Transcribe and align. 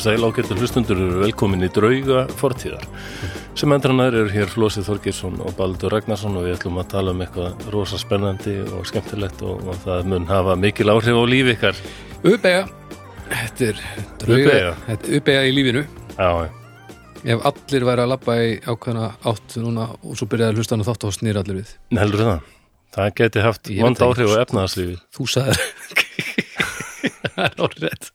Komið 0.00 0.16
sæl 0.16 0.24
ágættu 0.24 0.56
hlustundur 0.56 0.96
eru 0.96 1.18
velkomin 1.20 1.66
í 1.66 1.68
drauga 1.76 2.22
fortíðar. 2.40 2.86
Sem 3.52 3.72
endrannar 3.74 4.14
eru 4.16 4.30
hér 4.32 4.48
Flósið 4.48 4.86
Þorgeirsson 4.86 5.34
og 5.44 5.52
Baldur 5.58 5.92
Ragnarsson 5.92 6.38
og 6.40 6.46
við 6.46 6.54
ætlum 6.54 6.78
að 6.80 6.86
tala 6.94 7.12
um 7.12 7.20
eitthvað 7.20 7.66
rosa 7.74 8.00
spennandi 8.00 8.54
og 8.78 8.86
skemmtilegt 8.88 9.44
og, 9.44 9.60
og 9.60 9.76
það 9.84 10.08
mun 10.08 10.24
hafa 10.30 10.56
mikil 10.56 10.88
áhrif 10.94 11.20
á 11.20 11.24
lífi 11.28 11.52
ykkar. 11.52 11.84
Uppeyja. 12.22 12.64
Þetta 13.28 13.68
er 13.68 13.84
drauga 14.24 14.96
uppeyja? 15.20 15.44
Í 15.44 15.52
lífinu. 15.58 15.84
Já, 16.16 16.48
Ef 17.20 17.44
allir 17.52 17.88
væri 17.90 18.06
að 18.06 18.12
labba 18.14 18.38
í 18.40 18.54
ákveðna 18.64 19.10
átt 19.28 19.60
núna 19.60 19.90
og 20.00 20.16
svo 20.16 20.30
byrjaði 20.32 20.54
að 20.54 20.62
hlusta 20.62 20.78
hann 20.78 20.86
og 20.86 20.88
þátt 20.94 21.10
og 21.10 21.18
snýra 21.18 21.44
allir 21.44 21.60
við. 21.60 21.76
Heldur 22.00 22.24
það? 22.24 22.52
Það 22.96 23.16
geti 23.20 23.44
haft 23.44 23.68
vond 23.84 24.00
áhrif 24.08 24.32
á 24.32 24.32
ekki. 24.32 24.44
efnaðarslífið 24.46 25.02
Þú 25.18 25.28
sagðir 25.36 26.06
Það 27.34 27.44
er 27.46 27.64
orðið 27.66 27.84
rétt. 27.86 28.08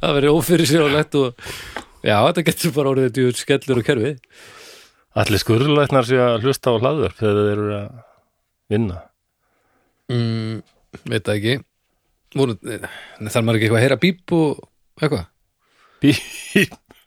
Það 0.00 0.16
verið 0.18 0.34
ófyrir 0.38 0.70
sér 0.70 0.86
og 0.86 0.94
lett 0.94 1.18
og 1.18 1.48
Já, 2.06 2.16
þetta 2.28 2.44
getur 2.46 2.74
bara 2.76 2.92
orðið 2.94 3.14
djúr 3.16 3.38
skellur 3.38 3.80
og 3.82 3.86
kerfi 3.88 4.12
Allir 5.18 5.42
skurðlæknar 5.42 6.06
sé 6.06 6.18
að 6.22 6.44
hlusta 6.46 6.70
á 6.70 6.78
hlaður 6.78 7.14
þegar 7.18 7.38
þeir 7.38 7.52
eru 7.54 7.70
að 7.78 7.86
vinna. 8.70 8.98
Mm, 10.12 10.60
Veit 11.08 11.24
það 11.26 11.38
ekki. 11.38 11.54
Þarf 12.38 13.40
maður 13.42 13.58
ekki 13.58 13.66
eitthvað 13.66 13.78
að 13.80 13.84
heyra 13.86 13.98
bíp 14.02 14.34
og 14.36 14.60
eitthvað? 15.00 15.24
Bí, 15.98 16.12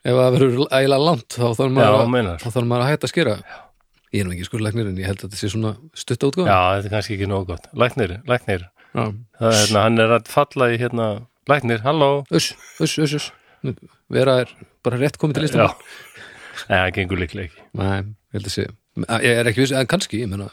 Ef 0.01 0.17
það 0.17 0.31
verður 0.33 0.61
ægilega 0.73 1.05
langt 1.05 1.37
þá 1.37 1.43
þarf 1.45 1.73
maður, 1.77 1.85
Já, 1.85 2.63
maður 2.65 2.83
að 2.83 2.89
hætta 2.89 3.07
að 3.07 3.13
skera. 3.13 3.35
Ég 4.11 4.23
er 4.23 4.27
nú 4.27 4.33
ekki 4.35 4.47
skurlæknir 4.49 4.89
en 4.89 4.97
ég 4.99 5.07
held 5.07 5.21
að 5.21 5.27
þetta 5.29 5.39
sé 5.39 5.49
svona 5.53 5.75
stutta 5.95 6.27
útgáfa. 6.31 6.49
Já, 6.49 6.61
þetta 6.81 6.89
er 6.89 6.95
kannski 6.97 7.15
ekki 7.15 7.29
nóg 7.31 7.45
gott. 7.47 7.69
Læknir, 7.77 8.17
læknir. 8.27 8.65
Já. 8.65 8.80
Það 8.92 9.47
er 9.47 9.58
hérna, 9.58 9.84
hann 9.86 10.03
er 10.03 10.16
að 10.17 10.31
falla 10.31 10.72
í 10.73 10.80
hérna 10.81 11.08
Læknir, 11.50 11.81
halló? 11.86 12.09
Uss, 12.34 12.52
uss, 12.84 12.97
uss 13.08 13.30
Vera 14.11 14.42
er 14.44 14.52
bara 14.84 15.00
rétt 15.00 15.20
komið 15.22 15.39
til 15.39 15.45
listan 15.45 15.64
Já, 15.64 15.70
það 16.67 16.89
gengur 16.97 17.22
líklega 17.22 17.50
ekki. 17.50 17.67
Nei, 17.80 18.02
ég 18.02 18.38
held 18.38 18.50
að 18.50 18.56
sé 18.56 18.67
Ég 19.23 19.38
er 19.39 19.47
ekki 19.47 19.64
viss, 19.64 19.75
en 19.78 19.88
kannski, 19.89 20.23
ég 20.25 20.31
menna 20.31 20.50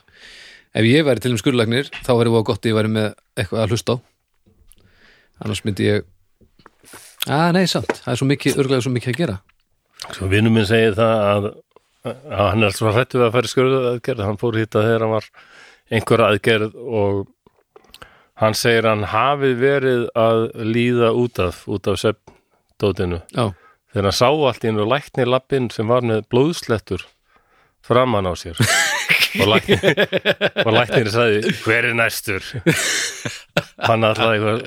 Ef 0.77 0.85
ég 0.87 1.07
væri 1.07 1.23
til 1.25 1.33
um 1.35 1.41
skurlæknir 1.41 1.89
þá 2.05 2.13
væri 2.15 2.33
það 2.35 2.47
gott 2.47 2.63
að 2.63 2.71
ég 2.71 2.77
væri 2.77 2.91
með 2.93 3.07
eitthvað 3.41 3.63
að 3.63 3.73
hlusta 3.73 3.95
á. 3.95 3.97
Annars 5.43 5.63
myndi 5.65 5.87
ég 5.89 6.05
að 7.29 7.55
nei, 7.57 7.65
samt, 7.69 7.91
það 8.05 8.13
er 8.13 8.21
svo 8.21 8.29
mikið, 8.29 8.59
örglega 8.63 8.85
svo 8.85 8.93
mikið 8.95 9.13
að 9.13 9.19
gera. 9.23 9.39
Svo 10.15 10.29
vinnum 10.31 10.55
minn 10.55 10.69
segir 10.69 10.95
það 10.97 11.25
að, 11.33 11.49
að 12.13 12.45
hann 12.53 12.69
er 12.69 12.77
svo 12.77 12.93
hrættu 12.95 13.23
að 13.25 13.33
fara 13.35 13.49
í 13.49 13.53
skurðu 13.53 13.81
aðgerð 13.93 14.25
hann 14.27 14.41
fór 14.41 14.61
hitta 14.61 14.85
þegar 14.85 15.05
hann 15.05 15.15
var 15.17 15.29
einhver 15.89 16.25
aðgerð 16.29 16.77
og 16.79 17.21
hann 18.39 18.55
segir 18.55 18.87
hann 18.87 19.05
hafi 19.11 19.53
verið 19.59 20.07
að 20.19 20.45
líða 20.69 21.13
út 21.19 21.41
af 21.43 21.65
út 21.71 21.89
af 21.91 21.99
seppdótinu 22.03 23.21
Já, 23.35 23.51
þegar 23.93 24.11
hann 24.11 24.19
sá 24.21 24.29
allt 24.31 24.65
í 24.65 24.71
einu 24.73 24.87
lækni 24.89 25.27
lappinn 25.29 25.71
sem 25.75 25.91
var 25.91 26.07
með 26.07 26.27
blóðslettur 26.33 27.07
framan 27.89 28.27
á 28.29 28.35
sér. 28.37 28.59
Og 29.39 29.49
læknir 30.75 31.09
sagði 31.15 31.53
hver 31.63 31.87
er 31.91 31.95
næstur? 31.97 32.45
Hann 33.85 34.05
alltaf 34.07 34.33
eitthvað 34.35 34.65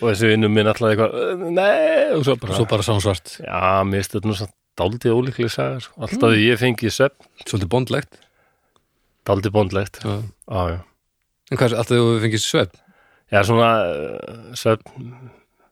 og 0.00 0.06
þessi 0.08 0.30
vinnum 0.32 0.54
minn 0.54 0.70
alltaf 0.70 0.92
eitthvað 0.92 1.44
nei 1.52 2.10
og 2.16 2.24
svo 2.26 2.36
bara 2.40 2.56
svo 2.56 2.66
bara 2.70 2.86
sánsvart 2.86 3.36
Já, 3.42 3.82
mér 3.86 4.00
finnst 4.00 4.16
þetta 4.16 4.30
nú 4.30 4.36
samt 4.38 4.54
dálítið 4.80 5.16
ólíklega 5.16 5.52
saga 5.52 5.80
sko. 5.84 5.96
Alltaf 6.06 6.32
því 6.32 6.44
ég 6.46 6.60
fengi 6.60 6.92
svepp 6.94 7.16
Svolítið 7.44 7.70
bondlegt. 7.72 8.20
Dálítið 9.28 9.52
bondlegt. 9.56 10.00
Já. 10.00 10.14
Já, 10.48 10.62
já. 10.76 10.78
En 11.50 11.58
hvað, 11.60 11.74
alltaf 11.82 11.98
þú 11.98 12.14
fengið 12.24 12.44
svefn 12.46 12.78
Já, 13.30 13.40
svona 13.46 13.70
uh, 13.86 14.50
svepp 14.58 14.86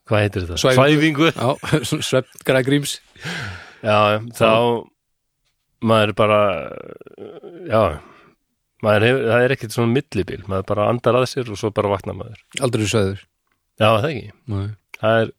Hvað 0.08 0.22
heitir 0.24 0.44
þetta? 0.46 0.58
Svæfingu. 0.62 1.28
Svæfingu 1.28 1.30
Já, 1.34 1.48
svona 1.90 2.06
svefn 2.06 2.44
grægríms 2.48 2.94
Já, 3.82 3.98
þá 4.38 4.52
maður 5.88 6.12
bara 6.18 6.38
já 7.68 7.82
maður 8.82 9.04
hefur, 9.06 9.26
það 9.30 9.44
er 9.44 9.54
ekkert 9.54 9.74
svona 9.74 9.94
millibil 9.94 10.40
maður 10.50 10.64
bara 10.72 10.86
andar 10.90 11.18
að 11.20 11.28
sér 11.30 11.52
og 11.52 11.60
svo 11.60 11.70
bara 11.74 11.92
vaknar 11.92 12.16
maður 12.18 12.40
Aldrei 12.62 12.86
sveður 12.90 13.20
Já, 13.78 13.86
það 13.86 14.08
ekki 14.08 14.32
Nei. 14.50 14.64
það 14.98 15.20
er, 15.22 15.30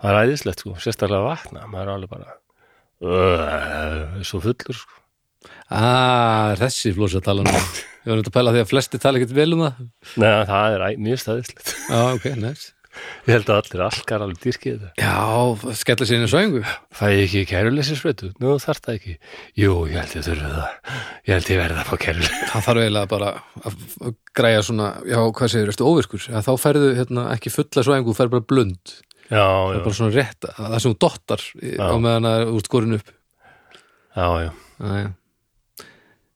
það 0.00 0.08
er 0.12 0.20
æðislegt 0.22 0.64
sko, 0.64 0.74
sérstaklega 0.80 1.26
vakna 1.26 1.66
maður 1.68 1.84
er 1.84 1.92
alveg 1.96 2.14
bara 2.14 2.36
uh, 3.04 4.22
svo 4.24 4.40
fullur 4.44 4.80
sko 4.80 5.01
Ah, 5.72 6.52
þessi 6.60 6.92
flósi 6.96 7.18
að 7.20 7.26
tala 7.30 7.46
um? 7.46 7.50
Það 7.52 7.80
Ég 8.02 8.10
var 8.10 8.18
nefnt 8.18 8.28
að 8.32 8.34
pæla 8.34 8.52
því 8.56 8.60
að 8.64 8.70
flesti 8.72 8.98
tala 8.98 9.20
ekkert 9.20 9.34
vel 9.36 9.52
um 9.54 9.60
það. 9.62 9.82
Nei, 10.18 10.30
það 10.48 10.72
er 10.76 10.86
mjög 11.06 11.20
stæðislegt. 11.22 11.74
Já, 11.86 12.00
ok, 12.16 12.24
næst 12.42 12.72
Ég 13.24 13.30
held 13.32 13.48
að 13.48 13.58
allir 13.62 13.82
alkar 13.86 14.22
alveg 14.26 14.40
dýrkið 14.42 14.74
þetta. 14.82 14.90
Já, 15.00 15.76
skella 15.80 16.08
sér 16.08 16.18
inn 16.18 16.26
í 16.26 16.28
svæðingu. 16.28 16.60
Fæ 16.92 17.04
ég 17.08 17.22
ekki 17.24 17.44
kæruleysi 17.48 17.94
spretu? 17.96 18.28
Nú 18.42 18.56
þarf 18.60 18.82
það 18.84 18.98
ekki. 18.98 19.14
Jú, 19.62 19.76
ég 19.88 19.96
held 20.02 20.16
ég 20.18 20.26
þurfi 20.26 20.50
það. 20.50 20.98
Ég 21.30 21.32
held 21.38 21.48
ég 21.54 21.62
verði 21.62 21.78
að 21.80 21.88
fá 21.88 21.94
kæruleysi 22.02 22.42
Það 22.50 22.66
þarf 22.66 22.82
eiginlega 22.82 23.10
bara 23.14 23.30
að 23.70 24.12
græja 24.42 24.66
svona 24.68 24.90
Já, 25.08 25.18
hvað 25.38 25.54
segir, 25.54 25.72
óvirkur? 25.88 26.26
Já, 26.28 26.38
þá 26.44 26.52
færðu 26.66 26.92
hérna, 27.00 27.24
ekki 27.38 27.54
fulla 27.54 27.86
þú 28.12 28.18
færðu 28.20 28.34
bara 28.36 28.48
blund. 28.52 28.94
Já, 29.32 29.40
Það 29.40 29.72
já, 29.72 29.78
er 29.78 29.82
bara 29.88 29.98
svona 30.02 30.16
rétt, 30.18 30.50
að- 30.50 30.60
það 30.74 30.78
sem 30.84 30.92
þú 30.92 31.00
dottar 31.06 31.46
Já. 31.62 31.80
á 31.88 31.94
meðan 31.96 32.28
að 32.34 32.44
úr 32.52 32.66
skorin 32.68 32.98
upp. 32.98 33.16
Já, 34.12 34.26
já. 34.44 34.50
Já, 34.82 34.92
já. 35.00 35.10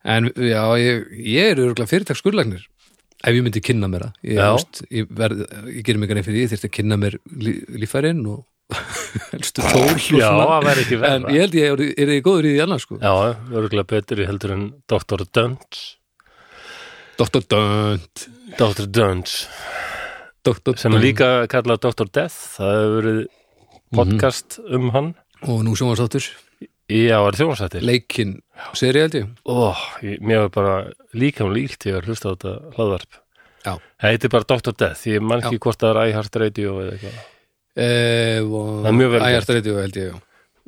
En 0.06 0.30
já, 0.30 0.62
ég, 0.78 1.06
ég 1.18 1.52
er 1.52 1.60
örgulega 1.60 1.90
fyrirtaks 1.90 2.22
skurlagnir 2.22 2.66
ef 3.26 3.32
ég 3.34 3.42
myndi 3.44 3.62
kynna 3.64 3.88
mér 3.90 4.06
það 4.06 4.28
ég, 4.28 4.40
veist, 4.42 4.82
ég, 4.92 5.08
verð, 5.18 5.40
ég 5.72 5.82
gerir 5.86 6.00
mig 6.02 6.10
gannig 6.10 6.26
fyrir 6.26 6.36
því, 6.36 6.44
ég 6.44 6.52
þyrfti 6.52 6.68
að 6.68 6.74
kynna 6.76 6.98
mér 7.00 7.16
lí, 7.42 7.54
lífærin 7.82 8.22
og 8.30 8.44
helstu 9.32 9.64
tól 9.64 9.94
Já, 10.18 10.28
það 10.36 10.66
væri 10.66 10.84
ekki 10.84 10.98
verra 11.00 11.18
en 11.18 11.28
ég 11.32 11.44
held 11.44 11.56
ég 11.58 11.70
er, 11.72 11.84
er 12.04 12.12
ég 12.16 12.24
góður 12.26 12.48
í 12.48 12.54
því 12.54 12.64
annars 12.66 12.86
sko. 12.86 12.98
Já, 13.00 13.12
örgulega 13.54 13.90
betur 13.94 14.22
í 14.22 14.28
heldur 14.28 14.54
en 14.56 14.64
Dr. 14.90 15.26
Dunge 15.38 15.84
Dr. 17.16 17.42
Dönt 17.48 18.26
Dr. 18.60 18.90
Dr. 20.46 20.74
sem 20.78 20.94
er 20.94 21.02
líka 21.02 21.30
kallað 21.50 21.86
Dr. 21.88 22.10
Death 22.12 22.36
það 22.58 22.74
hefur 22.76 22.96
verið 23.00 23.22
podcast 23.96 24.58
um 24.66 24.90
hann 24.94 25.14
og 25.46 25.62
nú 25.66 25.74
sjónvarsáttur 25.78 26.26
Já, 26.86 27.16
það 27.18 27.28
er 27.28 27.38
þjónsættir 27.40 27.86
leikinn 27.86 28.34
seri 28.78 29.00
held 29.02 29.16
ég 29.18 29.30
Ó, 29.50 29.74
ég, 30.06 30.20
mér 30.22 30.44
var 30.44 30.52
bara 30.54 30.74
líka 31.18 31.42
um 31.46 31.54
líkt 31.54 31.86
ég 31.88 31.96
að 31.98 32.10
hlusta 32.10 32.30
á 32.30 32.32
þetta 32.36 32.52
hlaðvarp 32.76 33.16
Já. 33.66 33.72
Það 33.98 34.12
heitir 34.12 34.30
bara 34.36 34.46
Dr. 34.52 34.74
Death 34.78 35.08
ég 35.10 35.24
man 35.26 35.42
ekki 35.42 35.58
hvort 35.64 35.80
það 35.82 35.90
er 35.96 36.12
iHeart 36.12 36.38
Radio 36.44 36.76
eða 36.84 36.92
eitthvað 36.94 37.16
eh, 37.82 38.38
Það 38.46 38.86
er 38.92 38.96
mjög 39.00 39.10
vel 39.16 39.18
gert. 39.18 39.32
Æjarstræti 39.32 39.74
held 39.80 39.98
ég 39.98 40.12
já. 40.12 40.20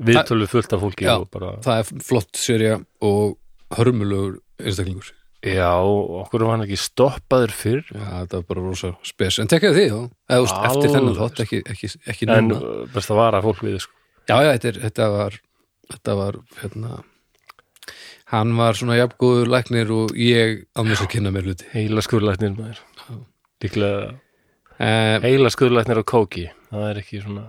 Viðtölu 0.08 0.46
fullt 0.50 0.75
af 0.75 0.82
fólki 0.82 1.06
Já. 1.06 1.14
bara 1.31 1.52
það 1.62 1.81
er 1.84 2.02
flott 2.10 2.38
serja 2.38 2.75
og 3.06 3.38
hörmulegur 3.78 4.40
einstaklingur 4.58 5.14
Já, 5.46 5.70
okkur 5.78 6.43
var 6.43 6.56
hann 6.56 6.64
ekki 6.66 6.78
stoppaður 6.82 7.52
fyrr 7.54 7.82
Já, 7.94 8.06
þetta 8.25 8.40
var 8.40 8.46
bara 8.50 8.64
rosa 8.66 8.90
spes 9.06 9.38
En 9.38 9.50
tekkaði 9.50 9.84
því, 9.84 9.87
já, 10.34 10.38
eftir 10.66 10.94
þennan 10.96 11.19
þátt 11.19 11.43
ekki, 11.46 11.60
ekki, 11.75 11.90
ekki 12.10 12.26
en 12.26 12.48
núna 12.50 12.58
uh, 12.58 12.81
best 12.90 13.14
að 13.14 13.20
vara 13.22 13.43
fólk 13.44 13.62
við 13.62 13.78
sko. 13.84 13.94
Já, 14.26 14.34
já, 14.43 14.50
þetta, 14.56 14.72
þetta 14.88 15.06
var 15.14 15.38
þetta 15.93 16.17
var, 16.19 16.40
hérna 16.62 17.00
hann 18.32 18.55
var 18.58 18.76
svona 18.76 18.99
jafngóður 18.99 19.50
læknir 19.52 19.93
og 19.94 20.17
ég 20.19 20.64
að 20.76 20.90
mér 20.90 21.05
að 21.05 21.12
kynna 21.14 21.32
mér 21.35 21.49
hluti. 21.49 21.69
Heila 21.73 22.05
skurlæknir 22.05 22.56
maður. 22.56 22.82
Líklega 23.64 24.02
eh, 24.79 25.17
heila 25.25 25.52
skurlæknir 25.55 26.02
á 26.02 26.05
kóki. 26.05 26.49
Það 26.69 26.90
er 26.90 27.00
ekki 27.02 27.23
svona 27.23 27.46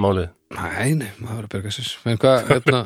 málið. 0.00 0.28
Nei, 0.56 0.98
nei, 0.98 1.08
maður 1.22 1.38
var 1.38 1.46
að 1.46 1.54
berga 1.54 1.72
sér. 1.74 1.94
En 2.10 2.20
hvað, 2.20 2.42
hérna, 2.50 2.82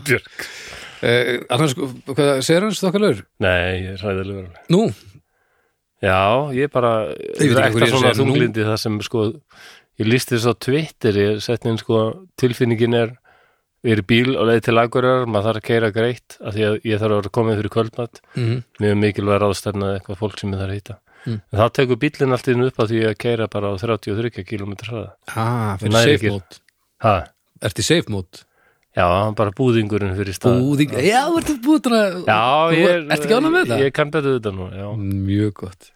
eh, 1.02 1.32
annars, 1.48 1.74
hvað 2.12 2.36
segir 2.46 2.68
hans 2.68 2.84
þokkalur? 2.84 3.24
Nei, 3.42 3.58
ég 3.80 3.90
er 3.96 4.04
hræðilegur. 4.04 4.46
Alveg. 4.52 4.70
Nú, 4.74 4.86
Já, 6.04 6.52
ég 6.52 6.68
bara 6.72 7.14
Ég 7.40 7.54
er 7.54 7.70
að 7.70 7.88
svona 7.88 8.12
þunglindi 8.16 8.64
það 8.66 8.78
sem 8.82 8.96
sko 9.06 9.22
ég 10.00 10.08
lísti 10.08 10.34
þess 10.36 10.50
á 10.50 10.54
Twitter 10.66 11.18
ég 11.20 11.38
sett 11.44 11.64
inn 11.68 11.78
sko 11.80 12.00
tilfinningin 12.40 12.96
er 12.98 13.14
við 13.84 13.92
erum 13.94 14.06
bíl 14.08 14.34
og 14.40 14.46
leið 14.48 14.60
til 14.64 14.76
Akureyrar 14.80 15.26
maður 15.28 15.46
þarf 15.50 15.60
að 15.60 15.66
keira 15.68 15.90
greitt 15.94 16.36
af 16.40 16.54
því 16.56 16.62
að 16.70 16.76
ég 16.88 17.00
þarf 17.02 17.12
að 17.12 17.18
vera 17.20 17.32
komið 17.38 17.58
fyrir 17.60 17.74
kvöldmatt 17.76 18.20
mm 18.34 18.54
mjög 18.80 18.94
mikilvæg 19.04 19.42
ráðstefna 19.44 19.90
eða 19.90 19.98
eitthvað 20.00 20.20
fólk 20.24 20.38
sem 20.40 20.54
ég 20.54 20.62
þarf 20.62 20.70
að 20.72 20.78
hýta 20.80 21.00
Mm. 21.24 21.38
en 21.40 21.56
þá 21.56 21.66
tekur 21.72 21.96
bílinn 21.96 22.32
allt 22.36 22.48
inn 22.52 22.64
upp 22.66 22.76
á 22.76 22.84
því 22.84 22.98
að 23.08 23.14
keira 23.16 23.46
bara 23.48 23.70
á 23.72 23.80
33 23.80 24.42
km 24.44 24.74
hraða. 24.76 25.12
Ah, 25.32 25.70
fyrir 25.80 25.94
safe 26.04 26.28
mode. 26.34 26.58
Ha, 27.00 27.12
Ertu 27.64 27.80
í 27.80 27.86
safe 27.86 28.12
mode? 28.12 28.42
já, 28.94 29.06
bara 29.32 29.50
búðingurinn 29.56 30.12
fyrir 30.18 30.36
stað. 30.36 30.60
Búðing, 30.60 30.92
já, 31.00 31.22
ertu 31.40 31.54
búðin 31.64 31.96
að 31.96 32.18
já, 32.28 32.36
Þú- 32.36 32.76
ég 32.76 32.90
er 32.92 33.00
Ertu 33.08 33.24
ekki 33.24 33.38
ánað 33.40 33.54
með 33.56 33.64
þetta? 33.64 33.78
ég 33.86 33.92
kann 33.96 34.10
betur 34.12 34.36
þetta 34.36 34.52
nú, 34.52 34.68
já. 34.76 34.86
Mjög 35.00 35.52
gott. 35.62 35.90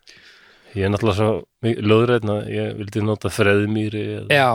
Ég 0.75 0.85
er 0.85 0.89
náttúrulega 0.97 1.21
svo 1.21 1.45
löðræðna 1.93 2.39
ég 2.49 2.73
vildi 2.81 3.05
nota 3.05 3.29
freðmýri 3.29 4.03
eða 4.23 4.33
Já, 4.33 4.49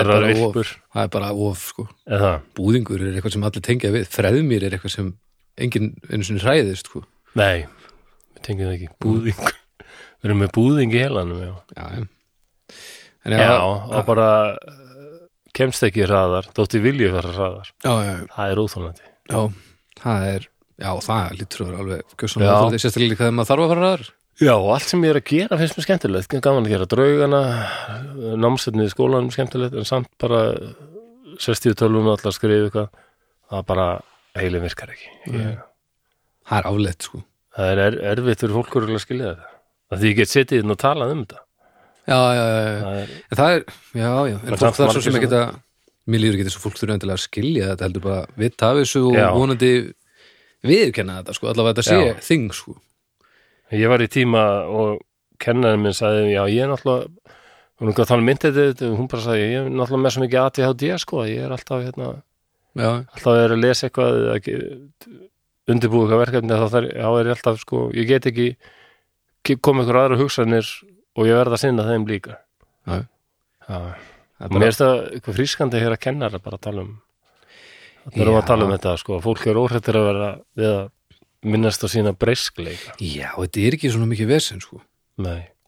er 0.00 0.26
yrkur 0.32 0.70
Það 0.94 1.02
er 1.02 1.12
bara 1.12 1.30
of, 1.46 1.62
sko. 1.72 1.86
Eða? 2.08 2.32
Búðingur 2.56 3.02
er 3.04 3.14
eitthvað 3.14 3.36
sem 3.36 3.46
allir 3.48 3.64
tengja 3.66 3.92
við. 3.94 4.08
Freðmýr 4.12 4.66
er 4.66 4.76
eitthvað 4.76 4.94
sem 4.94 5.12
enginn 5.60 5.92
einu 6.10 6.26
sinni 6.26 6.42
hræðist, 6.44 6.90
sko. 6.90 7.02
Nei, 7.36 7.66
við 8.36 8.42
tengjum 8.48 8.70
það 8.70 8.76
ekki. 8.78 8.90
Búðing. 9.04 9.46
Við 9.46 10.28
erum 10.30 10.42
með 10.42 10.52
búðing 10.56 10.96
í 10.96 11.02
helanum 11.02 11.42
Já, 11.44 11.54
Já, 11.76 11.86
já. 11.92 12.04
Já 13.26 13.54
og 13.66 14.02
bara 14.06 14.28
uh, 14.54 15.14
kemst 15.56 15.84
ekki 15.86 16.06
hraðar. 16.06 16.48
Þótti 16.56 16.80
vilju 16.84 17.12
fara 17.14 17.32
hraðar. 17.34 17.72
Já, 17.84 17.92
já, 18.06 18.12
það 18.36 18.52
er 18.52 18.60
óþólandi 18.62 19.08
Já, 19.26 19.40
það 20.02 20.28
er 20.30 20.46
Já, 20.76 20.90
það 21.00 21.20
að 21.80 21.90
vera 22.44 22.56
alveg 22.60 22.82
sérstaklega 22.82 23.12
líka 23.12 23.24
þegar 23.24 23.36
maður 23.36 23.50
þarf 23.50 23.64
að 23.64 23.70
fara 23.72 23.84
ræður 23.86 24.08
Já, 24.36 24.52
allt 24.52 24.84
sem 24.84 25.04
ég 25.06 25.14
er 25.14 25.18
að 25.22 25.30
gera 25.30 25.56
finnst 25.56 25.78
mér 25.78 25.86
skemmtilegt. 25.86 26.34
Gaman 26.44 26.66
að 26.66 26.74
gera 26.74 26.88
draugana 26.92 27.40
námsveitnið 28.36 28.90
í 28.90 28.92
skólanum 28.92 29.32
skemmtilegt 29.32 29.76
en 29.80 29.88
samt 29.88 30.10
bara 30.20 30.42
60 31.40 31.76
tölvun 31.80 32.10
og 32.10 32.18
allar 32.18 32.36
skrifa 32.36 32.66
eitthvað. 32.66 33.00
Það 33.48 33.64
bara 33.70 33.86
heilin 34.36 34.64
virkar 34.66 34.92
ekki. 34.92 35.08
Ég, 35.32 35.56
Það 36.46 36.60
er 36.60 36.68
afleitt, 36.70 37.08
sko. 37.08 37.22
Það 37.56 37.72
er 37.72 37.82
er, 37.86 37.98
erfitt 38.12 38.42
fyrir 38.44 38.56
fólk 38.58 38.76
örugglega 38.76 39.00
að 39.00 39.06
skilja 39.06 39.30
þetta. 39.32 39.52
Af 39.86 40.00
því 40.00 40.10
ég 40.10 40.18
get 40.20 40.32
setið 40.34 40.62
inn 40.62 40.74
og 40.74 40.80
talað 40.82 41.14
um 41.14 41.22
þetta. 41.24 41.42
Já, 42.06 42.18
já, 42.36 42.42
já, 42.46 42.74
það 42.82 42.98
er, 43.00 43.14
það 43.40 43.54
er, 43.56 43.62
já, 43.98 44.10
já, 44.30 44.36
en 44.36 44.58
fólk 44.60 44.80
er 44.84 44.92
svo 44.94 45.02
sem 45.02 45.16
ekki 45.18 45.30
að 45.32 45.56
mér 46.06 46.22
líður 46.22 46.36
ekki 46.36 46.44
þess 46.46 46.58
að 46.60 46.66
fólk 46.66 46.76
þurfa 46.78 46.94
endilega 46.94 47.18
að 47.18 47.24
skilja 47.24 47.70
þetta 47.72 47.86
heldur 47.88 48.04
bara 48.04 48.20
vita 48.38 48.68
af 48.68 48.78
þessu 48.78 49.02
og 49.08 49.16
vonandi 49.34 49.70
viðurkenna 50.66 51.16
þetta, 51.18 51.34
sko, 51.34 51.48
allavega 51.50 51.80
þetta 51.80 51.86
sé 51.88 52.28
þing, 52.28 52.52
sko 52.54 52.76
ég 53.74 53.90
var 53.90 54.04
í 54.04 54.10
tíma 54.12 54.44
og 54.70 55.00
kennarinn 55.42 55.82
minn 55.82 55.96
sagði 55.96 56.32
já 56.34 56.42
ég 56.52 56.62
er 56.64 56.70
náttúrulega 56.70 57.34
hún 57.76 57.88
er 57.88 57.92
ekki 57.92 58.04
að 58.04 58.10
tala 58.10 58.22
um 58.22 58.28
myndið 58.30 58.58
þetta 58.60 58.90
hún 58.96 59.10
bara 59.12 59.24
sagði 59.26 59.46
ég 59.46 59.58
er 59.58 59.70
náttúrulega 59.70 60.04
með 60.04 60.14
svo 60.14 60.24
mikið 60.24 60.42
ADHD 60.42 60.84
sko 61.02 61.24
ég 61.28 61.44
er 61.44 61.54
alltaf 61.56 61.84
hérna 61.84 62.10
Já, 62.76 62.90
alltaf 62.92 63.30
að 63.32 63.38
vera 63.40 63.56
að 63.56 63.62
lesa 63.64 63.88
eitthvað 63.88 64.16
undirbúið 65.66 66.10
eitthvað 66.10 66.22
verkefni 66.22 66.58
þá 66.60 66.76
er 66.76 67.30
ég 67.30 67.32
alltaf 67.34 67.62
sko, 67.62 67.86
ég 67.96 68.10
get 68.10 68.28
ekki 68.30 69.56
koma 69.64 69.84
ykkur 69.84 70.00
aðra 70.02 70.18
hugsanir 70.20 70.68
og 71.16 71.28
ég 71.28 71.38
verð 71.40 71.56
að 71.56 71.62
sinna 71.64 71.86
þeim 71.88 72.06
líka 72.10 72.36
Já. 72.86 73.02
já. 73.66 73.78
það 74.36 74.46
er 74.46 74.54
mér 74.60 74.68
er 74.68 74.78
það 74.78 74.94
eitthvað 75.16 75.38
frískandi 75.40 75.78
að 75.78 75.86
heyra 75.86 76.00
kennara 76.06 76.42
bara 76.42 76.60
að 76.60 76.66
tala 76.68 76.84
um 76.84 76.92
erum 78.12 78.36
við 78.36 78.36
Já. 78.36 78.42
að 78.42 78.50
tala 78.52 78.66
um 78.66 78.74
þetta 78.76 78.96
sko, 79.02 79.20
fólk 79.24 79.46
er 79.50 79.60
óhrættir 79.60 79.98
að 79.98 80.08
vera 80.10 80.30
við 80.56 80.70
að 80.72 80.84
minnast 81.44 81.84
á 81.84 81.88
sína 81.90 82.12
breyskleika. 82.16 82.94
Já, 83.02 83.30
þetta 83.36 83.60
er 83.66 83.76
ekki 83.76 83.90
svona 83.92 84.08
mikið 84.10 84.30
vesen, 84.32 84.60
sko. 84.64 84.80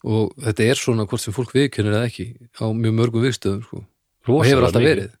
Og 0.07 0.33
þetta 0.39 0.63
er 0.71 0.79
svona 0.79 1.05
hvort 1.05 1.21
sem 1.21 1.33
fólk 1.35 1.51
viðkennir 1.53 1.91
eða 1.97 2.07
ekki 2.07 2.25
á 2.57 2.65
mjög 2.71 2.93
mörgum 2.95 3.25
viðstöðum, 3.27 3.63
sko. 3.67 3.83
Og 4.29 4.45
hefur 4.45 4.63
alltaf 4.67 4.81
mikið. 4.81 4.95
verið. 4.95 5.15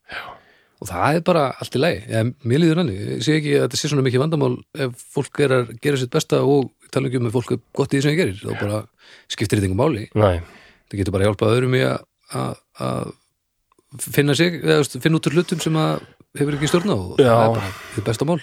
Og 0.79 0.87
það 0.87 1.15
er 1.17 1.23
bara 1.27 1.41
allt 1.59 1.75
í 1.75 1.79
lagi. 1.81 2.03
Ja, 2.07 2.21
mér 2.47 2.61
líður 2.63 2.77
hann, 2.79 2.91
ég 2.95 3.23
sé 3.25 3.33
ekki 3.35 3.55
að 3.59 3.65
þetta 3.67 3.79
sé 3.81 3.89
svona 3.91 4.05
mikið 4.05 4.21
vandamál 4.23 4.53
ef 4.79 5.01
fólk 5.11 5.41
er 5.43 5.51
að 5.57 5.73
gera 5.83 5.97
sitt 5.99 6.13
besta 6.13 6.39
og 6.47 6.69
tala 6.93 7.09
ekki 7.09 7.19
um 7.19 7.27
að 7.27 7.35
fólk 7.35 7.51
er 7.51 7.59
gott 7.75 7.91
í 7.91 7.97
því 7.99 8.03
sem 8.05 8.13
ég 8.13 8.21
gerir. 8.21 8.37
Þá 8.39 8.53
bara 8.61 8.79
skiptir 9.27 9.59
þetta 9.59 9.67
engum 9.67 9.81
máli. 9.83 10.05
Nei, 10.15 10.39
það 10.87 11.01
getur 11.01 11.15
bara 11.17 11.27
hjálpað 11.27 11.57
öðrum 11.57 11.75
í 11.75 11.83
að- 11.83 13.11
finna 13.99 14.35
sig 14.37 14.61
eða 14.63 14.85
finna 15.01 15.17
út 15.19 15.27
úr 15.27 15.35
hlutum 15.39 15.59
sem 15.61 15.73
að 15.73 15.99
hefur 16.37 16.55
ekki 16.55 16.69
stjórn 16.69 16.93
á. 16.93 16.97
Og 16.97 17.17
Já. 17.19 17.27
það 17.27 17.43
er 17.43 17.53
bara 17.57 17.73
þið 17.95 18.07
besta 18.09 18.25
mál. 18.29 18.39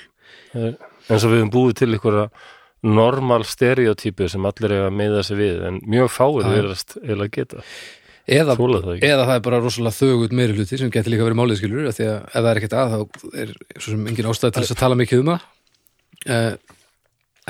Það 0.53 0.67
eins 1.11 1.25
og 1.25 1.33
við 1.33 1.41
höfum 1.41 1.53
búið 1.55 1.77
til 1.81 1.91
einhverja 1.93 2.27
normal 2.87 3.45
stereotypu 3.47 4.29
sem 4.31 4.49
allir 4.49 4.75
eiga 4.75 4.89
að 4.91 4.99
meða 4.99 5.23
sig 5.27 5.39
við 5.39 5.63
en 5.69 5.79
mjög 5.87 6.11
fáir 6.13 6.45
Já. 6.45 6.51
verðast 6.53 6.99
eiginlega 7.03 7.35
geta. 7.41 7.65
Eða, 8.27 8.57
það 8.59 9.05
eða 9.07 9.25
það 9.29 9.37
er 9.37 9.43
bara 9.45 9.59
rosalega 9.63 9.95
þögut 9.95 10.33
meiri 10.35 10.55
hluti 10.57 10.79
sem 10.81 10.91
getur 10.91 11.13
líka 11.13 11.27
verið 11.29 11.39
málið 11.39 11.61
skilur 11.61 11.93
því 11.95 12.09
að 12.11 12.17
ef 12.27 12.33
það 12.35 12.49
er 12.51 12.59
ekkert 12.61 12.75
að 12.75 12.95
þá 12.95 13.29
er 13.43 13.53
svo 13.77 13.93
sem 13.93 14.09
engin 14.11 14.31
ástæð 14.33 14.55
til 14.57 14.63
þess 14.65 14.75
að 14.75 14.81
tala 14.81 14.97
mikið 14.99 15.23
um 15.23 15.31
það. 15.31 15.45
Uh, 16.27 16.81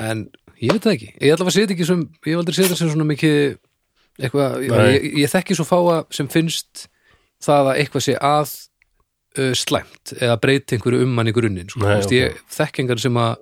en 0.05 0.21
ég 0.61 0.75
veit 0.75 0.85
það 0.85 0.93
ekki. 0.93 1.09
Ég 1.17 1.33
ætla 1.33 1.47
að 1.49 1.55
setja 1.55 1.73
ekki 1.73 1.87
sem 1.89 2.03
ég 2.05 2.29
hef 2.29 2.43
aldrei 2.43 2.57
setja 2.59 2.77
sem 2.77 2.91
svona 2.93 3.09
mikið 3.09 3.39
eitthvað, 4.21 4.59
ég, 4.67 4.77
ég, 4.93 5.09
ég 5.23 5.33
þekki 5.33 5.57
svo 5.57 5.65
fáa 5.65 5.97
sem 6.13 6.29
finnst 6.29 6.85
það 7.41 7.71
að 7.71 7.81
eitthvað 7.81 8.05
sé 8.05 8.17
að 8.21 8.53
uh, 9.39 9.51
slæmt 9.57 10.13
eða 10.17 10.37
breyti 10.43 10.77
einhverju 10.77 11.03
um 11.05 11.13
mann 11.17 11.29
í 11.31 11.35
grunninn 11.35 11.69
sko. 11.69 11.83
Nei, 11.83 11.91
Þú 11.91 11.99
veist, 12.01 12.11
ok. 12.11 12.17
ég 12.17 12.41
þekki 12.57 12.83
engar 12.85 12.99
sem 13.03 13.19
að 13.21 13.35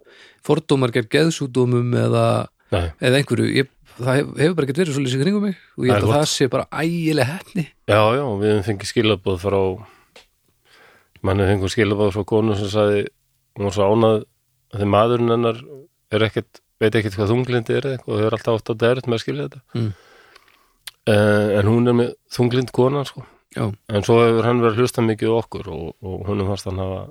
fordómar 0.45 0.91
gegn 0.93 1.07
geðsúdómum 1.15 1.95
eða, 2.03 2.25
eða 2.75 3.17
einhverju 3.21 3.47
ég, 3.55 3.69
það 3.97 4.19
hef, 4.19 4.27
hefur 4.43 4.55
bara 4.59 4.67
ekki 4.67 4.77
verið 4.81 4.93
svo 4.97 5.03
lýsið 5.05 5.23
kringum 5.25 5.45
mig 5.47 5.55
og 5.77 5.85
ég 5.87 5.93
held 5.95 6.05
að 6.09 6.13
það 6.17 6.25
sé 6.33 6.47
bara 6.53 6.67
ægileg 6.83 7.29
hefni 7.31 7.63
já, 7.89 8.01
já, 8.19 8.25
við 8.43 8.59
fengið 8.67 8.91
skilabóð 8.91 9.39
frá 9.45 9.59
manni 11.25 11.47
fengið 11.49 11.73
skilabóð 11.73 12.11
frá 12.15 12.25
konu 12.29 12.57
sem 12.59 12.69
sagði 12.73 13.05
hún 13.55 13.67
var 13.69 13.75
svo 13.77 13.87
ánað 13.95 14.17
að 14.75 14.81
því 14.83 14.87
maðurinn 14.93 15.33
hennar 15.33 15.61
er 16.15 16.25
ekkert, 16.27 16.59
veit 16.83 16.97
ekkert 16.99 17.15
hvað 17.17 17.31
þunglindi 17.33 17.77
er 17.79 17.87
og 17.95 18.09
þau 18.11 18.25
er 18.27 18.35
alltaf 18.37 18.59
átt 18.59 18.69
á 18.69 18.75
dærit 18.83 19.07
með 19.09 19.17
að 19.17 19.23
skilja 19.25 19.47
þetta 19.47 19.61
Mm. 19.75 19.89
uh, 21.09 21.47
en 21.59 21.69
hún 21.71 21.87
er 21.91 21.97
með 22.03 22.11
þunglind 22.35 22.71
konan 22.75 23.07
sko 23.09 23.25
Já, 23.55 23.69
en 23.71 24.03
svo 24.05 24.17
hefur 24.19 24.47
hann 24.47 24.59
verið 24.63 24.75
að 24.75 24.81
hlusta 24.83 25.05
mikið 25.05 25.35
okkur 25.37 25.69
og, 25.71 25.85
og 26.03 26.25
hún 26.27 26.43
er 26.43 26.49
fannst 26.49 26.67
hann 26.69 26.81
hafa 26.81 27.05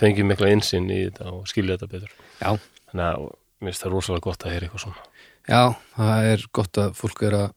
fengið 0.00 0.28
mikla 0.30 0.50
insinn 0.54 0.90
í 0.90 1.04
þetta 1.04 1.30
og 1.34 1.46
skilja 1.50 1.76
þetta 1.76 1.90
betur. 1.94 2.16
Já, 2.40 2.50
þannig 2.90 3.06
að 3.06 3.28
mér 3.60 3.70
finnst 3.70 3.84
það 3.84 3.94
rosalega 3.94 4.26
gott 4.26 4.44
að 4.44 4.54
heyra 4.54 4.68
eitthvað 4.68 4.84
svona. 4.86 5.06
Já, 5.50 5.62
það 5.96 6.28
er 6.32 6.44
gott 6.58 6.82
að 6.82 6.92
fólk 6.98 7.24
er 7.28 7.38
að 7.38 7.48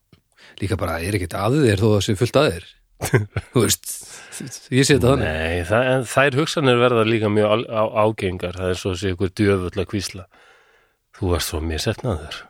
líka 0.61 0.79
bara 0.79 1.01
er 1.01 1.17
ekkert 1.17 1.35
að 1.39 1.59
þér 1.63 1.83
þó 1.83 1.89
að 1.89 2.05
sé 2.05 2.17
fullt 2.19 2.39
að 2.39 2.49
þér. 2.51 2.69
Þú 3.53 3.65
veist, 3.65 3.89
ég 4.71 4.85
sé 4.87 4.95
þetta 4.95 5.09
þannig. 5.09 5.27
Nei, 5.27 5.65
það, 5.67 5.89
en 5.95 6.07
þær 6.13 6.39
hugsanir 6.39 6.79
verða 6.79 7.03
líka 7.09 7.31
mjög 7.33 7.49
á, 7.49 7.57
á, 7.67 7.83
ágengar. 8.05 8.59
Það 8.61 8.73
er 8.73 8.79
svo 8.79 8.93
að 8.93 9.01
sé 9.01 9.13
ykkur 9.15 9.33
djöfull 9.33 9.73
að 9.73 9.89
kvísla 9.91 10.27
þú 11.17 11.33
varst 11.33 11.51
svo 11.51 11.61
misefnaður 11.63 12.41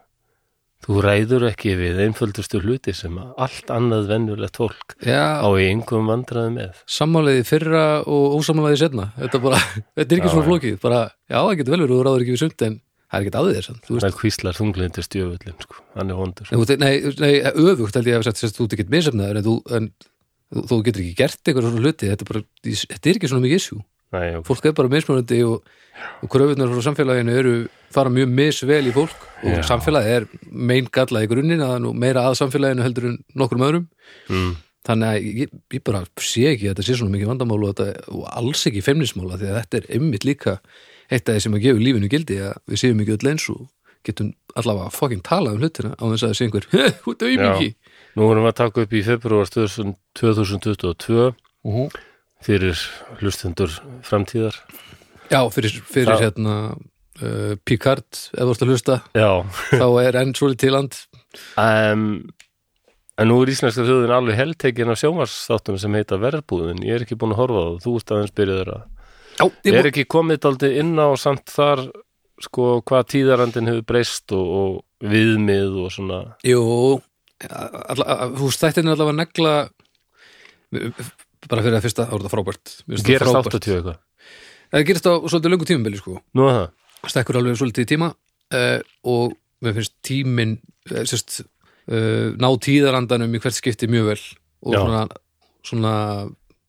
þú 0.83 1.01
ræður 1.05 1.45
ekki 1.49 1.73
við 1.79 1.99
einföldustu 2.05 2.59
hluti 2.63 2.93
sem 2.95 3.15
allt 3.19 3.71
annað 3.73 4.09
venjulegt 4.11 4.57
fólk 4.59 4.95
Já, 5.05 5.39
á 5.39 5.47
einhverjum 5.47 6.09
vandræði 6.11 6.53
með. 6.57 6.81
Sammáliði 6.97 7.43
fyrra 7.47 7.83
og 8.03 8.37
ósammáliði 8.39 8.81
setna 8.83 9.05
þetta, 9.19 9.41
bara, 9.43 9.59
þetta 9.97 10.07
er 10.09 10.19
ekki 10.21 10.29
Já, 10.29 10.33
svona 10.35 10.47
flókið. 10.49 10.79
Bara, 10.83 11.01
já, 11.31 11.37
það 11.39 11.55
getur 11.61 11.75
vel 11.75 11.81
verið, 11.85 11.95
þú 11.95 12.07
ráður 12.09 12.25
ekki 12.25 12.35
við 12.35 12.43
sumt 12.43 12.65
en 12.67 12.79
það 13.13 13.27
er 13.29 13.37
að 13.39 13.49
þér, 13.53 13.65
samt, 13.67 13.83
þú 13.85 13.93
veist. 13.93 14.05
Það 14.07 14.17
kvíslar 14.19 14.57
þunglindist 14.57 15.13
djöfullin 15.13 15.59
sko. 15.61 15.81
hann 15.99 16.09
er 16.13 16.17
vondur. 16.17 16.47
Nei, 16.49 16.63
þú- 16.65 16.79
nei, 16.81 16.93
nei, 17.21 17.33
öfugt 17.69 17.99
held 17.99 18.09
ég 18.09 18.17
að 18.17 18.25
sagt, 18.25 18.57
þú 18.57 18.65
ert 18.65 18.73
ekkert 18.77 18.89
misefnaður 18.95 19.37
en 19.39 19.45
þú, 19.45 19.53
en, 19.77 19.89
þú, 20.49 20.63
þú 20.71 20.79
getur 20.87 21.03
ekki 21.03 21.17
gert 21.19 21.43
eitthvað 21.45 21.67
svona 21.67 21.83
hluti. 21.85 22.09
Þetta 22.09 22.25
er, 22.25 22.29
bara, 22.31 22.43
þetta 22.73 23.11
er 23.11 23.19
ekki 23.19 23.29
svona 23.29 23.45
mikið 23.45 23.61
issue 23.61 23.81
Nei, 24.13 24.35
ok. 24.37 24.45
fólk 24.47 24.67
er 24.69 24.75
bara 24.77 24.91
mismunandi 24.91 25.39
og, 25.47 25.63
og 26.21 26.31
kröfunar 26.31 26.69
frá 26.71 26.83
samfélaginu 26.87 27.37
eru 27.39 27.53
fara 27.93 28.11
mjög 28.13 28.29
misvel 28.37 28.89
í 28.89 28.93
fólk 28.95 29.25
og 29.43 29.57
Já. 29.57 29.63
samfélagi 29.71 30.13
er 30.19 30.27
mein 30.51 30.89
gallað 30.93 31.25
í 31.25 31.57
að 31.57 31.79
nú 31.83 31.93
meira 31.97 32.27
að 32.29 32.39
samfélaginu 32.41 32.85
heldur 32.85 33.09
en 33.09 33.19
nokkrum 33.33 33.65
öðrum 33.67 33.87
mm. 34.29 34.51
þannig 34.87 35.07
að 35.09 35.29
ég, 35.43 35.53
ég 35.73 35.83
bara 35.83 36.03
sé 36.21 36.47
ekki 36.53 36.69
að 36.69 36.75
þetta 36.75 36.87
sé 36.87 36.97
svona 36.99 37.15
mikið 37.15 37.31
vandamál 37.33 37.61
og, 37.63 37.73
þetta, 37.73 38.07
og 38.13 38.25
alls 38.31 38.67
ekki 38.69 38.85
feimnismála 38.85 39.39
því 39.41 39.51
að 39.51 39.59
þetta 39.61 39.81
er 39.81 39.89
einmitt 39.97 40.27
líka 40.27 40.59
eitt 41.09 41.27
af 41.27 41.33
því 41.35 41.45
sem 41.45 41.57
að 41.57 41.65
gefa 41.67 41.85
lífinu 41.87 42.11
gildi 42.11 42.39
að 42.43 42.53
við 42.69 42.83
séum 42.83 43.01
ekki 43.03 43.17
öll 43.17 43.31
eins 43.33 43.49
og 43.53 43.65
getum 44.03 44.33
allavega 44.59 44.93
fucking 44.93 45.23
talað 45.25 45.57
um 45.57 45.63
hlutina 45.63 45.93
á 45.95 46.03
þess 46.03 46.23
að 46.23 46.29
það 46.29 46.37
sé 46.37 46.47
einhver, 46.47 46.65
hú, 47.03 47.13
það 47.15 47.29
er 47.29 47.33
Já. 47.33 47.45
mikið 47.49 47.71
Nú 48.13 48.27
vorum 48.29 48.45
við 48.45 48.51
að 48.51 48.59
taka 48.59 48.83
upp 48.83 48.91
í 48.93 49.01
februar 49.01 49.47
2022 49.49 51.23
fyrir 52.45 52.79
hlustendur 53.21 53.73
framtíðar. 54.05 54.57
Já, 55.31 55.39
fyrir, 55.53 55.75
fyrir 55.89 56.11
Það- 56.13 56.23
hérna 56.27 56.55
uh, 57.23 57.55
Picard, 57.65 58.07
ef 58.11 58.43
þú 58.43 58.53
ert 58.55 58.63
að 58.65 58.71
hlusta. 58.73 58.99
Já, 59.17 59.29
þá 59.71 59.87
er 60.03 60.19
enn 60.21 60.33
svolítið 60.37 60.63
til 60.65 60.73
land. 60.75 60.97
Um, 61.57 62.07
en 63.17 63.29
nú 63.29 63.39
er 63.41 63.51
íslenska 63.53 63.85
þjóðin 63.87 64.13
alveg 64.13 64.37
heldtekin 64.37 64.91
af 64.93 64.99
sjómarsþáttum 65.01 65.79
sem 65.81 65.95
heita 65.97 66.19
verðbúðin, 66.21 66.83
ég 66.85 66.99
er 66.99 67.05
ekki 67.07 67.17
búin 67.19 67.33
að 67.35 67.41
horfa 67.43 67.61
á 67.61 67.65
það. 67.69 67.79
Þú 67.85 67.95
ert 67.99 68.15
aðeins 68.17 68.35
byrjaður 68.39 68.73
að 68.77 68.89
Já, 69.33 69.45
ég 69.65 69.77
er 69.79 69.87
ekki 69.89 70.03
komið 70.13 70.43
daldið 70.45 70.75
inn 70.83 70.93
á 71.01 71.09
samt 71.17 71.49
þar 71.49 71.87
sko 72.43 72.67
hvað 72.85 73.07
tíðarandin 73.13 73.69
hefur 73.71 73.85
breyst 73.89 74.33
og, 74.35 74.51
og 74.59 75.09
viðmið 75.09 75.79
og 75.81 75.93
svona? 75.95 76.19
Jú, 76.45 76.61
þú 77.41 78.49
er 78.53 78.91
allavega 78.93 79.15
negla 79.17 79.55
bara 81.51 81.63
fyrir 81.65 81.77
að 81.77 81.85
fyrsta, 81.87 82.07
er 82.07 82.21
þetta 82.21 82.33
frábært. 82.33 82.73
Gerast 82.87 83.31
frábært. 83.31 83.57
80 83.59 83.77
eitthvað? 83.77 83.99
Það 84.73 84.85
gerist 84.89 85.09
á 85.09 85.13
svolítið 85.21 85.53
löngu 85.53 85.67
tímabili 85.69 85.99
sko. 85.99 86.15
Nú 86.33 86.47
er 86.49 86.55
það, 86.57 86.69
stekkur 87.13 87.39
alveg 87.39 87.59
svolítið 87.59 87.85
í 87.85 87.89
tíma 87.93 88.09
uh, 88.13 88.79
og 89.13 89.35
mér 89.63 89.75
finnst 89.77 89.93
tíminn 90.05 90.55
uh, 90.89 91.03
sérst, 91.09 91.43
uh, 91.91 92.31
ná 92.39 92.49
tíðarandanum 92.63 93.37
í 93.37 93.43
hvert 93.43 93.57
skipti 93.57 93.89
mjög 93.91 94.09
vel 94.13 94.23
og 94.63 94.73
Já. 94.73 94.79
svona, 94.81 95.03
svona 95.67 95.93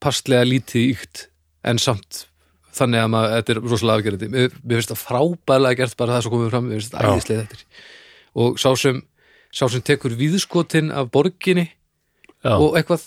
passlega 0.05 0.45
lítið 0.49 0.93
íkt 0.93 1.27
en 1.65 1.81
samt 1.81 2.27
þannig 2.75 3.05
að 3.05 3.11
maður, 3.15 3.35
þetta 3.39 3.55
er 3.55 3.61
rosalega 3.65 4.01
afgerandi 4.01 4.31
mér, 4.33 4.55
mér 4.61 4.81
finnst 4.81 4.93
það 4.93 5.03
frábælega 5.05 5.81
gert 5.81 5.99
bara 6.01 6.17
það 6.17 6.25
sem 6.27 6.35
komið 6.35 6.53
fram 6.53 6.69
mér 6.69 6.81
finnst 6.83 6.97
Já. 6.97 7.09
æðislega 7.09 7.45
þetta 7.47 7.83
og 8.45 8.59
sá 8.59 8.69
sem, 8.81 9.01
sá 9.55 9.65
sem 9.71 9.85
tekur 9.87 10.17
viðskotin 10.19 10.91
af 10.95 11.11
borginni 11.15 11.69
já, 11.71 12.57
og 12.59 12.75
eitthvað 12.75 13.07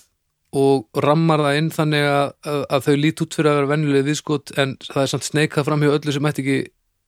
og 0.55 1.01
rammar 1.03 1.43
það 1.43 1.57
inn 1.59 1.69
þannig 1.75 2.07
að, 2.07 2.31
að, 2.47 2.61
að 2.71 2.85
þau 2.87 2.95
lít 3.03 3.21
út 3.25 3.35
fyrir 3.37 3.51
að 3.51 3.57
vera 3.59 3.71
venjulega 3.73 4.07
viðskot 4.07 4.53
en 4.63 4.75
það 4.87 5.01
er 5.03 5.11
samt 5.13 5.27
sneikað 5.27 5.67
fram 5.67 5.83
hjá 5.83 5.93
öllu 5.97 6.15
sem 6.15 6.29
ætti 6.29 6.43
ekki 6.45 6.59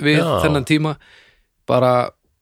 við 0.04 0.20
Já. 0.20 0.32
þennan 0.44 0.68
tíma. 0.68 0.96
Bara 1.70 1.94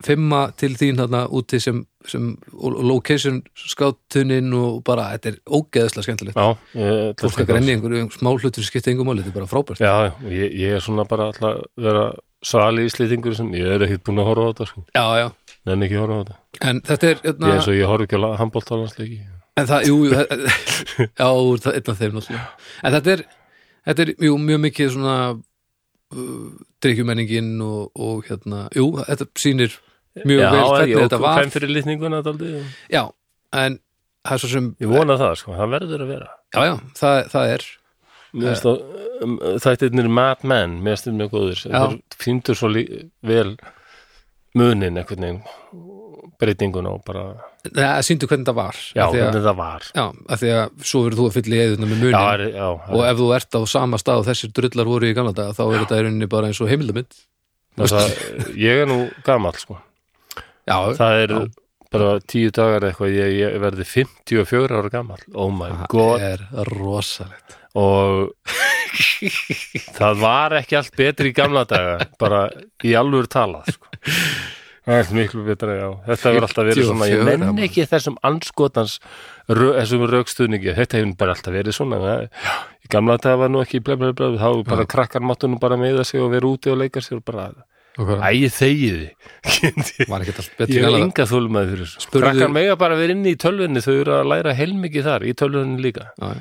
fimma 0.05 0.43
til 0.57 0.75
þín 0.77 0.99
þarna 1.01 1.23
úti 1.33 1.59
sem, 1.61 1.79
sem 2.05 2.27
location 2.61 3.39
skátunin 3.57 4.51
og 4.57 4.83
bara, 4.85 5.07
þetta 5.15 5.31
er 5.31 5.39
ógeðslega 5.57 6.05
skemmtilegt. 6.05 6.37
Já, 6.37 6.77
ég, 6.77 7.15
fólk 7.21 7.41
að 7.41 7.49
grenni 7.49 7.73
einhverju 7.73 8.03
smá 8.13 8.29
hlutur 8.35 8.67
skipta 8.67 8.91
engum 8.93 9.09
máli, 9.09 9.25
þetta 9.25 9.33
er 9.33 9.39
bara 9.39 9.49
frábært. 9.49 9.81
Já, 9.81 10.13
ég, 10.29 10.53
ég 10.61 10.77
er 10.77 10.85
svona 10.85 11.07
bara 11.09 11.31
alltaf 11.31 11.49
að 11.49 11.87
vera 11.87 12.05
svali 12.45 12.85
í 12.85 12.93
slítingur 12.93 13.33
sem 13.37 13.49
ég 13.57 13.73
er 13.73 13.87
ekkert 13.87 14.05
búin 14.05 14.21
að 14.21 14.29
horfa 14.29 14.45
á 14.45 14.49
þetta 14.51 14.69
sko. 14.69 14.85
já, 14.93 15.05
já, 15.23 15.27
Nenni 15.67 15.87
ekki 15.89 15.97
að 15.97 16.03
horfa 16.05 16.17
á 16.17 16.21
þetta. 16.21 16.37
En 16.69 16.83
þetta 16.85 17.09
er 17.09 17.17
Ég 17.17 17.25
hérna, 17.25 17.55
er 17.55 17.65
svo 17.65 17.73
ég 17.75 17.89
horf 17.91 18.05
ekki 18.05 18.21
á 18.21 18.29
handbóltalansleiki 18.43 19.19
en 19.57 19.67
það, 19.69 19.87
jú, 19.89 19.97
það- 20.13 20.45
já, 21.21 21.27
það 21.27 21.71
er 21.71 21.79
einn 21.79 21.91
af 21.93 21.99
þeim 22.01 22.15
náttúrulega. 22.17 22.45
En 22.83 22.95
þetta 22.97 23.13
er, 23.15 23.23
þetta 23.89 24.05
er 24.05 24.11
jú, 24.27 24.37
mjög 24.47 24.61
mikið 24.67 24.91
svona 24.95 25.15
uh, 25.33 26.45
drikkjumenningin 26.85 27.49
og, 27.65 27.89
og 27.95 28.27
hérna, 28.29 28.67
jú, 28.77 28.87
þetta 29.07 29.29
sýnir 29.41 29.75
mjög 30.23 30.43
Já, 30.43 30.51
vel 30.53 30.61
ég 30.61 30.69
hvernig 30.69 31.03
þetta 31.07 31.19
var. 31.23 31.41
já, 32.93 33.03
en 33.63 33.79
það 34.27 34.37
er 34.37 34.43
svo 34.43 34.49
sem 34.53 34.69
Ég 34.83 34.91
vona 34.91 35.17
það, 35.21 35.35
sko, 35.41 35.57
það 35.57 35.73
verður 35.77 36.05
að 36.05 36.13
vera. 36.15 36.31
Já, 36.55 36.61
já, 36.67 36.73
það, 37.01 37.19
það 37.33 37.51
er. 37.57 37.67
Finnst 38.37 38.65
það, 38.67 38.81
um, 39.23 39.35
þættirnir 39.63 40.09
Mad 40.13 40.41
Men, 40.45 40.73
mér 40.83 40.97
finnst 40.97 41.07
þeir 41.07 41.15
mjög 41.21 41.29
góður 41.33 41.61
Já. 41.63 41.77
þeir 41.79 42.17
fíndur 42.21 42.57
svo 42.59 42.69
vel 43.31 43.53
munin 44.57 44.97
einhvern 44.99 45.23
veginn 45.23 45.39
breytinguna 46.41 46.91
og 46.93 47.01
bara, 47.07 47.23
það 47.65 48.01
sýndu 48.05 48.27
hvernig 48.29 48.47
það 48.47 48.57
var 48.59 48.81
já, 48.93 49.03
hvernig 49.13 49.45
það 49.47 49.57
var. 49.57 49.87
Já, 49.89 50.03
af 50.05 50.41
því 50.41 50.51
að 50.53 50.83
svo 50.91 51.01
verður 51.05 51.19
þú 51.19 51.25
að 51.29 51.37
fylla 51.37 51.57
í 51.57 51.61
eðuna 51.63 51.89
með 51.89 52.03
munin 52.03 52.13
Já, 52.13 52.25
er, 52.33 52.43
já, 52.53 52.67
og 52.69 53.05
ef 53.07 53.21
þú 53.21 53.29
ert 53.37 53.57
á 53.57 53.61
sama 53.73 53.99
stað 54.01 54.21
og 54.21 54.27
þessir 54.29 54.53
drullar 54.59 54.91
voru 54.91 55.09
í 55.09 55.15
gamla 55.17 55.33
daga 55.37 55.55
þá 55.57 55.63
er 55.65 55.79
þetta 55.81 55.97
í 55.97 56.05
rauninni 56.05 56.29
bara 56.31 56.51
eins 56.51 56.61
og 56.61 56.71
heimildamind 56.71 57.17
ég 58.57 58.83
er 58.83 58.89
nú 58.89 58.99
gamall, 59.25 59.57
sko. 59.61 59.77
Já, 60.67 60.77
það 60.97 61.23
er 61.23 61.33
bara 61.93 62.13
tíu 62.27 62.51
dagar 62.53 62.87
eitthvað, 62.89 63.13
ég, 63.15 63.35
ég 63.41 63.57
verði 63.63 63.85
54 63.87 64.79
ára 64.81 64.91
gamall, 64.91 65.21
oh 65.33 65.51
my 65.53 65.69
god. 65.91 66.19
það 66.19 66.27
er 66.33 66.71
rosalegt. 66.73 67.57
Og 67.77 68.33
það 69.97 70.21
var 70.23 70.55
ekki 70.57 70.77
allt 70.79 70.95
betri 70.97 71.31
í 71.31 71.35
gamla 71.37 71.65
daga 71.69 72.07
bara 72.19 72.47
í 72.85 72.95
alvöru 72.97 73.29
talað 73.31 73.69
sko. 73.75 73.91
það 74.87 74.99
er 75.01 75.13
miklu 75.17 75.45
betra 75.45 75.77
já. 75.77 75.87
þetta 76.07 76.31
verður 76.31 76.47
alltaf 76.47 76.67
verið 76.69 76.89
svona 76.89 77.07
ég 77.09 77.21
54, 77.21 77.45
menn 77.45 77.63
ekki 77.67 77.87
þessum 77.91 78.17
anskotans 78.29 78.97
þessum 79.47 80.05
raukstuðningi, 80.11 80.73
þetta 80.77 81.01
hefur 81.01 81.15
bara 81.19 81.35
alltaf 81.35 81.55
verið 81.57 81.77
svona 81.77 82.01
í 82.23 82.91
gamla 82.91 83.17
daga 83.21 83.41
var 83.43 83.53
nú 83.53 83.63
ekki 83.63 83.83
bla 83.83 83.97
bla 83.99 84.13
bla, 84.15 84.33
þá 84.39 84.63
bara 84.67 84.85
Já. 84.87 84.91
krakkar 84.95 85.25
máttu 85.27 85.51
nú 85.51 85.59
bara 85.61 85.79
meða 85.79 86.05
sig 86.07 86.23
og 86.23 86.31
vera 86.33 86.47
úti 86.47 86.71
og 86.71 86.79
leika 86.79 87.03
sér 87.03 87.19
og 87.19 87.25
bara, 87.27 87.49
og 87.97 88.07
hvað, 88.07 88.23
æ, 88.23 88.47
þegiði 88.57 89.09
var 90.11 90.23
ekkert 90.23 90.43
allt 90.43 90.59
betri 90.61 90.79
ég 90.79 90.87
hef 90.87 90.99
enga 91.01 91.27
þólmaði 91.27 91.73
fyrir 91.73 91.89
þessu. 91.91 92.11
Krakkar 92.17 92.53
mega 92.53 92.77
bara 92.79 92.99
vera 92.99 93.15
inni 93.17 93.35
í 93.35 93.39
tölvunni 93.41 93.83
þau 93.83 93.95
eru 93.95 94.15
að 94.21 94.29
læra 94.31 94.55
heilmikið 94.55 95.09
þar, 95.09 95.27
í 95.27 95.35
tölvunni 95.35 95.83
líka. 95.83 96.11
Já, 96.21 96.37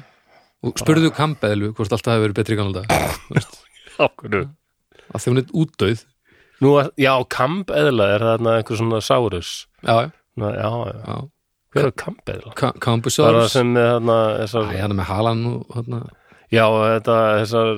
og 0.66 0.80
spurðu 0.80 1.10
kambeðlu 1.14 1.72
hvort 1.76 1.94
alltaf 1.94 2.14
hefur 2.16 2.28
verið 2.28 2.38
betri 2.40 2.56
í 2.56 2.60
gamla 2.60 2.82
daga 2.82 3.42
Ákvörðu 3.96 4.46
að 5.12 5.22
því 5.22 5.32
hún 5.32 5.42
er 5.42 5.50
útdauð 5.62 6.04
Nú, 6.64 6.70
já, 6.96 7.12
kamp 7.28 7.68
eðla 7.70 8.06
er 8.16 8.22
þarna 8.30 8.58
einhver 8.60 8.78
svona 8.80 9.00
sárus 9.04 9.66
já, 9.84 10.10
Ná, 10.36 10.46
já, 10.56 10.68
já, 10.68 10.94
já. 11.06 11.16
hver 11.74 11.86
er 11.90 11.96
kamp 12.04 12.24
eðla? 12.32 12.54
Ka 12.56 12.70
Bara 12.72 12.80
Kambusaurus 12.86 13.52
sem 13.52 13.74
með 13.74 13.90
þarna 13.94 14.16
þessar, 14.42 14.70
Æ, 14.72 14.78
hann 14.80 14.94
er 14.94 15.00
með 15.02 15.10
halan 15.10 15.42
og 15.52 15.66
hérna 15.76 16.00
já, 16.52 16.64
þetta 16.70 17.16
þessar, 17.42 17.70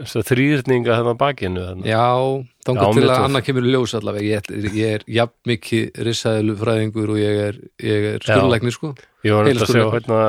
þessar 0.00 0.26
þrýrninga 0.30 0.94
þarna 0.98 1.12
á 1.14 1.20
bakinu 1.20 1.64
þarna. 1.66 1.84
Já, 1.86 1.98
Já, 1.98 2.68
þangað 2.68 2.92
til 2.94 3.02
mér 3.02 3.08
að 3.08 3.14
tók- 3.18 3.26
annað 3.28 3.44
kemur 3.48 3.66
í 3.68 3.72
ljós 3.74 3.94
allavega 3.98 4.24
ég, 4.26 4.48
er- 4.48 4.72
ég 4.78 4.94
er 4.98 5.04
jafn 5.18 5.36
mikið 5.52 6.00
rissaðilu 6.08 6.56
fræðingur 6.58 7.12
og 7.14 7.18
ég 7.20 7.42
er, 7.48 7.60
ég 7.82 8.08
er 8.14 8.18
Já. 8.18 8.34
skurlækni 8.38 8.72
sko 8.74 8.94
Ég 9.24 9.34
var 9.34 9.44
nefnt 9.44 9.62
að 9.62 9.70
sjá 9.70 9.82
Heilaskurður. 9.82 9.94
hérna 9.98 10.20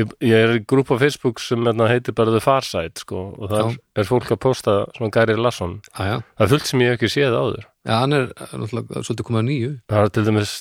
ég, 0.00 0.12
ég 0.24 0.36
er 0.36 0.54
í 0.58 0.62
grúp 0.68 0.90
á 0.92 0.96
Facebook 1.00 1.40
sem 1.42 1.64
hérna, 1.66 1.88
heitir 1.90 2.14
bara 2.16 2.32
The 2.34 2.42
Far 2.44 2.64
Side 2.66 3.02
sko, 3.02 3.22
og 3.36 3.50
þar 3.52 3.64
Já. 3.64 3.76
er 4.02 4.08
fólk 4.08 4.30
að 4.34 4.40
posta 4.44 4.76
svona 4.96 5.12
Gary 5.14 5.36
Larsson. 5.40 5.78
Já, 5.92 6.02
já, 6.10 6.16
það 6.36 6.46
er 6.46 6.52
fullt 6.54 6.70
sem 6.70 6.84
ég 6.84 6.96
ekki 6.96 7.10
séð 7.12 7.36
áður. 7.38 7.66
Já 7.86 7.94
hann 8.02 8.16
er 8.16 8.26
náttúrulega 8.36 9.02
svolítið 9.06 9.28
komið 9.30 9.42
að 9.42 9.48
nýju. 9.50 9.72
Það 9.92 10.02
er 10.04 10.12
til 10.16 10.26
dæmis 10.26 10.54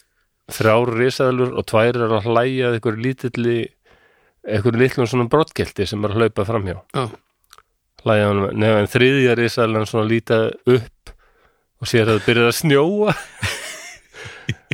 þrjár 0.56 0.92
risaðlur 1.00 1.56
og 1.58 1.66
tvær 1.72 2.02
er 2.06 2.16
að 2.20 2.28
hlæja 2.30 2.68
að 2.70 2.76
einhver 2.80 3.00
lítilli 3.02 3.58
einhver 4.46 4.76
litlum 4.78 5.08
svona 5.10 5.30
brottgelti 5.34 5.88
sem 5.90 6.04
er 6.06 6.14
að 6.14 6.22
hlaupa 6.22 6.46
framhjá. 6.46 6.76
Já, 6.94 7.06
hlæja 8.06 8.28
hann 8.30 8.44
nefn 8.62 8.84
en 8.84 8.92
þriðja 8.94 9.34
risaðlan 9.40 9.88
svona 9.90 10.06
líta 10.12 10.38
upp 10.70 11.14
og 11.82 11.90
sér 11.90 12.06
að 12.06 12.20
það 12.20 12.28
byrjar 12.30 12.52
að 12.52 12.58
snjóa 12.60 13.16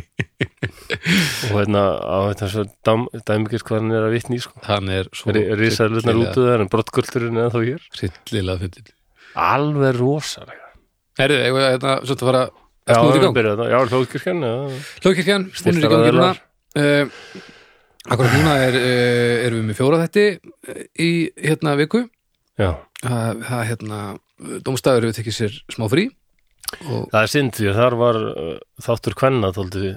og 1.49 1.57
hérna 1.57 1.83
á 1.99 2.17
þetta 2.31 2.49
svo 2.53 2.65
dæm, 2.87 3.05
dæmikist 3.27 3.67
hvað 3.67 3.81
hann 3.81 3.93
er 3.97 4.07
að 4.07 4.15
vitni 4.15 4.39
sko. 4.43 4.57
Hann 4.65 4.89
er 4.93 5.11
svo 5.15 5.35
risaðlunar 5.35 6.23
út 6.23 6.33
af 6.33 6.41
það 6.41 6.65
en 6.65 6.71
brottgölturinn 6.73 7.39
eða 7.43 7.53
þá 7.53 7.61
hér. 7.67 7.85
Rillilega 8.01 8.63
fyndin 8.65 8.91
alveg 9.37 9.95
rosalega. 9.99 10.69
Herðu, 11.19 11.39
var 11.55 11.67
hérna 11.67 11.95
svolítið 12.01 12.23
að 12.25 12.31
fara 12.31 12.43
já, 12.47 12.99
við 13.01 13.23
gang? 13.23 13.35
byrjaði 13.37 13.59
það, 13.61 13.71
já, 13.71 13.79
hljóðkirkjan 13.91 14.45
já. 14.45 14.53
Hljóðkirkjan, 15.05 15.47
hún 15.57 15.71
er 15.71 15.81
í 15.81 15.91
gangi 15.91 16.13
núna. 16.15 16.31
uh, 16.81 17.43
Akkurat 18.11 18.33
núna 18.33 18.55
er, 18.65 18.77
uh, 18.79 19.35
erum 19.45 19.61
við 19.61 19.67
með 19.69 19.77
fjóra 19.77 19.99
þætti 20.05 20.25
uh, 20.39 20.81
í 20.97 21.11
hérna 21.37 21.75
viku. 21.79 22.05
Já, 22.59 22.71
Það 23.01 23.61
hérna, 23.69 23.99
Dómstafur 24.65 25.07
hefur 25.07 25.17
tekið 25.17 25.37
sér 25.37 25.55
smá 25.71 25.87
frí 25.89 26.07
og 26.87 27.07
það 27.11 27.23
er 27.23 27.29
synd 27.31 27.55
því 27.57 27.65
að 27.71 27.77
þar 27.77 27.95
var 27.99 28.17
þáttur 28.85 29.15
kvenna 29.17 29.49
þóldi 29.53 29.89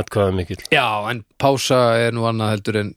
atkvæða 0.00 0.34
mikill 0.36 0.62
Já, 0.74 0.86
en 1.10 1.24
pása 1.40 1.80
er 2.02 2.14
nú 2.16 2.26
annað 2.28 2.54
heldur 2.56 2.78
en, 2.82 2.92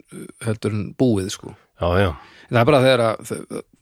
heldur 0.46 0.76
en 0.76 0.86
búið 1.00 1.32
sko. 1.36 1.56
já, 1.82 1.88
já, 2.02 2.10
Það 2.48 2.62
er 2.62 2.70
bara 2.70 2.84
þegar 2.86 3.04
að 3.06 3.34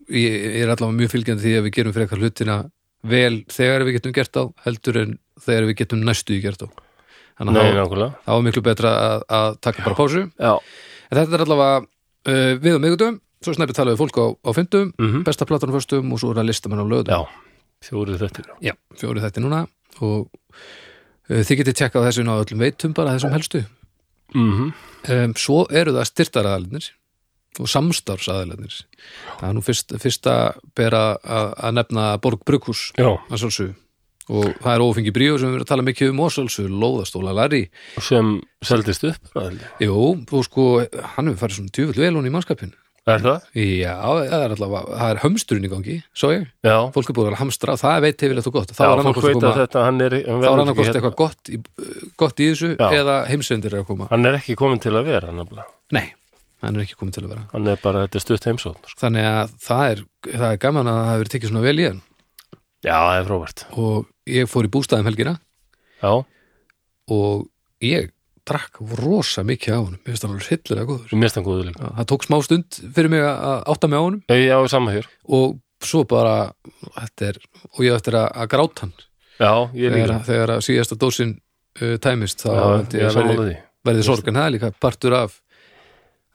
ég, 0.10 0.34
ég 0.34 0.63
er 0.63 0.72
allavega 0.74 0.98
mjög 1.00 1.12
fylgjandi 1.13 1.43
því 1.45 1.53
að 1.60 1.65
við 1.67 1.75
gerum 1.79 1.95
frekar 1.95 2.22
hlutina 2.24 2.57
vel 3.05 3.36
þegar 3.53 3.86
við 3.86 3.98
getum 4.00 4.15
gert 4.17 4.39
á 4.41 4.43
heldur 4.65 4.98
en 5.03 5.13
þegar 5.45 5.67
við 5.69 5.77
getum 5.84 6.01
næstu 6.07 6.36
í 6.38 6.41
gert 6.43 6.65
á 6.65 6.69
Þannig 7.36 7.51
nei, 7.57 7.62
að 7.67 7.77
nákvæmlega. 7.81 8.12
þá 8.25 8.31
er 8.38 8.43
miklu 8.48 8.62
betra 8.63 8.91
að, 8.95 9.24
að 9.38 9.55
taka 9.65 9.84
bara 9.84 9.95
pásu. 9.98 10.22
Já, 10.39 10.53
en 11.12 11.17
þetta 11.19 11.36
er 11.36 11.41
allavega 11.43 11.81
uh, 11.84 12.53
við 12.63 12.77
á 12.77 12.79
miðgutum 12.79 13.17
svo 13.43 13.53
snæpi 13.57 13.75
tala 13.75 13.91
við 13.91 14.00
fólk 14.00 14.17
á, 14.24 14.25
á 14.39 14.50
fyndum 14.55 14.93
mm 14.95 15.25
besta 15.27 15.45
platan 15.45 15.69
á 15.69 15.75
föstum 15.75 16.13
og 16.15 16.22
svo 16.22 16.31
er 16.31 16.39
það 16.39 16.48
listamenn 16.50 16.81
á 16.81 16.88
lögðum 16.88 17.12
já 17.12 17.22
fjórið 17.86 18.24
þetta 18.24 18.45
Já, 18.63 18.74
fjóri 18.98 19.22
þetta 19.22 19.43
núna 19.43 19.60
og 20.01 20.31
þið 21.29 21.62
getið 21.62 21.79
tjekkað 21.79 22.08
þessu 22.10 22.27
á 22.29 22.36
öllum 22.36 22.62
veitum 22.65 22.94
bara 22.98 23.15
þessum 23.15 23.34
helstu. 23.36 23.65
Mm 24.36 24.51
-hmm. 24.51 24.70
um, 25.13 25.34
svo 25.38 25.65
eru 25.70 25.94
það 25.96 26.10
styrtaraðalinir 26.10 26.91
og 27.62 27.70
samstarfsaðalinir 27.72 28.74
það 29.39 29.48
er 29.48 29.55
nú 29.55 29.63
fyrst, 29.63 29.94
fyrst 30.01 30.27
að 30.27 30.60
bera 30.75 31.17
að, 31.24 31.72
nefna 31.77 32.05
Borg 32.20 32.44
Brukhús 32.44 32.91
já, 32.98 33.15
að 33.29 33.38
sjálfsög 33.44 33.75
og 34.25 34.55
það 34.58 34.72
er 34.74 34.84
ófengi 34.84 35.13
bríó 35.13 35.38
sem 35.38 35.51
við 35.51 35.60
erum 35.60 35.65
að 35.67 35.70
tala 35.70 35.86
mikið 35.86 36.12
um 36.12 36.24
og 36.25 36.34
sjálfsög 36.34 36.72
lóðastóla 36.82 37.36
Larry. 37.38 37.67
Sem 38.01 38.39
seldist 38.65 39.05
upp 39.05 39.38
Jú, 39.79 40.00
og 40.25 40.48
sko, 40.48 40.65
hann 41.15 41.29
hefur 41.29 41.44
farið 41.44 41.60
svona 41.60 41.75
tjúfull 41.77 42.01
vel 42.01 42.15
hún 42.17 42.25
í 42.25 42.34
mannskapin 43.05 43.25
það? 43.29 43.43
Já, 43.62 43.93
það 44.01 44.43
er 44.45 44.53
allavega, 44.55 44.97
það 44.97 45.12
er 45.13 45.19
hömsturinn 45.21 45.65
í 45.67 45.69
gangi 45.69 45.95
svo 46.17 46.31
ég, 46.33 46.45
já, 46.65 46.75
fólk 46.95 47.09
er 47.12 47.17
búið 47.17 47.27
að 47.29 47.35
að 47.35 47.41
hamstra 47.43 47.75
það 47.77 48.00
veit 48.05 48.25
hefilegt 48.25 48.50
og 48.50 48.55
gott, 48.55 48.74
þá 48.74 48.81
já 48.81 48.89
er 48.89 49.03
fólk 49.05 49.19
veit 49.21 49.35
að 49.38 49.47
að 49.50 49.59
þetta 49.62 49.83
hann 49.85 50.01
er 50.01 50.15
hann 50.15 50.25
þá 50.25 50.33
er 50.33 50.41
verður 50.41 50.63
annarkost 50.63 50.89
ekki 50.89 50.97
eitthvað 51.00 51.17
gott 51.21 51.51
í, 51.53 51.59
gott 52.17 52.41
í 52.41 52.47
þessu 52.50 52.71
Já. 52.74 52.88
eða 52.97 53.17
heimsendir 53.29 53.75
er 53.75 53.83
að 53.83 53.89
koma. 53.91 54.07
Hann 54.09 54.25
er 54.25 54.39
ekki 54.39 54.57
komin 54.57 54.81
til 54.81 54.95
að 54.97 55.09
vera 55.12 55.33
nefnilega. 55.35 55.67
Nei, 55.93 56.07
hann 56.65 56.79
er 56.79 56.85
ekki 56.88 56.97
komið 56.97 57.19
til 57.19 57.25
að 57.27 57.31
vera. 57.35 57.45
Hann 57.53 57.69
er 57.69 57.79
bara, 57.85 58.03
þetta 58.07 58.19
er 58.21 58.25
stutt 58.25 58.50
heimsókn 58.50 58.89
sko. 58.89 59.00
þannig 59.05 59.29
að 59.29 59.55
það 59.67 59.85
er, 59.93 60.03
það 60.31 60.47
er 60.50 60.62
gaman 60.65 60.89
að 60.91 61.00
það 61.03 61.13
hefur 61.13 61.33
tekið 61.35 61.53
svona 61.53 61.65
vel 61.67 61.77
í 61.77 61.88
hann. 61.91 62.01
Já, 62.85 62.97
það 62.97 63.19
er 63.19 63.29
frábært. 63.29 63.65
Og 63.85 64.09
ég 64.33 64.50
fór 64.50 64.65
í 64.65 64.74
bústæðum 64.74 65.09
helgina. 65.12 65.38
Já, 66.01 66.12
og 67.13 67.45
ég 67.85 68.09
drakk 68.49 68.79
rosa 69.01 69.43
mikið 69.47 69.73
á 69.73 69.79
honum, 69.81 69.99
mér 70.01 70.11
finnst 70.13 70.25
hann 70.25 70.33
alveg 70.35 70.47
hryllilega 70.49 70.87
góður. 70.91 71.13
Mér 71.15 71.25
finnst 71.27 71.39
hann 71.39 71.47
góður 71.47 71.69
líka. 71.69 71.91
Það 71.99 72.09
tók 72.11 72.25
smá 72.27 72.37
stund 72.45 72.79
fyrir 72.95 73.11
mig 73.13 73.23
að 73.25 73.63
átta 73.73 73.89
mig 73.91 73.97
á 73.97 74.03
honum. 74.05 74.21
Nei, 74.29 74.41
já, 74.45 74.57
sama 74.71 74.93
hér. 74.95 75.07
Og 75.39 75.57
svo 75.85 76.03
bara 76.09 76.35
þetta 76.99 77.29
er, 77.31 77.39
og 77.73 77.81
ég 77.85 77.93
á 77.93 77.97
eftir 77.99 78.17
að, 78.21 78.27
að 78.43 78.51
gráta 78.55 78.85
hann. 78.85 78.93
Já, 79.39 79.51
ég 79.75 79.91
þegar, 79.91 79.97
líka. 80.05 80.19
að- 80.19 80.29
þegar 80.29 80.53
að 80.55 80.61
síðasta 80.69 80.99
dósin 81.01 81.33
uh, 81.81 81.95
tæmist 82.05 82.45
þá 82.45 82.51
já, 82.55 83.09
er 83.09 83.17
verði, 83.19 83.57
verði 83.89 84.05
sorg. 84.07 84.29
En 84.31 84.39
það 84.39 84.53
líka 84.55 84.71
partur 84.79 85.17
af 85.23 85.41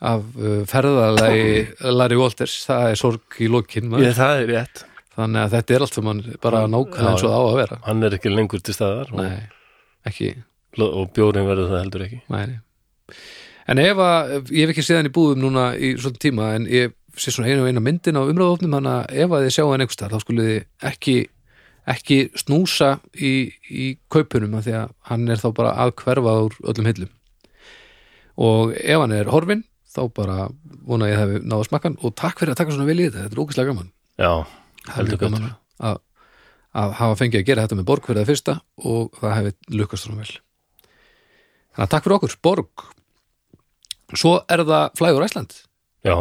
af 0.01 0.23
uh, 0.41 0.61
ferðalagi 0.65 1.67
Larry 1.99 2.17
Walters, 2.17 2.55
það 2.65 2.87
er 2.95 3.01
sorg 3.01 3.41
í 3.45 3.49
lokin 3.53 3.91
ég, 4.01 4.15
það 4.17 4.39
er 4.41 4.47
rétt, 4.55 4.85
þannig 5.17 5.43
að 5.45 5.57
þetta 5.59 5.75
er 5.77 5.85
allt 5.85 5.99
saman 5.99 6.23
bara 6.41 6.63
nákvæmlega 6.73 7.11
eins 7.11 7.25
og 7.27 7.35
það 7.35 7.37
á 7.37 7.45
að 7.51 7.59
vera. 7.59 7.79
hann 7.85 8.07
er 8.09 8.17
ekki 8.17 8.33
lengur 8.33 8.63
til 8.65 8.73
staðar 8.79 9.11
og, 9.13 9.21
Nei, 9.21 9.43
ekki 10.09 10.31
og 10.79 11.11
bjórin 11.17 11.49
verður 11.49 11.73
það 11.73 11.83
heldur 11.85 12.07
ekki. 12.07 12.21
Nei. 12.31 12.61
En 13.71 13.79
ef 13.83 14.01
að, 14.03 14.33
ég 14.51 14.65
hef 14.65 14.73
ekki 14.75 14.85
séð 14.87 15.01
hann 15.01 15.11
í 15.11 15.15
búðum 15.15 15.45
núna 15.45 15.67
í 15.79 15.93
svona 16.01 16.23
tíma 16.23 16.55
en 16.57 16.67
ég 16.71 16.95
sé 17.19 17.33
svona 17.35 17.51
einu 17.51 17.65
og 17.65 17.71
eina 17.71 17.83
myndin 17.83 18.19
á 18.19 18.23
umræðofnum 18.23 18.77
þannig 18.79 18.97
að 18.97 19.23
ef 19.25 19.35
að 19.35 19.45
þið 19.45 19.55
sjá 19.57 19.65
hann 19.67 19.85
einhvers 19.85 20.01
þar 20.01 20.15
þá 20.15 20.25
skulle 20.25 20.47
þið 20.47 20.91
ekki 20.91 21.17
ekki 21.91 22.19
snúsa 22.39 22.91
í, 23.17 23.33
í 23.67 23.87
kaupunum 24.13 24.59
af 24.59 24.67
því 24.67 24.77
að 24.79 24.93
hann 25.11 25.33
er 25.33 25.41
þá 25.41 25.49
bara 25.57 25.73
að 25.83 25.95
hverfa 26.03 26.37
úr 26.47 26.59
öllum 26.73 26.91
hillum. 26.91 27.13
Og 28.41 28.75
ef 28.77 29.03
hann 29.03 29.17
er 29.17 29.33
horfinn 29.33 29.65
þá 29.91 30.03
bara 30.15 30.37
vona 30.87 31.09
ég 31.11 31.19
hefði 31.19 31.41
náða 31.51 31.67
smakkan 31.67 31.99
og 31.99 32.15
takk 32.19 32.39
fyrir 32.41 32.55
að 32.55 32.63
taka 32.63 32.77
svona 32.77 32.89
vel 32.89 33.01
í 33.01 33.09
þetta, 33.09 33.25
þetta 33.27 33.37
er 33.37 33.43
ógæslega 33.43 33.73
gaman. 33.73 33.91
Já, 34.21 34.33
Það 34.87 34.97
heldur 34.97 35.21
gaman 35.25 35.49
að, 35.91 35.99
að 36.83 36.95
hafa 37.01 37.19
fengið 37.21 37.43
að 37.43 37.49
gera 37.51 37.65
þetta 37.67 37.81
með 37.81 37.89
Borg 37.91 38.07
fyrir 38.07 38.23
það 38.23 38.31
fyrsta 38.31 38.55
og 38.87 39.19
það 39.19 39.37
hefði 39.39 39.81
lukkast 39.81 40.07
svona 40.07 40.23
vel 40.23 40.39
þannig 41.81 41.89
að 41.89 41.93
takk 41.97 42.05
fyrir 42.07 42.17
okkur, 42.21 42.37
Borg. 42.45 42.87
Svo 44.21 44.33
er 44.51 44.65
það 44.67 44.87
Flægur 44.99 45.25
Æsland 45.27 45.55
já, 46.05 46.15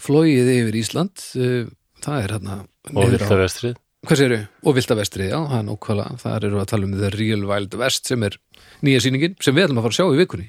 flóið 0.00 0.50
yfir 0.54 0.76
Ísland 0.80 1.22
uh, 1.40 1.70
það 2.04 2.18
er 2.24 2.34
hérna 2.36 2.56
og 2.60 2.92
niður 2.96 3.08
á- 3.08 3.14
vilta 3.18 3.38
vestrið. 3.40 3.78
Hvað 4.00 4.16
séru? 4.16 4.36
Og 4.64 4.72
Vilda 4.78 4.94
Vestrið, 4.96 5.26
já, 5.28 5.36
það 5.44 5.58
er 5.58 5.64
nákvæmlega 5.66 6.14
þar 6.22 6.44
eru 6.48 6.60
að 6.62 6.68
tala 6.70 6.86
um 6.88 6.92
The 6.96 7.08
Real 7.12 7.42
Wild 7.50 7.74
West 7.76 8.06
sem 8.08 8.22
er 8.24 8.36
nýja 8.80 9.02
sýningin 9.04 9.34
sem 9.44 9.52
við 9.52 9.66
ætlum 9.66 9.80
að 9.82 9.84
fara 9.84 9.92
að 9.92 9.98
sjá 9.98 10.06
í 10.14 10.20
vikunni. 10.22 10.46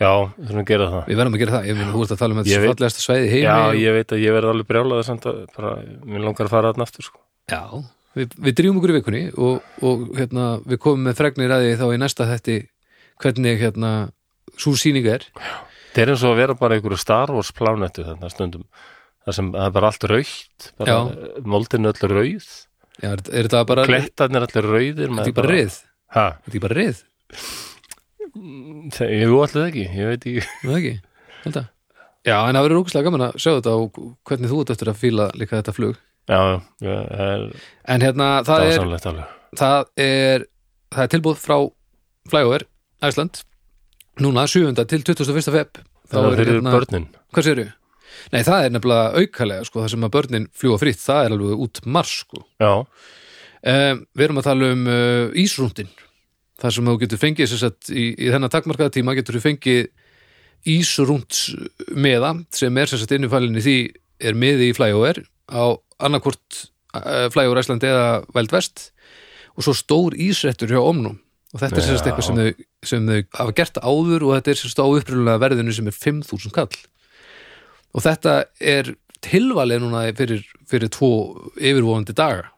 Já, 0.00 0.10
við 0.36 0.42
þurfum 0.50 0.60
að 0.60 0.66
gera 0.68 0.88
það. 0.92 1.06
Við 1.08 1.18
verðum 1.20 1.36
að 1.38 1.40
gera 1.40 1.54
það, 1.54 1.64
ég 1.70 1.78
minn, 1.78 1.88
þú 1.94 2.02
ert 2.04 2.12
að 2.12 2.20
tala 2.20 2.36
um 2.36 2.40
þetta 2.42 2.60
fallegasta 2.66 3.04
svæði 3.06 3.30
heimi. 3.32 3.46
Já, 3.46 3.80
ég 3.80 3.96
veit 3.96 4.12
að 4.16 4.20
ég 4.26 4.36
verði 4.36 4.52
alveg 4.52 4.68
brjálaði 4.74 5.06
samt 5.08 5.26
að 5.32 5.40
bara, 5.56 5.72
mér 6.12 6.24
langar 6.26 6.44
að 6.50 6.52
fara 6.52 6.70
þarna 6.74 6.86
aftur 6.90 7.08
sko. 7.08 7.22
Já, 7.52 7.62
við, 8.20 8.36
við 8.44 8.56
drýjum 8.60 8.80
okkur 8.82 8.92
í 8.92 8.96
vikunni 8.98 9.22
og, 9.40 9.72
og 9.88 10.04
hérna, 10.20 10.46
við 10.68 10.82
komum 10.84 11.08
með 11.08 11.18
fregnir 11.20 11.56
að 11.56 11.64
því 11.64 11.72
þá 11.80 11.86
í 11.96 12.00
næsta 12.04 12.28
þetti 12.34 12.58
hvernig 13.20 13.60
hérna 13.60 13.92
svo 14.60 14.72
sýning 14.78 15.06
er. 15.10 15.26
Það 15.94 16.02
er 16.04 16.12
eins 16.14 16.24
og 16.24 16.34
að 16.34 16.40
vera 16.42 16.56
bara 16.58 16.76
einhverju 16.78 17.00
Star 17.00 17.32
Wars 17.34 17.50
plánetu 17.56 18.04
þarna 18.06 18.30
stundum. 18.32 18.66
Það 19.26 19.36
sem 19.36 19.50
það 19.54 19.66
er 19.66 19.74
bara 19.76 19.90
allt 19.90 20.06
raukt 20.10 20.68
bara, 20.80 20.98
moldin 21.44 21.88
er 21.88 21.98
öll 22.00 22.14
rauð. 22.14 22.50
Já, 23.00 23.10
er, 23.14 23.22
er 23.32 23.48
þetta 23.48 23.64
bara, 23.68 23.84
er 23.84 23.90
klettarnir 23.90 24.46
allir 24.46 24.68
rauðir 24.68 25.10
þetta 25.10 25.24
ekki 25.26 25.36
bara 25.40 25.52
rið? 25.54 25.76
ha, 26.16 26.24
Er 26.26 26.38
þetta 26.38 26.50
ekki 26.52 26.62
bara 26.66 26.78
rið? 26.80 27.02
ég 29.00 29.34
allir 29.34 29.66
ekki, 29.66 29.84
ég 29.96 30.10
veit 30.10 30.26
ekki. 30.30 30.42
Er? 30.70 31.00
Þetta? 31.44 31.62
Já, 32.28 32.36
en 32.44 32.56
það 32.58 32.66
verður 32.66 32.80
ógæslega 32.82 33.06
gaman 33.08 33.24
að 33.30 33.36
sjá 33.40 33.50
þetta 33.56 33.74
og 33.80 34.00
hvernig 34.28 34.50
þú 34.52 34.58
ert 34.62 34.72
eftir 34.74 34.90
að 34.92 34.98
fíla 35.00 35.28
líka 35.40 35.56
þetta 35.56 35.74
flug. 35.76 36.00
Já, 36.30 36.40
já, 36.84 36.96
er 37.24 37.46
En 37.90 38.04
hérna, 38.04 38.26
það 38.46 38.66
er 38.68 38.76
það 39.58 39.78
er 40.04 40.44
það 40.92 41.04
er 41.06 41.12
tilbúð 41.14 41.40
frá 41.40 41.56
Flyover 42.30 42.66
Æsland 43.04 43.42
núna 44.20 44.46
7. 44.50 44.74
til 44.84 45.04
21. 45.04 45.52
feb 45.54 45.80
þá 46.10 46.16
það 46.16 46.26
er 46.26 46.32
er 46.32 46.40
fyrir 46.40 46.58
hérna, 46.58 46.74
börnin 46.74 47.06
hvað 47.30 47.46
séru? 47.46 47.66
Nei, 48.34 48.42
það 48.44 48.64
er 48.66 48.72
nefnilega 48.74 49.22
aukalega 49.22 49.64
sko, 49.64 49.80
það 49.80 49.92
sem 49.94 50.04
að 50.04 50.14
börnin 50.16 50.46
fljúa 50.60 50.78
fritt, 50.82 51.00
það 51.00 51.24
er 51.24 51.34
alveg 51.36 51.64
út 51.64 51.80
mars 51.86 52.12
sko. 52.24 52.42
já, 52.60 52.72
um, 52.76 54.04
við 54.18 54.26
erum 54.26 54.40
að 54.42 54.48
tala 54.50 54.70
um 54.74 54.86
uh, 54.90 55.38
ísrúndin 55.40 55.92
það 56.60 56.76
sem 56.76 56.90
þú 56.90 56.96
getur 57.00 57.22
fengið 57.22 57.54
sagt, 57.54 57.90
í, 57.94 58.10
í 58.18 58.28
þennan 58.32 58.52
takmarkaða 58.52 58.94
tíma 58.98 59.16
getur 59.16 59.38
þú 59.38 59.44
fengið 59.46 59.88
ísrúnds 60.68 61.46
meða 61.96 62.34
sem 62.52 62.76
er 62.76 62.90
sem 62.90 63.00
sagt 63.00 63.16
innifælinn 63.16 63.56
í 63.56 63.64
því 63.64 63.78
er 64.20 64.36
miði 64.36 64.68
í 64.70 64.76
Flyover 64.76 65.22
á 65.48 65.72
annarkvort 66.04 66.66
uh, 66.98 67.28
Flyover 67.32 67.62
Æsland 67.62 67.86
eða 67.86 68.20
Wild 68.36 68.52
West 68.52 68.90
og 69.56 69.64
svo 69.64 69.74
stór 69.76 70.16
ísrettur 70.20 70.72
hjá 70.72 70.82
Omnum 70.82 71.16
og 71.54 71.62
þetta 71.62 71.80
er 71.80 71.86
sem 71.86 71.96
sagt 71.96 72.06
Já. 72.06 72.12
eitthvað 72.12 72.28
sem 72.28 72.40
þau, 72.40 72.66
sem 72.86 73.06
þau 73.08 73.20
hafa 73.36 73.56
gert 73.58 73.80
áður 73.82 74.26
og 74.28 74.36
þetta 74.38 74.52
er 74.52 74.60
sagt 74.60 74.80
á 74.80 74.86
upprunalega 74.86 75.42
verðinu 75.42 75.74
sem 75.76 75.90
er 75.90 75.96
5.000 75.96 76.54
kall 76.56 76.80
og 77.90 78.04
þetta 78.06 78.36
er 78.60 78.94
tilvalið 79.24 79.84
núna 79.84 80.06
fyrir, 80.16 80.46
fyrir 80.68 80.90
tvo 80.92 81.12
yfirvofandi 81.58 82.16
daga 82.16 82.48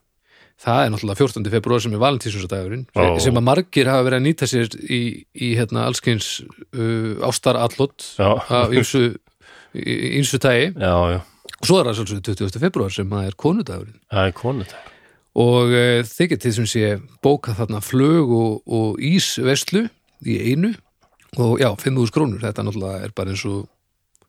það 0.63 0.85
er 0.85 0.93
náttúrulega 0.93 1.19
14. 1.19 1.51
februar 1.57 1.83
sem 1.83 1.97
er 1.97 2.03
valentínsdagurinn 2.03 2.87
Ó. 2.95 3.19
sem 3.23 3.39
að 3.41 3.47
margir 3.49 3.91
hafa 3.91 4.07
verið 4.07 4.21
að 4.21 4.27
nýta 4.29 4.49
sér 4.51 4.71
í, 4.79 5.03
í 5.35 5.53
hérna 5.59 5.89
allskyns 5.89 6.31
uh, 6.45 7.19
ástar 7.27 7.59
allot 7.59 8.07
já, 8.15 8.31
af 8.31 8.71
ýmsu 8.71 10.39
tægi 10.39 10.73
já, 10.77 10.95
já 11.17 11.21
og 11.63 11.69
svo 11.69 11.79
er 11.79 11.89
það 11.89 11.99
svolítið 11.99 12.41
20. 12.43 12.63
februar 12.63 12.95
sem 12.95 13.11
það 13.11 13.29
er 13.29 13.39
konudagurinn 13.39 13.99
það 14.11 14.29
er 14.29 14.37
konut 14.39 14.77
og 15.43 15.75
uh, 15.75 15.99
þið 16.07 16.31
getið 16.35 16.57
sem 16.61 16.71
sé 16.71 16.95
bóka 17.25 17.57
þarna 17.59 17.83
flug 17.83 18.33
og, 18.37 18.55
og 18.67 19.03
ísveslu 19.03 19.89
í 20.27 20.39
einu 20.53 20.73
og 21.41 21.61
já, 21.63 21.71
5.000 21.81 22.13
krónur, 22.13 22.43
þetta 22.43 22.65
náttúrulega 22.67 23.07
er 23.07 23.15
bara 23.17 23.33
eins 23.33 23.45
og 23.49 23.67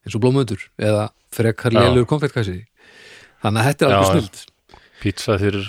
eins 0.03 0.17
og 0.17 0.23
blómöndur 0.23 0.62
eða 0.79 1.08
frekar 1.34 1.73
Já. 1.75 1.82
lélur 1.84 2.08
konfettkassi 2.10 2.62
þannig 3.43 3.62
að 3.63 3.69
þetta 3.69 3.86
er 3.88 3.95
alveg 3.97 4.06
Já, 4.06 4.13
snild 4.13 4.79
pizza 5.03 5.36
fyrir 5.41 5.65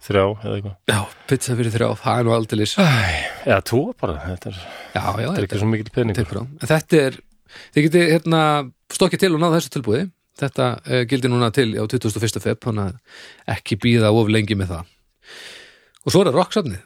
þrjá 0.00 0.22
eða 0.24 0.54
eitthvað. 0.56 0.76
Já, 0.88 1.00
pizza 1.28 1.56
fyrir 1.58 1.74
þrjá, 1.74 1.88
það 2.00 2.20
er 2.20 2.28
nú 2.28 2.68
Já, 2.70 2.86
já, 3.50 3.56
tvo 3.66 3.82
bara, 4.00 4.14
þetta 4.28 4.52
er, 4.52 4.62
já, 4.94 5.02
þetta 5.10 5.34
er 5.34 5.48
ekki 5.48 5.60
svo 5.60 5.70
mikil 5.70 5.92
peningur. 5.94 6.40
þetta 6.62 7.02
er, 7.02 7.18
þið 7.74 7.86
getið 7.88 8.08
hérna 8.14 8.42
stokkið 8.94 9.24
til 9.24 9.34
og 9.34 9.42
náða 9.42 9.58
þessu 9.58 9.74
tilbúði 9.76 10.06
Þetta 10.40 10.66
uh, 10.80 11.02
gildi 11.04 11.28
núna 11.28 11.50
til 11.52 11.74
á 11.76 11.84
21. 11.84 12.40
feb 12.40 12.68
ekki 13.50 13.76
býða 13.76 14.12
of 14.14 14.30
lengi 14.32 14.56
með 14.56 14.72
það. 14.72 14.92
Og 16.00 16.14
svo 16.14 16.22
er 16.22 16.30
það 16.30 16.38
rocksafnið 16.38 16.78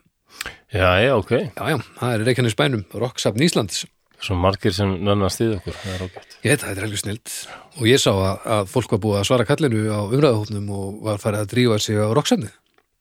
já, 0.75 0.89
já, 1.05 1.13
ok, 1.17 1.33
Já, 1.57 1.65
já, 1.75 1.77
það 2.01 2.15
er 2.19 2.25
Reykjanes 2.29 2.57
bænum, 2.59 2.85
rocksafn 2.95 3.45
Íslands. 3.47 3.85
Svo 4.25 4.37
margir 4.41 4.73
sem 4.73 4.93
nanna 5.05 5.29
stið 5.33 5.57
okkur 5.59 5.75
það 5.77 5.95
er 5.97 6.03
ágætt. 6.07 6.37
Ég 6.47 6.51
veit 6.55 6.63
að 6.63 6.69
þetta 6.71 6.81
er 6.81 6.87
alveg 6.87 7.01
snilt 7.03 7.33
og 7.77 7.89
ég 7.91 8.01
sá 8.01 8.11
að, 8.15 8.45
að 8.57 8.69
fólk 8.73 8.95
var 8.95 9.01
búið 9.05 9.19
að 9.21 9.27
svara 9.29 9.47
kallinu 9.49 9.83
á 9.93 10.01
umræðahófnum 10.07 10.71
og 10.73 11.01
var 11.05 11.21
farið 11.21 11.43
að 11.45 11.51
drífa 11.53 11.79
sig 11.85 11.99
á 12.01 12.09
rocksafnið 12.17 12.53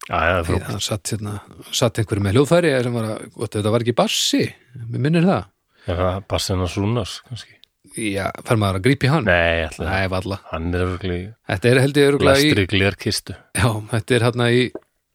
já, 0.10 0.20
já, 0.20 0.38
því 0.44 0.58
frá, 0.58 0.68
það 0.74 0.82
satt, 0.90 1.12
hérna, 1.14 1.34
satt 1.72 2.02
einhverju 2.02 2.26
með 2.26 2.36
hljóðfæri 2.38 2.72
sem 2.84 2.98
var 2.98 3.08
að, 3.14 3.22
þetta 3.46 3.74
var 3.78 3.86
ekki 3.86 3.96
bassi. 4.02 4.42
Mér 4.90 5.04
minnir 5.06 5.28
það. 5.30 5.46
Já, 5.88 6.02
Bassina 6.32 6.68
Súnars 6.72 7.18
kannski, 7.30 7.56
Já, 8.00 8.26
fær 8.48 8.58
maður 8.60 8.80
að 8.82 8.86
grípa 8.88 9.06
í 9.06 9.10
hann? 9.14 9.26
nei, 9.28 9.64
alltaf 9.68 9.86
Nei, 9.86 10.06
valla. 10.10 10.38
hann 10.50 10.70
er 10.74 10.84
örgli 10.88 11.18
Þetta 11.52 11.70
er 11.70 11.80
held 11.84 11.98
ég 12.00 12.08
örgulega 12.10 12.40
í, 12.42 12.48
lestri 12.50 12.68
glerkistu. 12.72 13.36
Já, 13.60 13.68
þetta 13.92 14.16
er 14.18 14.26
hérna 14.28 14.48
í, 14.56 14.62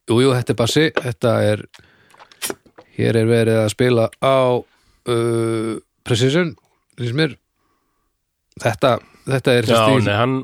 jú, 0.08 0.18
jú, 0.22 0.32
þetta 0.36 0.54
er 0.54 0.58
bassi, 0.60 0.84
þetta 0.94 1.32
er, 1.52 1.64
hér 2.98 3.20
er 3.20 3.28
verið 3.28 3.60
að 3.62 3.70
spila 3.74 4.08
á 4.20 4.38
uh, 4.58 5.74
Precision, 6.08 6.54
þetta, 8.58 8.92
þetta 9.28 9.54
er 9.54 9.70
já, 9.70 9.80
nei, 10.02 10.14
hann 10.16 10.36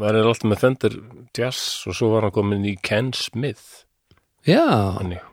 var 0.00 0.18
alltaf 0.20 0.48
með 0.48 0.62
Fender 0.62 0.98
Jazz 1.36 1.84
og 1.88 1.98
svo 1.98 2.12
var 2.14 2.28
hann 2.28 2.34
komin 2.34 2.66
í 2.68 2.76
Ken 2.80 3.12
Smith. 3.16 3.84
Já, 4.46 4.64
þannig. 4.98 5.24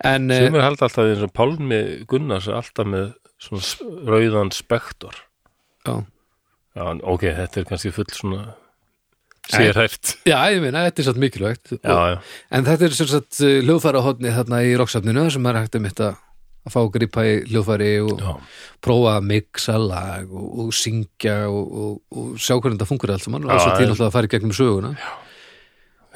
En, 0.00 0.30
sem 0.32 0.54
uh, 0.54 0.60
er 0.60 0.64
held 0.64 0.80
alltaf 0.80 1.04
eins 1.04 1.24
og 1.26 1.34
Pálmi 1.36 1.80
Gunnars 2.08 2.48
alltaf 2.48 2.88
með 2.88 3.12
svona 3.40 4.00
rauðan 4.08 4.52
spektor. 4.54 5.16
Já, 5.86 6.00
já, 6.76 6.84
ok, 6.84 7.28
þetta 7.36 7.60
er 7.60 7.68
kannski 7.68 7.92
full 7.94 8.08
svona 8.14 8.54
sérhæft 9.48 10.16
já, 10.28 10.36
ég 10.52 10.60
meina, 10.62 10.84
þetta 10.88 11.02
er 11.02 11.08
satt 11.08 11.20
mikilvægt, 11.22 11.72
já, 11.80 11.94
já, 12.12 12.18
en 12.50 12.66
þetta 12.68 12.88
er 12.88 12.96
sem 12.98 13.08
sagt 13.10 13.40
hljóðfæra 13.40 14.02
hodni 14.04 14.34
þarna 14.34 14.60
í 14.66 14.74
rocksafninu 14.78 15.28
sem 15.32 15.48
er 15.50 15.60
hægt 15.62 15.78
um 15.78 15.88
þetta 15.88 16.10
að 16.60 16.74
fá 16.74 16.80
að 16.82 16.90
grípa 16.98 17.24
í 17.24 17.32
hljóðfæri 17.48 17.90
og 18.04 18.20
já, 18.20 18.30
prófa 18.84 19.16
að 19.16 19.26
mixa 19.30 19.78
lag 19.80 20.28
og, 20.28 20.46
og 20.66 20.74
syngja 20.76 21.38
og, 21.48 21.72
og, 21.72 21.94
og 22.12 22.30
sjá 22.36 22.54
hvernig 22.58 22.76
þetta 22.76 22.88
fungur 22.90 23.12
allt 23.14 23.24
saman. 23.24 23.46
Og 23.48 23.62
svo 23.62 23.72
til 23.78 23.86
náttúrulega 23.88 24.10
að 24.10 24.16
fara 24.18 24.28
í 24.28 24.32
gegnum 24.34 24.52
söguna. 24.52 24.90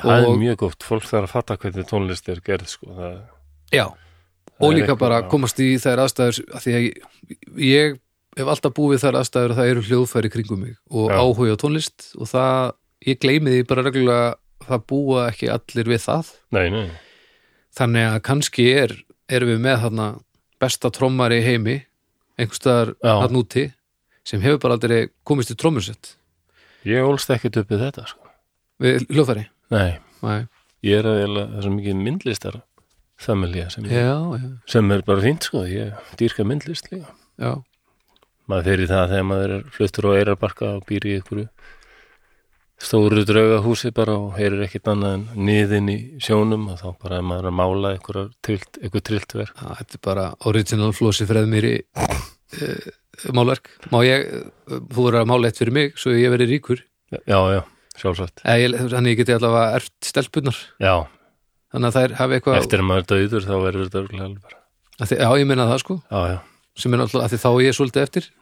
Það 0.03 0.27
er 0.29 0.39
mjög 0.43 0.59
gott. 0.61 0.85
Fólk 0.85 1.07
þarf 1.09 1.25
að 1.31 1.33
fatta 1.33 1.57
hvernig 1.63 1.89
tónlist 1.89 2.29
er 2.29 2.43
gerð 2.45 2.69
sko. 2.75 2.91
það, 2.93 3.17
Já, 3.73 3.87
Það 4.55 4.69
og 4.69 4.77
líka 4.77 4.95
bara 5.01 5.23
komast 5.33 5.59
í 5.65 5.73
þær 5.83 6.05
aðstæður 6.05 6.41
að 6.55 6.63
því 6.67 6.75
að 6.77 6.85
ég, 6.85 7.07
ég 7.65 7.97
hef 8.39 8.51
alltaf 8.53 8.75
búið 8.77 9.03
þær 9.03 9.19
aðstæður 9.23 9.55
að 9.55 9.59
það 9.63 9.71
eru 9.73 9.83
hljóðfæri 9.89 10.31
kringum 10.35 10.61
mig 10.67 10.77
og 10.93 11.11
áhuga 11.11 11.57
tónlist 11.59 12.11
og 12.21 12.29
það, 12.31 12.75
ég 13.09 13.21
gleymi 13.23 13.53
því 13.53 13.65
bara 13.71 13.85
reglulega 13.87 14.29
að 14.35 14.69
það 14.69 14.85
búa 14.91 15.25
ekki 15.29 15.51
allir 15.53 15.91
við 15.93 16.03
það. 16.07 16.31
Nei, 16.57 16.67
nei, 16.73 16.91
þannig 17.77 18.11
að 18.11 18.21
kannski 18.31 18.69
er, 18.73 18.95
erum 19.29 19.53
við 19.55 19.65
með 19.67 19.81
þarna 19.85 20.09
besta 20.63 20.91
trommari 20.95 21.41
í 21.43 21.45
heimi 21.45 21.79
einhverstaðar 22.41 22.95
hann 23.05 23.39
úti 23.39 23.69
sem 24.25 24.43
hefur 24.43 24.63
bara 24.63 24.79
aldrei 24.79 25.09
komist 25.27 25.53
í 25.53 25.57
trommursett 25.59 26.15
ég 26.89 27.05
ólst 27.05 27.31
ekkert 27.33 27.59
upp 27.63 27.73
við 27.73 27.85
þetta 27.87 28.07
sko. 28.09 28.31
við 28.83 29.05
hljóðfæri? 29.09 29.45
Nei, 29.75 29.99
Nei. 30.25 30.41
ég 30.85 31.01
er 31.01 31.09
að 31.09 31.21
það 31.37 31.61
er 31.61 31.75
mikið 31.79 32.01
myndlistar 32.01 32.59
familja 33.21 33.69
sem, 33.73 33.87
sem 34.69 34.91
er 34.93 35.05
bara 35.07 35.25
fínt 35.25 35.47
sko. 35.49 35.65
ég 35.69 35.95
dýrka 36.19 36.45
myndlist 36.47 36.91
líka. 36.93 37.15
Já. 37.41 37.63
Maður 38.51 38.67
fyrir 38.69 38.91
það 38.91 39.13
þegar 39.15 39.29
maður 39.31 39.55
er 39.55 39.63
fluttur 39.73 40.09
á 40.11 40.17
eirarbarka 40.19 40.73
og 40.77 40.85
býr 40.89 41.07
í 41.09 41.15
einhverju 41.19 41.47
stóru 42.81 43.23
draugahúsi 43.27 43.93
bara 43.95 44.17
og 44.19 44.35
heyrir 44.39 44.65
ekkert 44.67 44.91
annað 44.93 45.15
en 45.19 45.47
niðin 45.47 45.91
í 45.93 45.99
sjónum 46.23 46.67
og 46.73 46.81
þá 46.81 46.89
bara 47.05 47.21
er 47.21 47.27
maður 47.29 47.51
að 47.51 47.57
mála 47.61 47.93
einhverja 47.95 48.25
trillt, 48.45 48.81
trillt 49.07 49.37
verk 49.39 49.55
Já, 49.61 49.69
þetta 49.81 49.99
er 49.99 50.03
bara 50.09 50.27
original 50.51 50.91
flósi 50.97 51.27
freðmýri 51.29 51.75
uh, 51.95 52.91
málverk. 53.37 53.71
Má 53.95 54.01
ég, 54.05 54.27
þú 54.67 55.07
verður 55.07 55.21
að 55.23 55.31
mála 55.31 55.51
eitt 55.51 55.61
fyrir 55.61 55.77
mig 55.77 55.95
svo 56.01 56.17
ég 56.17 56.35
verið 56.35 56.57
ríkur? 56.57 56.83
Já, 57.15 57.39
já, 57.55 57.61
sjálfsagt. 58.01 58.43
Eða, 58.43 58.59
ég, 58.65 58.77
þannig 58.91 59.15
ég 59.15 59.23
geti 59.23 59.37
allavega 59.37 59.79
erft 59.79 60.11
stelpunar 60.11 60.59
já, 60.83 60.95
þannig 61.75 61.91
að 61.91 61.99
þær 62.01 62.19
hafi 62.21 62.39
eitthvað 62.39 62.61
eftir 62.61 62.83
að 62.83 62.89
maður 62.91 63.05
er 63.05 63.11
döður 63.13 63.47
þá 63.47 63.55
verður 63.55 63.87
þetta 63.87 64.03
örugglega 64.03 64.29
alveg 64.31 64.47
bara 64.49 64.63
já, 65.11 65.29
ég 65.39 65.47
meina 65.51 65.69
það 65.71 65.83
sko. 65.85 65.99
Já, 66.11 66.21
já, 66.35 66.39
sem 66.79 66.97
er 66.97 67.05
því 67.15 67.39
þá 67.45 67.51
er 67.53 67.63
ég 67.65 67.77
svolítið 67.79 68.09
eftir. 68.09 68.33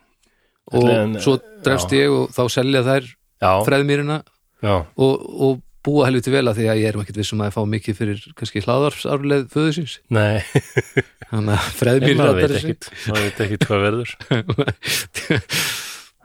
Og 0.72 0.88
En, 0.88 1.16
svo 1.20 1.36
drefst 1.64 1.92
ég 1.96 2.12
og 2.14 2.32
þá 2.32 2.42
selja 2.54 2.84
þær 2.86 3.08
já, 4.62 4.74
og, 4.96 5.12
og 5.46 5.60
búa 5.82 6.06
helviti 6.06 6.30
vel 6.30 6.46
að 6.46 6.60
því 6.60 6.66
að 6.70 6.80
ég 6.82 6.92
er 6.92 6.98
ekkert 7.02 7.18
vissum 7.18 7.42
að 7.42 7.50
ég 7.50 7.56
fá 7.56 7.62
mikið 7.72 7.98
fyrir 7.98 8.26
kannski 8.38 8.62
hlaðarfsarleið 8.62 9.48
föðu 9.50 9.72
síns. 9.78 9.96
Nei. 10.14 10.38
Þannig 11.32 11.56
að 11.56 11.64
en 11.66 11.74
freðmýrin 11.80 12.22
maður 12.22 12.38
veit 12.38 12.56
ekkit. 12.60 12.90
Veit 13.08 13.42
ekkit 13.46 13.66
hvað 13.66 13.86
verður. 13.88 14.10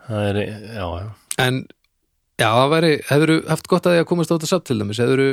Það 0.08 0.24
er, 0.30 0.38
já, 0.78 0.86
já. 0.88 1.08
En 1.44 1.58
já, 2.40 2.48
það 2.48 2.70
væri, 2.72 2.92
hefur 3.10 3.32
haft 3.50 3.66
gott 3.68 3.88
að 3.90 3.96
því 3.98 4.04
að 4.04 4.10
komast 4.14 4.32
á 4.32 4.36
þetta 4.38 4.48
samt 4.54 4.68
til 4.70 4.78
dæmis, 4.80 5.02
hefur 5.04 5.24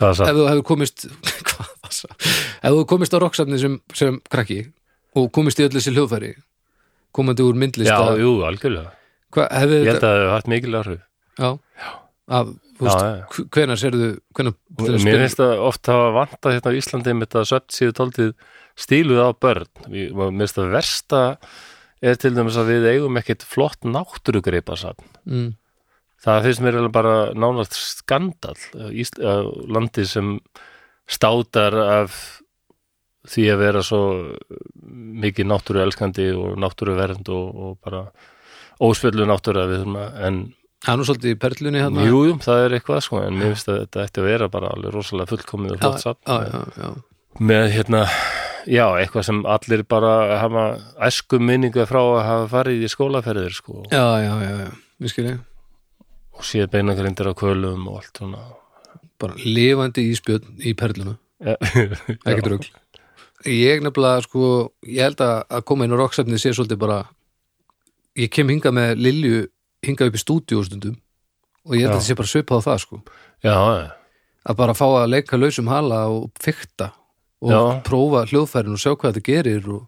hvað 0.00 0.20
það 0.20 0.30
ef 0.30 0.38
þú 0.38 0.46
hefur 0.48 0.66
komist 0.70 1.06
hvað 1.50 1.72
það 1.72 1.96
sa 1.96 2.12
ef 2.16 2.76
þú 2.76 2.84
komist 2.92 3.16
á 3.16 3.18
rocksafni 3.22 3.60
sem, 3.60 3.76
sem 3.96 4.20
krakki 4.32 4.60
og 5.18 5.28
komist 5.34 5.60
í 5.60 5.66
öll 5.66 5.74
þessi 5.74 5.92
hljóðfæri 5.94 6.32
komandi 7.16 7.44
úr 7.44 7.58
myndlist 7.58 7.90
já, 7.90 7.98
jú, 8.20 8.38
algjörlega 8.46 8.94
hefur 9.36 9.76
ég 9.76 9.90
held 9.90 9.98
þetta 9.98 10.10
að 10.10 10.14
það 10.14 10.20
hefur 10.20 10.34
haft 10.34 10.52
mikil 10.52 10.78
áhrif. 10.80 11.02
Já, 11.40 11.50
að, 12.38 12.54
hvenar 13.54 13.80
serðu 13.80 14.12
að 14.40 14.54
mér 15.04 15.24
finnst 15.24 15.40
það 15.40 15.66
oft 15.66 15.90
hafa 15.92 16.14
vantað 16.16 16.56
hérna 16.56 16.72
á 16.72 16.78
Íslandi 16.80 17.16
með 17.16 17.28
þetta 17.28 17.44
svefn 17.50 17.76
síðu 17.76 17.96
tóltið 18.00 18.32
stíluð 18.80 19.20
á 19.22 19.28
börn. 19.34 19.70
Mér 19.90 20.14
finnst 20.40 20.58
það 20.58 20.74
versta 20.76 21.22
er 22.00 22.20
til 22.20 22.32
dæmis 22.36 22.58
að 22.60 22.72
við 22.74 22.88
eigum 22.94 23.18
ekkit 23.20 23.44
flott 23.46 23.84
náttúrugreipa 23.84 24.76
mm, 25.28 25.48
það 26.24 26.46
finnst 26.46 26.64
mér 26.64 26.80
bara 26.92 27.32
nánast 27.36 27.76
skandal 27.76 28.56
Ísl, 28.90 29.20
landi 29.68 30.06
sem 30.08 30.38
státar 31.10 31.76
af 31.76 32.16
því 33.28 33.46
að 33.52 33.60
vera 33.60 33.82
svo 33.84 34.02
mikið 35.20 35.50
náttúru 35.50 35.82
elskandi 35.84 36.30
og 36.32 36.56
náttúru 36.60 36.96
vernd 36.96 37.28
og, 37.28 37.48
og 37.52 37.72
bara 37.84 38.06
óspillu 38.80 39.28
náttúru 39.28 39.62
að 39.62 39.72
við 39.72 39.82
þurfum 39.82 40.00
að 40.00 40.20
en 40.28 40.40
það 40.80 40.92
er 40.92 41.00
nú 41.00 41.08
svolítið 41.08 41.34
í 41.34 41.40
perlunni 41.44 41.82
hérna 41.84 42.06
jú, 42.08 42.20
jú, 42.30 42.36
það 42.44 42.64
er 42.64 42.76
eitthvað 42.78 43.02
sko 43.06 43.22
en 43.24 43.40
mér 43.40 43.52
finnst 43.52 43.72
að 43.72 43.80
þetta 43.82 44.04
ætti 44.06 44.22
að 44.22 44.30
vera 44.30 44.50
bara 44.52 44.70
alveg 44.74 44.94
rosalega 44.96 45.32
fullkomið 45.34 45.76
og 45.76 45.82
flott 45.82 46.00
já, 46.00 46.06
satt 46.08 47.40
með 47.50 47.66
hérna 47.76 48.06
já, 48.68 48.86
eitthvað 49.00 49.26
sem 49.28 49.44
allir 49.48 49.84
bara 49.88 50.40
hafa 50.40 50.64
æsku 51.08 51.40
minninga 51.42 51.86
frá 51.88 52.00
að 52.00 52.24
hafa 52.26 52.48
farið 52.54 52.84
í 52.84 52.90
skólaferðir 52.90 53.54
sko. 53.54 53.84
Já, 53.92 54.04
já, 54.24 54.32
já, 54.44 54.52
já, 54.64 54.70
við 55.00 55.14
skilja 55.14 55.38
og 56.40 56.46
séð 56.48 56.70
beinagrindir 56.72 57.28
á 57.28 57.34
kvölum 57.36 57.88
og 57.90 58.00
allt 58.00 58.16
svona. 58.16 58.42
Bara 59.20 59.36
lifandi 59.44 60.06
í 60.08 60.72
perluna. 60.78 61.18
Já. 61.40 61.56
ekkert 62.24 62.48
rugl. 62.54 62.70
Ég 63.48 63.80
nefnilega 63.84 64.24
sko, 64.24 64.44
ég 64.84 65.04
held 65.04 65.20
að 65.24 65.36
að 65.48 65.64
koma 65.68 65.86
inn 65.86 65.96
á 65.96 66.00
rocksafni 66.00 66.40
sé 66.40 66.52
svolítið 66.56 66.80
bara 66.80 66.98
ég 68.18 68.30
kem 68.32 68.50
hingað 68.50 68.76
með 68.76 69.02
Lilju 69.04 69.40
hingað 69.86 70.10
upp 70.10 70.18
í 70.18 70.22
stúdíu 70.22 70.64
stundum 70.66 70.96
og 71.66 71.76
ég 71.76 71.84
held 71.84 71.94
að 71.94 72.00
þetta 72.00 72.08
sé 72.08 72.18
bara 72.18 72.30
svipað 72.30 72.62
á 72.62 72.66
það 72.66 72.80
sko. 72.84 73.00
Já, 73.44 73.56
að 74.50 74.58
bara 74.60 74.76
fá 74.76 74.86
að 74.88 75.10
leika 75.12 75.38
lausum 75.38 75.70
hala 75.70 76.00
og 76.12 76.30
fykta 76.40 76.90
og 77.40 77.52
Já. 77.52 77.60
prófa 77.86 78.24
hljóðfærin 78.28 78.76
og 78.76 78.80
sjá 78.82 78.92
hvað 78.94 79.16
þetta 79.16 79.26
gerir 79.28 79.68
og... 79.68 79.86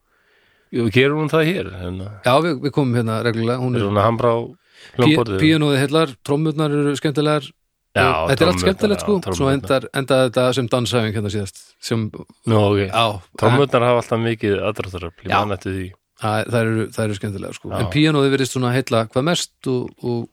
Jú, 0.72 0.86
gerum 0.92 1.20
hún 1.20 1.32
það 1.32 1.48
hér 1.50 1.66
hérna, 1.76 2.06
já, 2.24 2.32
við, 2.40 2.54
við 2.62 2.72
komum 2.72 2.96
hérna 2.96 3.18
reglulega 3.26 3.60
hún 3.60 3.74
er 3.76 3.82
er 3.82 3.90
hún 3.90 3.98
að 4.00 4.06
hamra 4.06 4.30
á 4.32 4.38
pí, 4.40 5.02
hljómborðið. 5.02 5.42
píanóði 5.42 5.80
heillar, 5.82 6.14
trommurnar 6.24 6.76
eru 6.78 6.94
skemmtilegar. 6.96 7.48
Já, 7.92 8.06
þetta 8.30 8.46
er 8.46 8.50
allt 8.54 8.62
skemmtilegt 8.62 9.04
sko. 9.04 9.18
Svo 9.36 9.50
endar, 9.52 9.84
endar 9.92 10.30
þetta 10.30 10.46
sem 10.56 10.70
dansæfing 10.72 11.18
hérna 11.18 11.32
síðast 11.34 11.60
sem, 11.76 12.06
Nú, 12.48 12.56
ok, 12.70 12.86
já, 12.86 13.04
trommurnar 13.36 13.84
hafa 13.84 14.00
alltaf 14.00 14.24
mikið 14.24 14.56
aðdraftaröfl, 14.70 15.28
ég 15.28 15.34
man 15.36 15.56
eftir 15.58 15.76
því 15.76 15.90
það, 16.22 16.44
það, 16.52 16.60
eru, 16.60 16.86
það 16.94 17.04
eru 17.04 17.18
skemmtilega 17.18 17.58
sko. 17.58 17.72
En 17.78 17.90
píanóði 17.92 18.32
verðist 18.32 18.56
svona 18.56 18.72
heilla 18.74 19.04
hvað 19.10 19.26
mest 19.28 19.72
og, 19.72 19.90
og, 20.02 20.28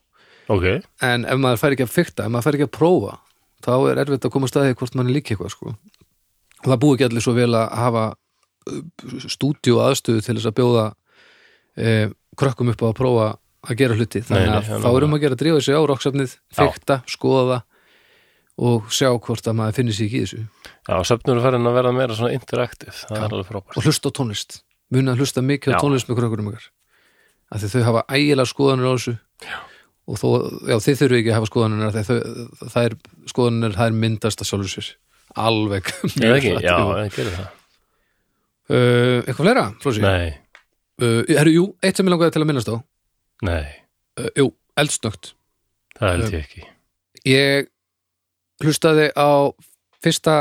Ok, 0.50 0.64
en 1.06 1.28
ef 1.30 1.38
maður 1.38 1.60
fær 1.62 1.76
ekki 1.76 1.86
að 1.86 1.92
fykta, 1.94 2.26
ef 2.26 2.34
maður 2.34 2.48
fær 2.48 2.56
ekki 2.58 2.66
að 2.66 2.78
prófa 2.80 3.18
þá 3.66 3.74
er 3.92 4.00
erfitt 4.02 4.26
að 4.26 4.34
koma 4.34 4.48
að 4.48 4.54
staði 4.54 4.78
hvort 4.80 4.96
mann 4.98 5.12
er 5.12 5.16
líka 5.18 5.36
eitthvað 5.36 5.54
sko. 5.54 5.76
Og 6.60 6.72
það 6.72 6.80
búi 6.82 6.96
ekki 6.96 7.08
allir 7.10 7.26
svo 7.26 7.36
vel 7.38 7.52
að 7.56 7.76
hafa 7.80 8.06
stúdíu 9.30 9.80
aðstöðu 9.84 10.24
til 10.24 10.36
þess 10.38 10.50
að 10.50 10.58
bjóða 10.60 10.86
eh, 11.80 12.08
krökkum 12.40 12.72
upp 12.74 12.84
á 12.84 12.88
að 12.90 12.98
prófa 13.00 13.28
að 13.70 13.82
gera 13.82 13.98
hluti. 13.98 14.22
Þannig 14.26 14.46
Nei, 14.46 14.52
nei, 14.52 14.60
að 14.60 14.72
já, 14.72 14.78
þá 14.84 14.90
erum 14.92 15.16
að 15.16 15.24
gera 15.26 15.38
að 15.38 15.44
drífa 15.44 15.64
sig 15.66 15.80
á 15.80 15.82
rocksafnið, 15.92 16.36
fykta, 16.56 17.00
skoða 17.10 17.60
og 18.60 18.90
sjá 18.92 19.10
hvort 19.16 19.48
að 19.48 19.60
maður 19.60 19.78
finnir 19.80 19.96
sig 19.96 20.10
ekki 20.10 20.20
í 20.20 20.26
þessu. 20.26 20.42
Já, 20.90 20.96
söfnur 21.08 21.40
er 21.40 21.46
farin 21.46 21.70
að 21.70 21.78
vera 21.80 21.94
meira 21.96 22.18
svona 22.18 22.36
interaktiv, 22.36 22.92
það 23.06 23.22
er 23.22 23.36
alveg 23.38 23.52
frábært. 23.52 23.78
Og 23.80 23.88
hlusta 23.88 24.12
á 24.12 24.18
tónlist 24.20 24.60
muna 24.94 25.14
að 25.14 25.24
hlusta 25.24 25.44
mikið 25.46 25.74
á 25.74 25.76
Já. 25.76 25.82
tónlist 25.84 26.10
með 26.10 26.20
krökkurum 26.22 26.50
ykkar 26.52 26.70
af 27.50 27.62
því 27.64 27.70
þau 27.74 27.84
hafa 27.88 28.04
ægilega 28.14 28.50
skoðanir 28.50 28.90
á 28.90 28.94
þessu. 28.94 29.14
Já. 29.46 29.58
og 30.10 30.18
þó, 30.22 30.28
já, 30.70 30.76
þið 30.86 31.00
þurfi 31.00 31.20
ekki 31.20 31.32
að 31.32 31.38
hafa 31.38 31.50
skoðanir 31.50 31.96
þau, 31.96 32.18
það 32.74 32.84
er 32.90 32.96
skoðanir, 33.30 33.78
það 33.78 33.88
er 33.90 33.98
myndast 34.04 34.44
að 34.44 34.50
sjálfur 34.50 34.74
sér. 34.74 34.92
Alveg 35.38 35.90
Eða 36.26 36.38
ekki, 36.40 36.54
já, 36.66 36.76
það. 37.38 37.50
Uh, 38.70 39.18
eitthvað 39.26 39.44
fleira, 39.44 39.66
Flósi? 39.82 40.06
Nei, 40.06 40.38
Uh, 41.00 41.24
herru, 41.32 41.52
jú, 41.54 41.66
eitt 41.80 41.96
sem 41.96 42.08
ég 42.10 42.12
langaði 42.12 42.34
til 42.36 42.42
að 42.44 42.50
minnast 42.50 42.68
á. 42.68 42.76
Nei, 43.48 43.68
uh, 44.20 44.26
jú, 44.36 44.50
eldsnögt. 44.76 45.30
Það 45.96 46.10
held 46.12 46.34
ég 46.34 46.42
ekki. 46.44 46.64
ég 47.30 47.70
hlustaði 48.64 49.06
á 49.16 49.48
fyrsta 50.04 50.36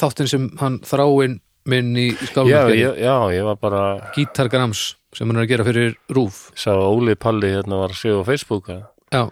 þáttin 0.00 0.30
sem 0.30 0.46
hann 0.62 0.78
þráin 0.80 1.38
minn 1.70 1.90
í 1.98 2.08
já, 2.12 2.22
skálmarkeri, 2.30 2.78
ég, 2.80 3.02
já, 3.04 3.16
ég 3.34 3.44
var 3.48 3.58
bara 3.60 3.82
Gítar 4.16 4.50
Grams 4.52 4.84
sem 5.16 5.28
hann 5.28 5.40
er 5.40 5.46
að 5.46 5.52
gera 5.52 5.66
fyrir 5.66 5.94
Rúf 6.14 6.48
sá 6.58 6.72
Óli 6.76 7.16
Palli 7.18 7.52
hérna 7.54 7.80
var 7.80 7.94
að 7.94 8.00
segja 8.02 8.22
á 8.22 8.28
Facebook 8.28 8.72
að 8.72 8.82
já, 9.12 9.22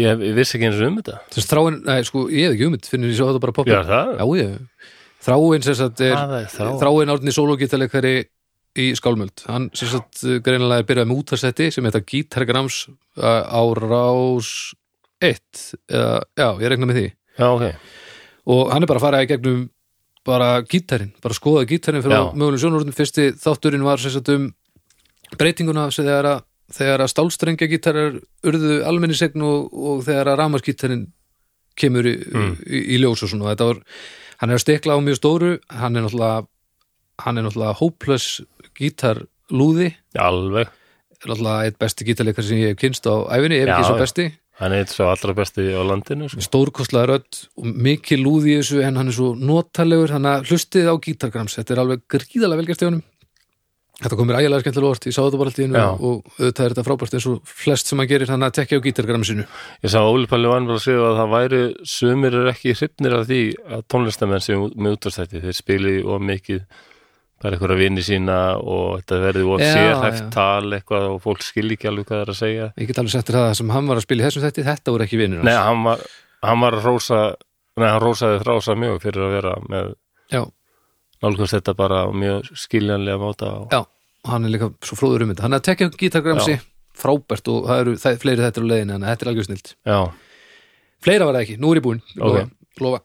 ég, 0.00 0.22
ég 0.28 0.36
vissi 0.36 0.56
ekki 0.58 0.68
eins 0.70 0.78
og 0.80 0.90
um 0.90 1.00
þetta. 1.00 1.18
Þess 1.34 1.50
þráin, 1.50 1.80
nei, 1.86 1.98
sko, 2.08 2.26
ég 2.32 2.48
hef 2.48 2.56
ekki 2.56 2.68
ummynd 2.70 2.88
finnir 2.92 3.12
ég 3.12 3.18
svo 3.18 3.28
þetta 3.30 3.44
bara 3.44 3.56
poppa 3.58 3.74
Já, 3.74 3.82
það, 3.88 4.14
Já, 4.16 4.24
ég. 4.40 4.94
Þráin 5.26 5.66
sem 5.66 5.76
sagt 5.80 6.02
er 6.06 6.16
það 6.16 6.34
er 6.38 6.48
þá 6.52 6.64
Þráin 6.82 7.12
Árni 7.16 7.34
sólógítarleikari 7.34 8.16
í 8.76 8.88
Skálmöld. 8.96 9.44
Hann 9.48 9.70
sem 9.76 9.88
sagt 9.90 10.20
uh, 10.24 10.38
greinilega 10.44 10.84
er 10.84 10.88
byrjað 10.88 11.08
með 11.10 11.22
útarsætti 11.22 11.70
sem 11.72 11.86
heita 11.88 12.02
Gítargrams 12.04 12.82
uh, 13.18 13.42
á 13.48 13.62
rás 13.78 14.50
1 15.24 15.40
eða, 15.88 16.18
já, 16.36 16.48
ég 16.60 16.68
regna 16.72 16.88
með 16.90 17.00
því. 17.00 17.06
Já, 17.36 17.46
ok, 17.48 17.64
og 18.52 18.70
hann 18.72 18.84
er 18.84 18.90
bara 18.90 19.00
að 19.00 19.06
fara 19.06 19.22
í 19.24 19.30
gegnum 19.30 19.64
bara 20.26 20.50
gítarinn, 20.66 21.12
bara 21.22 21.34
skoða 21.36 21.64
gítarinn 21.70 22.02
fyrir 22.04 22.18
Já. 22.18 22.24
mögulegum 22.34 22.62
sjónurinn, 22.64 22.94
fyrsti 22.96 23.28
þátturinn 23.40 23.84
var 23.86 24.02
sagt 24.02 24.28
um 24.34 24.48
breytinguna 25.38 25.88
þegar 25.94 26.28
að, 26.32 26.44
þegar 26.76 27.04
að 27.04 27.12
stálstrengja 27.14 27.68
gítarar 27.70 28.18
urðu 28.46 28.80
almennisegn 28.90 29.42
og, 29.46 29.70
og 29.72 30.02
þegar 30.06 30.32
að 30.32 30.38
ramarskítarinn 30.42 31.06
kemur 31.76 32.06
í, 32.08 32.14
Mm. 32.32 32.52
í, 32.66 32.78
í 32.96 33.00
ljós 33.02 33.22
og 33.26 33.28
svona. 33.32 33.50
Þetta 33.54 33.66
var, 33.68 33.80
hann 34.40 34.50
er 34.50 34.56
að 34.58 34.64
stekla 34.64 34.96
á 34.96 35.00
mjög 35.04 35.18
stóru 35.20 35.50
hann 35.68 35.96
er 35.96 36.06
náttúrulega 36.06 36.46
hann 37.24 37.38
er 37.38 37.44
náttúrulega 37.46 37.76
hopeless 37.80 38.40
gítarlúði 38.76 39.90
alveg. 40.18 40.68
Náttúrulega 41.16 41.66
eitt 41.68 41.78
besti 41.80 42.04
gítarleikar 42.08 42.44
sem 42.46 42.58
ég 42.60 42.72
hef 42.74 42.80
kynst 42.80 43.06
á 43.08 43.14
æfinni, 43.36 43.60
ef 43.62 43.68
Já, 43.68 43.74
ekki 43.76 43.88
svo 43.88 43.98
besti 44.00 44.26
hann 44.60 44.72
er 44.72 44.84
eitt 44.84 44.94
svo 44.94 45.08
allra 45.10 45.34
besti 45.36 45.66
á 45.72 45.82
landinu 45.84 46.30
sko. 46.32 46.44
stórkostlega 46.44 47.10
rödd 47.10 47.42
og 47.60 47.66
mikið 47.88 48.22
lúð 48.22 48.48
í 48.48 48.56
þessu 48.60 48.80
en 48.86 48.96
hann 49.00 49.12
er 49.12 49.16
svo 49.16 49.34
notalegur. 49.36 50.14
Þannig 50.14 50.32
að 50.32 50.48
hlustið 50.50 50.88
á 50.88 50.94
gítargrams. 50.96 51.58
Þetta 51.58 51.74
er 51.74 51.82
alveg 51.82 52.06
gríðalega 52.08 52.62
velgerst 52.62 52.84
í 52.84 52.88
honum. 52.88 53.04
Þetta 53.96 54.16
komir 54.18 54.36
ægilega 54.36 54.60
skemmtilega 54.60 54.92
orð, 54.92 55.06
ég 55.08 55.14
sá 55.16 55.22
þetta 55.22 55.38
bara 55.40 55.50
allt 55.50 55.58
í 55.58 55.64
hennu 55.64 55.80
og 55.80 56.16
auðvitað 56.36 56.66
er 56.66 56.72
þetta 56.74 56.82
frábært 56.84 57.14
eins 57.16 57.26
og 57.30 57.36
flest 57.48 57.88
sem 57.88 58.00
hann 58.02 58.10
gerir. 58.10 58.28
Þannig 58.28 58.50
að 58.50 58.56
tekja 58.58 58.76
á 58.76 58.84
gítargramsinu. 58.84 59.46
Ég 59.86 59.92
sá 59.94 60.00
Óli 60.04 60.28
Palli 60.28 60.50
var 60.50 60.66
bara 60.68 60.76
að 60.76 60.84
segja 60.84 61.06
að 61.06 61.20
það 61.20 61.32
væri 61.32 61.62
sumir 61.88 62.36
er 62.36 62.50
ekki 62.52 62.74
hrifnir 62.76 63.16
af 63.16 63.24
því 63.30 63.40
að 63.72 63.86
tónlistamenn 63.94 64.44
sem 64.44 64.66
með 64.76 64.98
útvarstætti 64.98 65.40
þeir 65.46 65.56
spili 65.56 65.96
of 66.04 66.20
mikið 66.28 66.60
bara 67.42 67.56
einhverja 67.56 67.80
vini 67.80 68.04
sína 68.04 68.36
og 68.58 69.00
þetta 69.00 69.18
verði 69.22 69.48
of 69.52 69.64
sérhæft 69.64 70.28
tal 70.34 70.70
eitthvað 70.72 71.08
og 71.10 71.18
fólk 71.24 71.42
skil 71.44 71.68
ekki 71.74 71.90
alveg 71.90 72.06
hvað 72.08 72.16
það 72.16 72.24
er 72.24 72.32
að 72.32 72.38
segja. 72.38 72.68
Ég 72.80 72.88
get 72.90 73.00
alveg 73.02 73.12
settir 73.12 73.36
það 73.36 73.50
sem 73.58 73.74
hann 73.74 73.90
var 73.90 74.00
að 74.00 74.06
spila 74.06 74.22
í 74.22 74.26
þessum 74.26 74.46
þætti 74.46 74.64
þetta 74.70 74.94
voru 74.94 75.06
ekki 75.06 75.20
vinnur 75.20 75.44
Nei, 75.46 75.56
hann 75.56 75.84
var, 75.84 76.06
hann 76.46 76.64
var 76.64 76.78
að 76.78 76.88
rósa 76.88 77.20
Nei, 77.76 77.90
hann 77.90 78.00
rósaði 78.00 78.40
þrása 78.40 78.76
mjög 78.80 79.02
fyrir 79.02 79.26
að 79.26 79.34
vera 79.36 79.50
með 79.68 79.90
já, 80.32 80.40
nálgast 81.24 81.56
þetta 81.58 81.74
bara 81.76 81.98
mjög 82.08 82.48
skiljanlega 82.56 83.20
máta 83.20 83.50
og... 83.52 83.74
já, 83.74 83.82
hann 84.30 84.48
er 84.48 84.54
líka 84.54 84.70
svo 84.80 84.96
fróður 84.96 85.26
um 85.26 85.34
þetta. 85.34 85.44
Hann 85.44 85.56
er 85.56 85.60
að 85.60 85.66
tekja 85.68 85.88
á 85.92 85.98
gítargramsi 86.00 86.54
frábært 86.96 87.50
og 87.52 87.68
það 87.68 87.82
eru 87.82 87.96
það, 88.00 88.16
fleiri 88.22 88.46
þetta 88.46 88.64
á 88.64 88.68
leiðinu 88.70 88.96
en 88.96 89.04
þetta 89.10 89.26
er 89.26 89.30
algjör 89.32 89.48
snilt 89.50 89.74
Já, 89.76 89.98
fleira 91.04 91.28
var 91.28 91.36
það 91.36 91.44
ekki, 91.44 91.58
nú 91.60 91.72
er 91.74 91.80
ég 91.82 91.84
búinn. 91.84 92.02
Ok. 92.16 92.24
lofa, 92.24 92.48
lofa. 92.86 93.02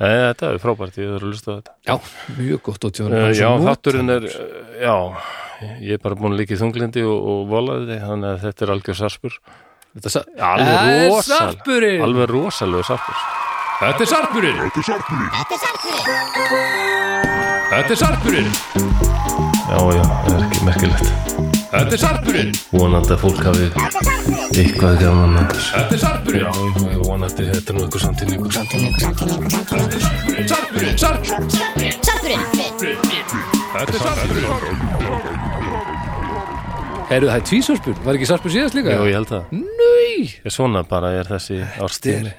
Nei, 0.00 0.14
þetta 0.28 0.48
er 0.50 0.58
frábært, 0.62 0.96
ég 0.98 1.10
þarf 1.12 1.22
að 1.22 1.30
lusta 1.30 1.48
á 1.50 1.54
þetta. 1.58 1.72
Já, 1.86 1.94
mjög 2.40 2.60
gott 2.68 2.86
og 2.88 2.94
tjóðan 2.96 3.14
uh, 3.20 3.28
Já, 3.38 3.48
þátturinn 3.68 4.10
er 4.14 4.24
uh, 4.30 4.32
Já, 4.82 4.96
ég 5.84 5.92
er 5.96 6.02
bara 6.02 6.18
búin 6.18 6.34
að 6.34 6.40
líka 6.42 6.56
í 6.56 6.60
þunglindi 6.64 7.04
og, 7.06 7.18
og 7.34 7.44
volaði 7.52 7.84
þig, 7.92 8.02
þannig 8.08 8.28
að 8.32 8.42
þetta 8.48 8.66
er 8.66 8.74
algjör 8.74 8.98
sarpur. 9.02 9.38
Þetta 9.94 10.10
sa- 10.10 10.24
Alveg 10.50 10.74
er 10.74 11.08
rosal 11.12 11.38
sarpurinn! 11.44 12.02
Alveg 12.08 12.26
rosalegu 12.34 12.86
sarpur. 12.90 13.18
Þetta 13.84 14.02
er 14.02 14.10
sarpurinn. 14.14 14.58
Þetta 17.74 17.90
er 17.90 17.98
sarpurinn 17.98 19.22
Já, 19.64 19.78
já, 19.96 20.02
það 20.04 20.34
er 20.34 20.42
ekki 20.44 20.60
merkilegt. 20.68 21.06
Þetta 21.74 21.94
er 21.96 22.00
sarpurinn. 22.02 22.50
Vonandi 22.70 23.12
að 23.14 23.20
fólk 23.24 23.40
hafi 23.48 23.64
eitthvað 24.54 24.94
gaman 25.00 25.38
að 25.40 25.46
Þetta 25.58 25.94
er 25.96 26.00
sarpurinn 26.04 26.44
Já, 26.44 26.50
ég 26.92 27.00
vonandi 27.08 27.46
þetta 27.48 27.72
er 27.72 27.74
nú 27.74 27.80
eitthvað 27.86 28.02
samtíningur. 28.04 28.50
Sarpurinn, 28.54 28.94
sarpurinn 31.00 31.00
Sarpurinn. 32.04 32.44
Þetta 33.74 33.90
er 33.90 34.00
sarpurinn. 34.04 34.48
Herru, 37.04 37.26
það 37.28 37.36
er 37.36 37.44
tvísarpur, 37.48 37.96
var 38.06 38.16
ekki 38.16 38.28
sarpur 38.30 38.52
síðast 38.54 38.76
líka? 38.78 38.94
Já, 38.94 39.02
ég 39.10 39.16
held 39.18 39.32
að 39.36 39.42
Nei, 39.58 40.30
Ég 40.46 40.52
svona 40.54 40.80
bara 40.88 41.10
er 41.18 41.28
þessi 41.28 41.58
árstíð 41.84 42.30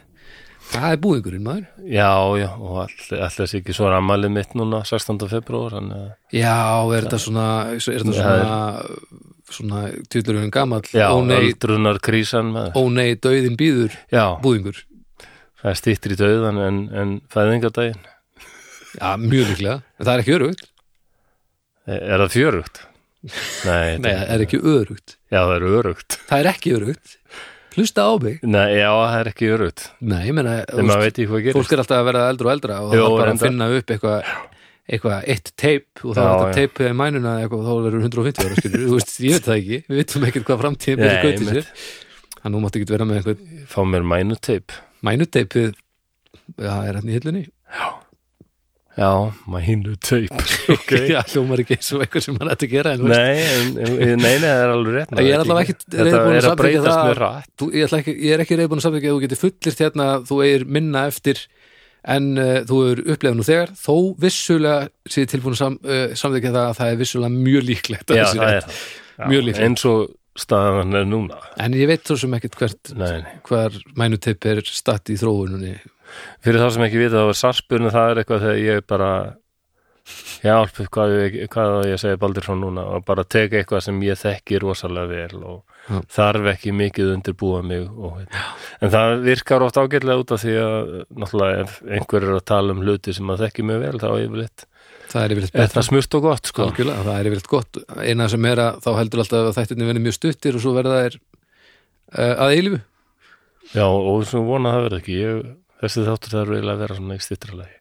það 0.72 0.88
er 0.92 1.00
búðingurinn 1.04 1.46
maður. 1.46 1.68
Já, 1.92 2.10
já, 2.42 2.50
og 2.58 2.82
alltaf 2.86 3.38
þessi 3.38 3.62
ekki 3.62 3.76
svo 3.78 3.92
rammalið 3.94 4.34
mitt 4.36 4.56
núna 4.58 4.82
16. 4.88 5.22
februar 5.32 5.78
að 5.80 5.94
Já, 6.36 6.56
er 6.96 7.08
þetta 7.08 7.22
svona 7.22 7.48
er 7.76 7.80
þetta 7.86 8.18
Það 8.18 8.42
svona 8.42 8.60
svona 9.56 9.84
tjúlurinn 10.10 10.52
gamall? 10.54 10.86
Já, 10.90 11.08
öldrunar 11.14 12.00
krísan 12.04 12.52
með 12.56 12.74
ó 12.78 12.82
nei, 12.90 13.14
dauðin 13.22 13.58
býður 13.60 13.94
Já, 14.14 14.26
búðingur. 14.42 14.82
Það 15.62 15.72
er 15.72 15.80
stýttir 15.80 16.16
í 16.16 16.20
döðan 16.20 16.62
en, 16.62 16.80
en 16.94 17.14
fæðingardaginn 17.34 18.02
Já, 18.96 19.16
mjög 19.20 19.52
líklega, 19.54 19.80
en 20.00 20.08
það 20.08 20.14
er 20.14 20.24
ekki 20.24 20.36
örugt 20.40 20.68
Er 21.86 22.22
það 22.24 22.32
fjörugt? 22.34 22.82
Nei, 23.66 23.98
Nei, 24.04 24.12
það 24.14 24.34
er 24.36 24.44
ekki 24.46 24.62
örugt 24.62 25.16
já, 25.34 25.40
það 25.42 25.56
er 25.56 25.68
örugt 25.72 26.18
Það 26.30 26.42
er 26.42 26.50
ekki 26.54 26.76
örugt 26.78 27.16
Hlusta 27.76 28.08
á 28.08 28.12
mig. 28.24 28.42
Nei, 28.48 28.80
já, 28.80 28.90
það 28.90 29.16
er 29.20 29.30
ekki 29.32 29.48
örugt 29.52 29.88
Nei, 30.00 30.26
ég 30.26 31.48
gerist. 31.48 31.58
fólk 31.60 31.74
er 31.76 31.82
alltaf 31.84 32.02
að 32.02 32.10
verða 32.10 32.28
eldra 32.32 32.48
og 32.48 32.54
eldra 32.56 32.82
og 32.82 32.92
það 32.94 33.06
er 33.06 33.18
bara 33.20 33.34
að 33.36 33.46
finna 33.46 33.72
upp 33.76 33.96
eitthvað 33.96 34.36
eitthvað, 34.86 35.24
eitt 35.34 35.52
teip 35.58 36.04
og 36.06 36.14
þá 36.14 36.22
er 36.22 36.32
þetta 36.32 36.58
teipið 36.60 36.90
í 36.92 36.96
mænuna 37.00 37.36
eitthvað 37.42 37.62
og 37.62 37.66
þá 37.66 37.86
verður 37.88 38.04
150 38.06 38.46
ára 38.46 38.58
skilur, 38.60 38.84
þú 38.86 39.00
veist, 39.00 39.14
ég 39.26 39.36
veit 39.36 39.48
það 39.48 39.56
ekki. 39.60 39.80
Við 39.90 40.02
veitum 40.02 40.28
ekkert 40.30 40.50
hvað 40.50 40.62
framtíðin 40.62 41.02
byrja 41.02 41.32
einmitt. 41.32 41.56
sér. 41.56 41.88
þannig 42.36 42.54
nú 42.54 42.62
máttu 42.62 42.82
ekki 42.82 42.94
vera 42.94 43.08
með 43.10 43.22
einhvern 43.22 43.64
Fá 43.72 43.80
mér 43.90 44.06
mænuteip. 44.12 44.76
Mænuteipið 45.06 45.72
já, 45.74 46.74
er 46.86 47.00
hann 47.00 47.10
í 47.10 47.16
hillunni. 47.18 47.44
Já, 47.74 47.88
mænuteip 49.52 50.32
Ok. 50.76 50.92
Já, 51.14 51.20
hljómar 51.34 51.62
ekki 51.64 51.76
eins 51.78 51.92
og 51.96 52.04
eitthvað 52.06 52.26
sem 52.28 52.40
hann 52.40 52.52
ætti 52.54 52.70
að 52.70 52.74
gera 52.78 52.94
en, 52.96 53.04
Nei, 53.12 53.36
en, 53.44 53.74
en- 53.84 54.22
nei, 54.22 54.34
nei, 54.40 54.48
það 54.48 54.64
er 54.64 54.74
alveg 54.76 54.98
rétt 55.00 55.14
Ég 55.20 55.32
er 55.36 55.44
allavega 55.44 55.66
ekkit 55.68 55.86
Þetta 55.90 56.06
reiðubúin 56.06 56.40
að 56.40 56.50
er 56.52 56.60
breytast 56.62 56.96
það- 56.96 57.76
ég, 57.76 57.96
ekki, 58.00 58.16
er 58.32 58.46
ekki 58.46 58.60
reyðbúin 58.62 58.82
að 58.82 58.88
samþykja 58.88 59.12
að 59.12 59.18
þú 59.18 59.24
getur 59.26 59.42
fullirt 59.44 59.84
hérna 59.86 60.10
þú 60.30 60.42
eigir 60.46 60.68
minna 60.78 61.06
eftir 61.12 61.44
en 62.16 62.28
uh, 62.38 62.60
þú 62.70 62.80
er 62.86 63.00
upplegað 63.16 63.40
nú 63.40 63.46
þegar 63.48 63.72
þó 63.82 63.96
vissulega 64.22 64.90
séð 65.10 65.32
tilbúin 65.32 65.56
að 65.56 65.62
sam, 65.64 65.80
uh, 65.82 66.04
samþykja 66.14 66.52
það 66.54 66.68
að 66.70 66.78
það 66.80 66.92
er 66.94 67.00
vissulega 67.02 67.34
mjög 67.40 67.66
líklegt 67.72 68.14
Já, 68.14 68.26
það 68.30 68.52
er 68.52 68.68
það. 68.68 68.84
Já, 69.16 69.26
Mjög 69.32 69.44
líklegt. 69.48 69.66
Eins 69.66 69.86
og 69.90 70.04
staðan 70.36 70.98
er 71.00 71.06
núna. 71.08 71.38
En 71.64 71.74
ég 71.80 71.88
veit 71.90 72.04
svo 72.06 72.18
sem 72.20 72.34
ekkert 72.38 72.58
hvert 72.60 72.92
nei 73.00 73.24
hvar 73.48 73.78
mænuteip 73.98 74.46
er 74.52 74.62
statt 74.68 75.10
í 75.10 75.16
þróununni 75.18 75.74
Fyrir 76.46 76.62
þá 76.62 76.70
sem 76.76 76.86
ekki 76.88 77.02
vita 77.02 77.24
þá 77.24 77.32
er 77.34 77.40
sarpurinn 77.42 77.94
það 77.94 78.12
er 78.12 78.22
eitthvað 78.22 78.46
þegar 78.46 78.62
ég 78.64 78.86
bara 78.92 79.10
hjálp, 80.46 80.76
hvað, 80.94 81.14
hvað 81.50 81.76
ég 81.90 82.02
segja 82.02 82.20
Baldur 82.22 82.46
frá 82.46 82.54
núna? 82.60 82.84
Og 82.94 83.06
bara 83.08 83.24
teka 83.26 83.58
eitthvað 83.58 83.82
sem 83.88 84.04
ég 84.06 84.20
þekki 84.22 84.60
rosalega 84.62 85.10
vel 85.10 85.40
og 85.42 85.64
Já. 85.90 85.98
þarf 86.18 86.52
ekki 86.54 86.74
mikið 86.78 87.12
undirbúa 87.16 87.64
mig 87.66 87.88
og, 87.90 88.22
en 88.82 88.94
það 88.94 89.16
virkar 89.26 89.66
oft 89.66 89.80
ágætlega 89.82 90.22
út 90.22 90.34
af 90.36 90.44
því 90.44 90.56
að 90.62 90.94
náttúrulega 91.10 91.66
ef 91.66 91.76
einhver 91.90 92.28
er 92.28 92.38
að 92.38 92.46
tala 92.54 92.76
um 92.76 92.86
hluti 92.86 93.14
sem 93.18 93.34
að 93.34 93.44
þekki 93.48 93.66
mig 93.66 93.82
vel 93.82 93.98
þá 94.02 94.08
yfirleitt 94.22 94.66
Það 95.06 95.22
er 95.26 95.34
yfirleitt 95.36 95.54
er 95.56 95.62
betra. 95.62 95.76
það 95.80 95.86
smurt 95.90 96.16
og 96.18 96.24
gott 96.26 96.50
sko. 96.50 96.66
Það 96.76 97.12
er 97.14 97.28
yfirleitt 97.30 97.50
gott. 97.50 97.78
Eina 98.02 98.26
sem 98.30 98.46
er 98.50 98.62
að 98.64 98.80
þá 98.86 98.88
heldur 98.98 99.22
alltaf 99.22 99.50
að 99.52 99.58
þættirni 99.60 99.88
verið 99.90 100.04
mjög 100.08 100.16
stuttir 100.18 100.58
og 100.58 100.64
svo 100.64 100.74
verða 100.76 100.96
þær 101.04 101.18
uh, 101.20 102.34
að 102.46 102.56
eilífu. 102.56 102.80
Já, 103.76 103.86
og 103.86 104.26
svo 104.30 104.42
vona 104.48 104.72
að 104.72 104.76
það 104.76 104.86
verði 104.88 105.00
ekki. 105.04 105.20
Ég, 105.22 105.46
þessi 105.84 106.06
þáttur 106.08 106.36
þarf 106.36 106.56
eiginlega 106.56 106.76
að 106.76 106.84
vera 106.86 106.98
svona 107.00 107.18
í 107.18 107.24
stittralagi 107.26 107.78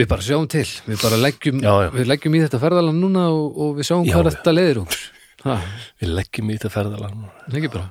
Við 0.00 0.08
bara 0.08 0.24
sjáum 0.24 0.46
til, 0.48 0.64
við 0.88 1.02
bara 1.02 1.18
leggjum, 1.20 1.58
Já, 1.60 1.72
já. 1.84 1.88
Við 1.92 2.06
leggjum 2.08 2.36
í 2.36 2.40
þetta 2.42 2.60
ferðalan 2.62 3.00
núna 3.02 3.26
og, 3.32 3.58
og 3.60 3.74
við 3.76 3.88
sjáum 3.90 4.06
Já, 4.08 4.14
hvað 4.16 4.30
þetta 4.30 4.54
leiðir 4.56 4.80
okkur 4.82 5.02
Við 6.02 6.14
leggjum 6.16 6.48
í 6.52 6.56
þetta 6.56 6.72
ferðalag 6.72 7.14
núna. 7.18 7.32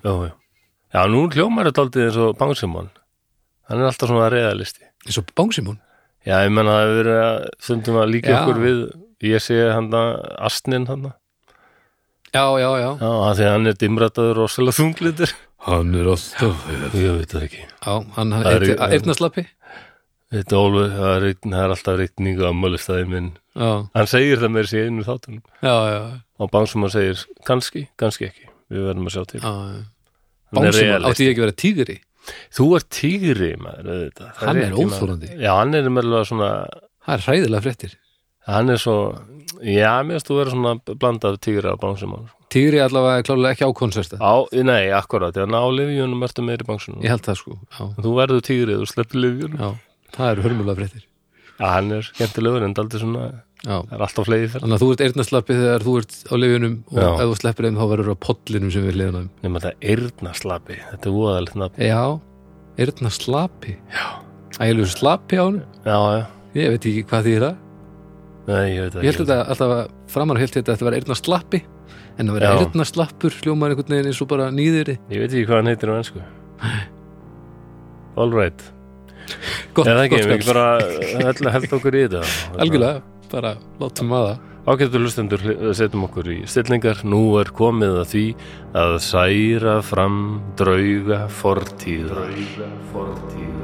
Já, 0.01 0.13
já. 0.25 0.31
Já, 0.91 1.01
nú 1.11 1.21
hljómar 1.31 1.69
þetta 1.69 1.85
aldrei 1.85 2.03
eins 2.07 2.17
og 2.19 2.33
Bangsimon. 2.39 2.89
Hann 3.69 3.79
er 3.79 3.87
alltaf 3.87 4.09
svona 4.11 4.27
realisti. 4.33 4.83
eins 5.05 5.19
og 5.21 5.29
Bángsimón 5.37 5.79
Já, 6.25 6.41
ég 6.45 6.51
menna 6.53 6.73
að 6.73 6.81
það 6.81 6.89
hefur 6.91 6.99
verið 7.01 7.21
að 7.25 7.37
stundum 7.65 7.97
að 8.01 8.11
líka 8.13 8.33
okkur 8.41 8.59
við, 8.61 8.81
ég 9.25 9.41
sé 9.41 9.57
hann 9.71 9.87
að 9.97 10.09
Astnin 10.49 10.89
hann, 10.89 11.07
Já, 12.31 12.43
já, 12.55 12.69
já, 12.79 12.89
já, 12.95 13.09
því 13.35 13.43
að 13.43 13.49
hann 13.51 13.67
er 13.67 13.73
dimrataður 13.75 14.37
rosalega 14.39 14.77
þunglindur. 14.77 15.31
Hann 15.67 15.93
er 15.95 16.09
alltaf 16.09 16.67
Ég 16.97 17.17
veit 17.19 17.33
það 17.33 17.45
ekki. 17.47 17.63
Já, 17.85 17.95
hann 18.17 18.33
er- 18.33 18.49
er 18.55 18.65
eirnaslappi 18.97 19.45
er, 20.31 20.45
alveg, 20.57 20.93
það 20.95 21.15
er, 21.15 21.25
er 21.61 21.73
alltaf 21.75 21.97
reikningu 21.99 22.45
að 22.47 22.57
mölistæði 22.57 23.07
minn. 23.11 23.31
Já, 23.55 23.89
Hann 23.93 24.07
segir 24.07 24.39
það 24.41 24.53
með 24.55 24.69
sér 24.71 24.87
einu 24.89 25.03
þáttunum. 25.03 25.41
já, 25.61 25.75
já, 25.91 26.21
Og 26.39 26.51
Bangsimon 26.51 26.89
segir, 26.89 27.25
kannski, 27.45 27.87
kannski 27.97 28.29
ekki. 28.29 28.47
Við 28.71 28.87
verðum 28.87 29.09
að 29.09 29.15
sjá 29.17 29.25
til. 29.27 29.41
Hann 29.41 30.65
er 30.65 30.71
realisti. 30.71 31.09
átti 31.11 31.25
ég 31.27 31.31
ekki 31.33 31.41
að 31.41 31.45
vera 31.45 31.59
tígri 31.65 31.99
Þú 32.53 32.65
ert 32.77 32.89
tígri, 32.93 33.55
maður, 33.57 33.87
auðvitað. 33.91 34.35
Hann 34.37 34.57
er 34.61 34.71
óþolandi. 34.77 35.29
Já, 35.41 35.51
hann 35.57 35.73
er 35.73 35.89
meðlega 35.89 36.27
svona, 36.29 36.49
Það 37.01 37.15
er 37.17 37.23
hræðilega 37.25 37.63
fréttir 37.65 37.95
hann 38.47 38.69
er 38.73 38.79
svo, 38.81 38.95
já, 39.61 40.01
mér 40.05 40.17
finnst 40.17 40.29
þú 40.29 40.37
vera 40.39 40.53
svona 40.53 40.73
blandað 41.01 41.39
tígri 41.45 41.69
á 41.69 41.75
Bangsimon. 41.81 42.29
Tígri 42.51 42.81
allavega 42.83 43.21
er 43.21 43.27
klálega 43.27 43.53
ekki 43.55 43.63
á 43.63 43.71
konserta 43.79 44.17
nei, 44.67 44.89
akkurat, 44.91 45.31
þannig 45.37 45.55
á 45.55 45.67
livjunum 45.71 46.25
ertu 46.27 46.43
meiri 46.43 46.65
bangsunum. 46.67 46.99
Ég 47.05 47.13
held 47.13 47.23
það 47.23 47.37
sko 47.39 47.53
Já, 47.71 47.85
Þú 48.03 48.11
verður 48.17 48.41
tígrið, 48.47 48.81
þú 48.81 48.89
sleppur 48.91 49.21
livjunum. 49.23 49.61
já 49.61 49.69
það 50.17 50.31
eru 50.33 50.43
hörmulega 50.47 50.75
fréttir 50.81 51.05
Já, 51.61 51.65
hann 51.77 51.91
er 51.95 52.03
skemmtilegur 52.09 52.63
en 52.67 52.73
daldi 52.75 52.99
svona, 52.99 53.25
Já, 53.61 53.75
það 53.85 53.93
er 53.95 54.03
alltaf 54.07 54.25
fyrir. 54.27 54.49
þannig 54.57 54.75
að 54.75 54.81
þú 54.83 54.89
ert 54.91 55.03
eirnaslappi 55.05 55.57
þegar 55.61 55.85
þú 55.85 55.93
ert 56.01 56.13
á 56.27 56.33
lifunum 56.41 56.75
og 56.91 56.97
Já. 56.99 57.07
ef 57.11 57.21
þú 57.31 57.35
sleppir 57.41 57.67
þeim 57.69 57.77
þá 57.79 57.85
verður 57.93 58.11
á 58.11 58.15
pollinum 58.27 58.71
sem 58.73 58.83
við 58.87 58.97
þeim 58.99 59.29
Nefnum 59.41 59.57
þetta 59.61 59.73
eyrnaslapi, 59.93 60.77
þetta 60.91 61.09
er 61.11 61.15
voðalegt 61.15 61.59
nafn. 61.61 61.85
Já, 61.87 62.03
eirnaslappi 62.81 63.75
Já 63.93 64.07
Ægilegur 64.61 64.91
slappi 64.91 65.37
á 65.39 65.43
hann 65.47 65.59
Já, 65.85 65.97
já, 66.17 66.25
Ég 66.57 66.73
veit 66.75 66.85
ekki 66.91 67.03
hvað 67.07 67.27
því 67.27 67.35
er 67.37 67.45
það 67.45 67.55
nei, 68.51 68.65
ég 68.75 68.81
veit 68.81 68.95
Ég 68.95 69.05
held 69.05 69.13
ekki. 69.13 69.21
þetta 69.21 69.37
alltaf 69.53 69.73
að 69.77 69.83
framan 70.11 70.39
held 70.41 70.51
þetta 70.57 70.71
að 70.73 70.75
þetta 70.75 70.87
var 70.89 70.97
eirnaslappi 70.99 71.61
en 72.17 72.31
að 72.31 72.39
vera 72.39 72.53
erðna 72.57 72.87
slappur 72.87 73.37
hljómar 73.41 73.73
einhvern 73.73 73.95
veginn 73.95 74.11
eins 74.11 74.21
og 74.23 74.31
bara 74.31 74.51
nýðiri 74.53 74.97
ég 75.11 75.23
veit 75.23 75.31
ekki 75.31 75.47
hvað 75.47 75.61
hann 75.61 75.71
heitir 75.71 75.93
á 75.93 75.95
ennsku 75.99 76.25
all 78.21 78.33
right. 78.35 78.71
Gott, 79.75 79.87
eða 79.87 80.05
ekki, 80.07 80.21
við 80.25 80.37
ekki 80.37 80.49
bara 80.51 80.65
eh, 80.83 81.51
held 81.55 81.75
okkur 81.77 81.95
í 81.95 82.05
þetta. 82.05 82.23
Algjörlega, 82.59 83.03
bara 83.31 83.53
látum 83.79 84.15
aða 84.17 84.39
ákveður 84.69 85.05
lustendur 85.05 85.45
eh, 85.49 85.71
setjum 85.77 86.05
okkur 86.09 86.31
í 86.35 86.37
stillingar. 86.49 87.01
Nú 87.07 87.23
er 87.41 87.53
komið 87.55 88.01
að 88.03 88.11
því 88.13 88.25
að 88.83 88.95
særa 89.07 89.79
fram 89.85 90.21
drauga 90.59 91.25
fortíð. 91.41 92.13
Drauga 92.13 92.71
fortíð. 92.93 93.60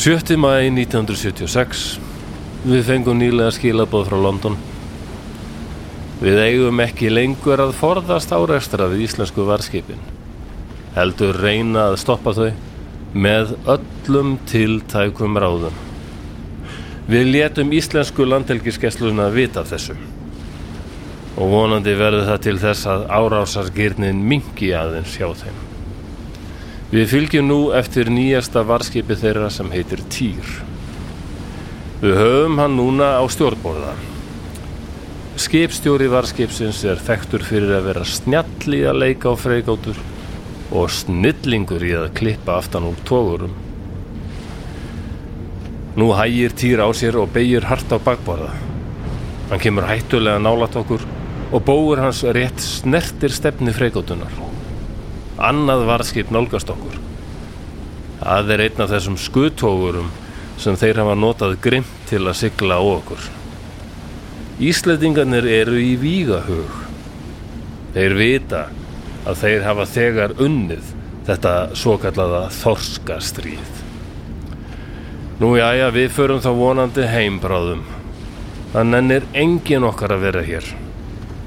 7. 0.00 0.32
mæði 0.40 0.70
1976 0.86 1.80
við 2.64 2.86
fengum 2.86 3.18
nýlega 3.20 3.50
skilabóð 3.52 4.06
frá 4.08 4.14
London. 4.16 4.54
Við 6.24 6.40
eigum 6.40 6.80
ekki 6.80 7.10
lengur 7.12 7.60
að 7.60 7.74
forðast 7.76 8.32
áreistra 8.32 8.86
við 8.88 9.04
íslensku 9.10 9.44
varskipin 9.44 10.00
heldur 10.96 11.36
reyna 11.44 11.90
að 11.90 11.98
stoppa 12.00 12.32
þau 12.32 12.48
með 13.12 13.52
öllum 13.76 14.38
tiltækum 14.48 15.36
ráðum. 15.36 15.76
Við 17.04 17.34
létum 17.34 17.76
íslensku 17.76 18.24
landhelgiskessluna 18.24 19.28
vita 19.36 19.68
þessu. 19.68 20.00
Og 21.36 21.58
vonandi 21.58 21.92
verður 22.00 22.30
það 22.32 22.46
til 22.48 22.60
þess 22.64 22.88
að 22.88 23.10
árásargirnin 23.20 24.24
mingi 24.32 24.72
aðeins 24.72 25.20
hjá 25.20 25.28
þeim. 25.44 25.66
Við 26.90 27.04
fylgjum 27.06 27.46
nú 27.46 27.58
eftir 27.78 28.08
nýjasta 28.10 28.64
varskipi 28.66 29.14
þeirra 29.14 29.46
sem 29.54 29.68
heitir 29.70 30.00
Týr. 30.10 30.48
Við 32.00 32.16
höfum 32.18 32.58
hann 32.58 32.74
núna 32.74 33.12
á 33.14 33.22
stjórnborða. 33.30 33.92
Skipstjóri 35.38 36.08
varskipsins 36.10 36.82
er 36.90 36.98
þekktur 36.98 37.46
fyrir 37.46 37.76
að 37.76 37.86
vera 37.92 38.02
snjall 38.02 38.74
í 38.74 38.82
að 38.90 39.00
leika 39.04 39.30
á 39.30 39.38
freigátur 39.38 40.02
og 40.74 40.90
snillingur 40.90 41.86
í 41.86 41.94
að 41.94 42.10
klippa 42.18 42.58
aftan 42.58 42.90
úr 42.90 42.98
tógurum. 43.06 43.54
Nú 45.94 46.10
hægir 46.18 46.58
týr 46.58 46.82
á 46.82 46.90
sér 46.90 47.22
og 47.22 47.30
beigir 47.30 47.70
hart 47.70 47.94
á 47.94 48.02
bakborða. 48.02 48.50
Hann 49.54 49.62
kemur 49.62 49.86
hættulega 49.86 50.42
nálat 50.42 50.74
okkur 50.82 51.06
og 51.54 51.62
bóur 51.62 52.02
hans 52.02 52.26
rétt 52.26 52.58
snertir 52.58 53.30
stefni 53.30 53.70
freikótunar. 53.70 54.49
Annað 55.40 55.86
varðskip 55.88 56.32
nálgast 56.34 56.68
okkur. 56.68 56.98
Það 58.20 58.52
er 58.52 58.62
einn 58.66 58.82
af 58.84 58.90
þessum 58.92 59.16
skutógurum 59.16 60.10
sem 60.60 60.76
þeir 60.76 61.00
hafa 61.00 61.14
notað 61.16 61.56
grimt 61.64 62.02
til 62.10 62.26
að 62.26 62.36
sigla 62.42 62.76
á 62.76 62.84
okkur. 62.84 63.22
Íslendingarnir 64.60 65.48
eru 65.48 65.80
í 65.80 65.94
vígahug. 65.96 66.74
Þeir 67.94 68.16
vita 68.18 68.66
að 69.24 69.40
þeir 69.40 69.64
hafa 69.64 69.86
þegar 69.88 70.36
unnið 70.36 70.92
þetta 71.30 71.54
svo 71.78 71.96
kallaða 72.02 72.42
þorskastríð. 72.60 73.80
Nú 75.40 75.54
jæja, 75.56 75.88
við 75.94 76.12
förum 76.12 76.44
þá 76.44 76.50
vonandi 76.58 77.08
heimbráðum. 77.08 77.86
Það 78.74 78.88
nennir 78.92 79.28
engin 79.32 79.88
okkar 79.88 80.12
að 80.12 80.26
vera 80.26 80.44
hér. 80.44 80.66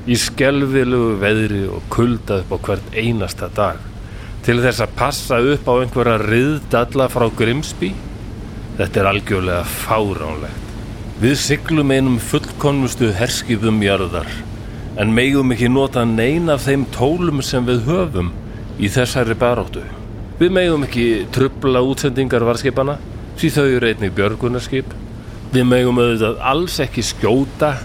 Í 0.04 0.18
skelvilegu 0.20 1.14
veðri 1.22 1.62
og 1.72 1.84
kulda 1.94 2.42
upp 2.42 2.50
á 2.52 2.58
hvert 2.68 2.96
einasta 3.00 3.48
dag. 3.56 3.78
Til 4.44 4.58
þess 4.60 4.84
að 4.84 4.96
passa 5.00 5.38
upp 5.40 5.70
á 5.72 5.74
einhverja 5.80 6.18
riðdalla 6.20 7.08
frá 7.08 7.30
Grimsby. 7.32 7.94
Þetta 8.76 9.00
er 9.00 9.10
algjörlega 9.14 9.64
fáránlegt. 9.64 10.74
Við 11.24 11.38
siglum 11.40 11.94
einum 11.96 12.18
fullkonmustu 12.20 13.14
herskipum 13.16 13.80
jarðar. 13.86 14.28
En 15.00 15.14
megum 15.16 15.56
ekki 15.56 15.70
nota 15.72 16.04
neina 16.04 16.58
af 16.58 16.66
þeim 16.68 16.84
tólum 16.92 17.40
sem 17.46 17.64
við 17.64 17.86
höfum 17.88 18.34
í 18.76 18.90
þessari 18.92 19.38
baróttu. 19.40 19.86
Við 20.42 20.52
megum 20.52 20.84
ekki 20.84 21.08
trubla 21.32 21.80
útsendingar 21.86 22.44
varskipana, 22.44 22.98
því 23.40 23.54
þau 23.56 23.66
eru 23.70 23.94
einnig 23.94 24.14
björgunarskip. 24.18 24.92
Við 25.54 25.68
megum 25.70 26.02
auðvitað 26.02 26.44
alls 26.52 26.80
ekki 26.84 27.06
skjóta 27.08 27.78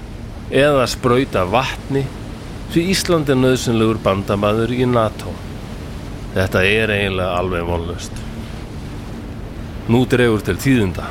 eða 0.51 0.87
sprauta 0.89 1.45
vatni, 1.49 2.05
því 2.73 2.85
Ísland 2.93 3.29
er 3.29 3.39
nöðsynlegur 3.41 4.01
bandamaður 4.05 4.73
í 4.73 4.87
NATO. 4.89 5.33
Þetta 6.35 6.63
er 6.65 6.93
eiginlega 6.93 7.37
alveg 7.37 7.67
vonlust. 7.69 8.23
Nú 9.89 10.05
dregur 10.09 10.45
til 10.45 10.57
tíðunda. 10.61 11.07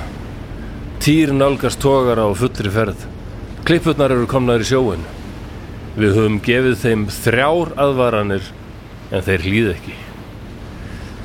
Týr 1.02 1.34
nálgast 1.34 1.82
tógar 1.82 2.22
á 2.22 2.28
fullri 2.38 2.72
ferð. 2.74 3.06
Klippurnar 3.66 4.14
eru 4.14 4.28
komnar 4.30 4.62
í 4.62 4.68
sjóin. 4.70 5.06
Við 5.98 6.18
höfum 6.18 6.42
gefið 6.46 6.78
þeim 6.84 7.08
þrjár 7.10 7.74
aðvaranir 7.82 8.52
en 9.12 9.26
þeir 9.26 9.46
hlýð 9.46 9.72
ekki. 9.74 9.96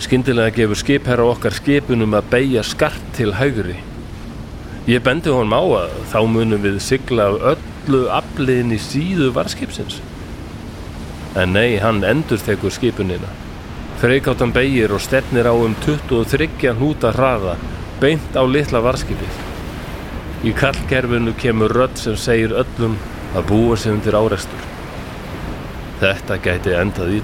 Skyndilega 0.03 0.57
gefur 0.57 0.81
skipherra 0.81 1.27
okkar 1.29 1.55
skipunum 1.55 2.17
að 2.17 2.31
beigja 2.33 2.65
skart 2.67 3.13
til 3.17 3.35
hægri. 3.37 3.77
Ég 4.89 5.05
bendi 5.05 5.31
honum 5.31 5.55
á 5.55 5.63
að 5.85 5.93
þá 6.11 6.19
munum 6.27 6.65
við 6.65 6.81
sigla 6.83 7.29
af 7.37 7.45
öllu 7.83 8.07
afliðin 8.11 8.75
í 8.75 8.79
síðu 8.81 9.33
varskipsins. 9.35 10.01
En 11.35 11.55
nei, 11.57 11.79
hann 11.81 12.03
endur 12.05 12.39
tekur 12.39 12.71
skipunina. 12.71 13.31
Freikáttan 14.03 14.53
beigir 14.53 14.93
og 14.93 15.01
stefnir 15.01 15.47
á 15.47 15.55
um 15.55 15.75
23 15.85 16.75
hnúta 16.77 17.13
hraða 17.15 17.57
beint 18.01 18.37
á 18.37 18.43
litla 18.43 18.83
varskipið. 18.83 19.41
Í 20.43 20.53
kallkerfinu 20.59 21.35
kemur 21.39 21.71
rödd 21.71 21.97
sem 21.97 22.17
segir 22.19 22.55
öllum 22.55 22.99
að 23.35 23.49
búa 23.49 23.77
sig 23.77 23.95
undir 23.95 24.19
árekstur. 24.19 24.69
Þetta 26.03 26.39
gæti 26.43 26.75
endað 26.75 27.19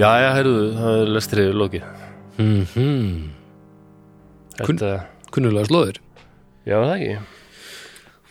ítla. 0.00 0.10
Jæja, 0.16 0.30
heyrðu, 0.38 0.62
það 0.80 1.00
er 1.02 1.12
lestriði 1.16 1.52
lokið. 1.60 1.84
mm 2.40 2.64
Kun- 4.60 4.76
Þetta, 4.78 5.04
Kunnulega 5.32 5.68
slóðir 5.68 5.98
já, 6.66 6.74
það 6.76 6.94
ekki. 6.96 7.12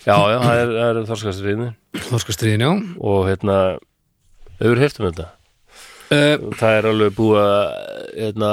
Já, 0.06 0.16
já, 0.16 0.38
það 0.44 0.60
er, 0.60 0.74
er 0.84 1.00
þorskastriðinu 1.10 1.70
Þorskastriðin, 2.10 2.64
já 2.64 2.72
og 3.02 3.24
hérna, 3.30 3.56
hefur 4.60 4.80
heyrt 4.84 5.00
um 5.00 5.08
þetta. 5.10 5.26
uh, 6.12 6.38
Það 6.60 6.78
er 6.78 6.88
alveg 6.92 7.16
búið 7.18 7.40
að, 7.42 7.64
hérna, 8.20 8.52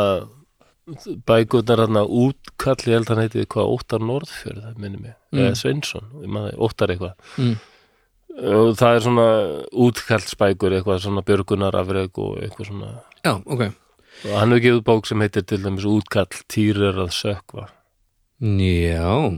bækurnar 1.27 1.83
hérna 1.85 2.03
útkall, 2.07 2.79
ég 2.87 2.95
held 2.97 3.09
að 3.11 3.15
hann 3.17 3.25
heiti 3.27 3.47
hvað, 3.47 3.71
Óttar 3.77 4.01
Norðfjörð, 4.07 4.63
það 4.65 4.77
minnir 4.85 5.01
mig, 5.03 5.15
Mm. 5.33 5.41
eða 5.43 5.57
Sveinsson, 5.61 6.07
ég 6.23 6.31
maður, 6.33 6.57
Óttar 6.59 6.89
eitthvað. 6.95 7.15
mm. 7.39 7.57
Og 8.37 8.75
það 8.77 8.95
er 8.95 9.03
svona 9.07 9.27
útkallsbækur, 9.87 10.77
eitthvað 10.77 11.03
svona 11.07 11.25
björgunarafreg 11.25 12.19
og 12.21 12.39
eitthvað 12.45 12.71
svona. 12.71 12.91
Já, 13.25 13.35
ok 13.41 13.67
Og 14.25 14.33
hann 14.33 14.53
hefur 14.55 14.63
gefið 14.65 14.85
bók 14.87 15.09
sem 15.09 15.21
heitir 15.21 15.45
til 15.45 15.59
dæmis 15.61 15.85
útkall 15.89 16.39
týrir 16.49 16.97
að 17.03 17.11
sökva. 17.13 17.67
Já, 18.41 19.37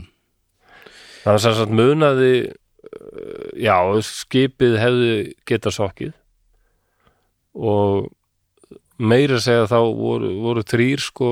Það 1.23 1.35
var 1.35 1.41
sem 1.43 1.55
sagt 1.57 1.73
munaði 1.75 2.33
uh, 2.47 3.49
já, 3.59 3.75
skipið 4.07 4.77
hefði 4.79 5.11
geta 5.47 5.73
sokkið 5.75 6.13
og 7.59 8.07
meira 8.99 9.39
segja 9.43 9.67
þá 9.67 9.79
voru, 9.99 10.31
voru 10.43 10.63
þrýr 10.63 11.03
sko 11.03 11.31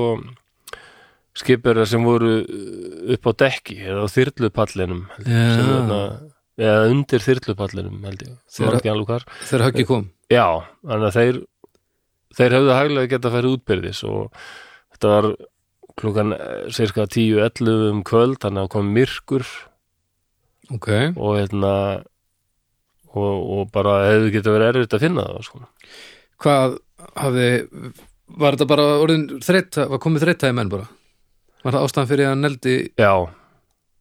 skipverðar 1.38 1.88
sem 1.88 2.04
voru 2.04 2.34
uh, 2.42 3.14
upp 3.16 3.30
á 3.30 3.32
dekki 3.44 3.78
eða 3.80 4.04
á 4.04 4.12
þyrlupallinum 4.12 5.02
Já. 5.24 5.44
sem 5.56 5.68
þarna, 5.72 6.00
eða 6.58 6.88
undir 6.90 7.22
þyrlupallinum 7.24 8.00
held 8.08 8.24
ég, 8.26 8.32
Þegar- 8.56 8.78
ekki 8.80 8.90
alveg 8.92 9.12
hvar. 9.12 9.24
þegar 9.48 9.64
höggi 9.68 9.86
kom. 9.86 10.08
Já, 10.32 10.46
þannig 10.84 11.08
að 11.08 11.18
þeir 11.18 11.38
þeir 12.38 12.54
hefðu 12.58 12.74
hæglega 12.76 13.10
geta 13.14 13.28
að 13.30 13.36
færi 13.38 13.52
útbyrðis 13.56 14.02
og 14.08 14.42
þetta 14.94 15.12
var 15.14 15.28
klukkan 15.98 16.32
eh, 16.36 16.68
cirka 16.74 17.06
10-11 17.10 17.88
um 17.92 18.02
kvöld 18.06 18.38
þannig 18.42 18.66
að 18.66 18.72
kom 18.74 18.92
myrkur. 18.94 19.46
Ok, 20.74 20.88
og 21.16 21.38
hérna 21.38 21.72
og, 23.16 23.34
og 23.58 23.70
bara 23.72 23.94
hefðu 24.10 24.30
geta 24.34 24.52
verið 24.52 24.68
erfitt 24.74 24.94
að 24.98 25.04
finna 25.06 25.24
það 25.30 25.46
sko. 25.48 25.62
hvað 26.44 26.78
hafði 27.16 27.48
Var 28.38 28.52
þetta 28.58 28.66
bara 28.68 28.82
orðin 29.00 29.22
þreytta 29.40 29.86
Var 29.88 30.00
komið 30.04 30.20
þreytta 30.26 30.50
í 30.52 30.54
menn 30.58 30.68
bara? 30.68 30.84
Var 31.64 31.72
það 31.78 31.84
ástæðan 31.86 32.08
fyrir 32.10 32.26
að 32.26 32.32
hann 32.34 32.42
neldi 32.44 32.74
Já, 33.00 33.12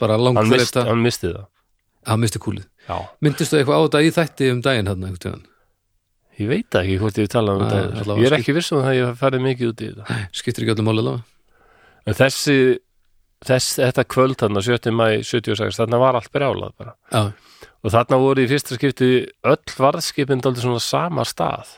bara 0.04 0.18
langt 0.20 0.42
mist, 0.44 0.74
þreytta 0.74 0.84
hann 0.90 1.00
misti 1.06 1.32
það 1.32 1.46
Hann 2.08 2.24
misti 2.24 2.40
kúlið. 2.42 2.66
Já, 2.88 2.98
Myndistu 3.22 3.60
eitthvað 3.60 3.78
á 3.78 3.86
þetta 3.86 4.02
í 4.04 4.12
þætti 4.16 4.50
um 4.54 4.64
daginn 4.64 4.92
hann 4.92 5.08
tíðan 5.20 5.46
ég 6.38 6.50
veit 6.52 6.76
ekki 6.78 6.98
hvort 7.02 7.18
ég 7.18 7.30
tala 7.34 7.56
um 7.58 7.64
þetta. 7.66 8.18
Ég 8.22 8.28
er 8.30 8.36
ekki 8.38 8.54
viss 8.56 8.72
um 8.72 8.84
það 8.84 8.92
að 8.92 8.98
ég 9.00 9.16
farið 9.18 9.46
mikið 9.48 9.72
út 9.72 9.82
í 9.82 9.88
þetta. 9.90 10.18
Skiptir 10.38 10.66
ekki 10.66 10.76
öllum 10.76 10.90
máli 10.92 11.16
En 12.08 12.16
þessi 12.16 12.58
þess, 13.44 13.78
þetta 13.82 14.06
kvöld 14.08 14.38
þarna 14.40 14.64
7. 14.64 14.94
mæ 14.96 15.08
76, 15.28 15.80
þarna 15.82 16.00
var 16.02 16.18
allt 16.18 16.32
brjálað 16.34 16.76
bara. 16.80 16.94
Já, 17.12 17.68
og 17.84 17.94
þarna 17.94 18.20
voru 18.22 18.46
í 18.46 18.50
fyrsta 18.50 18.78
skipti 18.78 19.10
öll 19.48 19.74
varðskipin 19.78 20.44
dálítið 20.44 20.68
svona 20.68 20.84
sama 20.84 21.26
stað. 21.28 21.76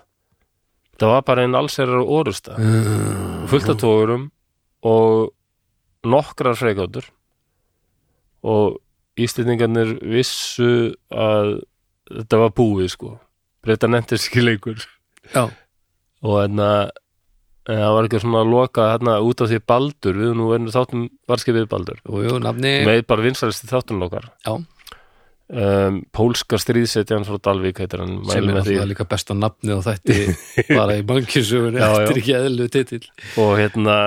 Það 0.99 1.13
var 1.15 1.25
bara 1.27 1.45
einn 1.45 1.55
allsherrar 1.55 2.03
orusta 2.03 2.57
uh, 2.59 3.47
fullt 3.47 3.71
af 3.71 3.79
tógurum 3.79 4.27
og 4.83 5.31
nokkrar 6.07 6.57
freikóttur 6.59 7.07
og 8.43 8.79
Íslendingarnir 9.25 9.97
vissu 10.01 10.71
að 11.11 11.59
þetta 12.09 12.41
var 12.43 12.55
búið 12.57 12.93
sko. 12.95 13.13
Breyta 13.65 13.89
nefntir 13.91 14.21
ekki 14.21 14.43
lengur 14.45 14.81
Já, 15.33 15.49
og 16.23 16.35
hérna 16.39 16.69
en 17.69 17.77
það 17.83 17.93
var 17.95 18.07
ekki 18.07 18.21
svona 18.23 18.41
að 18.41 18.51
loka 18.53 18.87
hérna 18.93 19.19
út 19.25 19.43
af 19.43 19.51
því 19.51 19.61
Baldur, 19.69 20.17
við 20.17 20.35
nú 20.39 20.49
erum 20.55 20.71
þáttum 20.73 21.05
varðskipið 21.29 21.69
Baldur. 21.69 22.01
Og 22.09 22.25
jú, 22.25 22.39
nafni 22.41 22.73
með 22.87 23.03
bara 23.09 23.25
vinsalisti 23.25 23.69
þáttum 23.69 24.05
okkar. 24.07 24.29
Já, 24.47 24.55
um, 24.55 25.99
pólska 26.15 26.59
stríðsetjan 26.61 27.27
frá 27.27 27.37
Dalvík 27.49 27.83
heitir 27.83 28.03
hann 28.03 28.17
sem 28.29 28.49
er 28.49 28.61
alltaf 28.63 28.89
líka 28.89 29.07
besta 29.09 29.37
nafni 29.37 29.77
á 29.77 29.79
þætti 29.85 30.17
bara 30.79 30.97
í 30.97 31.05
já. 31.77 31.87
eftir 32.01 32.21
ekki 32.23 32.35
eðlu 32.39 32.69
titill. 32.73 33.05
Og 33.41 33.55
hérna 33.59 33.97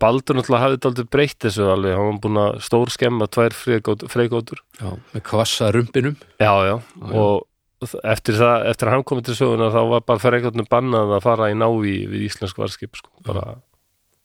Baldur 0.00 0.36
náttúrulega 0.38 0.62
hafði 0.64 0.78
daldið 0.86 1.08
breytt 1.12 1.38
þessu 1.46 1.66
alveg, 1.72 1.96
hann 1.98 2.08
var 2.12 2.20
búin 2.24 2.40
að 2.42 2.56
stór 2.66 2.92
skemma 2.94 3.26
tvær 3.28 3.54
freigótur 3.56 4.62
Já, 4.80 4.88
með 5.14 5.22
kvassa 5.28 5.68
rumpinum. 5.74 6.16
Já, 6.40 6.52
já, 6.70 6.76
og 7.12 7.92
eftir 8.08 8.38
það, 8.40 8.66
eftir 8.72 8.88
að 8.88 8.94
hann 8.96 9.04
komið 9.10 9.26
til 9.28 9.36
söguna 9.42 9.68
þá 9.74 9.80
var 9.92 10.04
bara 10.08 10.22
freigótnum 10.22 10.68
bannað 10.72 11.12
að 11.18 11.24
fara 11.26 11.50
í 11.52 11.58
návi 11.60 11.96
við 12.08 12.24
íslensk 12.30 12.56
varskip 12.62 12.96
sko, 12.96 13.10
bara, 13.26 13.58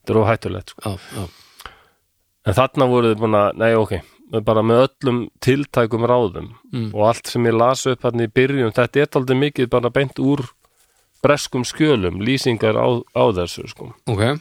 þetta 0.01 0.13
er 0.15 0.21
óhættulegt 0.23 0.71
sko. 0.75 0.93
Já, 0.95 1.19
já, 1.19 1.69
en 2.47 2.57
þarna 2.57 2.87
voruð 2.89 3.13
þið 3.15 3.21
búin 3.25 3.39
að, 3.41 3.51
nei 3.61 3.73
ok 3.77 3.93
bara 4.47 4.61
með 4.63 4.85
öllum 4.87 5.17
tiltækum 5.43 6.05
ráðum 6.07 6.45
Mm. 6.71 6.93
og 6.95 7.01
allt 7.09 7.27
sem 7.27 7.43
ég 7.43 7.51
las 7.59 7.81
upp 7.91 8.05
hann 8.07 8.21
í 8.23 8.29
byrjun, 8.31 8.71
þetta 8.71 9.01
er 9.03 9.09
daldið 9.11 9.39
mikið 9.41 9.65
bara 9.73 9.89
beint 9.91 10.15
úr 10.23 10.39
breskum 11.21 11.65
skjölum, 11.67 12.21
lýsingar 12.23 12.79
á, 12.79 12.87
á 13.11 13.23
þessu 13.35 13.67
sko. 13.67 13.89
Ok 14.07 14.39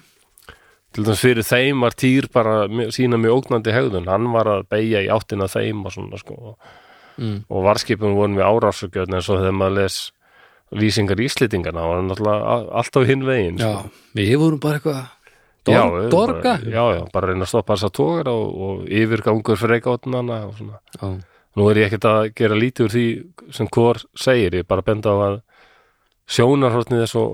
til 0.95 1.07
dæmis 1.07 1.23
fyrir 1.23 1.47
þeim 1.47 1.85
var 1.85 1.97
týr 1.99 2.29
bara 2.35 2.55
sína 2.95 3.19
mjög 3.21 3.45
ógnandi 3.45 3.75
hegðun 3.75 4.09
hann 4.11 4.31
var 4.35 4.51
að 4.51 4.67
beigja 4.73 5.05
í 5.07 5.11
áttina 5.13 5.49
þeim 5.51 5.85
og 5.87 5.95
svona 5.95 6.21
sko 6.21 6.41
mm. 7.17 7.37
og 7.49 7.69
varskipum 7.69 8.17
voru 8.19 8.35
með 8.35 8.49
árásugjöld 8.49 9.15
eins 9.15 9.31
og 9.31 9.41
þegar 9.43 9.57
maður 9.61 9.79
les 9.79 10.01
lýsingar 10.81 11.23
íslitingana 11.23 11.87
og 11.87 11.97
hann 11.97 12.11
náttúrulega 12.11 12.59
alltaf 12.83 13.09
hinn 13.09 13.27
veginn 13.27 13.59
Já, 13.63 13.73
sko. 13.81 14.05
við 14.19 14.37
vorum 14.43 14.63
bara 14.63 14.81
eitthvað 14.81 15.03
Já, 15.69 15.83
Dor 15.85 15.93
við 15.93 16.07
Dorga 16.15 16.53
bara, 16.57 16.71
já, 16.73 16.85
já, 16.97 17.03
bara 17.13 17.29
reyna 17.29 17.45
að 17.45 17.51
stoppa 17.51 17.75
þess 17.77 17.87
að 17.91 17.97
tógar 17.99 18.31
og, 18.33 18.47
og 18.65 18.87
yfirgangur 18.89 19.59
freikáttunana 19.61 20.39
og 20.49 20.55
svona 20.57 20.79
Já, 20.97 21.11
Nú 21.59 21.67
er 21.67 21.81
ég 21.81 21.89
ekkert 21.91 22.07
að 22.07 22.21
gera 22.39 22.57
lítið 22.59 22.87
úr 22.87 22.93
því 22.95 23.07
sem 23.57 23.69
hvor 23.75 23.99
segir, 24.19 24.61
ég 24.61 24.69
bara 24.71 24.85
benda 24.87 25.11
á 25.11 25.17
að 25.27 25.39
sjónarhóttnið 26.31 27.05
er 27.05 27.11
svo 27.11 27.25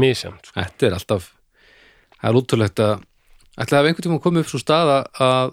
misjæmt. 0.00 0.48
Sko. 0.48 0.56
Þetta 0.58 0.88
er 0.88 0.96
alltaf 0.98 1.28
það 2.24 2.30
er 2.32 2.40
útrúlegt 2.40 2.80
að 2.80 2.94
ætlaði 3.60 3.80
að 3.82 3.88
einhvern 3.90 4.06
tíma 4.08 4.22
komið 4.24 4.44
upp 4.46 4.50
svo 4.50 4.60
staða 4.62 4.96
að, 5.22 5.52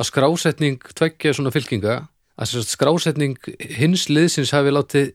að 0.00 0.08
skrásetning 0.08 0.80
tveggja 0.96 1.34
svona 1.36 1.52
fylkinga 1.54 1.98
að 2.42 2.54
skrásetning 2.66 3.36
hins 3.76 4.08
liðsins 4.10 4.54
hafi 4.56 4.72
látið 4.72 5.12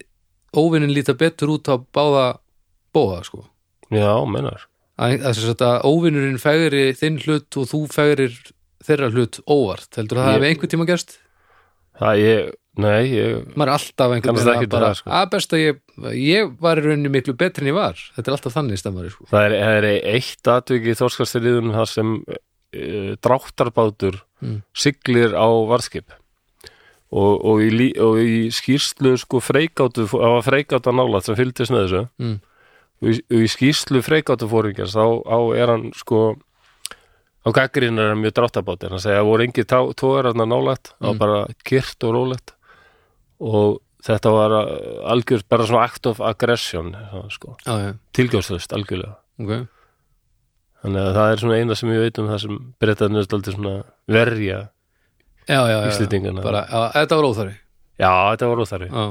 óvinnin 0.57 0.93
líta 0.93 1.17
betur 1.17 1.55
út 1.57 1.67
á 1.67 1.75
báða 1.81 2.27
bóða 2.95 3.23
sko. 3.25 3.41
Já, 3.91 4.13
mennar. 4.29 4.67
að, 4.97 5.25
að, 5.27 5.61
að 5.65 5.81
óvinnurinn 5.89 6.39
fegri 6.41 6.91
þinn 6.97 7.19
hlut 7.25 7.57
og 7.59 7.67
þú 7.69 7.81
fegrir 7.91 8.37
þeirra 8.87 9.09
hlut 9.11 9.41
óvart. 9.49 9.89
Heldur 9.97 10.21
það 10.21 10.29
Ég- 10.29 10.37
hafi 10.37 10.49
einhvern 10.51 10.71
tíma 10.73 10.87
gerst 10.87 11.17
Það 11.97 12.21
ég, 12.21 12.51
nei, 12.77 13.01
ég, 13.09 13.37
maður 13.55 13.71
er 13.71 13.75
alltaf 13.77 14.15
einhvern 14.15 14.37
veginn 14.37 14.67
að 14.67 14.73
bara 14.75 14.93
sko. 14.99 15.09
að 15.17 15.31
best 15.33 15.55
að 15.57 15.63
ég, 15.63 15.79
ég 16.21 16.51
var 16.61 16.77
í 16.77 16.85
rauninni 16.85 17.13
miklu 17.13 17.33
betri 17.37 17.65
en 17.65 17.71
ég 17.71 17.77
var 17.79 17.97
þetta 18.15 18.29
er 18.29 18.37
alltaf 18.37 18.57
þannig 18.59 18.81
stemmari 18.83 19.13
sko. 19.13 19.25
það 19.31 19.47
er, 19.49 19.57
er 19.71 19.89
eitt 20.13 20.51
atviki 20.53 20.93
í 20.93 20.99
þórskastiriðunum 21.01 21.77
þar 21.79 21.91
sem 21.95 22.15
uh, 22.27 23.11
dráttarbátur 23.25 24.21
Mm. 24.37 24.61
siglir 24.69 25.33
á 25.33 25.49
varskip 25.65 26.13
og, 27.09 27.41
og, 27.41 27.61
í, 27.63 27.89
og 27.97 28.19
í 28.21 28.51
skýrslu 28.53 29.15
sko 29.17 29.39
freikátu, 29.41 30.05
það 30.11 30.33
var 30.35 30.45
freikáta 30.45 30.93
nálat 30.93 31.25
sem 31.25 31.37
fylgdist 31.39 31.73
með 31.73 31.85
þessu 31.87 32.01
mm. 32.21 32.35
og 33.01 33.09
í, 33.09 33.15
í 33.33 33.47
skýrslu 33.49 34.03
freikátu 34.05 34.49
fóringjars 34.51 34.93
þá 34.93 35.57
er 35.57 35.73
hann 35.73 35.87
sko 35.97 36.19
á 37.47 37.49
gaggrín 37.55 37.99
er 38.03 38.15
mjög 38.19 38.35
dráttarbátir 38.35 38.91
hann 38.91 38.99
segja 39.03 39.21
að 39.23 39.29
voru 39.31 39.47
engin 39.47 39.65
tógar 39.95 40.27
hann 40.27 40.43
nálægt. 40.49 40.91
Það 40.99 41.07
var 41.07 41.13
Mm. 41.15 41.19
bara 41.23 41.39
kyrt 41.63 42.03
og 42.03 42.13
rólegt. 42.13 42.53
Og 43.39 43.79
þetta 44.03 44.31
var 44.31 44.51
uh, 44.51 45.11
algjör 45.11 45.43
bara 45.49 45.65
svona 45.65 45.83
act 45.87 46.05
of 46.07 46.19
aggression 46.21 46.95
sko, 47.29 47.55
já, 47.65 47.73
já, 47.85 47.93
tilgjóðslust 48.13 48.73
algjörlega. 48.73 49.15
Ok. 49.39 49.67
Þannig 50.83 51.01
að 51.03 51.13
það 51.17 51.31
er 51.31 51.37
svona 51.41 51.57
eina 51.57 51.75
sem 51.75 51.89
ég 51.91 52.03
veit 52.05 52.19
um 52.21 52.27
það 52.29 52.41
sem 52.43 52.57
breytaðinu 52.79 53.19
er 53.21 53.25
stoltið 53.27 53.55
svona 53.57 53.75
verja 54.07 54.59
já, 56.69 56.81
þetta 56.93 57.17
var 57.17 57.27
óþari 57.31 57.55
já, 57.97 58.11
þetta 58.35 58.49
var 58.51 58.61
óþarfi. 58.63 58.89
Já, 58.91 59.05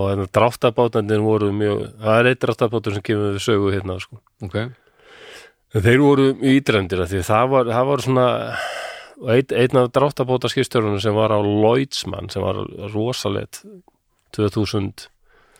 og 0.00 0.22
dráttabátandir 0.38 1.20
voru 1.24 1.50
mjög 1.52 1.80
það 2.00 2.18
er 2.20 2.28
eitt 2.30 2.40
dráttabátur 2.44 2.94
sem 2.96 3.02
kemur 3.02 3.34
við 3.34 3.42
sögu 3.44 3.72
hérna 3.74 3.98
sko. 4.00 4.20
ok. 4.46 4.54
en 4.56 4.74
þeir 5.74 6.02
voru 6.02 6.26
ídrendir 6.50 7.04
af 7.04 7.12
því 7.12 7.22
það 7.28 7.50
var, 7.54 7.70
það 7.70 7.88
var 7.90 8.04
svona 8.06 8.26
ein, 9.30 9.54
einn 9.62 9.80
af 9.80 9.90
dráttabátaskistjörunum 9.94 11.00
sem 11.02 11.14
var 11.14 11.34
á 11.34 11.38
Lloydsman 11.38 12.30
sem 12.32 12.42
var 12.42 12.58
rosalegt 12.94 13.62
2000 14.36 15.08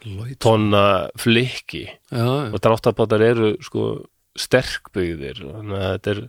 Lloyd. 0.06 0.38
tonna 0.40 1.10
flikki 1.20 1.84
já, 1.84 2.24
já, 2.24 2.50
og 2.50 2.58
dráttabátar 2.64 3.20
eru 3.20 3.52
sko 3.62 4.06
sterkbyggðir. 4.38 5.42
Þannig 5.44 5.76
að 5.76 5.90
þetta 5.90 6.12
er 6.14 6.20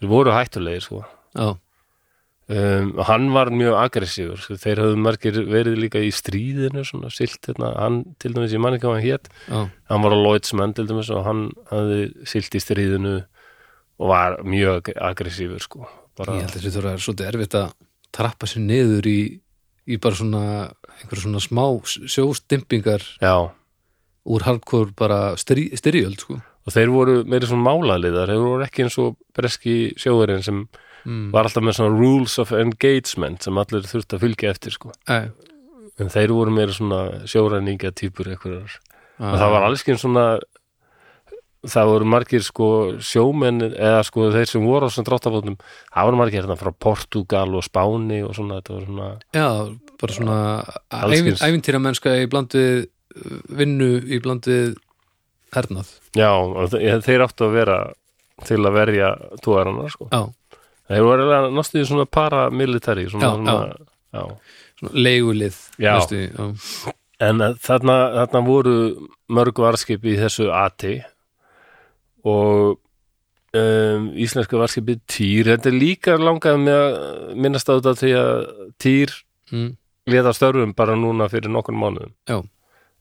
þeir 0.00 0.10
voru 0.10 0.34
hættulegir 0.34 0.84
sko. 0.86 1.02
Já, 1.34 1.48
um, 2.48 2.90
hann 3.08 3.28
var 3.34 3.50
mjög 3.54 3.76
aggressífur 3.80 4.42
sko. 4.42 4.58
þeir 4.60 4.82
höfðu 4.84 5.00
margir 5.04 5.40
verið 5.50 5.78
líka 5.86 6.02
í 6.02 6.10
stríðinu 6.14 6.84
svona 6.86 7.12
silt 7.14 7.48
hérna, 7.48 7.72
hann 7.80 8.02
til 8.22 8.34
dæmis 8.34 8.54
ég 8.54 8.62
man 8.62 8.76
ekki 8.76 8.88
hvað 8.88 8.98
hann 8.98 9.06
hét, 9.06 9.30
já, 9.48 9.60
hann 9.92 10.04
var 10.04 10.16
á 10.16 10.18
Lloydsman 10.18 10.76
til 10.76 10.88
dæmis 10.90 11.12
og 11.14 11.24
hann 11.28 11.46
hafði 11.70 12.28
silt 12.28 12.54
í 12.58 12.62
stríðinu 12.62 13.16
og 14.02 14.10
var 14.10 14.40
mjög 14.42 14.90
aggressífur 14.94 15.62
sko. 15.62 15.88
Bara, 16.18 16.38
ég 16.38 16.46
held 16.46 16.56
að 16.58 16.64
þetta 16.66 16.92
er 16.92 17.02
svolítið 17.02 17.28
erfitt 17.30 17.58
að 17.58 17.74
trappa 18.14 18.46
sér 18.46 18.64
niður 18.66 19.08
í, 19.10 19.20
í 19.90 19.98
bara 20.02 20.18
svona 20.18 20.44
einhver 21.00 21.20
svona 21.20 21.42
smá 21.42 21.64
sjóstimpingar 21.84 23.02
já, 23.18 23.34
úr 24.24 24.46
hardcore 24.46 24.94
bara 24.96 25.34
styrj, 25.40 25.72
styrjöld 25.80 26.22
sko. 26.22 26.38
og 26.38 26.72
þeir 26.72 26.92
voru 26.94 27.16
meiri 27.28 27.48
svona 27.50 27.66
málaliðar, 27.66 28.30
þeir 28.30 28.44
voru 28.44 28.66
ekki 28.66 28.86
eins 28.86 28.98
og 29.02 29.18
breski 29.36 29.76
sjóðurinn 30.00 30.46
sem 30.46 30.62
mm. 31.04 31.28
var 31.34 31.48
alltaf 31.48 31.62
með 31.64 31.78
svona 31.78 31.98
rules 31.98 32.38
of 32.42 32.52
engagement 32.56 33.42
sem 33.46 33.58
allir 33.62 33.86
þurfti 33.88 34.16
að 34.18 34.24
fylgja 34.26 34.50
eftir 34.54 34.74
sko 34.76 34.92
Æ, 35.08 35.30
en 36.00 36.10
þeir 36.10 36.32
voru 36.34 36.50
meira 36.56 36.74
svona 36.74 37.04
sjóræningja 37.30 37.92
típur 37.94 38.32
einhverjar 38.32 38.80
Ah. 39.14 39.30
og 39.30 39.38
það 39.38 39.52
var 39.54 39.62
alls 39.68 39.82
ekki 39.84 39.94
svona 39.94 40.22
það 41.64 41.86
voru 41.92 42.06
margir 42.12 42.42
sko 42.44 42.66
sjómenn 42.98 43.62
eða 43.70 44.00
sko 44.04 44.26
þeir 44.34 44.48
sem 44.50 44.64
voru 44.66 44.88
á 44.88 44.92
svona 44.92 45.06
dráttabótum 45.08 45.54
það 45.62 46.08
voru 46.08 46.18
margir 46.18 46.40
hérna 46.42 46.56
frá 46.60 46.72
Portugal 46.76 47.54
og 47.56 47.62
Spáni 47.64 48.18
og 48.26 48.34
svona 48.36 48.58
þetta 48.58 48.74
var 48.74 48.88
svona 48.88 49.08
já, 49.38 49.46
bara 50.02 50.16
svona 50.18 50.38
kyns. 51.14 51.44
ævintýra 51.46 51.80
mennska 51.86 52.16
í 52.20 52.26
blandið 52.32 52.88
vinnu 53.54 53.90
í 54.02 54.18
blandið 54.24 54.74
hernað 55.54 55.94
já, 56.18 56.30
þeir 57.06 57.24
áttu 57.28 57.46
að 57.46 57.54
vera 57.60 57.78
til 58.44 58.58
að 58.66 58.74
verja 58.80 59.12
tóðarana 59.46 59.86
sko 59.94 60.10
já, 60.10 60.24
þeir 60.90 61.04
voru 61.06 61.24
eiginlega 61.24 61.52
náttúrulega 61.56 61.88
svona 61.90 62.06
paramilitari 62.18 63.06
svona, 63.12 63.30
svona, 63.38 64.24
svona 64.80 64.92
leigulið. 65.06 65.56
En 67.24 67.40
að 67.46 67.58
þarna, 67.62 67.94
þarna 68.18 68.40
voru 68.46 68.74
mörg 69.32 69.60
varskip 69.62 70.04
í 70.04 70.16
þessu 70.18 70.48
AT 70.52 70.84
og 72.24 72.78
um, 73.54 74.08
íslensku 74.18 74.58
varskipi 74.60 74.96
Týr, 75.10 75.52
þetta 75.54 75.70
er 75.70 75.76
líka 75.78 76.16
langað 76.20 76.58
með 76.64 76.80
að 76.80 77.34
minnast 77.44 77.70
á 77.70 77.76
þetta 77.78 77.94
því 78.02 78.12
að 78.20 78.34
Týr 78.82 79.14
Mm. 79.52 79.74
leta 80.08 80.30
störfum 80.32 80.70
bara 80.74 80.94
núna 80.96 81.26
fyrir 81.28 81.52
nokkur 81.52 81.76
mánuðum. 81.76 82.14
Já, 82.26 82.38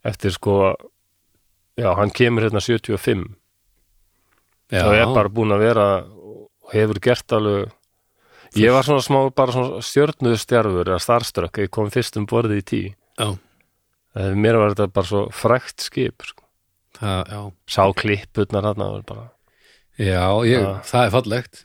eftir 0.06 0.34
sko 0.36 0.76
já, 1.80 1.88
hann 1.96 2.12
kemur 2.12 2.44
hérna 2.44 2.60
75 2.62 3.24
já, 4.70 4.84
og 4.84 4.92
er 4.94 5.08
bara 5.16 5.32
búin 5.32 5.56
að 5.56 5.64
vera 5.64 5.86
og 6.64 6.74
hefur 6.76 7.00
gert 7.04 7.36
alveg 7.36 7.72
ég 8.60 8.74
var 8.76 8.86
svona 8.86 9.02
smá 9.06 9.20
bara 9.36 9.52
svona 9.56 9.82
stjörnuð 9.82 10.38
stjarfur 10.42 10.86
eða 10.92 11.02
starströkk, 11.02 11.64
ég 11.66 11.72
kom 11.74 11.90
fyrst 11.94 12.18
um 12.22 12.28
borðið 12.30 12.62
í 12.62 12.68
tí 12.74 12.84
já, 13.20 13.34
Eh, 14.14 14.30
mér 14.38 14.60
var 14.62 14.76
þetta 14.76 14.94
bara 14.94 15.08
svo 15.10 15.22
frækt 15.34 15.82
skip 15.82 16.22
sko. 16.22 16.44
það, 17.00 17.48
sá 17.66 17.82
klipputnar 17.98 18.62
hann 18.68 18.78
var 18.78 19.02
bara 19.10 19.24
Já, 19.98 20.30
ég, 20.46 20.62
Já. 20.62 20.82
það 20.86 21.06
er 21.08 21.10
fallegt 21.16 21.64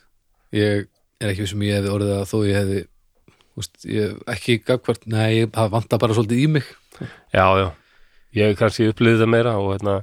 ég 0.56 0.86
er 1.20 1.28
ekki 1.34 1.46
sem 1.50 1.60
ég 1.66 1.76
hefði 1.76 1.92
orðið 1.92 2.14
að 2.14 2.30
þó 2.30 2.38
ég 2.48 2.56
hefði 2.56 2.78
úst, 3.58 3.84
ég, 3.84 4.16
ekki 4.32 4.56
gagvart, 4.64 5.04
nei, 5.06 5.44
það 5.44 5.70
vantar 5.76 6.00
bara 6.00 6.16
svolítið 6.16 6.40
í 6.40 6.48
mig 6.48 6.64
já, 7.34 7.44
já, 7.60 7.68
ég 8.40 8.56
kannski 8.56 8.88
upplýði 8.94 9.20
það 9.20 9.32
meira 9.34 9.54
og 9.60 9.74
hérna, 9.74 9.98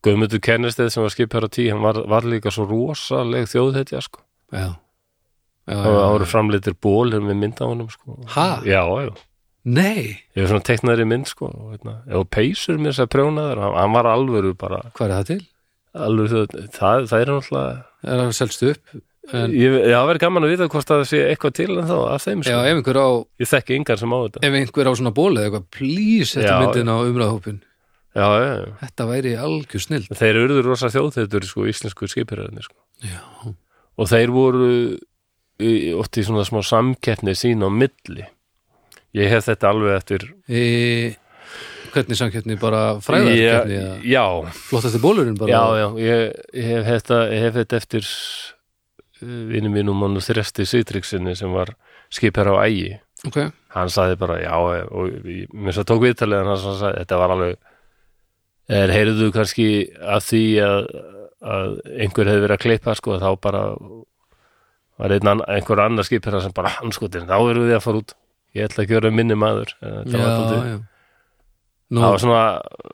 Guðmundur 0.00 0.40
Kennesteð 0.40 0.88
sem 0.94 1.04
var 1.04 1.12
skipherra 1.12 1.52
tí, 1.52 1.68
hann 1.68 1.84
var, 1.84 2.00
var 2.08 2.24
líka 2.24 2.48
svo 2.48 2.64
rosaleg 2.64 3.44
þjóðhetja 3.52 4.00
sko. 4.08 4.24
Já, 4.50 4.68
já, 5.70 5.74
og 5.76 5.84
það 5.88 6.06
voru 6.14 6.30
framleitir 6.30 6.78
ból 6.82 7.10
með 7.16 7.36
mynd 7.42 7.60
á 7.62 7.64
honum 7.66 7.90
sko. 7.92 8.16
Ha? 8.36 8.48
já, 8.66 8.82
já, 8.82 9.12
Nei, 9.70 10.16
ég 10.32 10.40
var 10.40 10.54
svona 10.54 10.64
teiknaður 10.64 11.02
í 11.04 11.06
mynd 11.10 11.28
sko, 11.28 11.50
og, 11.52 11.74
hérna, 11.74 12.24
peysur 12.32 12.78
mér 12.80 12.96
að 12.96 13.10
prjónaður 13.12 13.60
hann, 13.60 13.76
hann 13.76 13.92
var 13.92 14.08
alvöru 14.08 14.54
bara 14.56 14.80
hvað 14.96 15.04
er 15.06 15.14
það 15.18 15.26
til? 15.28 15.40
alvöru, 16.06 16.42
það, 16.72 17.06
það 17.10 17.16
er 17.20 17.32
náttúrulega 17.34 17.78
Er 18.00 18.20
það 18.22 18.30
selst 18.38 18.62
upp? 18.64 18.94
En, 19.30 19.52
ég, 19.52 19.74
já, 19.84 19.98
það 19.98 20.06
verið 20.08 20.22
gaman 20.24 20.46
að 20.46 20.52
vita 20.54 20.68
hvort 20.72 20.88
það 20.88 21.02
sé 21.10 21.18
eitthvað 21.28 21.52
til 21.58 21.68
en 21.76 21.90
þá 21.90 21.96
af 22.00 22.24
þeim 22.24 22.40
já, 22.40 22.48
sko. 22.48 22.62
einhver 22.70 22.98
á 22.98 23.08
ég 23.44 23.50
þekki 23.50 23.76
yngar 23.76 24.00
sem 24.00 24.14
á 24.16 24.18
þetta 24.24 24.42
ef 24.48 24.56
einhver 24.62 24.88
á 24.88 24.92
svona 24.96 25.12
bóli 25.14 25.36
eða 25.42 25.50
eitthvað, 25.50 25.66
please 25.76 26.40
Já, 26.40 26.54
myndin 26.56 26.90
á 26.90 26.96
umræðhópin 27.04 27.60
já, 28.16 28.24
já, 28.24 28.48
já. 28.56 28.72
Þetta 28.80 29.06
væri 29.12 29.34
algjör 29.44 29.84
snill 29.84 30.06
þeir 30.08 30.40
eru 30.40 30.62
rosa 30.64 30.90
þjóðþeitur 30.90 31.46
sko, 31.46 31.66
íslensku 31.70 32.08
skipiröðinni 32.10 32.64
sko. 32.64 32.80
Já, 33.04 33.20
og 34.00 34.08
þeir 34.08 34.32
voru 34.34 34.68
í, 35.60 35.72
oft 35.96 36.16
í 36.16 36.24
svona 36.26 36.46
smá 36.48 36.62
samkeppni 36.64 37.34
sín 37.38 37.64
á 37.64 37.68
milli. 37.68 38.26
Ég 39.16 39.32
hef 39.32 39.48
þetta 39.48 39.72
alveg 39.72 39.96
eftir 39.98 40.24
e, 40.46 40.62
hvernig 41.92 42.18
samkeppni? 42.18 42.56
Bara 42.60 43.00
fræðarkeppni 43.02 43.76
já, 43.76 43.90
já, 44.06 44.54
flottasti 44.70 45.02
bólurinn 45.02 45.36
bara? 45.38 45.52
Já, 45.52 45.82
já. 45.82 45.86
Ég, 46.06 46.40
ég 46.54 46.70
hef 46.70 46.88
þetta, 46.94 47.20
ég 47.34 47.46
hef 47.46 47.60
þetta 47.60 47.80
eftir 47.82 48.10
vinnum 49.20 49.74
mínum 49.76 50.04
og 50.06 50.20
þresti 50.24 50.64
Sýtriksinni 50.68 51.34
sem 51.36 51.52
var 51.52 51.74
skipar 52.12 52.48
á 52.54 52.64
ægi. 52.64 52.94
Ok, 53.28 53.42
hann 53.74 53.90
saði 53.92 54.16
bara 54.16 54.38
já 54.40 54.54
og 54.56 55.10
mér 55.52 55.76
svo 55.76 55.84
tók 55.84 56.06
viðtalið 56.06 56.46
hann 56.46 56.56
sagði 56.56 57.02
þetta 57.02 57.18
var 57.20 57.34
alveg 57.34 57.58
er 58.70 58.92
heyrðu 58.94 59.28
kannski 59.34 59.66
að 60.00 60.22
því 60.30 60.44
að 60.64 60.78
að 61.40 61.76
einhver 61.96 62.28
hefði 62.30 62.44
verið 62.44 62.56
að 62.56 62.62
klippa 62.64 62.94
sko, 62.98 63.16
þá 63.20 63.30
bara 63.40 63.64
var 65.00 65.14
einn 65.16 65.44
einhver 65.48 65.82
annar 65.84 66.06
skipir 66.06 66.36
sem 66.42 66.54
bara 66.56 66.74
hanskotin, 66.76 67.28
þá 67.28 67.36
erum 67.38 67.66
við 67.68 67.76
að 67.78 67.84
fara 67.86 68.02
út. 68.02 68.14
Ég 68.56 68.66
ætla 68.66 68.84
að 68.84 68.90
gera 68.90 69.12
minni 69.14 69.36
maður 69.38 69.76
það 69.80 70.16
var, 70.18 70.64
já. 70.66 70.78
Nú, 71.90 72.00
það 72.02 72.12
var 72.14 72.22
svona, 72.24 72.42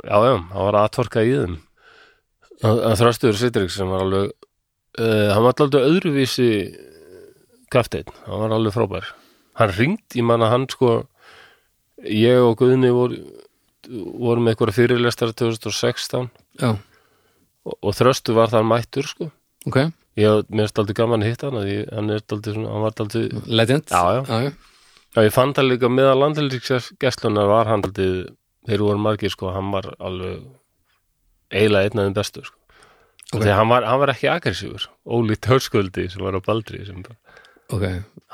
já, 0.05 0.16
já, 0.28 0.34
það 0.53 0.66
var 0.68 0.78
aðtorka 0.82 1.24
í 1.24 1.32
þeim. 1.32 1.57
Að, 2.57 2.82
að 2.88 2.99
þröstuður 3.03 3.40
Sittriks 3.40 3.76
sem 3.76 3.90
var 3.92 4.05
alveg 4.05 4.30
uh, 4.30 5.28
hann 5.32 5.44
var 5.44 5.57
alltaf 5.57 5.88
öðruvísi 5.90 6.51
kafteinn, 7.72 8.12
hann 8.28 8.44
var 8.44 8.55
alveg 8.57 8.76
frábær. 8.76 9.11
Hann 9.57 9.74
ringt, 9.76 10.07
ég 10.16 10.28
manna 10.28 10.53
hann 10.53 10.68
sko 10.72 10.99
ég 12.05 12.44
og 12.44 12.57
Guðni 12.61 12.92
voru 12.92 13.18
vorum 13.86 14.47
með 14.47 14.55
eitthvað 14.55 14.76
fyrirlestar 14.76 15.32
2016 15.36 16.28
já, 16.61 16.70
og, 17.66 17.74
og 17.82 17.96
þröstu 17.98 18.34
var 18.36 18.52
þar 18.54 18.66
mættur 18.70 19.08
sko 19.10 19.30
ok 19.66 19.80
ég 20.16 20.46
mér 20.48 20.70
er 20.70 20.80
aldrei 20.80 20.96
gaman 20.96 21.24
að 21.24 21.28
hitta 21.32 21.50
hann 21.50 21.66
ég, 21.68 21.86
hann 21.92 22.10
er 22.14 22.22
aldrei 22.32 22.54
svona, 22.54 22.70
hann 22.72 22.84
var 22.86 22.94
aldrei 23.04 23.24
Legend 23.60 23.90
Já, 23.92 24.02
já. 24.16 24.22
já, 24.30 24.38
já. 24.48 24.52
Ég 25.26 25.32
fann 25.32 25.54
það 25.56 25.70
líka 25.70 25.88
meðal 25.88 26.18
landhelgisgæslunar 26.20 27.46
var 27.48 27.68
hann 27.70 27.84
aldrei, 27.84 28.26
þeir 28.68 28.82
voru 28.84 29.00
margir 29.00 29.32
sko, 29.32 29.50
hann 29.54 29.70
var 29.72 29.90
alveg 29.96 30.42
eiginlega 31.54 31.88
einn 31.90 32.00
af 32.02 32.06
þeim 32.08 32.16
bestu 32.18 32.42
sko. 32.44 32.56
Ok. 32.56 33.36
okay. 33.36 33.42
þegar 33.46 33.58
hann 33.60 33.70
var, 33.72 33.86
hann 33.90 34.00
var 34.02 34.12
ekki 34.12 34.28
aggressífur 34.30 34.84
ólíkt 35.16 35.48
hörsköldi 35.50 36.04
sem 36.12 36.22
var 36.22 36.36
á 36.38 36.40
Baldri 36.46 36.84
sem, 36.86 37.00
bara- 37.02 37.18
ok 37.74 37.86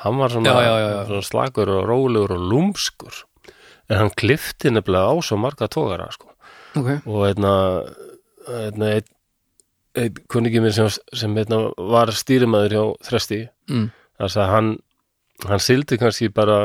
hann 0.04 0.18
var 0.20 0.34
svona, 0.34 0.52
Já, 0.52 0.60
já, 0.66 0.74
já, 0.82 1.04
svona 1.08 1.22
slagur 1.28 1.70
og 1.78 1.86
rólegur 1.88 2.34
og 2.36 2.42
lúmskur 2.50 3.22
en 3.88 3.96
hann 4.02 4.10
klifti 4.16 4.70
nefnilega 4.72 5.08
á 5.08 5.14
svo 5.24 5.38
marga 5.40 5.68
tógara 5.72 6.10
sko. 6.12 6.28
ok, 6.76 6.90
og 7.06 7.24
einna, 7.30 7.54
einna 8.48 8.90
einn 9.93 10.09
ein, 10.09 10.22
kunningi 10.32 10.62
minn 10.64 10.72
sem, 10.72 10.88
sem 11.12 11.36
einna, 11.36 11.66
var 11.76 12.12
stýrimaður 12.16 12.76
hjá 12.76 12.84
þresti 13.11 13.40
mm, 13.70 13.90
þess 14.20 14.40
að 14.40 14.53
hann 14.53 14.72
hann 15.49 15.62
sildi 15.62 15.99
kannski 16.01 16.30
bara 16.32 16.59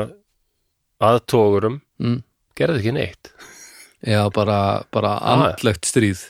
að 1.02 1.20
tógurum 1.30 1.80
mm. 2.02 2.18
gerði 2.58 2.82
ekki 2.82 2.94
neitt. 2.94 3.30
Já, 4.06 4.22
bara, 4.34 4.84
bara 4.94 5.16
Já. 5.18 5.34
andlegt 5.34 5.88
stríð. 5.88 6.24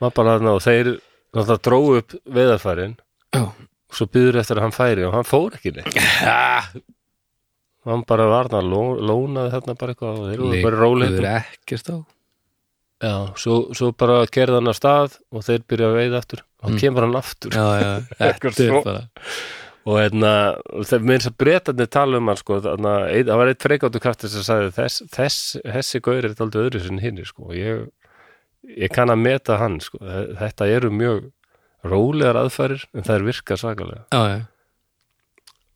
Var 0.00 0.12
bara 0.16 0.36
þarna 0.36 0.56
og 0.56 0.64
þeir 0.64 0.92
náttúrulega 1.36 1.62
dróu 1.64 1.96
upp 2.00 2.16
veðarfærin 2.32 2.96
já, 3.36 3.42
og 3.44 3.96
svo 3.96 4.08
byður 4.12 4.40
eftir 4.42 4.60
að 4.60 4.66
hann 4.66 4.76
færi 4.76 5.06
og 5.06 5.16
hann 5.16 5.28
fór 5.28 5.56
ekki 5.56 5.74
neitt. 5.76 5.96
Hann 7.86 8.02
bara 8.08 8.24
var 8.26 8.48
þarna 8.50 8.72
ló, 8.72 8.82
lónaði 8.98 9.52
þarna 9.52 9.76
bara 9.80 9.94
eitthvað 9.94 10.20
og 10.20 10.30
þeir 10.30 10.44
voru 10.44 10.62
bara 10.64 10.88
Liggur 11.04 11.28
ekkert 11.36 11.92
á 11.92 11.96
já, 13.02 13.14
svo, 13.36 13.58
svo 13.76 13.92
bara 13.92 14.22
gerði 14.32 14.60
hann 14.60 14.72
að 14.72 14.78
stað 14.80 15.18
og 15.32 15.44
þeir 15.46 15.64
byrja 15.68 15.90
að 15.92 15.98
veiða 16.00 16.20
aftur. 16.22 16.42
Og 16.64 16.70
Mm. 16.72 16.78
kemur 16.80 17.04
hann 17.06 17.16
aftur. 17.20 17.50
Já, 17.52 17.66
já, 17.78 17.92
bara 18.84 19.04
og 19.86 20.00
hérna, 20.02 20.30
þess 20.82 21.28
að 21.30 21.36
breytarnir 21.38 21.86
tala 21.94 22.18
um 22.18 22.26
hann 22.32 22.38
sko, 22.40 22.56
þarna, 22.64 22.94
ein, 23.06 23.28
það 23.28 23.38
var 23.38 23.50
eitt 23.52 23.62
freikáttu 23.62 24.00
kraftur 24.02 24.32
sem 24.32 24.42
sagði 24.42 24.72
þess, 24.74 25.02
þess, 25.14 25.36
þessi 25.62 26.00
gaur 26.02 26.26
er 26.26 26.34
aldrei 26.42 26.64
öðru 26.64 26.80
sinni 26.82 27.04
hinn 27.04 27.20
sko, 27.28 27.44
og 27.52 27.54
ég, 27.54 27.84
ég 28.66 28.90
kann 28.90 29.12
að 29.14 29.22
meta 29.22 29.60
hann 29.60 29.78
sko, 29.84 30.00
þetta 30.40 30.66
eru 30.74 30.90
mjög 30.90 31.28
rólegar 31.86 32.40
aðfærir 32.40 32.82
en 32.98 33.06
það 33.06 33.14
er 33.20 33.26
virka 33.28 33.58
svakalega. 33.62 34.02
Já, 34.10 34.22
já, 34.32 34.40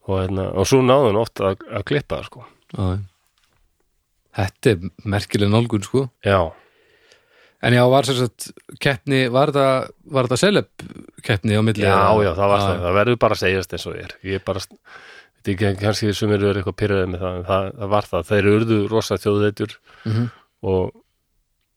og, 0.08 0.16
hérna, 0.24 0.48
og 0.58 0.66
svo 0.66 0.82
náðu 0.82 1.12
hann 1.12 1.20
oft 1.22 1.44
að, 1.46 1.62
að 1.70 1.86
klippa 1.92 2.18
það 2.18 2.26
sko. 2.32 2.44
já, 2.74 2.82
já. 2.90 2.98
þetta 4.40 4.74
er 4.74 4.90
merkileg 5.14 5.54
nálgun 5.54 5.86
sko. 5.86 6.08
Já, 6.26 6.40
en 7.62 7.74
já, 7.76 7.82
var 7.92 8.08
sagt 8.08 8.50
keppni, 8.80 9.22
var 9.32 9.52
þetta 9.52 9.90
þetta 10.16 10.38
seleb 10.40 10.68
keppni 11.26 11.58
á 11.58 11.62
milli 11.66 11.84
já, 11.84 11.98
já, 12.24 12.32
það 12.38 12.52
var 12.54 12.60
það. 12.64 12.80
Það 12.86 12.98
verður 13.00 13.18
bara 13.26 13.36
að 13.36 13.42
segjast 13.44 13.74
eins 13.76 13.86
og 13.90 13.96
ég 13.98 14.06
er. 14.08 14.14
Ég 14.30 14.44
bara, 14.46 14.62
veit 15.40 15.52
ekki, 15.54 15.74
kannski 15.82 16.14
sem 16.16 16.32
eru 16.36 16.50
eitthvað 16.54 16.78
pyrraðið 16.80 17.12
með 17.14 17.24
það, 17.26 17.36
en 17.40 17.46
það, 17.50 17.68
það 17.82 17.92
var 17.96 18.08
það. 18.14 18.26
Þeir 18.30 18.50
urðu 18.54 18.80
rosa 18.94 19.20
þjóðeitur 19.20 19.76
Mhm. 20.08 20.30
og 20.62 20.90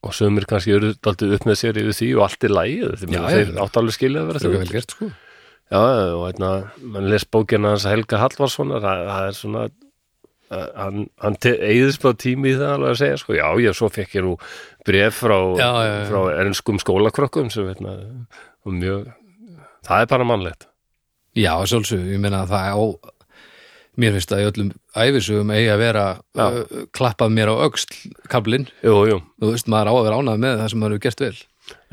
og 0.04 0.12
sömur 0.12 0.44
kannski 0.44 0.74
urðu 0.76 0.98
daldið 1.00 1.38
upp 1.38 1.46
með 1.48 1.56
sér 1.62 1.78
yfir 1.80 1.96
því 1.96 2.08
og 2.18 2.24
allt 2.26 2.44
er 2.44 2.52
lægið, 2.52 2.90
þeir, 3.00 3.12
Já, 3.14 3.22
þeir 3.32 3.52
já. 3.54 3.60
átt 3.64 3.78
alveg 3.80 3.94
skilja 3.96 4.20
að 4.20 4.26
vera 4.28 4.40
það 4.44 4.50
er 4.50 4.60
vel 4.60 4.74
gert 4.74 4.92
sko. 4.92 5.06
Já, 5.72 5.80
og 5.80 6.24
hérna, 6.28 6.50
mann 6.84 7.08
les 7.10 7.24
bókina 7.24 7.70
hans 7.72 7.86
Helga 7.88 8.20
Hallvarssonar, 8.20 8.82
það, 8.84 9.04
það 9.08 9.28
er 9.30 9.38
svona 9.38 9.62
hann, 10.78 11.08
hann 11.24 11.38
eigðist 11.48 12.02
bara 12.04 12.18
tími 12.24 12.52
í 12.54 12.58
það 12.60 12.76
alveg 12.78 12.94
að 12.94 13.00
segja, 13.02 13.20
sko, 13.22 13.36
já, 13.38 13.48
já, 13.64 13.72
svo 13.78 13.90
fekk 13.94 14.18
ég 14.20 14.26
nú 14.28 14.36
bref 14.88 15.20
frá, 15.24 15.38
Já, 15.60 15.70
já, 15.70 15.94
já. 15.94 16.06
frá 16.12 16.22
enskum 16.44 16.80
skólakrökkum 16.82 17.50
sem, 17.54 17.68
veitna, 17.70 17.96
og 18.66 18.78
mjög 18.78 19.10
það 19.88 20.06
er 20.06 20.12
bara 20.14 20.28
mannlegt. 20.28 20.68
Já, 21.36 21.54
sjálfsög, 21.68 22.06
ég 22.14 22.22
meina 22.22 22.44
að 22.46 22.54
það 22.54 22.78
á 22.78 22.82
mér 24.00 24.16
finnst 24.16 24.32
að 24.34 24.42
í 24.42 24.46
öllum 24.50 24.70
æfisugum 24.98 25.52
eigi 25.54 25.68
að 25.70 25.82
vera 25.84 26.04
uh, 26.42 26.60
klappað 26.98 27.34
mér 27.36 27.52
á 27.54 27.56
öxl 27.68 27.98
kablin, 28.32 28.68
jú, 28.82 28.96
jú, 29.10 29.18
þú 29.42 29.52
veist, 29.52 29.68
maður 29.70 29.92
á 29.92 29.94
að 29.94 30.06
vera 30.08 30.22
ánað 30.22 30.40
með 30.46 30.56
það 30.62 30.72
sem 30.72 30.82
maður 30.82 30.96
hefur 30.96 31.04
gert 31.08 31.26
vel. 31.26 31.36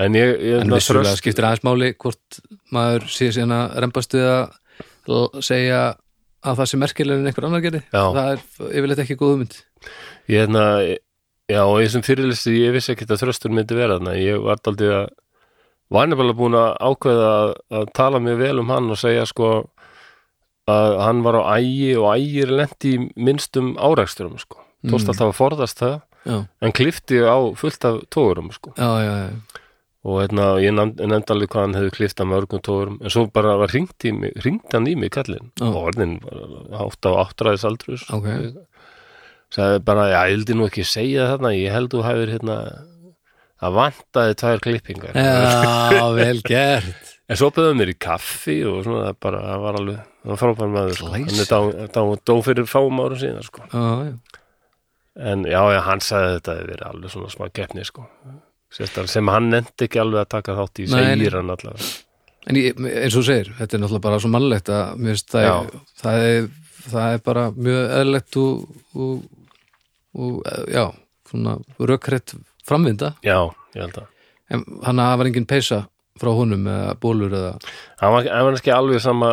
En 0.02 0.16
ég, 0.18 0.30
ég 0.48 0.62
en 0.64 0.72
vissulega 0.74 1.12
skiptir 1.18 1.46
aðeins 1.46 1.66
máli 1.68 1.90
hvort 2.00 2.40
maður 2.74 3.04
sé 3.12 3.28
síðan 3.36 3.52
að 3.54 3.74
rembast 3.84 4.16
við 4.16 4.26
að 4.30 5.44
segja 5.46 5.82
að 6.44 6.60
það 6.60 6.68
sé 6.70 6.78
merkilega 6.80 7.20
en 7.20 7.26
einhver 7.30 7.46
annar 7.48 7.62
gerði. 7.64 7.80
Það 7.92 8.20
er 8.32 8.44
yfirleitt 8.70 9.02
ekki 9.04 9.16
góð 9.20 9.34
mynd 9.42 9.56
ég 10.30 10.44
hérna 10.44 10.64
já, 11.50 11.62
og 11.66 11.80
ég 11.82 11.90
sem 11.92 12.02
fyrirlisti, 12.06 12.54
ég 12.62 12.72
vissi 12.76 12.92
ekki 12.94 13.08
að 13.08 13.22
þröstur 13.24 13.52
myndi 13.56 13.76
vera 13.76 13.96
þarna, 13.98 14.14
ég 14.20 14.40
var 14.44 14.60
daldið 14.64 14.94
að 15.00 15.08
var 15.90 16.06
nefnilega 16.06 16.38
búin 16.38 16.54
að 16.54 16.68
ákveða 16.86 17.30
að, 17.74 17.86
tala 17.98 18.20
mér 18.22 18.36
vel 18.38 18.60
um 18.62 18.68
hann 18.70 18.92
og 18.94 18.98
segja 19.00 19.24
sko 19.26 19.48
að 20.70 20.98
hann 21.02 21.22
var 21.26 21.40
á 21.42 21.58
ægi 21.58 21.96
og 21.98 22.12
ægir 22.14 22.52
lendi 22.54 22.92
í 22.94 23.00
minnstum 23.18 23.72
áræksturum 23.80 24.36
sko, 24.38 24.60
tókst 24.86 25.08
Mm. 25.08 25.10
alltaf 25.10 25.26
að 25.32 25.38
forðast 25.40 25.80
það 25.82 25.96
já, 26.30 26.36
en 26.62 26.72
klifti 26.76 27.18
á 27.26 27.36
fullt 27.58 27.84
af 27.88 27.96
tógurum 28.14 28.52
sko. 28.54 28.70
Já, 28.78 28.90
já, 29.02 29.14
já. 29.26 29.60
Og 30.00 30.16
hérna, 30.22 30.44
ég 30.64 30.72
nefnd, 30.72 31.00
nefndi 31.10 31.34
alveg 31.34 31.50
hvað 31.52 31.64
hann 31.66 31.76
hefði 31.76 31.92
klift 31.98 32.20
af 32.22 32.28
mörgum 32.30 32.62
tógurum, 32.64 32.96
en 33.04 33.12
svo 33.12 33.26
bara 33.34 33.58
var 33.60 33.72
hringt 33.74 34.72
hann 34.72 34.88
í 34.88 34.94
mig 34.96 35.12
kallinn 35.12 35.50
Já. 35.60 35.66
og 35.68 35.90
orðin 35.90 36.14
átt 36.72 37.04
á 37.04 37.10
áttræðis 37.26 37.66
aldrus 37.68 38.06
Ok. 38.08 38.30
sagði 39.52 39.82
bara, 39.84 40.06
ég 40.14 40.32
vildi 40.38 40.56
nú 40.56 40.70
ekki 40.70 40.86
segja 40.88 41.28
þarna, 41.34 41.52
ég 41.58 41.74
held 41.74 41.92
þú 41.92 42.04
hefur 42.06 42.32
hérna 42.32 42.56
það 43.60 43.76
vantaði 43.76 44.40
tvær 44.40 44.64
klippingar 44.64 45.20
já, 45.20 46.04
vel 46.22 46.40
gert 46.48 47.16
en 47.30 47.38
svo 47.38 47.52
byrðum 47.54 47.82
mér 47.82 47.92
í 47.92 47.98
kaffi 48.00 48.60
og 48.66 48.80
svona, 48.86 49.10
það 49.10 49.18
bara, 49.26 49.42
það 49.50 49.64
var 49.66 49.80
alveg 49.84 49.98
það 50.00 50.30
var 50.32 50.40
frábær 50.40 50.70
maður, 50.72 50.96
sko. 50.96 51.10
Hann 51.12 51.44
er 51.44 51.50
dá, 51.92 52.00
dó 52.32 52.34
fyrir 52.46 52.66
fáum 52.72 53.04
árum 53.04 53.20
síðan, 53.20 53.44
sko 53.44 53.68
já, 53.68 53.84
já. 54.08 54.14
en 55.28 55.44
já, 55.44 55.60
já, 55.76 55.80
hann 55.90 56.00
sagði 56.08 56.38
þetta 56.38 56.56
hefði 56.56 56.72
verið 56.72 56.88
alveg 56.88 57.12
svona 57.18 57.34
smá 57.36 57.50
keppni, 57.52 57.84
sko 57.84 58.08
Sérstaklega 58.70 59.12
sem 59.14 59.30
hann 59.32 59.50
nefndi 59.50 59.88
ekki 59.88 60.00
alveg 60.02 60.22
að 60.24 60.30
taka 60.36 60.56
þátt 60.60 60.82
í 60.82 60.88
segir 60.90 61.36
hann 61.38 61.52
allavega. 61.54 61.90
En 62.48 62.56
ég, 62.56 62.78
eins 62.78 63.16
og 63.18 63.26
segir, 63.26 63.50
þetta 63.58 63.76
er 63.76 63.82
náttúrulega 63.82 64.06
bara 64.06 64.20
svo 64.22 64.30
mannlegt 64.32 64.70
að 64.72 65.00
mér 65.02 65.16
finnst 65.18 65.34
það, 65.34 65.72
það, 66.00 66.26
er, 66.28 66.46
það 66.86 67.16
er 67.16 67.24
bara 67.26 67.44
mjög 67.56 67.94
eðlilegt 67.98 68.38
og, 68.40 68.78
og, 68.96 69.16
og 70.16 70.52
já, 70.72 70.84
svona 71.30 71.56
rökrætt 71.90 72.36
framvinda. 72.66 73.14
Já, 73.26 73.38
ég 73.76 73.84
held 73.84 74.00
að. 74.04 74.14
En 74.50 74.64
hann 74.86 75.02
var 75.20 75.28
engin 75.28 75.50
peysa 75.50 75.84
frá 76.20 76.32
honum 76.36 76.66
eða 76.68 76.94
bólur 77.00 77.34
eða 77.36 77.52
hann 78.00 78.14
var, 78.14 78.26
hann 78.28 78.46
var 78.48 78.58
ekki 78.58 78.72
alveg 78.74 79.02
sama 79.02 79.30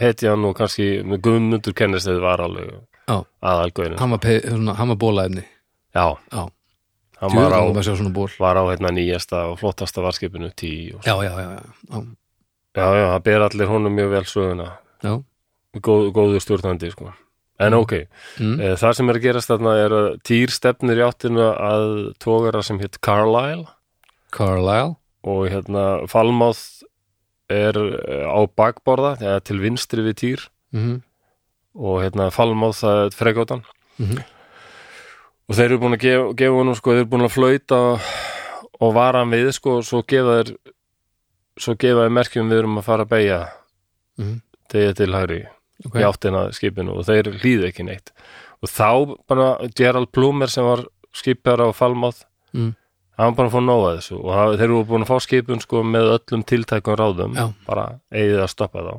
hetjan 0.00 0.44
og 0.46 0.56
kannski 0.58 0.90
með 1.06 1.22
guðmundur 1.24 1.74
kennist 1.76 2.08
þegar 2.08 2.26
var 2.26 2.44
alveg 2.46 2.74
aðalgöðinu 3.06 3.98
hann 4.02 4.74
hann 4.76 4.92
var 4.92 5.00
bólaefni. 5.00 5.46
Já, 5.96 6.12
já, 6.30 6.42
hann 7.20 7.32
var 7.36 7.52
á, 7.52 7.60
var 8.38 8.56
á 8.60 8.62
hérna 8.70 8.90
nýjasta 8.92 9.46
og 9.52 9.58
flottasta 9.60 10.02
varskipinu 10.04 10.50
tí 10.54 10.92
já, 10.92 11.14
já, 11.24 11.32
já, 11.32 11.50
já, 11.56 11.60
já, 11.90 12.06
Já, 12.76 12.84
það 12.92 13.22
ber 13.24 13.40
allir 13.40 13.68
honum 13.70 13.94
mjög 13.96 14.10
vel 14.12 14.24
söguna. 14.28 14.66
Góð, 15.80 16.10
góður 16.12 16.42
stjórnandi, 16.44 16.90
sko. 16.92 17.12
En 17.58 17.72
ok, 17.72 17.92
Mm. 18.38 18.56
mm. 18.60 18.74
það 18.76 18.92
sem 18.98 19.08
er 19.10 19.14
að 19.16 19.22
gerast 19.24 19.48
þarna 19.48 19.72
er 19.80 19.90
að 19.96 20.08
týr 20.28 20.50
stefnir 20.52 20.98
í 21.00 21.04
áttinu 21.06 21.46
að 21.56 21.86
tógara 22.20 22.60
sem 22.62 22.78
hétt 22.78 22.98
Carlisle 23.00 23.64
Carlisle 24.30 24.96
og 25.24 25.48
hérna 25.48 26.06
Falmouth 26.06 26.82
er 27.48 27.72
eh, 27.80 28.28
á 28.28 28.44
bakborða 28.44 29.40
til 29.40 29.56
vinstri 29.64 30.02
við 30.04 30.14
týr. 30.20 30.46
Mm 30.76 31.02
og 31.76 32.00
hérna 32.04 32.30
Falmouth 32.32 32.80
það 32.80 33.02
er 33.06 33.10
fregótan 33.16 33.62
Mhm. 33.98 34.20
Og 35.48 35.54
þeir 35.54 35.66
eru 35.70 35.78
búin 35.82 35.94
að 35.96 36.02
gefa, 36.06 36.30
gefa 36.40 36.56
honum 36.60 36.74
sko, 36.78 36.90
þeir 36.94 37.02
eru 37.04 37.10
búin 37.12 37.26
að 37.26 37.34
flauta 37.36 37.80
og 38.80 38.94
vara 38.96 39.22
hann 39.22 39.30
við 39.32 39.52
sko, 39.56 39.78
og 39.80 39.84
svo 39.86 40.02
gefa 40.08 40.38
þeir 40.42 40.54
svo 41.60 41.74
gefa 41.80 42.02
þeir 42.06 42.16
merkjum 42.18 42.50
við 42.52 42.58
erum 42.62 42.78
að 42.80 42.88
fara 42.90 43.06
að 43.06 43.12
beigja 43.14 43.40
Mhm. 44.18 44.40
tegja 44.72 44.94
til 44.96 45.12
hægri 45.12 45.42
okay. 45.86 46.02
í 46.02 46.04
áttina 46.08 46.46
að 46.46 46.54
skipinu 46.56 46.94
og 46.96 47.04
þeir 47.04 47.28
hlýðu 47.36 47.66
ekki 47.68 47.84
neitt 47.84 48.12
og 48.62 48.68
þá 48.72 49.16
bara 49.28 49.68
Gerald 49.76 50.08
Plumer 50.12 50.48
sem 50.48 50.64
var 50.64 50.86
skipar 51.12 51.60
á 51.60 51.68
Falmouth 51.76 52.24
Mm. 52.54 52.74
hann 53.18 53.34
var 53.34 53.36
bara 53.36 53.48
að 53.48 53.52
fá 53.52 53.60
nóga 53.60 53.90
þessu 53.98 54.16
og 54.24 54.56
þeir 54.56 54.64
eru 54.64 54.84
búin 54.88 55.04
að 55.04 55.10
fá 55.10 55.20
skipun 55.20 55.60
sko 55.60 55.82
með 55.84 56.18
öllum 56.18 56.44
tiltækum 56.46 56.96
ráðum 56.96 57.34
Já. 57.36 57.52
bara 57.66 58.00
eigið 58.12 58.40
að 58.40 58.48
stoppa 58.48 58.80
þá 58.80 58.94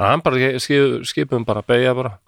að 0.00 0.06
hann 0.10 0.20
bara 0.22 0.58
skip, 0.58 1.04
skipun 1.06 1.44
bara 1.46 1.62
beigja 1.62 1.94
bara 1.94 2.18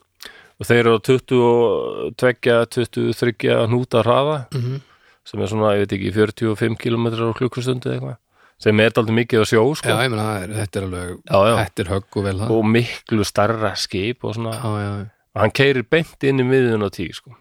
og 0.59 0.67
þeir 0.67 0.81
eru 0.83 0.95
á 0.99 1.01
22, 1.07 2.67
23 2.75 3.67
hnúta 3.71 4.03
hraða 4.03 4.39
Mhm. 4.55 4.81
sem 5.25 5.41
er 5.43 5.47
svona, 5.47 5.75
ég 5.77 5.85
veit 5.87 5.93
ekki, 5.99 6.13
45 6.15 6.77
km 6.79 7.07
á 7.15 7.37
klukkustundu 7.37 7.91
eitthvað 7.93 8.17
sem 8.59 8.81
er 8.81 8.91
aldrei 8.97 9.15
mikið 9.15 9.41
að 9.43 9.51
sjó 9.53 9.63
sko. 9.77 9.89
Já, 9.89 10.01
er, 10.03 10.49
þetta 10.49 10.77
er 10.81 10.83
alveg 10.89 11.11
Já, 11.31 11.39
já. 11.47 11.55
Þetta 11.65 11.83
er 11.85 11.91
högg 11.93 12.17
og 12.17 12.25
vel 12.25 12.39
það 12.39 12.51
og 12.57 12.65
miklu 12.65 13.25
starra 13.25 13.75
skip 13.77 14.25
og 14.25 14.35
svona, 14.35 14.55
og 14.65 15.41
hann 15.43 15.51
keirir 15.55 15.85
beint 15.89 16.25
inn 16.25 16.41
í 16.41 16.47
miðun 16.49 16.83
á 16.83 16.91
tí 16.91 17.07
sko. 17.15 17.37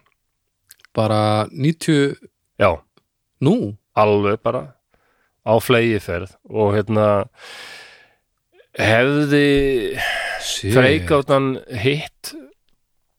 Bara 0.94 1.46
90 1.50 2.14
já, 2.60 2.78
Nú, 3.40 3.76
alveg 3.96 4.38
bara 4.42 4.74
á 5.46 5.54
flegiferð 5.62 6.36
og 6.50 6.74
hérna 6.74 7.28
hefði 8.78 9.98
freikáttan 10.74 11.56
hitt 11.82 12.34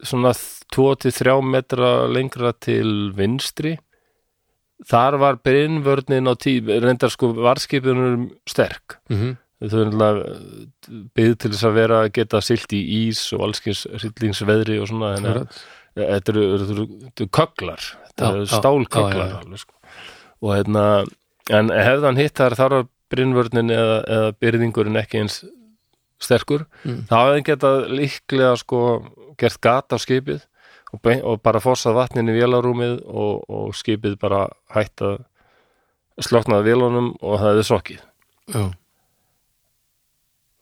svona 0.04 0.32
2-3 0.76 1.42
metra 1.44 2.08
lengra 2.08 2.54
til 2.54 3.12
vinstri 3.18 3.78
þar 4.88 5.18
var 5.20 5.40
brinnvörnin 5.44 6.30
á 6.30 6.34
tí 6.40 6.60
reyndar 6.64 7.12
sko 7.12 7.34
varskipunum 7.36 8.30
sterk 8.48 9.00
Mhm. 9.10 9.36
þau 9.62 9.80
eru 9.82 9.92
náttúrulega 9.92 11.10
byggð 11.16 11.38
til 11.40 11.52
þess 11.52 11.66
að 11.68 11.74
vera 11.76 11.98
að 12.06 12.14
geta 12.16 12.40
silt 12.42 12.72
í 12.72 12.80
ís 13.10 13.34
og 13.36 13.42
allskins 13.50 13.82
rillingsveðri 13.92 14.80
og 14.80 14.88
svona 14.88 15.16
að 15.18 15.26
Akkurat. 15.26 15.58
þetta 15.98 16.30
eru, 16.32 16.44
eru, 16.56 16.88
eru 17.12 17.28
köglar 17.28 17.82
þetta 18.08 18.30
eru 18.32 18.46
já, 18.46 18.56
stálköglar 18.56 19.28
já, 19.28 19.42
já, 19.44 19.52
já. 19.52 19.58
sko. 19.58 19.74
og 20.42 20.56
hérna 20.56 20.86
en 21.50 21.68
hefði 21.70 22.06
hann 22.06 22.16
hitt 22.24 22.36
þar 22.40 22.56
þar 22.56 22.70
var 22.78 22.88
brinnvörnin 23.12 23.72
eða, 23.74 23.98
eða 24.08 24.32
byrðingurinn 24.40 24.96
ekki 25.04 25.20
eins 25.26 25.44
sterkur 26.22 26.66
Mm. 26.86 27.04
þá 27.10 27.16
hefði 27.20 27.44
getað 27.52 27.78
líklega 27.90 28.58
sko 28.58 28.80
gert 29.40 29.60
gat 29.64 29.96
á 29.96 29.98
skipið 30.02 30.44
og, 30.94 31.10
og 31.24 31.42
bara 31.46 31.62
fossað 31.64 31.98
vatnin 32.00 32.32
í 32.32 32.36
vélarúmið 32.38 33.00
og, 33.08 33.44
og 33.50 33.74
skipið 33.78 34.18
bara 34.22 34.46
hætt 34.76 35.04
að 35.06 35.20
sloknaði 36.26 36.68
vélunum 36.74 37.14
og 37.22 37.38
það 37.40 37.50
hefði 37.54 37.66
sokkið. 37.70 38.02
Já, 38.50 38.64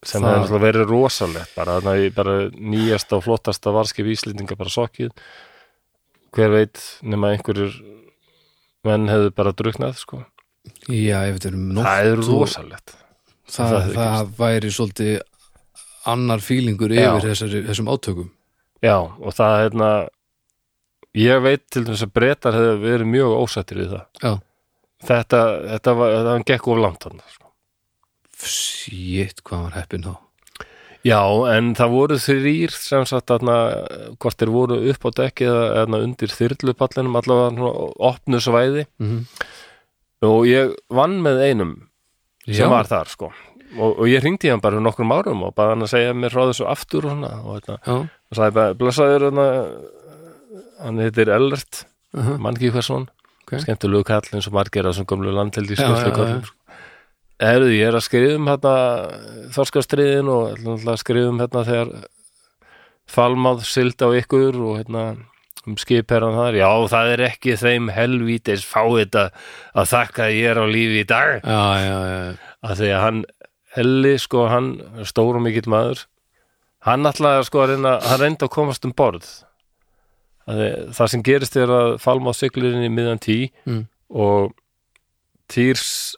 sem 0.05 0.21
Það- 0.21 0.29
hefði 0.29 0.41
náttúrulega 0.43 0.65
verið 0.67 0.89
rosalegt 0.91 1.55
bara, 1.57 1.77
bara 2.15 2.35
nýjasta 2.53 3.17
og 3.17 3.23
flottasta 3.25 3.73
varskip 3.73 4.05
Íslendinga 4.13 4.57
bara 4.59 4.69
sokkið. 4.69 5.11
Hver 6.35 6.51
veit 6.53 6.83
nema 7.01 7.31
einhverjur 7.33 7.73
menn 8.85 9.07
hefðu 9.09 9.33
bara 9.35 9.53
druknað 9.57 9.97
sko. 9.97 10.23
já 10.89 11.23
ef 11.27 11.37
þetta 11.39 11.47
er 11.47 11.55
um 11.55 11.67
nótt 11.73 11.85
það 11.87 12.05
er 12.11 12.17
rosalegt. 12.27 12.95
Það, 13.47 13.69
það 13.71 13.93
það, 13.95 14.15
hefði 14.17 14.37
væri 14.37 14.71
svolítið 14.75 15.21
annar 16.05 16.39
fílingur 16.43 16.91
yfir 16.91 17.23
þessari, 17.23 17.61
þessum 17.67 17.87
átökum 17.87 18.29
já 18.83 18.97
og 18.97 19.33
það 19.35 19.55
hérna 19.63 19.89
ég 21.17 21.41
veit 21.45 21.65
til 21.73 21.85
þess 21.87 22.05
að 22.05 22.13
breytar 22.19 22.57
hefðu 22.57 22.77
verið 22.83 23.11
mjög 23.15 23.35
ósættir 23.41 23.81
við 23.81 23.95
það. 23.95 24.05
Já, 24.21 24.31
þetta, 25.09 25.41
þetta 25.73 25.97
var, 26.01 26.15
það 26.29 26.47
gekk 26.51 26.71
of 26.71 26.81
langt 26.83 27.09
hann 27.09 27.21
sko. 27.33 27.51
shit, 28.37 29.43
hvað 29.43 29.67
var 29.67 29.77
heppin 29.81 30.07
þá? 30.07 30.15
Já 31.07 31.21
en 31.53 31.71
það 31.77 31.93
voru 31.93 32.15
þrýr 32.19 32.73
sem 32.75 33.05
sagt 33.07 33.29
þarna 33.31 33.55
hvort 34.19 34.41
þeir 34.41 34.51
voru 34.51 34.79
upp 34.91 35.05
á 35.07 35.09
dekki 35.21 35.45
eða, 35.47 35.67
eða 35.83 36.01
undir 36.03 36.33
þyrlupallinum 36.33 37.15
allavega 37.15 37.53
svona 37.55 37.87
opnu 38.09 38.41
svæði. 38.43 38.83
Mm 38.99 39.23
og 40.25 40.47
ég 40.49 40.73
vann 40.93 41.19
með 41.21 41.43
einum 41.45 41.73
sem 42.47 42.65
Já. 42.65 42.71
var 42.71 42.89
þar 42.89 43.11
sko 43.11 43.29
og, 43.75 43.99
og 43.99 44.05
ég 44.07 44.23
hringdi 44.23 44.51
hann 44.51 44.63
bara 44.63 44.79
um 44.79 44.85
nokkrum 44.87 45.11
árum 45.11 45.43
og 45.47 45.55
bara 45.57 45.75
hann 45.75 45.85
að 45.85 45.93
segja 45.95 46.15
mér 46.15 46.33
frá 46.33 46.45
þessu 46.47 46.67
aftur 46.71 47.07
og 47.09 47.15
svona 47.15 47.33
og 47.43 47.67
Já, 47.67 47.95
og 47.97 48.39
sagði 48.39 48.57
bara, 48.59 48.77
blessaður 48.79 49.27
hann 49.29 49.41
hann 50.81 51.01
heitir 51.03 51.31
Ellert 51.33 51.85
uh 52.13 52.21
-huh. 52.23 52.37
mann 52.37 52.55
ekki 52.55 52.71
hversson, 52.71 53.09
Ok. 53.47 53.59
skemmtilegu 53.61 54.03
kall 54.03 54.27
eins 54.33 54.47
og 54.47 54.53
margir 54.53 54.85
á 54.85 54.91
þessum 54.91 55.05
gömlu 55.05 55.31
landheldi 55.31 55.75
skjöldu 55.75 56.43
Erðu, 57.37 57.69
ég 57.69 57.87
er 57.87 57.93
að 57.93 58.01
skrifa 58.01 58.35
um 58.35 58.47
hérna 58.47 58.75
þorskastriðin 59.53 60.29
og 60.29 60.57
ætla 60.57 60.93
að 60.95 60.97
skrifa 61.03 61.29
um 61.29 61.39
hérna 61.39 61.63
þegar 61.67 61.89
falmáð 63.07 63.61
sild 63.63 64.01
á 64.01 64.09
ykkur 64.09 64.57
og 64.57 64.77
hérna 64.79 65.03
um 65.67 65.75
skipherran 65.77 66.33
þar, 66.33 66.57
já 66.57 66.69
það 66.89 67.11
er 67.13 67.23
ekki 67.27 67.55
þeim 67.59 67.89
helvítis 67.93 68.63
fáið 68.65 69.17
að 69.19 69.89
þakka 69.91 70.23
að 70.23 70.37
ég 70.37 70.51
er 70.51 70.61
á 70.63 70.65
lífi 70.65 71.01
í 71.03 71.07
dag. 71.07 71.41
Já, 71.43 71.63
já, 71.83 71.97
já. 72.07 72.37
að 72.63 72.75
því 72.81 72.91
að 72.95 73.03
hann 73.03 73.23
Elli 73.77 74.15
sko, 74.21 74.45
hann 74.51 74.71
stór 75.07 75.37
og 75.39 75.43
mikill 75.45 75.69
maður. 75.71 76.05
Hann 76.87 77.05
ætlaði 77.09 77.45
sko 77.47 77.63
að 77.63 77.73
reyna 77.75 77.95
hann 78.05 78.21
reyndi 78.21 78.45
að 78.47 78.53
komast 78.53 78.85
um 78.87 78.93
borð. 78.97 79.27
Því, 80.47 80.67
það 80.95 81.09
sem 81.11 81.23
gerist 81.27 81.57
er 81.59 81.73
að 81.75 81.97
falma 81.99 82.31
á 82.31 82.39
siglurinni 82.39 82.87
í 82.87 82.93
miðan 82.93 83.19
tí 83.23 83.37
Mm. 83.67 83.81
og 84.15 84.53
týrs 85.51 86.15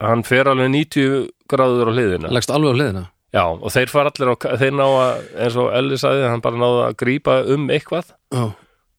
hann 0.00 0.22
fer 0.24 0.48
alveg 0.48 0.70
90 0.72 1.28
gráður 1.50 1.90
á 1.90 1.92
hliðina. 1.92 2.30
Leggst 2.32 2.50
alveg 2.54 2.72
á 2.72 2.76
hliðina? 2.78 3.04
Já, 3.34 3.42
og 3.44 3.68
þeir 3.74 3.90
fara 3.92 4.08
allir 4.12 4.30
á, 4.32 4.36
þeir 4.56 4.72
ná 4.72 4.86
að 4.88 5.26
eins 5.44 5.56
og 5.60 5.68
Elli 5.76 5.98
sagði, 6.00 6.28
hann 6.32 6.40
bara 6.40 6.56
náði 6.62 6.78
að 6.86 6.94
grípa 7.02 7.34
um 7.52 7.66
eitthvað 7.68 8.14
Já, 8.32 8.44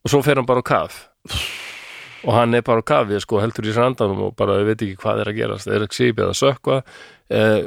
og 0.06 0.12
svo 0.14 0.20
fer 0.22 0.38
hann 0.38 0.46
bara 0.46 0.62
á 0.62 0.70
kaf 0.70 1.00
og 2.26 2.34
hann 2.36 2.58
er 2.58 2.66
bara 2.66 2.84
á 2.84 2.90
kafi 2.92 3.20
sko, 3.24 3.40
heldur 3.44 3.70
í 3.70 3.76
sandanum 3.76 4.26
og 4.28 4.36
bara 4.40 4.60
veit 4.68 4.82
ekki 4.82 5.00
hvað 5.00 5.24
er 5.24 5.32
að 5.32 5.40
gerast. 5.40 5.70
Er 5.72 5.86
ekki 5.86 6.00
sípið 6.02 6.28
að 6.28 6.38
sökva 6.40 6.82
eh, 7.32 7.64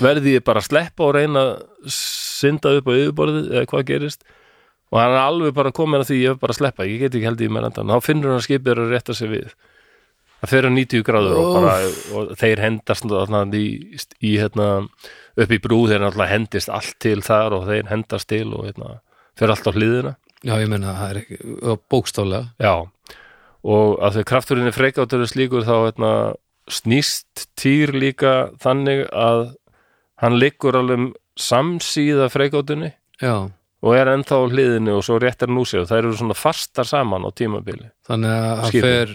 verði 0.00 0.36
ég 0.38 0.44
bara 0.46 0.62
að 0.62 0.70
sleppa 0.70 1.06
og 1.06 1.16
reyna 1.16 1.46
að 1.46 1.90
synda 1.94 2.76
upp 2.78 2.88
á 2.88 2.92
yfirborðið 2.96 3.50
eða 3.54 3.70
hvað 3.70 3.88
gerist? 3.92 4.24
Og 4.90 4.98
hann 4.98 5.14
er 5.14 5.22
alveg 5.22 5.54
bara 5.54 5.74
komin 5.74 6.02
að 6.02 6.08
því 6.10 6.22
ég 6.24 6.32
er 6.34 6.40
bara 6.40 6.56
að 6.56 6.62
sleppa, 6.62 6.88
ég 6.88 7.04
get 7.04 7.14
ekki 7.14 7.28
held 7.28 7.44
í 7.44 7.50
mér 7.52 7.68
endan 7.68 7.92
þá 7.92 8.06
finnur 8.08 8.34
hann 8.34 8.42
skipið 8.42 8.80
að 8.80 8.94
rétta 8.94 9.14
sig 9.14 9.30
við. 9.30 9.52
Það 10.40 10.66
á 10.66 10.70
90 10.72 11.04
gráður 11.04 11.36
og, 11.36 11.50
bara, 11.58 11.72
og 12.16 12.30
þeir 12.40 12.62
hendast 12.64 13.04
þarna 13.04 13.42
í, 13.58 13.66
í 14.24 14.30
hérna, 14.40 14.68
upp 15.36 15.52
í 15.52 15.58
brú 15.60 15.82
þeir 15.90 16.00
náttúrulega 16.00 16.32
hendist 16.32 16.72
allt 16.72 16.96
til 17.04 17.20
þar 17.22 17.58
og 17.58 17.68
þeir 17.68 17.90
hendast 17.92 18.30
til 18.32 18.46
og 18.48 18.64
hérna, 18.64 18.94
fer 19.36 19.52
allt 19.52 19.68
á 19.68 19.72
hliðina. 19.76 20.14
Já, 20.40 20.54
ég 20.56 20.70
meina 20.72 20.94
það 20.96 21.18
er 21.20 21.80
bókstálega 21.92 22.46
Já, 22.56 22.88
og 23.64 23.98
að 24.00 24.18
því 24.18 24.24
krafturinn 24.30 24.70
er 24.70 24.76
freikáttur 24.76 25.24
slíkur 25.28 25.66
þá 25.66 25.74
hérna, 25.90 26.12
snýst 26.70 27.48
týr 27.58 27.92
líka 27.96 28.50
þannig 28.62 29.06
að 29.12 29.54
hann 30.22 30.36
liggur 30.38 30.76
alveg 30.78 31.10
samsíða 31.40 32.28
freikáttunni 32.32 32.92
og 33.82 33.96
er 33.96 34.10
ennþá 34.12 34.38
hliðinu 34.52 34.98
og 34.98 35.04
svo 35.06 35.18
réttar 35.22 35.48
nú 35.48 35.64
sér. 35.64 35.82
Og 35.84 35.88
þær 35.90 36.02
eru 36.04 36.16
svona 36.18 36.36
fastar 36.36 36.84
saman 36.88 37.24
á 37.24 37.30
tímabili. 37.32 37.88
Þannig 38.08 38.30
að 38.36 38.60
hann 38.60 38.84
fer, 38.84 39.14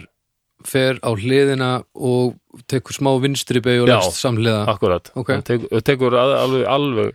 fer 0.66 0.98
á 1.06 1.10
hliðina 1.14 1.70
og 1.94 2.34
tekur 2.66 2.96
smá 2.98 3.12
vinstri 3.22 3.62
beig 3.62 3.84
og 3.84 3.88
Já. 3.88 3.96
leggst 4.00 4.18
samhliða. 4.22 4.66
Akkurat, 4.74 5.10
Ok. 5.14 5.28
hann 5.30 5.42
tekur, 5.46 5.80
tekur 5.86 6.18
alveg, 6.18 6.66
alveg 6.66 7.14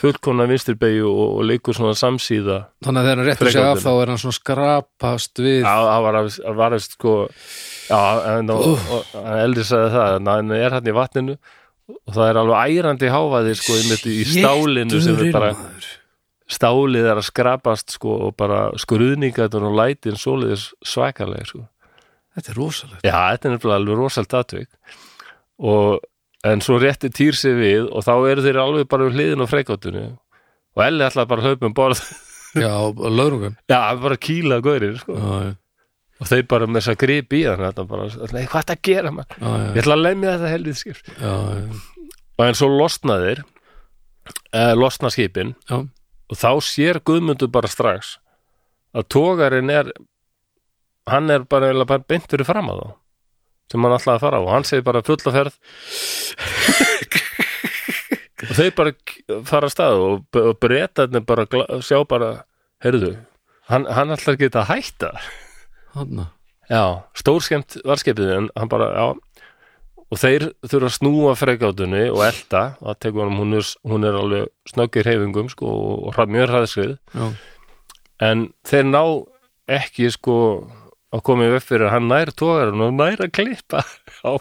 fullkomna 0.00 0.46
vinstirbegju 0.50 1.08
og, 1.08 1.38
og 1.38 1.46
liggur 1.46 1.76
svona 1.76 1.94
samsíða 1.98 2.58
Þannig 2.84 3.00
að 3.02 3.08
þegar 3.08 3.20
hann 3.20 3.28
réttur 3.28 3.50
sig 3.52 3.66
af 3.68 3.82
þá 3.82 3.90
er 3.92 4.12
hann 4.12 4.20
svona 4.22 4.38
skrapast 4.38 5.42
við. 5.42 5.58
Já, 5.62 5.74
það 5.86 6.06
var, 6.06 6.20
að 6.20 6.62
að 6.66 6.78
sko 6.86 7.16
Já, 7.92 8.00
en 8.32 8.52
og, 8.54 8.68
og, 8.72 9.10
og 9.20 9.32
eldri 9.36 9.66
sagði 9.68 9.90
það 9.96 10.16
en 10.16 10.30
hann 10.32 10.54
er 10.56 10.78
hann 10.78 10.88
í 10.88 10.96
vatninu 10.96 11.36
og 11.92 12.14
það 12.14 12.28
er 12.28 12.40
alveg 12.40 12.78
ærandi 12.78 13.10
hávaði 13.12 13.56
sko 13.58 13.76
einmitt 13.78 14.06
í 14.08 14.16
stálinu 14.28 15.02
sem 15.02 15.18
er 15.18 15.34
bara 15.34 15.50
stálið 16.52 17.08
er 17.08 17.18
að 17.20 17.28
skrapast 17.28 17.96
sko 17.96 18.16
og 18.28 18.36
bara 18.38 18.64
skruðningaður 18.80 19.68
og 19.70 19.76
lætin 19.78 20.18
svoleiðis 20.20 20.70
svakalega 20.86 21.48
sko. 21.48 21.66
Þetta 22.32 22.52
er 22.52 22.58
rosalegt. 22.58 23.04
Já, 23.04 23.16
þetta 23.34 23.50
er 23.50 23.74
alveg 23.76 23.98
rosalt 23.98 24.36
atvik. 24.36 24.70
Og 25.62 26.00
en 26.48 26.62
svo 26.64 26.78
rétti 26.82 27.10
týr 27.14 27.36
sig 27.38 27.54
við 27.58 27.88
og 27.88 28.04
þá 28.06 28.12
eru 28.32 28.44
þeir 28.44 28.60
alveg 28.62 28.90
bara 28.90 29.08
við 29.08 29.18
hliðin 29.18 29.44
á 29.44 29.46
freikáttunni 29.50 30.04
og 30.12 30.84
Elli 30.84 31.06
ætlaði 31.06 31.30
bara 31.30 31.42
að 31.42 31.48
hlaupa 31.50 31.68
um 31.68 31.74
borð. 31.76 32.04
Já, 32.52 32.72
lögrungan 32.92 33.56
Já, 33.70 33.80
bara 34.02 34.18
kýla 34.20 34.60
gaurir 34.64 34.98
sko. 35.00 35.16
Og 36.22 36.28
þeir 36.28 36.44
bara 36.50 36.68
með 36.68 36.82
þess 36.82 36.92
að 36.92 37.00
grip 37.02 37.34
í 37.34 37.40
hann 37.48 37.64
þetta 37.64 37.84
bara, 37.88 38.08
nei, 38.34 38.44
hvað 38.46 38.62
er 38.62 38.74
að 38.76 38.82
gera 38.86 39.12
maður? 39.14 39.38
Ég 39.72 39.80
ætla 39.82 39.96
að 39.96 40.04
lemja 40.04 40.34
þetta 40.36 40.50
helvið 40.52 40.76
skip. 40.78 41.00
Já, 41.16 41.32
já, 41.32 42.12
og 42.36 42.44
en 42.46 42.58
svo 42.60 42.68
losna 42.70 43.16
þeir 43.22 43.42
eh, 43.42 44.74
losna 44.78 45.10
skipin. 45.14 45.54
Já, 45.70 45.80
og 45.82 46.38
þá 46.38 46.50
sér 46.64 47.00
Guðmundur 47.04 47.50
bara 47.52 47.70
strax 47.70 48.16
að 48.96 49.08
tógarinn 49.12 49.72
er 49.72 49.90
hann 51.10 51.30
er 51.32 51.46
bara, 51.48 51.72
bara 51.84 52.04
beint 52.06 52.28
fyrir 52.30 52.46
fram 52.48 52.70
að 52.72 52.82
þá 52.82 52.90
sem 53.72 53.82
hann 53.88 53.96
ætlaði 53.96 54.18
að 54.20 54.24
fara 54.26 54.38
á. 54.38 54.42
Og 54.44 54.52
hann 54.52 54.68
segir 54.68 54.84
bara 54.86 55.02
fulla 55.06 55.32
ferð. 55.38 55.56
Og 58.42 58.54
þeir 58.58 58.72
bara 58.76 58.92
fara 59.48 59.68
að 59.68 59.74
stað 59.74 60.00
og, 60.02 60.22
og 60.40 60.56
breytarnir 60.62 61.22
bara 61.26 61.44
gla- 61.50 61.78
sjá 61.84 62.00
bara, 62.10 62.30
heyrðu 62.82 63.12
hann, 63.70 63.86
hann 63.86 64.10
ætlar 64.14 64.34
ekki 64.36 64.48
að 64.58 64.66
hætta. 64.72 65.10
Hann 65.94 66.24
já, 66.70 66.82
stórskemmt 67.18 67.78
varskipið 67.86 68.32
en 68.36 68.48
hann 68.58 68.70
bara, 68.72 68.88
já. 68.96 69.06
Og 70.12 70.20
þeir 70.20 70.48
þurfa 70.68 70.88
að 70.90 70.96
snúa 70.98 71.32
fregátunni 71.40 72.02
og 72.12 72.20
elda, 72.26 72.64
tekur 73.00 73.30
hann 73.30 73.38
hún 73.40 73.54
er, 73.56 73.70
hún 73.88 74.04
er 74.04 74.18
alveg 74.18 74.50
snöggir 74.68 75.08
heifingum 75.08 75.48
sko, 75.48 75.70
og, 75.72 76.02
og 76.10 76.16
mjög 76.34 76.50
hraðskrið 76.52 76.96
en 78.26 78.42
þeir 78.68 78.84
ná 78.90 79.00
ekki 79.72 80.10
sko 80.12 80.34
að 81.12 81.22
koma 81.28 81.46
í 81.46 81.52
upp 81.56 81.66
fyrir 81.68 81.86
að 81.88 81.94
hann 81.96 82.08
nær 82.10 82.32
tógarinn 82.38 82.84
og 82.86 82.92
nær 82.96 83.22
að 83.26 83.32
klippa 83.36 83.82
á 84.24 84.32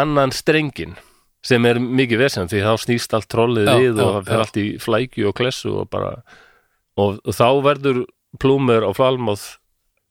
annan 0.00 0.32
strengin 0.34 0.96
sem 1.44 1.64
er 1.68 1.80
mikið 1.80 2.20
vesend 2.24 2.52
því 2.52 2.62
þá 2.66 2.72
snýst 2.84 3.14
allt 3.16 3.28
trollið 3.32 3.68
Já, 3.70 3.76
við 3.80 4.00
og 4.00 4.00
já, 4.00 4.12
það 4.16 4.26
fer 4.30 4.36
já. 4.36 4.44
allt 4.44 4.58
í 4.60 4.66
flækju 4.84 5.28
og 5.30 5.36
klessu 5.38 5.72
og 5.82 5.88
bara 5.92 6.10
og, 7.00 7.20
og 7.24 7.32
þá 7.36 7.46
verður 7.64 8.02
plúmer 8.40 8.84
á 8.84 8.90
flalmáð 8.96 9.46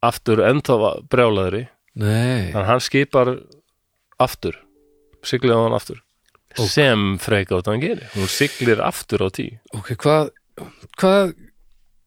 aftur 0.06 0.40
ennþá 0.48 0.78
brjálaðri. 1.12 1.66
Þannig 2.00 2.56
að 2.56 2.68
hann 2.70 2.82
skipar 2.84 3.32
aftur 4.22 4.56
siglir 5.28 5.52
á 5.56 5.60
hann 5.66 5.76
aftur. 5.76 6.00
Ok. 6.58 6.66
sem 6.72 7.02
frekátt 7.22 7.68
hann 7.70 7.82
gerir. 7.84 8.08
Hún 8.16 8.30
siglir 8.32 8.80
aftur 8.82 9.22
á 9.22 9.30
tí. 9.30 9.50
Ok, 9.76 9.92
hvað 10.02 10.32
hvað 10.98 11.34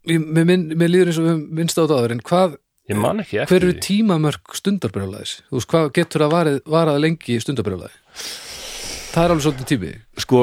mér, 0.08 0.48
mér 0.74 0.90
líður 0.90 1.12
eins 1.12 1.20
og 1.22 1.44
minnst 1.54 1.78
á 1.78 1.84
þetta 1.84 1.98
áður 2.00 2.14
en 2.16 2.22
hvað, 2.26 2.56
ég 2.90 2.98
man 2.98 3.22
ekki 3.22 3.38
hver 3.38 3.46
eftir 3.46 3.62
eru 3.68 3.74
tímamörk 3.86 4.56
stundarbrjálæðis 4.58 5.36
þú 5.46 5.58
veist, 5.58 5.70
hvað 5.70 5.92
getur 5.98 6.26
að 6.26 6.34
varað, 6.36 6.58
varað 6.74 7.04
lengi 7.04 7.38
stundarbrjálæði 7.42 7.94
það 9.12 9.24
er 9.26 9.32
alveg 9.34 9.44
svolítið 9.44 9.68
tími. 9.68 9.90
Sko, 10.22 10.40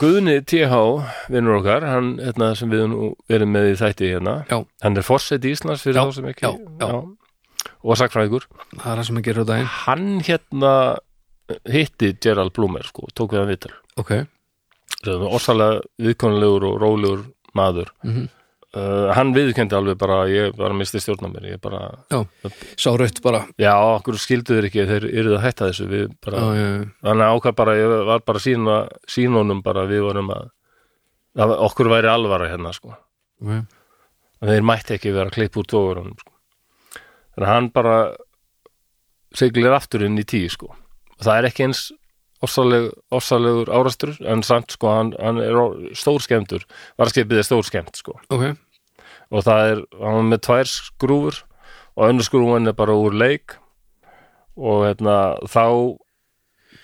Guðni 0.00 0.36
TH, 0.48 0.78
vinnur 1.30 1.58
okkar, 1.60 1.86
hann, 1.86 2.14
hérna, 2.22 2.50
sem 2.58 2.70
við 2.72 2.86
nú 2.90 3.10
erum 3.30 3.52
með 3.54 3.72
í 3.72 3.76
þætti 3.78 4.10
hérna, 4.14 4.34
Já. 4.50 4.58
hann 4.84 4.98
er 4.98 5.06
forseti 5.06 5.52
Íslands 5.54 5.84
fyrir 5.86 6.00
þá 6.00 6.16
sem 6.16 6.30
ekki, 6.32 6.48
já, 6.48 6.50
já. 6.82 7.68
og 7.78 7.92
er 9.34 9.42
að 9.44 9.52
daginn. 9.52 9.70
Hann 9.84 10.08
hérna 10.26 10.72
hitti 11.70 12.12
Gerald 12.24 12.54
Bloomer, 12.56 12.88
sko, 12.90 13.06
tók 13.14 13.36
við 13.36 13.42
hann 13.42 13.52
viðtal, 13.52 13.74
ok, 14.02 14.12
orsalega 15.30 15.78
viðkonulegur 16.08 16.68
og 16.72 16.82
rólegur 16.82 17.24
maður, 17.56 17.94
mm 18.02 18.26
uh, 18.76 19.08
hann 19.16 19.32
viðkendi 19.36 19.76
alveg 19.78 19.98
bara, 20.00 20.18
ég 20.30 20.56
bara 20.58 20.76
misti 20.76 21.00
stjórna 21.02 21.30
mér, 21.32 21.48
ég 21.54 21.62
bara, 21.62 21.82
já, 22.12 22.20
sá 22.76 22.90
raut 22.98 23.20
bara 23.24 23.44
já, 23.60 23.72
okkur 23.98 24.18
skildu 24.20 24.58
þeir 24.58 24.68
ekki, 24.68 24.86
þeir 24.90 25.08
eru 25.08 25.34
að 25.38 25.44
hætta 25.46 25.70
þessu, 25.70 25.88
við 25.90 26.06
bara, 26.24 26.44
já, 26.44 26.60
já, 26.60 26.86
þannig 27.08 27.26
að 27.26 27.34
ákvað 27.36 27.58
bara, 27.62 27.76
ég 27.78 27.96
var 28.10 28.24
bara 28.32 28.44
sína, 28.44 28.78
sínunum 29.10 29.62
bara, 29.64 29.86
við 29.90 30.04
vorum 30.06 30.32
að, 30.34 30.50
að 31.38 31.54
okkur 31.68 31.92
væri 31.94 32.12
alvara 32.12 32.50
hérna, 32.52 32.74
sko. 32.76 32.96
ok, 33.44 33.54
að 34.42 34.54
þeir 34.54 34.68
mætti 34.72 34.98
ekki 34.98 35.14
vera 35.16 35.32
að 35.32 35.38
klippa 35.38 35.62
úr 35.62 35.70
tóðurunum 35.74 36.18
sko. 36.18 36.34
þannig 37.36 37.48
að 37.48 37.54
hann 37.54 37.70
bara 37.74 37.96
siglir 39.38 39.74
aftur 39.76 40.04
inn 40.06 40.18
í 40.20 40.26
tíu 40.28 40.50
sko. 40.52 40.74
og 41.16 41.24
það 41.24 41.40
er 41.40 41.50
ekki 41.50 41.68
eins 41.68 41.88
ofsalegur 42.42 43.70
árastur 43.74 44.14
en 44.26 44.42
samt 44.46 44.70
sko 44.76 44.90
hann, 44.92 45.12
hann 45.18 45.40
er 45.42 45.56
stór 45.98 46.22
skemmtur 46.22 46.64
varskipið 47.00 47.40
er 47.42 47.46
stór 47.46 47.64
skemmt 47.66 47.96
sko. 47.98 48.18
ok. 48.30 48.52
Og 49.28 49.42
það 49.44 49.70
er, 49.72 49.80
hann 50.00 50.20
er 50.22 50.28
með 50.30 50.42
tvær 50.46 50.68
skrúfur 50.70 51.40
og 51.98 52.06
önnur 52.08 52.24
skrúfan 52.24 52.70
er 52.70 52.76
bara 52.78 52.94
úr 52.96 53.12
leik. 53.12 53.58
Og 54.56 54.86
hérna 54.86 55.16
þá 55.50 55.64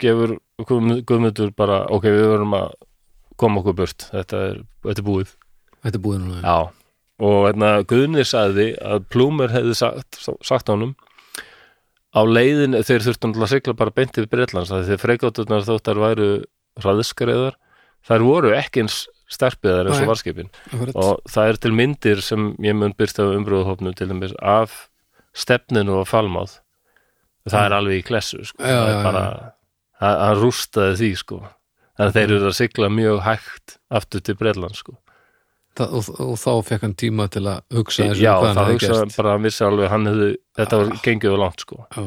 gefur 0.02 0.36
Guðm- 0.68 1.00
Guðmundur 1.06 1.50
bara 1.56 1.80
ok, 1.90 2.04
við 2.04 2.28
verum 2.34 2.52
að 2.54 2.74
koma 3.40 3.62
okkur 3.62 3.74
burt. 3.80 4.04
Þetta 4.12 4.42
er, 4.50 4.60
þetta 4.84 5.00
er 5.02 5.06
búið. 5.08 5.32
Þetta 5.82 5.98
er 5.98 6.04
búið 6.04 6.20
núna 6.22 6.42
Já, 6.44 6.58
og 7.24 7.38
hérna 7.48 7.70
Guðni 7.90 8.24
sagði 8.28 8.68
að 8.82 9.08
Plúmer 9.10 9.50
hefði 9.54 9.74
sagt, 9.80 10.20
sagt 10.46 10.70
honum 10.70 10.94
á 12.14 12.20
leiðin 12.22 12.76
þeir 12.78 13.04
þurftu 13.08 13.28
náttúrulega 13.28 13.48
að 13.48 13.52
sigla 13.54 13.76
bara 13.78 13.94
beint 13.94 14.18
yfir 14.18 14.30
Breitlands 14.30 14.72
að 14.74 14.88
þeir 14.90 15.02
freikátturnar 15.02 15.66
þóttar 15.66 16.00
væru 16.02 16.28
hraðskreiðar, 16.82 17.58
þær 18.06 18.26
voru 18.26 18.54
ekki 18.56 18.84
eins 18.84 19.04
sterpiðar 19.34 19.88
eins 19.88 20.02
og 20.02 20.10
varskipin 20.12 20.50
og 20.92 21.22
það 21.30 21.50
er 21.50 21.60
til 21.64 21.72
myndir 21.74 22.20
sem 22.22 22.50
ég 22.62 22.76
mun 22.76 22.94
byrsta 22.96 23.24
á 23.26 23.34
umbrúðhópnum 23.34 23.96
til 23.96 24.10
dæmis 24.10 24.34
af 24.42 24.84
stefninu 25.34 26.00
og 26.02 26.08
falmáð 26.10 26.58
það 27.50 27.66
er 27.66 27.76
alveg 27.78 28.00
í 28.00 28.06
klessu 28.06 28.44
sko. 28.46 28.60
Já, 28.62 28.76
það 28.78 28.92
er 28.92 29.04
bara 29.04 29.24
hann 30.04 30.38
rústaði 30.40 30.98
því 31.00 31.10
sko. 31.20 31.40
Þannig 31.94 32.10
að 32.10 32.16
þeir 32.18 32.34
eru 32.36 32.50
að 32.50 32.56
sigla 32.58 32.90
mjög 32.90 33.18
hægt 33.24 33.76
aftur 33.94 34.22
til 34.24 34.36
Breitlands 34.38 34.82
sko 34.82 34.96
Það, 35.74 35.94
og, 35.98 36.08
og 36.22 36.36
þá 36.38 36.50
fekk 36.68 36.82
hann 36.86 36.92
tíma 37.02 37.24
til 37.34 37.40
að 37.50 37.62
hugsa 37.74 38.04
þessu 38.06 38.22
Já, 38.22 38.32
hvað 38.38 38.44
hann 38.46 38.58
það 38.58 38.68
hefði 38.68 38.76
hugsa 38.78 38.98
gert. 39.00 39.16
bara 39.16 39.30
að 39.30 39.34
hann 39.34 39.46
vissi 39.48 39.64
alveg 39.66 39.88
hann 39.90 40.06
hefði, 40.10 40.28
þetta 40.60 40.78
var 40.80 40.92
gengið 41.06 41.32
og 41.34 41.40
langt 41.42 41.64
sko. 41.64 41.78
Já. 41.96 42.04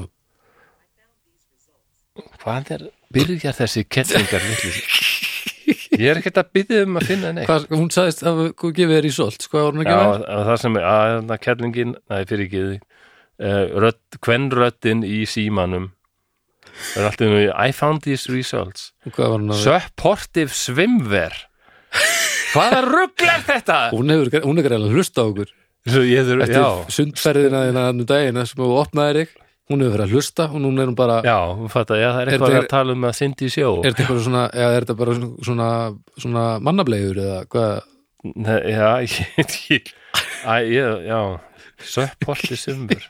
Hvað 2.41 2.71
er, 2.77 2.85
byrjar 3.13 3.57
þessi 3.57 3.83
kettlingar 3.91 4.45
litli 4.47 4.71
Ég 5.97 6.05
er 6.13 6.19
ekkert 6.21 6.39
að 6.39 6.51
byrja 6.55 6.83
um 6.87 6.97
að 6.99 7.07
finna 7.09 7.31
neitt. 7.35 7.47
Hvað, 7.49 7.65
hún 7.75 7.89
sagðist 7.91 8.23
að 8.23 8.39
hún 8.45 8.73
gefið 8.77 8.93
þér 8.95 9.07
í 9.09 9.11
solt 9.17 9.47
hvað 9.51 9.65
var 9.65 9.75
hún 9.75 9.83
að 9.83 9.89
Já, 9.89 9.97
gefa? 9.97 10.17
að 10.37 10.43
það 10.47 10.59
sem 10.63 10.77
er, 10.79 10.87
að 10.87 11.11
þarna 11.17 11.37
kettlingin 11.43 11.93
Nei, 11.97 12.19
fyrir 12.29 12.43
ekki 12.47 12.63
uh, 12.77 13.63
rödd, 13.83 14.19
Kvenröddin 14.23 15.03
í 15.07 15.19
símanum. 15.27 15.89
Það 16.77 17.01
er 17.01 17.09
alltaf 17.09 17.31
nú 17.33 17.43
I 17.51 17.73
found 17.75 18.05
these 18.05 18.31
results. 18.31 18.91
Hvað 19.09 19.33
var 19.33 19.41
hún 19.43 19.53
að 19.55 19.63
Supportive 19.65 20.55
swimwear 20.55 21.35
Hvaða 22.57 22.81
rugl 22.87 23.27
er 23.31 23.43
þetta? 23.47 23.79
Hún 23.93 24.13
hefur, 24.13 24.31
hún 24.47 24.61
er 24.61 24.67
greiðlega 24.67 24.97
hlusta 24.97 25.23
á 25.23 25.25
okkur 25.29 25.51
þurf, 25.87 26.45
Eftir 26.47 26.95
sundferðina 26.97 27.61
þína 27.69 27.83
um 27.93 28.01
daginn 28.09 28.41
sem 28.49 28.63
þú 28.63 28.71
opnaðir 28.83 29.21
þig 29.23 29.35
Hún 29.67 29.81
hefur 29.83 29.93
verið 29.97 30.05
að 30.07 30.13
hlusta 30.15 30.45
og 30.47 30.61
núna 30.63 30.83
er 30.85 30.87
hún 30.87 30.95
bara 30.95 31.15
já, 31.27 31.35
að 31.91 31.99
já, 31.99 32.07
það 32.07 32.19
er 32.21 32.27
Er 32.27 32.31
eitthvað 32.31 32.53
þetta- 32.53 32.63
að 32.63 32.69
tala 32.71 32.93
um 32.95 33.01
að 33.09 33.15
syndi 33.17 33.47
í 33.47 33.51
sjó 33.51 33.71
Er 33.83 33.91
þetta 33.91 34.05
svona, 34.27 34.43
er 34.55 34.77
bara 35.01 35.15
svona, 35.43 35.67
svona 36.23 36.43
mannableiður 36.63 37.19
eða 37.23 37.41
hvað? 37.51 37.73
Já, 38.71 38.87
ég, 39.03 39.51
ég, 39.67 39.91
ég, 40.71 40.95
já, 41.07 41.19
söpporti 41.83 42.57
sumur. 42.59 43.03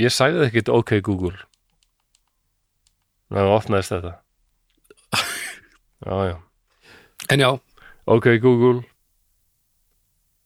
Ég 0.00 0.12
sagði 0.12 0.40
það 0.42 0.46
ekkert 0.50 0.70
ok 0.74 0.92
Google. 1.04 1.34
Ná, 3.32 3.40
opnaðist 3.56 3.94
þetta. 3.96 4.12
Já, 6.04 6.16
já. 6.28 6.34
En 7.34 7.40
já, 7.40 7.58
Ok 8.06 8.38
Google, 8.40 8.84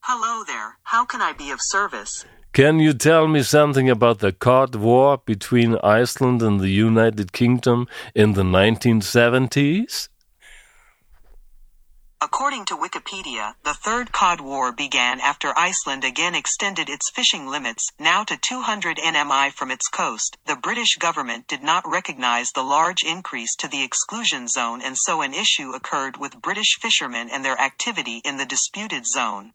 Hello 0.01 0.43
there. 0.43 0.79
How 0.85 1.05
can 1.05 1.21
I 1.21 1.33
be 1.37 1.51
of 1.51 1.59
service? 1.61 2.25
can 2.51 2.79
you 2.79 2.93
tell 2.93 3.27
me 3.27 3.43
something 3.43 3.91
about 3.91 4.17
the 4.17 4.31
card 4.31 4.73
war 4.73 5.19
between 5.23 5.77
Iceland 5.83 6.41
and 6.41 6.59
the 6.59 6.71
United 6.71 7.31
Kingdom 7.31 7.87
in 8.15 8.33
the 8.33 8.41
1970s? 8.41 10.09
According 12.21 12.65
to 12.65 12.75
Wikipedia, 12.75 13.53
the 13.63 13.73
Third 13.73 14.11
Cod 14.11 14.41
War 14.41 14.73
began 14.73 15.21
after 15.21 15.53
Iceland 15.55 16.03
again 16.03 16.35
extended 16.35 16.89
its 16.89 17.09
fishing 17.15 17.47
limits, 17.47 17.87
now 17.97 18.25
to 18.25 18.35
200 18.35 18.97
nmi 18.97 19.53
from 19.53 19.71
its 19.71 19.87
coast. 19.87 20.35
The 20.45 20.57
British 20.57 20.97
government 20.97 21.47
did 21.47 21.63
not 21.63 21.87
recognize 21.87 22.51
the 22.51 22.61
large 22.63 23.03
increase 23.07 23.55
to 23.59 23.69
the 23.69 23.83
exclusion 23.83 24.49
zone 24.49 24.81
and 24.81 24.97
so 24.97 25.21
an 25.21 25.33
issue 25.33 25.71
occurred 25.71 26.17
with 26.17 26.41
British 26.41 26.77
fishermen 26.81 27.29
and 27.31 27.45
their 27.45 27.57
activity 27.57 28.21
in 28.25 28.35
the 28.35 28.45
disputed 28.45 29.05
zone. 29.07 29.53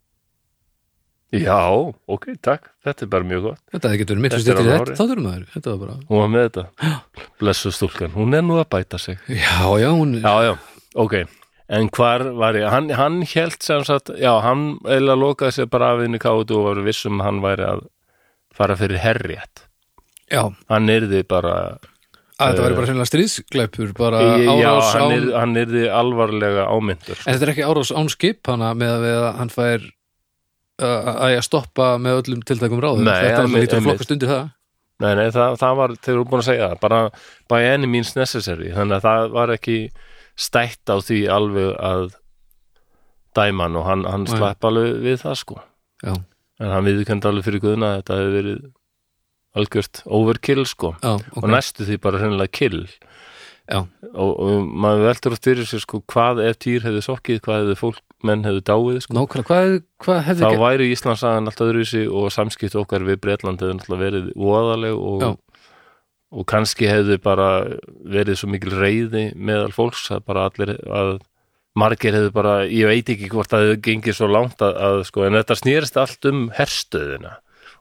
Já, 1.32 1.92
ok, 2.08 2.32
takk. 2.40 2.70
Þetta 2.86 3.02
er 3.04 3.06
bara 3.12 3.24
mjög 3.28 3.42
gott. 3.50 3.60
þetta 3.74 3.90
hefði 3.90 4.02
getur 4.04 4.20
miklu 4.24 4.38
Þetta 4.38 4.40
er 4.40 4.44
styrtir 4.44 4.64
alveg 4.64 4.74
þetta, 4.74 4.84
hárrétt. 4.84 4.98
þá 5.00 5.08
þurfum 5.12 5.26
maður, 5.28 5.46
þetta 5.52 5.70
var 5.70 5.80
bara 5.84 5.96
Hún 6.08 6.20
var 6.22 6.28
með 6.32 6.44
þetta. 6.48 6.66
Blessu 7.40 7.72
stúlkan. 7.74 8.12
Hún 8.16 8.36
er 8.38 8.44
nú 8.46 8.60
að 8.62 8.68
bæta 8.72 8.98
sig. 9.02 9.18
Já, 9.28 9.56
já, 9.82 9.90
hún 9.92 10.20
Já, 10.22 10.34
já, 10.48 10.54
ok 10.94 11.16
En 11.72 11.88
hvar 11.96 12.20
var 12.36 12.58
ég? 12.58 12.66
Hann, 12.68 12.90
hann 12.92 13.22
held 13.24 13.56
sem 13.64 13.84
sagt, 13.88 14.10
já, 14.20 14.32
hann 14.44 14.76
eða 14.84 15.14
lokaði 15.16 15.56
sér 15.56 15.70
bara 15.72 15.94
af 15.94 16.02
inn 16.04 16.18
í 16.18 16.20
kátu 16.20 16.58
og 16.60 16.66
var 16.68 16.82
vissum 16.84 17.22
að 17.22 17.28
hann 17.30 17.40
væri 17.44 17.64
að 17.70 17.86
fara 18.54 18.76
fyrir 18.76 19.00
herrétt. 19.00 19.64
Já, 20.32 20.42
Hann 20.68 20.88
yrði 20.92 21.22
bara, 21.28 21.54
að 22.36 22.50
þetta 22.52 22.64
væri 22.66 22.76
bara 22.78 22.88
sennilega 22.90 23.10
stríðsglæpur 23.10 23.94
bara 23.96 24.20
árás 24.44 24.92
hann, 24.96 25.12
án 25.14 25.32
hann 25.40 25.56
yrði 25.62 25.86
alvarlega 25.88 26.66
ámyndur. 26.68 27.18
En 27.24 27.32
þetta 27.36 27.48
er 27.48 27.52
ekki 27.54 27.66
árás 27.68 27.92
án 27.96 28.10
skip 28.12 28.50
hana 28.52 28.72
með 28.76 28.92
að 28.98 29.04
við 29.08 29.18
að 29.22 29.28
hann 29.40 29.52
fær 29.54 29.88
að 30.84 31.32
ég 31.36 31.44
stoppa 31.46 31.88
með 32.02 32.20
öllum 32.22 32.40
tiltækum 32.46 32.80
ráðum 32.82 33.04
Nei, 33.06 33.14
þetta 33.14 33.28
er 33.30 33.44
að 33.44 33.52
einmitt. 33.52 33.74
flokkast 33.84 34.14
undir 34.16 34.30
það 34.32 34.46
Nei, 35.04 35.10
nei, 35.18 35.28
það, 35.34 35.54
það 35.58 35.76
var, 35.78 35.92
þeir 36.02 36.12
eru 36.14 36.24
búin 36.30 36.40
að 36.42 36.46
segja 36.48 36.66
það, 36.70 36.80
bara 36.82 36.98
by 37.50 37.60
any 37.66 37.88
means 37.90 38.12
necessary, 38.14 38.68
þannig 38.74 38.96
að 39.00 39.06
það 39.08 39.32
var 39.34 39.52
ekki 39.54 39.76
stætt 40.36 40.90
á 40.90 40.96
því 40.98 41.18
alveg 41.30 41.74
að 41.78 42.06
dæma 43.34 43.66
hann 43.66 43.76
og 43.80 43.86
hann, 43.88 44.06
hann 44.06 44.26
slapp 44.30 44.64
alveg 44.66 45.02
við 45.02 45.20
það, 45.24 45.36
sko. 45.42 45.60
Já, 46.04 46.14
En 46.62 46.70
hann 46.70 46.86
viðkend 46.86 47.24
alveg 47.26 47.48
fyrir 47.48 47.62
guðna 47.64 47.88
að 47.90 47.96
þetta 48.00 48.16
hefði 48.20 48.34
verið 48.38 48.58
algjört 49.58 50.02
overkill, 50.06 50.64
sko. 50.70 50.92
já, 51.02 51.14
og 51.18 51.40
ok 51.42 51.50
næstu 51.50 51.86
því 51.86 52.00
bara 52.02 52.20
hreinlega 52.22 52.52
kill 52.54 52.84
og, 53.72 53.88
og 54.12 54.66
maður 54.68 55.06
veldur 55.08 55.34
oft 55.36 55.46
fyrir 55.48 55.68
sér 55.68 55.82
sko 55.84 56.02
hvað 56.10 56.42
ef 56.44 56.58
týr 56.60 56.84
hefði 56.84 57.02
sokkið, 57.06 57.40
hvað 57.46 57.62
hefði 57.62 57.76
fólk, 57.80 58.00
menn 58.26 58.44
hefðu 58.44 58.62
dáið 58.68 58.98
sko. 59.06 59.16
nákvæmlega, 59.16 59.48
hvað, 59.48 59.76
hvað 60.04 60.20
hefði 60.28 60.44
þá 60.44 60.60
væri 60.64 60.88
Íslandsagan 60.92 61.48
allt 61.50 61.62
öðruvísi 61.64 62.04
og 62.10 62.28
samskipt 62.34 62.76
okkar 62.76 63.06
við 63.08 63.22
Bretland 63.24 63.64
hefði 63.64 63.78
náttúrulega 63.78 64.04
verið 64.04 64.28
voðaleg 64.36 64.98
og, 64.98 65.24
Já. 65.24 65.30
Og 66.34 66.46
kannski 66.50 66.88
hefði 66.90 67.20
bara 67.22 67.48
verið 68.10 68.40
svo 68.40 68.50
mikil 68.50 68.74
reyði 68.74 69.28
meðal 69.36 69.70
fólks 69.74 70.08
að 70.14 70.26
bara 70.28 70.48
allir 70.50 70.74
að 70.82 71.16
margir 71.78 72.14
hefði 72.14 72.34
bara, 72.34 72.58
ég 72.70 72.90
veit 72.90 73.08
ekki 73.14 73.30
hvort 73.32 73.54
að 73.54 73.70
þau 73.70 73.80
gengið 73.86 74.18
svo 74.18 74.28
langt 74.30 74.62
að, 74.62 74.76
að 74.88 75.00
sko, 75.08 75.24
en 75.26 75.38
þetta 75.38 75.56
snýrist 75.58 75.98
allt 75.98 76.28
um 76.30 76.44
herstöðina 76.54 77.34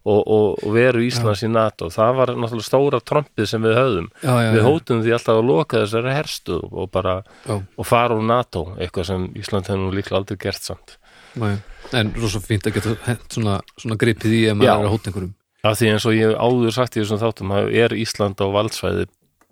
og, 0.04 0.20
og, 0.20 0.48
og 0.66 0.74
veru 0.76 1.04
Íslands 1.06 1.44
í 1.46 1.50
NATO. 1.52 1.88
Það 1.94 2.18
var 2.18 2.32
náttúrulega 2.36 2.68
stóra 2.68 3.00
trompið 3.06 3.48
sem 3.54 3.64
við 3.64 3.78
höfðum. 3.80 4.10
Já, 4.24 4.34
já, 4.34 4.50
við 4.50 4.60
já, 4.60 4.66
hótum 4.68 5.04
því 5.06 5.14
alltaf 5.16 5.40
að 5.40 5.48
loka 5.52 5.84
þessari 5.86 6.18
herstöð 6.18 6.66
og 6.72 6.90
bara, 6.92 7.14
já, 7.46 7.56
og 7.62 7.88
fara 7.88 8.18
úr 8.18 8.28
NATO 8.28 8.66
eitthvað 8.76 9.08
sem 9.12 9.30
Ísland 9.40 9.70
hefði 9.72 9.86
nú 9.86 9.94
líklega 9.96 10.20
aldrei 10.20 10.42
gert 10.42 10.68
samt. 10.68 10.98
Já, 11.34 11.46
já. 11.54 11.62
en 11.98 12.12
rosa 12.18 12.42
fínt 12.44 12.68
að 12.70 12.78
geta 12.78 12.98
hent 13.08 13.38
svona, 13.38 13.62
svona 13.80 13.98
gripið 14.02 14.36
í 14.38 14.44
ef 14.52 14.58
maður 14.58 14.70
Já. 14.70 14.74
er 14.74 14.86
að 14.86 14.94
hóta 14.94 15.10
einhverjum 15.10 15.32
af 15.64 15.80
því 15.80 15.94
eins 15.94 16.06
og 16.10 16.18
ég 16.18 16.36
áður 16.36 16.76
sagt 16.76 16.98
í 16.98 17.02
þessum 17.02 17.22
þáttum 17.22 17.56
er 17.62 17.96
Ísland 17.96 18.42
á 18.44 18.48
valdsvæði 18.52 19.08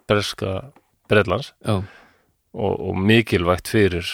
breska 0.10 0.54
Bretlands 1.12 1.54
já, 1.64 1.80
og, 2.52 2.74
og 2.76 2.98
mikilvægt 3.00 3.72
fyrir 3.72 4.08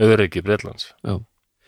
öryggi 0.00 0.42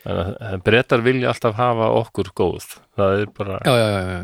að 0.06 0.62
Bretar 0.66 1.02
vilja 1.02 1.32
alltaf 1.32 1.56
hafa 1.58 1.90
okkur 1.98 2.30
góð. 2.36 2.66
Það 2.98 3.20
er 3.20 3.30
bara 3.34 3.58
já, 3.66 3.74
já, 3.74 3.86
já, 3.90 4.02
já. 4.12 4.20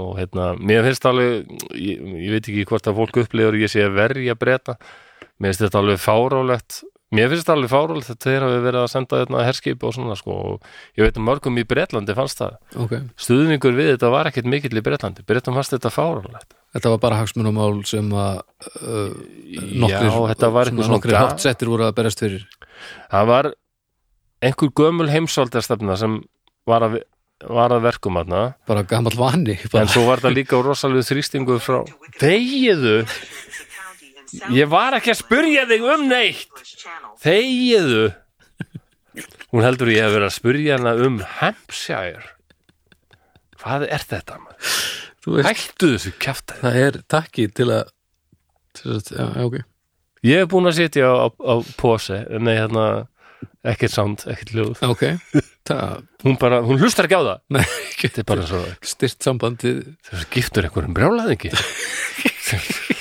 og 0.00 0.12
hérna, 0.18 0.46
mér 0.56 0.86
finnst 0.88 1.08
alveg 1.08 1.50
ég, 1.76 2.00
ég 2.24 2.32
veit 2.32 2.48
ekki 2.48 2.66
hvort 2.70 2.88
að 2.88 3.00
fólk 3.00 3.20
upplifur 3.24 3.58
ég 3.60 3.72
sé 3.72 3.84
að 3.84 3.98
verja 3.98 4.36
Breta. 4.38 4.78
Mér 5.36 5.52
finnst 5.52 5.66
þetta 5.66 5.82
alveg 5.82 6.00
fárálegt 6.00 6.80
mér 7.14 7.30
finnst 7.32 7.44
þetta 7.46 7.54
alveg 7.56 7.70
fárálegt 7.72 8.10
að 8.12 8.18
þeir 8.26 8.44
hafi 8.46 8.58
verið 8.64 8.80
að 8.82 8.90
senda 8.92 9.20
þetta 9.22 9.44
herskip 9.48 9.86
og 9.88 9.94
svona 9.96 10.16
sko 10.18 10.36
og 10.50 10.68
ég 10.98 11.06
veit 11.06 11.20
um 11.20 11.26
mörgum 11.28 11.60
í 11.60 11.64
Bretlandi 11.70 12.16
fannst 12.18 12.40
það. 12.42 12.58
Ok. 12.84 12.94
Stuðningur 13.24 13.76
við 13.78 13.90
þetta 13.94 14.10
var 14.14 14.30
ekkert 14.30 14.48
mikill 14.50 14.74
í 14.80 14.84
Bretlandi. 14.84 15.24
Bretum 15.28 15.56
fannst 15.58 15.74
þetta 15.76 15.92
fárálegt 15.94 16.54
Þetta 16.74 16.90
var 16.90 16.98
bara 17.04 17.18
hagsmunumál 17.22 17.84
sem 17.86 18.08
að 18.18 18.40
uh, 18.82 19.10
nokkrir, 19.78 20.08
Já, 20.10 20.14
þetta 20.32 20.48
var 20.56 20.66
eitthvað 20.70 20.88
svona 20.88 20.96
nokkrir 20.98 21.14
ga- 21.14 21.20
háttsettir 21.28 21.70
voru 21.70 21.86
að 21.86 21.92
berast 22.00 22.22
fyrir. 22.24 22.46
Það 23.12 23.28
var 23.30 23.50
einhver 24.44 24.72
gömul 24.82 25.06
heimsaldastefna 25.12 25.94
sem 26.00 26.16
var 26.66 26.82
að, 26.88 26.96
var 27.46 27.76
að 27.76 27.84
verkum 27.86 28.18
aðna 28.18 28.40
bara 28.66 28.82
gamall 28.90 29.14
vani 29.20 29.54
en 29.60 29.70
bara. 29.70 29.86
svo 29.92 30.02
var 30.08 30.22
það 30.24 30.34
líka 30.40 30.58
rosalegu 30.66 31.06
þrýstingu 31.06 31.60
frá 31.62 31.78
Þegiðu, 32.18 32.96
ég 34.54 34.68
var 34.72 34.96
ekki 34.98 35.12
að 35.14 35.20
spurja 35.20 35.64
þig 35.70 35.86
um 35.94 36.06
neitt. 36.10 36.62
Þegiðu. 37.24 38.04
Hún 39.54 39.62
heldur 39.62 39.92
ég 39.92 40.02
hef 40.02 40.14
verið 40.16 40.28
að 40.28 40.36
spurja 40.36 40.78
hana 40.78 40.94
um 41.06 41.20
Hampshire. 41.38 42.24
Hvað 43.62 43.86
er 43.94 44.06
þetta? 44.10 44.40
Hættu 45.24 45.94
þessu 45.94 46.10
kjafta 46.20 46.58
það 46.60 46.80
er 46.82 46.98
takki 47.08 47.46
til 47.48 47.70
að 47.72 47.86
til 48.74 48.90
að, 48.96 49.10
já, 49.14 49.24
já, 49.24 49.44
ok. 49.46 49.56
Ég 50.24 50.42
hef 50.42 50.50
búin 50.52 50.68
að 50.68 50.78
sitja 50.80 51.08
á, 51.08 51.14
á, 51.24 51.26
á 51.30 51.54
pose 51.78 52.18
Nei, 52.42 52.54
hérna, 52.58 52.84
ekkert 53.64 53.94
sound, 53.94 54.24
ekkert 54.28 54.52
hljóð. 54.52 54.74
Já, 54.82 54.90
ok, 54.90 55.04
það 55.70 56.02
Hún 56.24 56.38
bara, 56.40 56.60
hún 56.64 56.80
hlustar 56.80 57.08
ekki 57.08 57.20
á 57.20 57.24
það. 57.24 57.40
Nei, 57.56 57.64
Þetta 58.04 58.20
er 58.20 58.28
bara 58.28 58.44
svo, 58.48 58.60
styrt 58.84 59.24
sambandið. 59.24 59.78
Þessu 60.10 60.28
giftur 60.34 60.66
einhverjum 60.68 60.96
brjálaðingi 60.98 61.54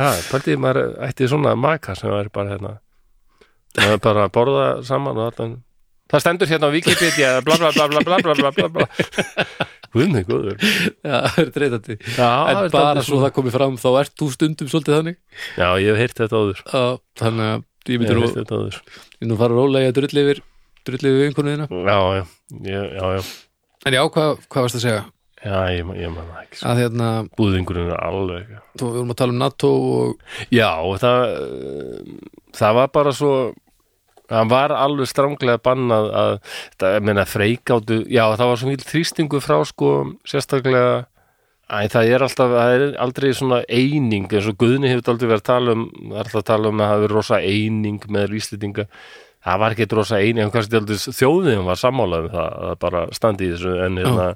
Ha, 0.00 0.10
pæltið 0.30 0.60
maður 0.62 0.94
ætti 1.04 1.26
svona 1.28 1.52
maka 1.58 1.94
sem 1.98 2.12
er 2.14 2.30
bara 2.32 2.54
hérna. 2.54 2.76
Maður 3.76 3.96
er 3.96 4.00
bara 4.06 4.22
að 4.28 4.32
borða 4.36 4.68
saman 4.86 5.18
og 5.20 5.26
allan. 5.32 5.58
Það 6.10 6.22
stendur 6.24 6.50
hérna 6.50 6.70
á 6.70 6.74
Wikipedia 6.74 7.28
bla 7.46 7.54
bla 7.60 7.70
bla 7.74 7.86
bla 7.92 8.00
bla 8.02 8.16
bla 8.18 8.34
bla 8.34 8.50
bla 8.56 8.68
bla. 8.74 8.86
Guðni, 9.90 10.20
guður 10.26 10.54
Já, 10.62 11.18
það 11.34 11.38
er 11.42 11.48
dreitandi. 11.54 11.96
Já, 12.16 12.26
En 12.50 12.56
það 12.60 12.74
bara 12.74 13.02
svo 13.06 13.20
það 13.24 13.32
komið 13.36 13.54
fram 13.58 13.76
þá 13.82 13.88
ert 14.00 14.12
þú 14.18 14.28
stundum 14.34 14.70
svolítið 14.70 14.96
þannig? 15.00 15.16
Já, 15.58 15.68
ég 15.82 15.90
hef 15.90 16.00
heyrt 16.02 16.18
þetta 16.22 16.40
áður. 16.40 16.60
Já, 16.70 16.82
Þannig 17.22 17.46
að 17.50 17.56
ég 17.60 17.94
Ég 17.94 18.00
myndi 18.02 18.10
hef 18.10 18.18
nú 18.18 18.24
heyrt 18.26 18.38
þetta 18.40 18.58
áður. 18.60 18.80
ég 19.20 19.30
nú 19.30 19.38
fara 19.40 19.56
rólega 19.58 19.90
að 19.90 19.96
drulli 20.00 20.24
yfir 20.26 20.42
drulli 20.86 21.10
yfir 21.12 21.24
vinkonu 21.26 21.54
þína. 21.54 21.66
Já, 21.90 21.98
já, 22.18 22.82
já, 22.96 23.06
já. 23.18 23.22
En 23.90 23.96
já, 23.98 24.02
hvað, 24.14 24.44
varst 24.54 24.78
að 24.80 24.84
segja? 24.86 25.02
Já, 25.40 25.56
ég, 25.72 25.88
ég 25.96 26.12
man 26.12 26.26
það 26.28 26.40
ekki 26.42 26.58
sko. 26.58 26.68
Að 26.68 26.82
hérna, 26.82 27.08
Búðingurinn 27.38 27.90
er 27.94 28.02
alveg 28.04 28.50
þú 28.76 28.90
vorum 28.92 29.14
að 29.14 29.20
tala 29.22 29.34
um 29.34 29.40
NATO 29.40 29.72
og 29.72 30.50
Já, 30.52 30.68
og 30.84 30.98
það 31.00 31.22
eh, 31.30 32.14
það 32.60 32.78
var 32.80 32.90
bara 32.98 33.14
svo 33.16 33.34
það 34.30 34.50
var 34.52 34.74
alveg 34.76 35.10
stránglega 35.10 35.62
bannað 35.64 36.10
að, 36.20 36.34
það, 36.78 36.96
ég 36.96 37.06
meina, 37.08 37.24
freikáttu 37.28 38.02
já, 38.06 38.24
það 38.38 38.50
var 38.52 38.60
svo 38.60 38.68
mjög 38.70 38.84
þrýstingu 38.90 39.40
frá 39.42 39.56
sko, 39.68 39.94
sérstaklega 40.28 41.06
Æ, 41.70 41.86
það 41.86 42.08
er 42.10 42.22
alltaf, 42.26 42.50
það 42.50 42.72
er 42.74 42.84
aldrei 42.98 43.28
svona 43.38 43.60
eining, 43.70 44.24
eins 44.26 44.48
og 44.50 44.56
Guðni 44.58 44.90
hefur 44.90 45.12
aldrei 45.12 45.28
verið 45.30 45.42
að 45.44 45.50
tala 45.52 45.74
um, 45.76 45.84
það 45.94 46.16
er 46.16 46.24
alltaf 46.24 46.40
að 46.40 46.48
tala 46.48 46.70
um 46.72 46.80
að 46.80 46.88
það 46.90 47.02
verið 47.04 47.14
rosa 47.14 47.38
eining 47.46 48.00
með 48.10 48.34
Íslendinga 48.40 48.86
það 49.46 49.60
var 49.62 49.76
ekki 49.76 49.86
rosa 49.94 50.18
eining, 50.18 50.40
en 50.44 50.50
kannski 50.54 50.80
aldrei 50.80 50.98
þjóðin 50.98 51.62
var 51.68 51.78
sammálað 51.78 52.26
um 52.26 52.34
það, 52.34 52.56
að 52.70 52.74
bara 52.82 53.04
standi 53.14 53.46
í 53.46 53.52
þessu, 53.54 53.76
en 53.86 54.00
hérna 54.02 54.26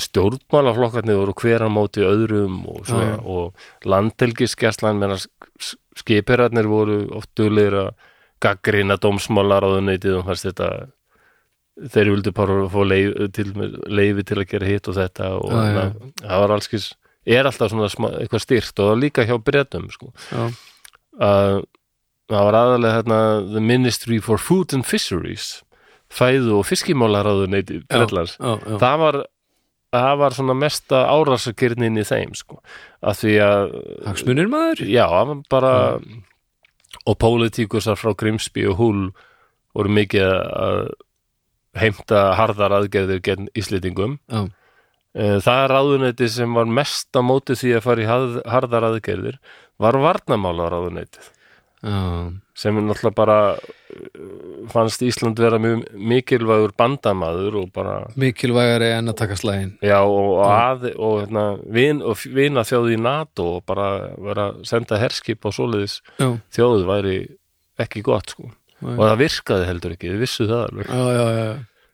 stjórnmálaflokkarnir 0.00 1.18
voru 1.18 1.34
hver 1.40 1.64
á 1.66 1.68
móti 1.72 2.04
öðrum 2.06 2.62
og, 2.70 2.84
svona, 2.88 3.16
já. 3.16 3.18
og 3.24 3.88
landhelgiskeslan 3.88 5.00
menna 5.00 5.18
skipirarnir 5.98 6.68
voru 6.70 7.02
oft 7.16 7.30
duglegir 7.38 7.78
að 7.84 7.90
gaggrina 8.40 8.96
dómsmálar 9.00 9.66
á 9.66 9.68
þunneitið 9.76 10.18
og 10.20 10.26
fannst 10.28 10.48
þetta 10.48 10.70
þeir 11.90 12.12
vildu 12.14 12.32
bara 12.36 12.56
fá 12.72 12.80
leif, 12.84 13.12
til, 13.36 13.52
leifi 13.88 14.24
til 14.28 14.40
að 14.40 14.48
gera 14.52 14.68
hitt 14.68 14.88
og 14.90 14.96
þetta 14.98 15.30
og 15.38 15.52
já. 15.54 15.70
na, 15.76 15.84
það 16.24 16.44
var 16.44 16.54
allskis 16.56 16.90
er 17.28 17.48
alltaf 17.48 17.72
svona 17.72 17.90
smá, 17.92 18.10
eitthvað 18.20 18.44
styrt 18.44 18.82
og 18.82 18.96
líka 19.00 19.26
hjá 19.28 19.36
breytum 19.44 19.88
sko. 19.92 20.12
að 21.20 21.62
það 22.30 22.46
var 22.46 22.58
aðalega 22.60 23.00
hérna, 23.00 23.20
the 23.50 23.62
Ministry 23.64 24.20
for 24.22 24.40
Food 24.40 24.74
and 24.76 24.86
Fisheries 24.86 25.60
fæðu 26.10 26.60
og 26.60 26.66
fiskimálaráðuneyti 26.68 27.84
Bretlands 27.90 28.36
já, 28.38 28.56
já, 28.58 28.76
það 28.82 28.96
var 29.04 29.20
það 29.94 30.12
var 30.22 30.36
svona 30.36 30.56
mesta 30.58 31.02
árásakirnin 31.10 31.98
í 32.00 32.06
þeim 32.06 32.34
sko, 32.38 32.60
að 33.02 33.22
því 33.22 33.34
að 33.46 33.74
Hagsmunir 34.06 34.50
maður? 34.52 34.84
Já, 34.86 35.06
bara 35.50 35.74
og 37.06 37.18
pólitíkusar 37.22 37.98
frá 37.98 38.14
Grimsby 38.18 38.66
og 38.70 38.80
Hull 38.80 39.04
voru 39.74 39.92
mikið 39.94 40.26
að 40.30 40.80
heimta 41.78 42.24
harðar 42.34 42.74
aðgerðir 42.80 43.20
gegn 43.22 43.46
Íslendingum. 43.54 44.18
Já, 44.26 44.48
Eh, 45.10 45.40
það 45.42 45.64
ráðuneyti 45.72 46.28
sem 46.30 46.52
var 46.54 46.68
mest 46.70 47.16
á 47.18 47.20
móti 47.26 47.56
því 47.58 47.72
að 47.74 47.82
fara 47.82 48.02
í 48.04 48.06
harðar 48.46 48.84
aðgerðir 48.92 49.40
var 49.82 49.96
varnamála 49.98 50.68
ráðuneytið 50.70 51.24
já, 51.82 51.98
sem 52.60 52.76
er 52.76 52.84
náttúrulega 52.84 53.16
bara 53.16 53.38
eh, 53.56 54.20
fannst 54.72 55.02
Ísland 55.06 55.40
vera 55.40 55.58
mjög 55.62 55.86
mikilvægur 56.12 56.74
bandamaður 56.78 57.58
og 57.62 57.72
bara 57.76 57.96
mikilvægari 58.20 58.92
en 58.98 59.12
að 59.12 59.18
taka 59.22 59.38
slægin 59.40 59.74
Já, 59.84 59.98
og, 60.04 60.42
að, 60.44 60.90
og, 60.96 61.22
hérna, 61.22 61.46
vin, 61.72 62.04
og 62.04 62.20
vina 62.36 62.64
þjóði 62.68 62.98
í 62.98 63.02
NATO 63.02 63.48
og 63.56 63.66
bara 63.68 63.90
vera 64.20 64.50
að 64.52 64.62
senda 64.68 65.00
herskip 65.00 65.46
á 65.46 65.50
svoleiðis. 65.56 66.00
Já, 66.20 66.34
þjóðu 66.56 66.86
væri 66.90 67.18
ekki 67.80 68.04
gott 68.04 68.34
sko. 68.34 68.50
Nei. 68.80 68.94
og 68.96 69.02
það 69.04 69.18
virkaði 69.20 69.64
heldur 69.68 69.92
ekki, 69.92 70.08
við 70.14 70.22
vissu 70.24 70.46
það 70.48 70.62
alveg. 70.70 70.86
Já, 70.88 71.02
já, 71.12 71.24
já, 71.36 71.48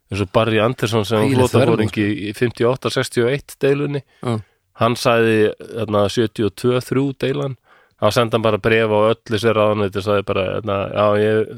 eins 0.07 0.23
og 0.23 0.33
Barry 0.35 0.61
Anderson 0.63 1.07
sem 1.07 1.33
flótafóringi 1.35 2.07
í 2.29 2.33
58-61 2.37 3.57
deilunni 3.63 4.03
já, 4.05 4.37
hann 4.83 4.95
sagði 4.99 5.51
þarna, 5.59 6.05
72-3 6.13 7.07
deilan 7.25 7.57
þá 8.01 8.07
sendi 8.13 8.37
hann 8.37 8.45
bara 8.45 8.61
bref 8.63 8.93
á 8.93 8.99
öll 9.13 9.23
þessi 9.31 9.55
ráðanæti 9.57 10.03
sagði 10.05 10.27
bara, 10.29 10.45
þarna, 10.59 10.77
já 10.93 11.07
ég 11.23 11.55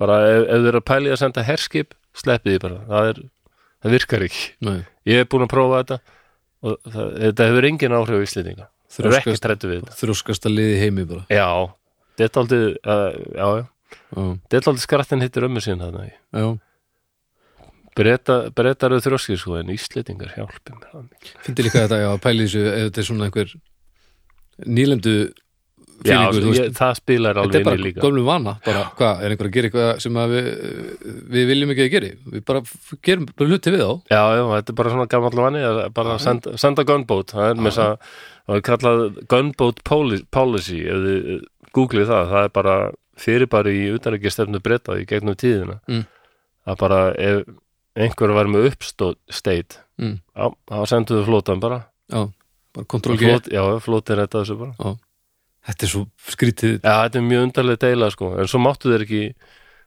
bara, 0.00 0.18
ef, 0.28 0.42
ef 0.44 0.60
þið 0.60 0.70
eru 0.72 0.82
að 0.82 0.88
pæli 0.92 1.14
að 1.14 1.22
senda 1.22 1.46
herskip 1.46 1.96
sleppið 2.16 2.56
því 2.56 2.62
bara, 2.66 2.82
það 2.90 3.10
er 3.12 3.22
það 3.86 3.96
virkar 3.96 4.26
ekki, 4.26 4.44
nei. 4.66 4.78
Ég 5.06 5.22
hef 5.22 5.30
búin 5.32 5.46
að 5.46 5.52
prófa 5.52 5.82
þetta 5.82 5.98
og 6.66 6.76
það, 6.90 7.08
þetta 7.22 7.48
hefur 7.50 7.68
engin 7.70 7.96
áhrif 7.96 8.18
á 8.18 8.24
ekki 8.26 8.68
Þrjóskast, 8.96 9.48
þrjóskasta 9.98 10.48
liði 10.48 10.76
heimi 10.80 11.02
bara. 11.08 11.24
Já, 11.28 11.48
þetta 12.16 12.38
er 12.38 12.42
aldrei 12.42 12.60
uh, 12.86 13.64
þetta 14.14 14.60
er 14.60 14.70
aldrei 14.70 14.84
skrattin 14.84 15.24
hittir 15.24 15.46
ömmu 15.46 15.62
sín 15.64 15.82
þarna 15.82 16.06
já, 16.08 16.46
breyta, 17.96 18.38
breytar 18.56 18.94
eru 18.94 19.04
þrjóskir 19.04 19.40
sko 19.40 19.58
en 19.60 19.72
það 20.84 21.02
mikið. 21.08 21.34
fyndi 21.46 21.66
líka 21.66 21.82
þetta, 21.84 22.00
já, 22.02 22.08
að 22.12 22.22
pæli 22.24 22.46
þessu 22.46 22.62
ef 22.70 22.78
þetta 22.86 23.02
er 23.02 23.08
svona 23.10 23.28
einhver 23.28 23.54
nýlemdu 24.78 25.16
já, 25.16 25.45
fílingur, 26.02 26.70
það 26.76 26.92
spilar 26.98 27.36
þetta 27.36 27.42
alveg 27.42 27.56
er 27.56 27.60
inn 27.60 27.66
í 27.66 27.68
bara 27.68 27.82
líka. 27.86 28.02
gömlu 28.04 28.24
vana 28.26 28.54
bara, 28.64 28.84
hvað, 28.98 29.22
er 29.22 29.34
einhver 29.34 29.48
að 29.48 29.56
gera 29.56 29.70
eitthvað 29.70 30.02
sem 30.04 30.18
við, 30.32 30.48
við 31.34 31.50
viljum 31.50 31.72
ekki 31.74 31.84
að 31.86 31.92
gera? 31.94 32.10
Við 32.34 32.44
bara 32.50 32.62
gerum 33.08 33.28
bara 33.32 33.50
hluti 33.50 33.74
við 33.74 33.82
þá. 33.82 33.92
Já, 34.12 34.22
já, 34.36 34.42
þetta 34.52 34.72
er 34.74 34.78
bara 34.80 34.94
svona 34.94 35.08
gammal 35.14 35.42
vanni 35.46 35.64
að 35.66 35.80
bara 35.96 36.16
senda, 36.22 36.54
senda 36.60 36.86
gunboat. 36.88 37.34
Það 37.36 37.50
er 37.52 37.60
með 37.60 37.70
þess 37.70 37.84
að 37.86 38.56
er 38.56 38.64
kallað 38.70 39.04
gunboat 39.32 39.82
poli- 39.86 40.24
policy 40.34 40.82
ef 40.84 41.06
þið 41.06 41.30
googlið 41.76 42.10
það, 42.12 42.32
það 42.32 42.48
er 42.48 42.52
bara 42.60 42.76
fyrirbæri 43.16 43.76
í 43.76 43.86
utanrækjastefnu 43.96 44.60
breyta 44.64 44.98
í 45.00 45.06
gegnum 45.08 45.38
tíðina. 45.38 45.80
Mm. 45.88 46.04
að 46.66 46.78
bara 46.80 47.00
ef 47.22 47.44
einhver 47.96 48.32
var 48.36 48.48
með 48.50 48.72
uppstate 48.72 49.80
mm. 50.02 50.16
já, 50.36 50.46
þá 50.68 50.78
senduðu 50.90 51.26
flótan 51.28 51.62
bara. 51.62 51.84
Já, 52.12 52.28
bara 52.76 52.88
kontrol 52.90 53.16
G. 53.16 53.28
Flót, 53.30 53.50
já, 53.54 53.62
flótin 53.82 54.20
þetta 54.20 54.42
þessu 54.42 54.58
bara 54.60 54.96
þetta 55.66 55.86
er 55.86 55.92
svo 55.92 56.02
skrítið. 56.32 56.74
Já, 56.80 56.92
þetta 57.06 57.20
er 57.20 57.26
mjög 57.26 57.46
undarlega 57.48 57.82
deila 57.86 58.10
sko. 58.14 58.32
En 58.40 58.50
svo 58.50 58.60
máttu 58.62 58.92
þeir 58.92 59.06
ekki 59.06 59.22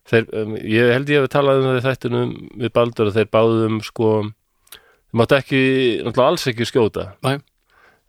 þeir, 0.09 0.27
um, 0.41 0.57
ég 0.57 0.91
held 0.95 1.13
ég 1.13 1.23
hef 1.23 1.31
talað 1.33 1.61
um 1.61 1.69
það 1.69 1.79
í 1.79 1.85
þættinum 1.85 2.33
við 2.63 2.73
Baldur 2.75 3.11
að 3.11 3.19
þeir 3.19 3.31
báðum 3.35 3.79
sko 3.85 4.09
þeir 4.25 5.21
máttu 5.21 5.37
ekki, 5.39 5.61
náttúrulega 6.03 6.27
alls 6.33 6.49
ekki 6.51 6.67
skjóta. 6.69 7.07
Nei. 7.25 7.39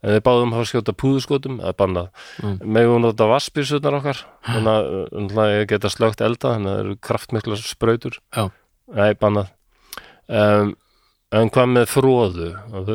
en 0.01 0.15
þeir 0.15 0.23
báðum 0.25 0.55
hafa 0.57 0.69
skjóta 0.71 0.97
púðuskotum, 0.97 1.59
það 1.61 1.73
er 1.73 1.77
bannað. 1.77 2.07
Mm. 2.41 2.55
megum 2.77 3.03
nota 3.05 3.27
vassbyrsunar 3.29 3.99
okkar? 3.99 4.23
Þannig 4.49 5.41
að 5.45 5.65
geta 5.69 5.91
slögt 5.93 6.23
elda 6.25 6.55
þannig 6.55 6.71
að 6.71 6.79
það 6.79 6.85
eru 6.85 6.95
kraftmikla 7.09 7.59
sprautur. 7.61 8.17
Já. 8.33 8.47
Nei, 8.97 9.11
bannað. 9.21 9.51
Um, 10.31 10.73
en 11.37 11.51
hvað 11.53 11.73
með 11.75 11.89
fróðu 11.91 12.49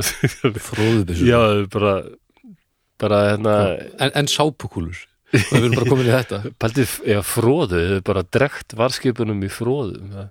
fróðubissu 0.70 1.28
Já, 1.28 1.40
bara 1.72 1.94
bara 3.06 3.22
hérna 3.32 3.56
en, 4.02 4.12
en 4.12 4.32
sápukúlur? 4.32 5.04
Við 5.36 5.56
erum 5.58 5.74
bara 5.76 5.90
komin 5.90 6.08
í 6.08 6.14
þetta. 6.14 6.42
Paldið, 6.62 6.98
já, 7.12 7.20
fróðu, 7.26 7.82
þau 7.96 8.04
bara 8.12 8.26
drekt 8.38 8.76
varskipunum 8.78 9.42
í 9.46 9.52
fróðu 9.52 10.28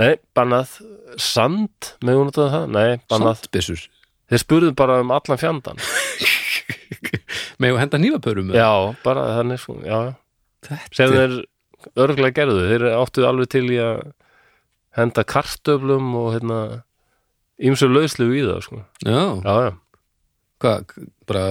Nei, 0.00 0.14
bannað 0.36 0.78
Sand, 1.20 1.90
með 2.06 2.20
hún 2.20 2.30
notað 2.30 2.52
það? 2.54 2.70
Nei, 2.72 3.00
bannað 3.10 3.42
sandbissur 3.42 3.82
Þeir 4.30 4.42
spurðu 4.44 4.72
bara 4.78 5.00
um 5.02 5.10
allan 5.12 5.40
fjandan 5.40 5.80
með 7.60 7.74
að 7.74 7.80
henda 7.82 8.00
nývapörum 8.00 8.52
Já, 8.54 8.70
bara 9.04 9.26
þannig 9.40 9.60
sko, 9.60 9.80
já, 9.84 9.98
já 10.08 10.12
sem 10.94 11.12
þeir 11.12 11.36
örgulega 11.96 12.36
gerðu. 12.42 12.64
Þeir 12.70 12.86
áttu 12.92 13.26
alveg 13.28 13.50
til 13.52 13.66
í 13.72 13.78
að 13.82 14.02
henda 14.98 15.24
kartöflum 15.28 16.10
og 16.18 16.32
hérna 16.36 16.60
ýmsu 17.60 17.88
lauslu 17.90 18.30
í 18.34 18.42
það 18.44 18.60
sko. 18.66 18.82
já, 19.06 19.22
já, 19.44 19.54
já, 19.68 19.72
hvað, 20.60 20.94
bara 21.28 21.44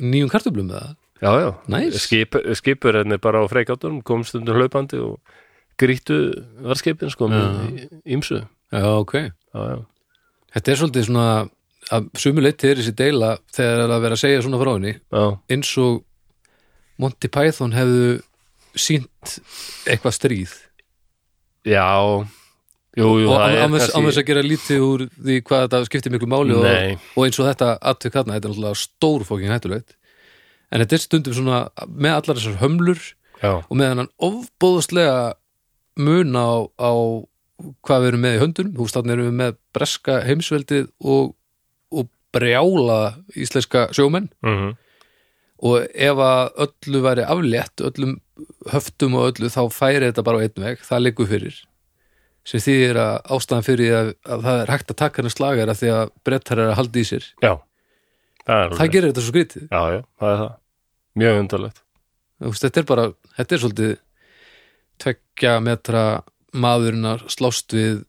nýjum 0.00 0.30
kartöflum 0.32 0.70
með 0.70 0.78
það 0.80 0.94
já, 1.20 1.30
já. 1.40 1.50
Nice. 1.72 2.04
Skip, 2.04 2.38
skipur 2.58 3.00
henni 3.00 3.18
bara 3.22 3.42
á 3.42 3.44
freikátunum 3.48 4.02
kom 4.06 4.24
stundum 4.26 4.58
hlaupandi 4.58 5.00
og 5.00 5.18
grýttu 5.80 6.18
varskipin 6.64 7.12
sko 7.12 7.28
með 7.32 7.86
ýmsu. 8.08 8.42
Já, 8.72 8.86
ok, 8.96 9.14
já, 9.28 9.60
já, 9.70 9.76
þetta 10.56 10.72
er 10.72 10.80
svolítið 10.80 11.08
svona 11.08 11.28
að 11.94 12.08
sumu 12.18 12.42
leyti 12.42 12.70
er 12.70 12.80
þessi 12.80 12.94
deila 12.98 13.36
þegar 13.54 13.84
er 13.84 13.92
að 13.94 14.06
vera 14.06 14.16
að 14.16 14.22
segja 14.24 14.42
svona 14.42 14.58
frá 14.58 14.72
henni 14.72 14.94
já, 14.96 15.24
eins 15.54 15.70
og 15.78 16.00
Monty 16.98 17.28
Python 17.30 17.76
hefðu 17.76 18.16
sínt 18.76 19.36
eitthvað 19.88 20.16
stríð. 20.16 20.54
Já 21.66 21.86
jú, 22.96 23.10
jú, 23.20 23.28
og 23.30 23.42
án 23.44 23.76
þess 23.76 24.20
að 24.20 24.26
gera 24.30 24.44
lítið 24.44 24.82
úr 24.86 25.04
því 25.12 25.38
hvað 25.46 25.64
þetta 25.66 25.80
skiptir 25.88 26.14
miklu 26.14 26.28
máli 26.32 26.56
og, 26.56 26.66
og 27.14 27.26
eins 27.26 27.38
og 27.40 27.48
þetta 27.50 27.70
atvik 27.92 28.16
þarna, 28.16 28.36
þetta 28.36 28.48
er 28.48 28.54
náttúrulega 28.54 28.80
stór 28.80 29.26
fóking 29.28 29.52
hættulegt. 29.52 29.96
En 30.72 30.82
þetta 30.82 30.96
er 30.96 31.04
stundum 31.04 31.36
svona 31.36 31.60
með 31.86 32.16
allar 32.16 32.40
þessar 32.40 32.60
hömlur 32.62 33.02
já, 33.42 33.52
og 33.60 33.74
með 33.76 33.92
hann 33.92 34.12
ofbóðslega 34.30 35.18
mun 36.00 36.36
á, 36.36 36.48
á 36.80 36.92
hvað 37.86 38.02
við 38.02 38.10
erum 38.10 38.24
með 38.24 38.36
í 38.36 38.40
veist 38.80 38.96
þarna 38.98 39.14
erum 39.14 39.30
við 39.30 39.38
með 39.42 39.60
breska 39.76 40.18
heimsveldið 40.26 40.90
og, 41.04 41.30
og 41.92 42.10
brjála 42.36 43.00
íslenska 43.36 43.88
sjómenn. 43.96 44.28
Mhm. 44.44 44.74
Og 45.66 45.86
ef 45.88 46.18
að 46.20 46.58
öllu 46.66 47.00
væri 47.00 47.22
aflétt 47.24 47.80
öllum 47.80 48.18
höftum 48.68 49.14
og 49.16 49.30
öllu 49.30 49.48
þá 49.48 49.62
færi 49.72 50.04
þetta 50.04 50.24
bara 50.26 50.40
á 50.40 50.44
einn 50.44 50.64
veg, 50.66 50.82
það 50.84 51.04
liggur 51.06 51.30
fyrir 51.30 51.62
sem 52.46 52.62
þýðir 52.62 53.00
að 53.02 53.16
ástæðan 53.36 53.66
fyrir 53.66 53.82
því 53.82 53.96
að, 53.98 54.10
að 54.30 54.44
það 54.46 54.60
er 54.60 54.72
hægt 54.74 54.92
að 54.92 54.98
taka 55.02 55.20
hennar 55.20 55.34
slagar 55.34 55.72
af 55.72 55.80
því 55.80 55.90
að 55.96 56.12
brettar 56.28 56.62
er 56.62 56.70
að 56.70 56.78
halda 56.80 57.00
í 57.00 57.06
sér. 57.08 57.26
Já, 57.42 57.52
það 58.46 58.76
það 58.78 58.92
gerir 58.94 59.10
þetta 59.10 59.24
svo 59.24 59.34
skrítið. 59.34 59.66
Já, 59.66 59.82
já, 59.96 60.00
það 60.22 60.32
er 60.32 60.40
það. 60.42 60.54
Mjög 61.16 61.40
undarlegt. 61.42 61.82
Þetta 62.60 62.82
er 62.82 62.88
bara, 62.90 63.06
þetta 63.38 63.56
er 63.56 63.62
svolítið 63.64 63.94
tveggja 65.02 65.54
metra 65.64 66.04
maðurinnar 66.56 67.24
slást 67.32 67.74
við 67.76 68.04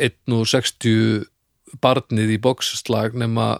1.60 0.00 1.26
barnið 1.82 2.34
í 2.34 2.38
boxslag 2.42 3.14
nema, 3.18 3.52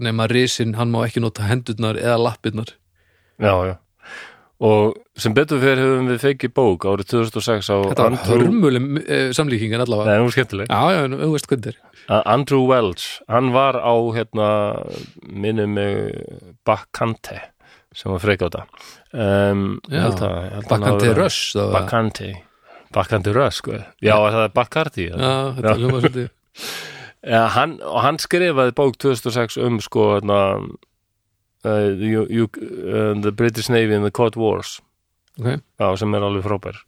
nema 0.00 0.28
risinn, 0.30 0.76
hann 0.78 0.92
má 0.92 1.02
ekki 1.02 1.24
nota 1.24 1.48
hendurnar 1.48 1.98
eða 2.00 2.20
lappirnar. 2.28 2.76
Já, 3.42 3.56
já 3.66 3.74
og 4.62 4.98
sem 5.18 5.34
betur 5.36 5.58
fyrir 5.62 5.80
höfum 5.82 6.10
við 6.12 6.20
fengið 6.22 6.52
bók 6.56 6.84
árið 6.86 7.08
2006 7.12 7.70
á 7.72 7.76
Þetta 7.90 8.06
var 8.06 8.18
hörmuleg 8.28 8.84
uh, 9.02 9.30
samlíkingin 9.34 9.82
allavega. 9.82 10.12
Nei, 10.12 10.20
er 10.22 10.34
skemmtileg. 10.36 10.70
Já, 10.70 10.82
já, 10.94 11.00
þú 11.12 11.30
veist 11.34 11.48
hvað 11.50 11.64
þetta 11.66 11.74
er 11.74 12.28
Andrew 12.34 12.64
Welch, 12.66 13.06
hann 13.30 13.50
var 13.54 13.78
á 13.78 13.94
hérna, 14.14 14.48
minni 15.30 15.66
mig 15.70 16.14
Baccante 16.66 17.40
sem 17.94 18.10
var 18.10 18.22
freikáta 18.22 18.64
um, 19.12 19.76
Já, 19.92 20.08
þá 20.16 20.24
var- 20.24 21.74
Baccante 21.76 22.30
Baccante 22.92 23.32
Rush, 23.32 23.60
sko. 23.62 23.76
Já, 24.02 24.16
það 24.18 24.42
er 24.46 24.54
Baccardi 24.56 25.06
Já, 25.08 25.34
þetta 25.56 25.70
er 25.74 25.78
hljóma 25.82 26.00
svolítið. 26.02 26.32
Ja, 27.22 27.44
hann, 27.54 27.76
og 27.86 28.00
hann 28.02 28.16
skrifaði 28.18 28.72
bók 28.74 28.96
2006 28.98 29.54
um 29.62 29.76
sko 29.84 30.08
hérna, 30.16 30.38
you, 31.64 32.26
you, 32.28 32.48
uh, 32.56 33.14
The 33.22 33.32
British 33.32 33.68
Navy 33.68 33.94
in 33.94 34.02
the 34.02 34.10
Cold 34.10 34.36
Wars 34.36 34.80
Ok, 35.40 35.62
Já, 35.80 35.86
sem 35.96 36.14
er 36.14 36.26
alveg 36.26 36.44
frábær 36.44 36.82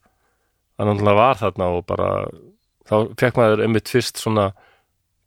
hann 0.78 0.90
náttúrulega 0.90 1.18
var 1.18 1.38
þarna 1.38 1.70
og 1.76 1.84
bara 1.86 2.08
þá 2.88 2.94
fekk 3.20 3.38
maður 3.38 3.64
einmitt 3.64 3.90
fyrst 3.90 4.20
svona 4.20 4.48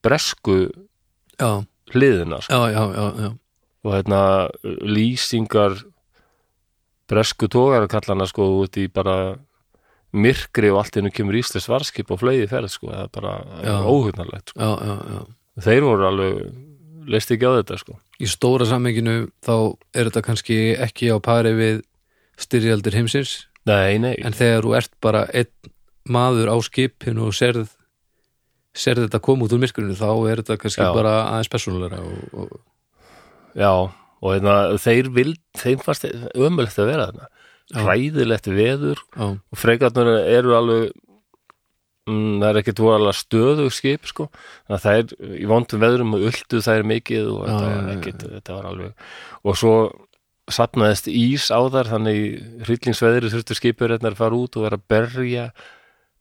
bresku 0.05 0.57
já, 1.39 1.63
hliðina 1.93 2.41
sko. 2.43 2.53
já, 2.53 2.71
já, 2.75 2.83
já, 2.93 3.07
já. 3.23 3.29
og 3.87 3.95
hérna 3.95 4.21
lýsingar 4.83 5.77
bresku 7.07 7.47
tógar 7.47 7.87
kallana 7.91 8.27
sko 8.27 8.49
út 8.59 8.77
í 8.77 8.87
bara 8.91 9.37
myrkri 10.17 10.71
og 10.71 10.81
allt 10.81 10.99
innu 10.99 11.11
kemur 11.13 11.37
íslis 11.39 11.67
varskip 11.69 12.11
og 12.11 12.21
fleigi 12.21 12.47
ferð 12.51 12.71
sko, 12.73 12.91
það 12.91 13.03
er 13.05 13.11
bara 13.15 13.81
óhugnarlegt 13.87 14.53
sko. 14.53 15.25
þeir 15.63 15.87
voru 15.87 16.07
alveg 16.11 16.41
leist 17.07 17.31
ekki 17.33 17.47
á 17.47 17.57
þetta 17.59 17.79
sko. 17.81 17.97
Í 18.19 18.29
stóra 18.29 18.67
sammenginu 18.69 19.29
þá 19.45 19.55
er 19.95 20.09
þetta 20.09 20.25
kannski 20.25 20.59
ekki 20.87 21.11
á 21.13 21.17
pari 21.23 21.53
við 21.57 21.81
styrjaldir 22.39 22.97
heimsins. 22.99 23.47
Nei, 23.67 23.97
nei, 23.99 24.13
en 24.23 24.35
þegar 24.35 24.63
þú 24.63 24.75
ert 24.79 24.93
bara 25.03 25.25
einn 25.35 25.71
maður 26.07 26.53
á 26.53 26.57
skipinu 26.63 27.27
og 27.27 27.35
serð 27.35 27.73
serð 28.77 29.07
þetta 29.07 29.21
koma 29.25 29.47
út 29.47 29.55
úr 29.55 29.61
myrkurinu 29.63 29.95
þá 29.97 30.09
er 30.29 30.41
þetta 30.43 30.59
kannski 30.61 30.85
Já. 30.85 30.91
bara 30.95 31.13
aðeins 31.31 31.49
persónulegra 31.51 31.97
og, 32.05 32.35
og, 32.37 32.51
já 33.57 33.71
og 33.73 34.31
hérna, 34.33 34.53
þeir 34.81 35.09
vil, 35.13 35.33
þeim 35.57 35.81
fannst 35.83 36.07
ömulegt 36.07 36.79
að 36.81 36.89
vera 36.91 37.09
þarna. 37.09 37.27
Hræðilegt 37.77 38.47
veður 38.47 39.01
já, 39.03 39.25
og 39.27 39.59
freikarnir 39.59 40.09
eru 40.37 40.55
alveg 40.57 40.93
mm, 42.07 42.33
það 42.41 42.49
er 42.49 42.59
ekkert 42.63 42.83
voðalega 42.83 43.19
stöðug 43.19 43.75
skip 43.75 44.09
sko, 44.09 44.27
þannig 44.65 44.77
að 44.79 44.83
það 44.87 44.99
er 45.03 45.37
í 45.37 45.47
vondum 45.51 45.83
veðrum 45.83 46.17
og 46.17 46.27
uldu 46.31 46.63
það 46.65 46.81
er 46.81 46.91
mikið 46.95 47.31
og 47.35 47.39
þetta, 47.45 47.71
var 47.71 47.93
ekkit, 47.95 48.27
þetta 48.37 48.57
var 48.57 48.69
alveg 48.71 49.07
og 49.43 49.59
svo 49.61 49.77
sapnaðist 50.47 51.09
ís 51.11 51.49
á 51.51 51.59
þar 51.67 51.91
þannig 51.91 52.21
hryllingsveðri 52.67 53.31
þurftu 53.33 53.57
skipur 53.57 53.91
hérna 53.91 54.13
að 54.13 54.21
fara 54.21 54.37
út 54.37 54.55
og 54.55 54.63
vera 54.63 54.79
að 54.79 54.87
berja 54.91 55.49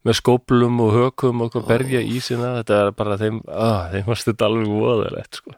með 0.07 0.19
skóplum 0.21 0.81
og 0.85 0.93
hökum 0.95 1.45
og 1.45 1.57
oh. 1.59 1.67
berja 1.67 2.03
ísina. 2.03 2.57
Þetta 2.61 2.81
er 2.81 2.93
bara 2.99 3.19
þeim, 3.21 3.41
að, 3.51 3.79
þeim 3.95 4.11
varst 4.11 4.29
þetta 4.31 4.51
alveg 4.51 4.75
voðalegt 4.75 5.41
sko. 5.41 5.57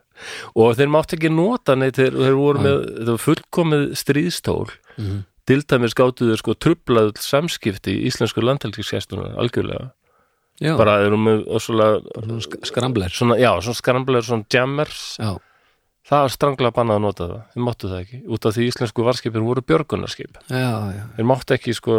og 0.59 0.77
þeir 0.79 0.93
mátt 0.93 1.15
ekki 1.15 1.33
nota 1.33 1.77
neitt, 1.79 1.99
þeir, 2.01 2.17
þeir 2.19 2.39
voru 2.39 2.65
með 2.65 2.79
þetta 2.87 3.13
var 3.13 3.25
fullkomið 3.25 3.85
stríðstól. 4.03 4.65
Til 5.49 5.63
dæmis 5.65 5.97
gátu 5.97 6.29
þeir 6.29 6.43
sko 6.43 6.57
trublaðu 6.61 7.15
samskipti 7.25 7.95
í 7.95 8.09
íslensku 8.11 8.43
landhelgiskestunum 8.45 9.39
algjörlega, 9.41 9.93
já, 10.61 10.73
bara 10.79 10.97
erum 11.07 11.25
með 11.29 11.45
skrambler. 12.67 13.11
Svona, 13.15 13.37
já, 13.41 13.51
svona 13.63 13.79
skramblegar 13.79 14.27
svona 14.27 14.47
jammers, 14.53 15.03
já, 15.21 15.35
það 16.09 16.25
var 16.25 16.35
stranglega 16.35 16.75
bannað 16.79 16.99
að 16.99 17.05
nota 17.07 17.29
það, 17.29 17.43
þeir 17.55 17.65
máttu 17.69 17.91
það 17.93 18.01
ekki. 18.05 18.21
Út 18.37 18.47
af 18.49 18.57
því 18.57 18.67
íslensku 18.73 19.07
varskipin 19.07 19.47
voru 19.47 19.63
björgunarskip. 19.69 20.39
Þeir 21.19 21.29
máttu 21.29 21.55
ekki 21.59 21.75
sko 21.77 21.99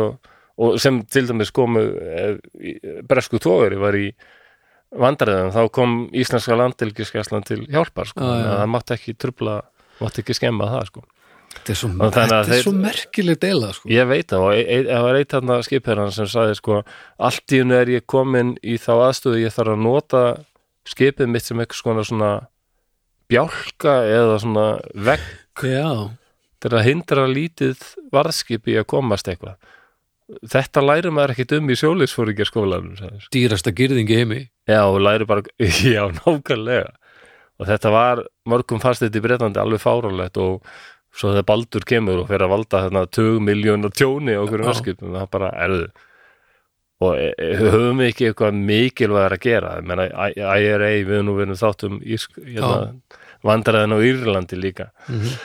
og 0.60 0.80
sem 0.84 1.02
til 1.08 1.24
dæmis 1.30 1.54
komu 1.56 1.80
í- 2.60 2.80
bresku 3.08 3.40
tógari 3.40 3.78
var 3.80 3.96
í 3.96 4.10
vandræðum, 5.00 5.52
þá 5.54 5.62
kom 5.72 5.92
íslenska 6.18 6.56
landhelgiskeslan 6.58 7.46
til 7.46 7.62
hjálpar 7.70 8.10
sko, 8.10 8.26
það 8.26 8.72
mátti 8.74 8.96
ekki 8.98 9.14
trubla 9.22 9.60
mátti 10.02 10.24
ekki 10.24 10.34
skemma 10.36 10.66
það 10.72 10.86
sko 10.90 11.04
þetta 11.54 11.74
er 11.74 11.80
svo, 11.82 11.90
að 11.98 12.14
þetta 12.18 12.58
er 12.58 12.64
svo 12.64 12.76
merkileg 12.78 13.40
deila 13.42 13.72
sko. 13.76 13.90
Ég 13.92 14.08
veit 14.10 14.30
það 14.30 14.46
og 14.46 14.54
e- 14.54 14.68
e- 14.76 14.86
það 14.90 15.08
var 15.08 15.20
eitt 15.20 15.34
þarna 15.36 15.60
skipherran 15.66 16.14
sem 16.16 16.30
sagði 16.30 16.60
sko 16.60 16.84
allt 17.30 17.56
í 17.56 17.64
hennu 17.64 17.78
er 17.80 17.94
ég 17.96 18.06
komin 18.10 18.56
í 18.62 18.78
þá 18.82 18.94
aðstöðu 19.10 19.44
ég 19.44 19.56
þarf 19.56 19.76
að 19.76 19.84
nota 19.88 20.24
skipið 20.90 21.34
mitt 21.34 21.46
sem 21.46 21.60
eitthvað 21.60 21.82
svona 21.84 22.06
svona 22.08 22.32
bjálka 23.30 23.98
eða 24.10 24.40
svona 24.42 24.68
vegg 24.94 25.28
til 26.60 26.72
að 26.76 26.86
hindra 26.88 27.28
lítið 27.30 27.84
varðskip 28.14 28.68
í 28.68 28.78
að 28.80 28.90
komast 28.90 29.30
eitthvað 29.30 29.58
þetta 30.50 30.84
læri 30.84 31.12
maður 31.14 31.34
ekkit 31.34 31.56
um 31.58 31.72
í 31.72 31.78
sjólisfóringjarskólanum 31.80 32.98
sagði. 33.00 33.22
dýrasta 33.34 33.74
gyrðingi 33.76 34.18
heimi 34.20 34.42
já, 34.70 34.82
læri 35.02 35.28
bara, 35.30 35.44
já, 35.96 36.04
nákvæmlega 36.20 36.92
og 37.60 37.68
þetta 37.68 37.92
var, 37.94 38.24
mörgum 38.48 38.82
fannst 38.82 39.04
þetta 39.04 39.20
í 39.20 39.24
Breitlandi 39.26 39.62
alveg 39.62 39.82
fáránlegt 39.84 40.38
og 40.42 40.66
svo 41.16 41.34
þegar 41.34 41.48
Baldur 41.50 41.86
kemur 41.90 42.22
og 42.24 42.30
fer 42.30 42.44
að 42.46 42.54
valda 42.54 42.84
þarna 42.86 43.06
2 43.18 43.40
miljónar 43.44 43.94
tjóni 43.96 44.36
á 44.38 44.42
okkur 44.44 44.62
Já. 44.64 44.68
varðskipum 44.70 45.18
það 45.18 45.30
bara 45.34 45.50
erðu 45.66 45.90
og 47.00 47.16
e, 47.16 47.30
e, 47.40 47.50
höfum 47.56 48.02
við 48.02 48.10
ekki 48.12 48.28
eitthvað 48.28 48.58
mikilvægar 48.60 49.36
að 49.38 49.46
gera? 49.46 49.70
I- 49.80 50.66
IRA, 50.66 50.90
við 51.08 51.24
nú 51.24 51.38
verðum 51.38 51.60
þáttum 51.60 52.02
hérna, 52.04 52.74
vandræðin 53.48 53.96
á 53.96 54.00
Írlandi 54.04 54.60
líka. 54.60 54.90
Mhm. 55.08 55.38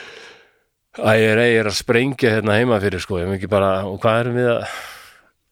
IRA 1.15 1.45
er 1.47 1.69
að 1.69 1.77
sprengja 1.79 2.33
hérna 2.35 2.57
heima 2.59 2.79
fyrir 2.83 2.99
sko, 3.03 3.19
bara, 3.49 3.85
og 3.87 4.01
hvað 4.03 4.19
erum 4.19 4.35
við 4.35 4.49
að 4.51 4.67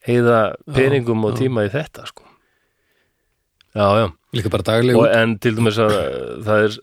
heiða 0.07 0.39
peningum 0.75 1.25
og 1.25 1.33
já. 1.33 1.39
tíma 1.43 1.65
í 1.67 1.71
þetta 1.71 2.07
sko? 2.07 2.23
Já, 3.73 3.87
já, 3.97 4.07
líka 4.35 4.51
bara 4.53 4.63
dagleg 4.63 4.95
og 4.99 5.07
en 5.09 5.37
til 5.39 5.55
dæmis 5.55 5.79
að 5.81 5.95
það 6.45 6.65
er 6.67 6.75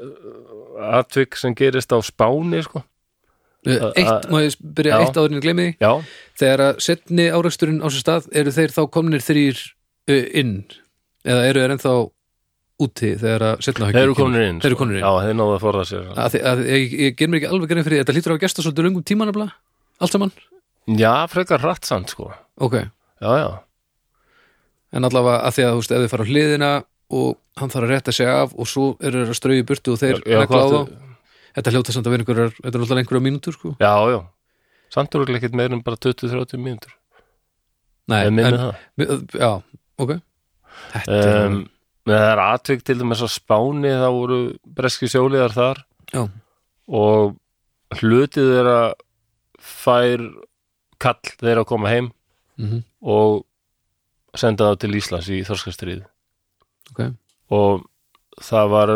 atvik 1.00 1.36
sem 1.36 1.54
gerist 1.54 1.92
á 1.92 1.98
Spáni 2.02 2.62
sko, 2.64 2.82
eitt, 3.68 4.28
má 4.32 4.38
ég 4.40 4.56
byrja 4.60 4.96
Já. 4.96 5.02
eitt 5.04 5.18
áður 5.18 5.30
en 5.30 5.38
ég 5.38 5.44
gleymi 5.44 5.66
því? 5.66 5.74
Já, 5.82 5.92
þegar 6.40 6.62
að 6.66 6.80
setni 6.86 7.26
áreksturinn 7.28 7.82
á 7.84 7.88
sér 7.90 8.04
stað 8.04 8.30
eru 8.40 8.54
þeir 8.56 8.74
þá 8.76 8.80
komnir 8.96 9.24
þrýr 9.24 9.60
inn? 10.40 10.54
Eða 11.28 11.46
eru 11.50 11.64
þeir 11.64 11.74
ennþá 11.76 11.94
úti 12.80 13.14
þegar 13.20 13.46
að 13.50 13.64
setna 13.66 13.90
þeir 13.90 14.02
eru 14.06 14.14
komin 14.16 14.44
inn 14.44 14.60
þeir 14.62 14.70
eru 14.70 14.78
sko. 14.78 14.84
komin 14.84 14.96
inn. 14.96 15.04
Já, 15.04 15.26
þeir 15.26 15.36
náðu 15.36 15.56
að 15.56 15.64
forða 15.66 15.88
sér. 15.90 16.06
Að, 16.14 16.38
að, 16.52 16.62
ég, 16.72 16.94
ég 17.04 17.18
ger 17.18 17.28
mér 17.28 17.42
ekki 17.42 17.50
alveg 17.52 17.74
grein 17.74 17.84
fyrir 17.84 18.04
þetta 18.04 18.16
lítur 18.16 18.32
á 18.32 18.36
að 18.38 18.44
gesta 18.46 18.64
svolítið 18.64 18.88
löngum 18.88 19.04
tíma 19.04 19.28
nefnilega 19.28 19.58
allt 20.00 20.14
saman, 20.16 20.32
já, 20.96 21.12
frekar 21.28 21.60
hratt 21.60 21.84
samt 21.84 22.14
sko. 22.14 22.30
Ok. 22.56 22.78
Já, 23.20 23.30
já, 23.36 23.50
en 24.96 25.06
allavega 25.06 25.44
að 25.44 25.56
því 25.56 25.66
að 25.66 25.74
þú 25.74 25.82
veist 25.82 25.92
ef 25.92 26.02
þið 26.02 26.12
fara 26.14 26.24
á 26.26 26.30
hliðina 26.30 26.70
og 27.20 27.30
hann 27.60 27.72
þarf 27.72 27.86
að 27.86 27.92
rétta 27.92 28.14
sig 28.14 28.30
af 28.30 28.56
og 28.56 28.70
svo 28.70 28.86
eru 29.02 29.22
þeir 29.22 29.32
að 29.34 29.38
strauði 29.38 29.66
burtu 29.68 29.94
og 29.94 30.00
þeir 30.00 30.22
já, 30.24 30.40
þetta 31.56 31.74
hljóta 31.74 31.94
samt 31.94 32.08
að 32.08 32.14
vera 32.14 32.24
einhverjar 32.24 32.54
þetta 32.56 32.70
er 32.70 32.78
náttúrulega 32.78 33.04
einhverjar 33.04 33.26
mínútur 33.26 33.56
sko. 33.56 33.74
Já, 33.80 33.94
já. 34.12 34.20
Samt 34.90 35.14
eru 35.14 35.36
ekkert 35.36 35.58
meir 35.58 35.74
en 35.74 35.84
bara 35.86 36.00
20-30 36.00 36.62
mínútur. 36.62 36.94
Nei, 38.10 38.24
en 38.26 38.40
en, 38.42 38.58
já, 39.36 39.52
ok. 40.02 40.16
Þetta 40.94 41.18
er 41.20 41.44
um, 41.46 41.60
það 42.08 42.26
er 42.30 42.42
atvik 42.42 42.82
til 42.86 42.98
dæmis 42.98 43.22
á 43.22 43.28
Spáni 43.30 43.92
þá 43.94 44.08
voru 44.16 44.40
breski 44.64 45.10
sjóliðar 45.10 45.54
þar. 45.54 45.84
Já, 46.10 46.24
og 46.90 47.36
hlutið 48.00 48.50
þeirra 48.54 48.80
fær 49.60 50.24
kall 51.00 51.32
þeirra 51.40 51.64
að 51.64 51.70
koma 51.70 51.92
heim 51.92 52.10
mhm, 52.60 52.82
og 53.02 53.44
senda 54.38 54.70
það 54.70 54.80
til 54.84 54.92
Íslands 54.98 55.30
í 55.32 55.40
Þorskastrið 55.46 56.02
ok. 56.92 57.02
Og 57.54 57.86
það 58.40 58.72
var 58.74 58.92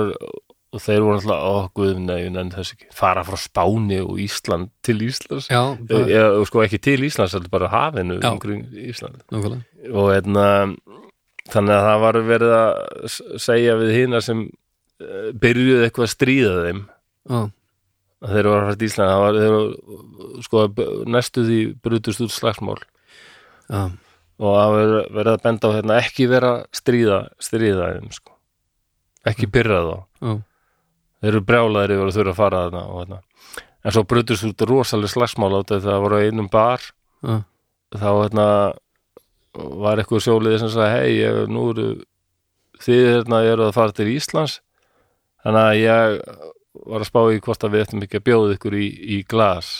og 0.74 0.82
þeir 0.82 1.04
voru 1.04 1.18
alltaf, 1.20 1.42
ó 1.46 1.54
guð, 1.78 1.98
nei, 2.02 2.24
en 2.26 2.50
þess 2.50 2.74
ekki. 2.74 2.88
Fara 2.94 3.22
frá 3.26 3.38
Spáni 3.38 4.00
og 4.02 4.18
Ísland 4.22 4.72
til 4.84 4.98
Íslands. 5.06 5.46
Já, 5.52 5.76
það, 5.86 6.10
eða 6.18 6.46
sko 6.50 6.62
ekki 6.64 6.80
til 6.82 7.06
Íslands, 7.06 7.34
heldur 7.36 7.52
bara 7.52 7.70
hafinu 7.70 8.16
Já. 8.18 8.30
umkring 8.32 8.64
Ísland. 8.82 9.20
Nákvæmlega. 9.30 9.62
Og 9.92 10.08
hérna 10.10 10.46
þannig 11.52 11.74
að 11.76 11.86
það 11.86 12.02
var 12.02 12.18
verið 12.30 12.54
að 12.58 13.18
segja 13.44 13.76
við 13.78 13.92
hina 13.94 14.20
sem 14.24 14.40
uh, 14.48 15.28
byrjuðu 15.44 15.84
eitthvað 15.86 16.08
að 16.08 16.14
stríða 16.14 16.54
þeim. 16.64 16.80
Já, 17.30 17.38
að 18.24 18.34
þeir 18.34 18.48
voru 18.50 18.56
að 18.56 18.66
fara 18.66 18.80
til 18.80 18.88
Ísland 18.88 19.12
það 19.12 19.22
var, 19.24 19.38
þeir 19.44 20.46
sko, 20.48 20.64
næstu 21.14 21.44
því 21.46 21.60
brutust 21.84 22.24
út 22.24 22.34
slagsmál. 22.34 22.80
Og 24.42 24.58
það 24.58 24.80
verið 25.14 25.30
að 25.36 25.44
benda 25.46 25.70
á 25.70 25.74
hérna 25.76 26.00
ekki 26.02 26.26
vera 26.32 26.50
stríða 26.74 27.20
stríða 27.38 27.92
þeim 27.94 28.10
sko. 28.16 28.34
Ekki 29.30 29.46
pyrra 29.54 29.78
þá 29.86 29.94
þeir 31.24 31.32
eru 31.32 31.44
brjálaðir 31.48 31.94
yfir 31.96 32.10
að 32.10 32.16
þurfa 32.18 32.32
að 32.34 32.40
fara 32.40 32.62
þarna 32.66 32.82
og 32.84 32.98
hérna. 33.00 33.20
En 33.84 33.94
svo 33.94 34.04
brutust 34.08 34.46
út 34.48 34.64
rosalega 34.68 35.12
slagsmál 35.12 35.52
á 35.56 35.60
þetta 35.60 35.80
það 35.84 36.02
voru 36.04 36.20
á 36.20 36.24
einum 36.24 36.50
bar. 36.52 36.84
Já, 37.24 37.36
þá 37.94 38.08
hérna 38.10 38.48
var 39.54 40.00
eitthvað 40.00 40.24
sjóliði 40.26 40.60
sem 40.60 40.72
sagði 40.74 40.98
hei, 40.98 41.16
ég, 41.22 41.40
nú 41.52 41.64
eru 41.72 41.88
þið 42.84 43.08
hérna 43.08 43.40
eru 43.48 43.68
að 43.68 43.76
fara 43.78 43.96
til 43.96 44.10
Íslands. 44.12 44.58
Þannig 45.44 45.64
að 45.64 45.80
ég 45.80 46.20
var 46.84 47.04
að 47.04 47.10
spá 47.10 47.20
í 47.30 47.42
hvort 47.44 47.64
að 47.64 47.74
við 47.74 47.84
ættum 47.84 48.06
ekki 48.06 48.20
að 48.20 48.26
bjóða 48.28 48.56
ykkur 48.56 48.78
í, 48.78 48.86
í 49.16 49.18
glas. 49.28 49.72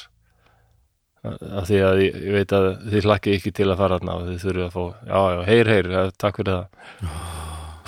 Af 1.25 1.71
því 1.71 1.81
að 1.81 2.03
ég, 2.05 2.21
ég 2.29 2.37
veit 2.39 2.53
að 2.53 2.69
þið 2.93 3.09
hlakki 3.09 3.35
ekki 3.39 3.55
til 3.57 3.71
að 3.71 3.81
fara 3.81 3.99
þarna 3.99 4.19
og 4.19 4.29
þið 4.29 4.43
þurfið 4.45 4.67
að 4.67 4.75
fá, 4.77 4.85
já, 5.09 5.21
já, 5.35 5.41
heyr, 5.49 5.73
heyr 5.73 5.91
ja, 5.95 6.05
takk 6.21 6.41
fyrir 6.41 6.55
það. 6.55 7.13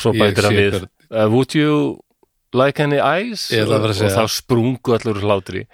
Svo 0.00 0.12
Ég 0.16 0.22
bætir 0.22 0.48
hann 0.48 0.57
við 0.57 0.78
uh, 0.80 1.26
would 1.32 1.57
you 1.57 1.76
like 2.59 2.82
any 2.84 2.98
Ég 3.52 3.66
að 3.68 3.76
og, 3.76 3.92
og 3.92 4.16
þá 4.16 4.24
sprungu 4.32 4.96
allur 4.96 5.20
hlátri. 5.24 5.66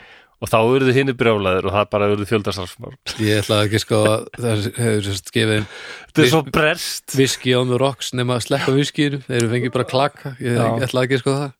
Og 0.42 0.50
þá 0.50 0.56
eruðu 0.58 0.92
hinni 0.96 1.12
brjálaðir 1.14 1.68
og 1.70 1.74
það 1.76 1.84
bara 1.92 2.06
eruðu 2.10 2.24
fjöldarsálsmál 2.26 2.96
ég 3.22 3.44
ætla 3.44 3.60
ekki 3.62 3.78
sko 3.78 4.00
að 4.10 4.24
það 4.42 4.64
hefur 4.74 5.04
sérst 5.06 5.30
gefið 5.36 5.52
þetta 5.62 6.24
er 6.24 6.30
svo 6.32 6.40
brest 6.56 7.14
viski 7.14 7.54
on 7.54 7.70
the 7.70 7.78
rocks 7.78 8.10
nema 8.18 8.40
að 8.40 8.48
sleppa 8.48 8.74
viskinu 8.74 9.20
þeir 9.28 9.38
eru 9.38 9.50
fengið 9.52 9.74
bara 9.76 9.86
klaka. 9.92 10.32
Ég 10.42 10.58
Já. 10.58 10.66
ætla 10.88 11.04
ekki 11.06 11.20
sko 11.22 11.36
það. 11.38 11.54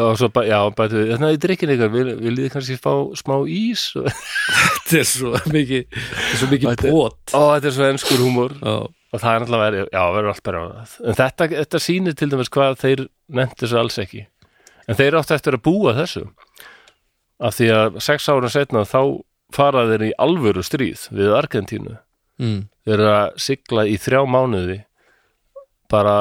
Og 0.00 0.14
svo, 0.16 0.30
bæ- 0.32 0.46
já, 0.48 0.56
bætu 0.72 0.96
við, 0.96 1.10
þannig 1.12 1.26
að 1.26 1.34
í 1.34 1.40
drikkin 1.42 1.72
ykkar 1.74 1.90
vil, 1.92 2.06
viljið 2.22 2.46
þið 2.46 2.52
kannski 2.54 2.76
fá 2.80 2.92
smá 3.20 3.34
ís 3.52 3.82
og, 4.00 4.06
þetta 4.86 5.00
er 5.02 5.08
svo 5.10 5.32
mikið 5.52 5.82
þetta 5.90 6.30
er 6.30 6.40
svo 6.40 6.48
mikið 6.54 6.84
bót 6.86 7.34
ó, 7.34 7.42
þetta 7.58 7.68
er 7.68 7.74
svo 7.76 7.88
enskur 7.90 8.22
húmor. 8.22 8.54
Og 9.10 9.18
það 9.18 9.34
er 9.34 9.44
alltaf 9.44 9.60
verið, 9.66 9.88
já, 9.90 10.02
verður 10.14 10.30
allt 10.32 10.44
bara 10.46 10.62
en 10.70 11.18
þetta, 11.18 11.48
þetta 11.58 11.82
sýnir 11.82 12.16
til 12.16 12.30
dæmis 12.32 12.52
hvað 12.54 12.78
þeir 12.80 13.02
nefntu 13.40 13.66
þessu 13.66 13.80
alls 13.82 13.98
ekki 14.06 14.22
en 14.90 14.98
þeir 14.98 15.16
áttu 15.20 15.36
eftir 15.36 15.56
að 15.56 15.64
búa 15.70 15.94
þessu. 15.96 16.26
Af 17.40 17.56
því 17.56 17.70
að 17.72 17.98
sex 18.04 18.26
ára 18.28 18.50
setna 18.52 18.82
þá 18.84 19.00
fara 19.54 19.86
þeir 19.88 20.08
í 20.10 20.12
alvöru 20.20 20.62
stríð 20.66 21.06
við 21.14 21.32
Argentínu. 21.38 21.96
Mm, 22.40 22.60
þeir 22.84 22.96
eru 22.98 23.10
að 23.14 23.38
sigla 23.46 23.86
í 23.88 23.96
þrjá 24.00 24.22
mánuði 24.28 24.78
bara 25.90 26.14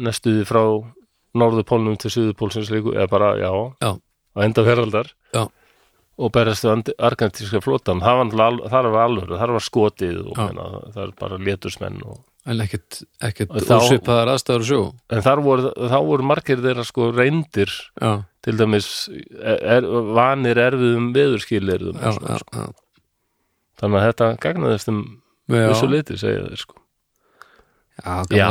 næstuði 0.00 0.46
frá 0.48 0.62
norðupólnum 1.36 1.98
til 2.00 2.10
suðupólsins 2.10 2.70
líku 2.72 2.94
eða 2.96 3.08
bara, 3.10 3.28
já, 3.38 3.50
Já. 3.82 3.90
á 4.34 4.38
enda 4.46 4.64
veraldar. 4.66 5.12
Já. 5.34 5.46
og 6.20 6.32
berast 6.34 6.64
við 6.66 6.90
argentíska 7.00 7.62
flotan 7.64 8.00
það 8.04 8.18
var, 8.68 8.96
alvöru, 9.06 9.38
þar 9.40 9.52
var 9.56 9.64
skotið 9.64 10.18
og 10.28 10.36
menna, 10.36 10.66
það 10.92 11.04
er 11.06 11.12
bara 11.16 11.38
létursmenn 11.40 12.02
og, 12.04 12.18
en 12.48 12.62
ekkert, 12.64 13.02
ekkert 13.20 13.52
þá- 13.66 13.76
ósvipaðar 13.76 14.32
aðstæður 14.34 14.64
að 14.64 14.68
sjó. 14.70 14.80
En 15.12 15.24
þar 15.26 15.42
voru, 15.44 15.72
þá 15.76 15.98
voru 16.08 16.28
margir 16.30 16.62
þeirra 16.64 16.84
sko 16.88 17.10
reyndir 17.12 17.72
já, 18.00 18.12
til 18.42 18.56
dæmis 18.56 19.08
er, 19.40 19.88
vanir 20.16 20.56
erfiðum 20.56 21.10
já, 22.00 22.38
sko. 22.40 22.66
þannig 23.80 24.00
að 24.00 24.06
þetta 24.08 24.30
gagnaðist 24.40 24.88
um 24.92 25.02
vissu 25.50 25.90
liti, 25.90 26.16
segja 26.20 26.46
þeir 26.48 26.64
sko. 26.64 26.76
Já, 28.00 28.24
Já, 28.32 28.48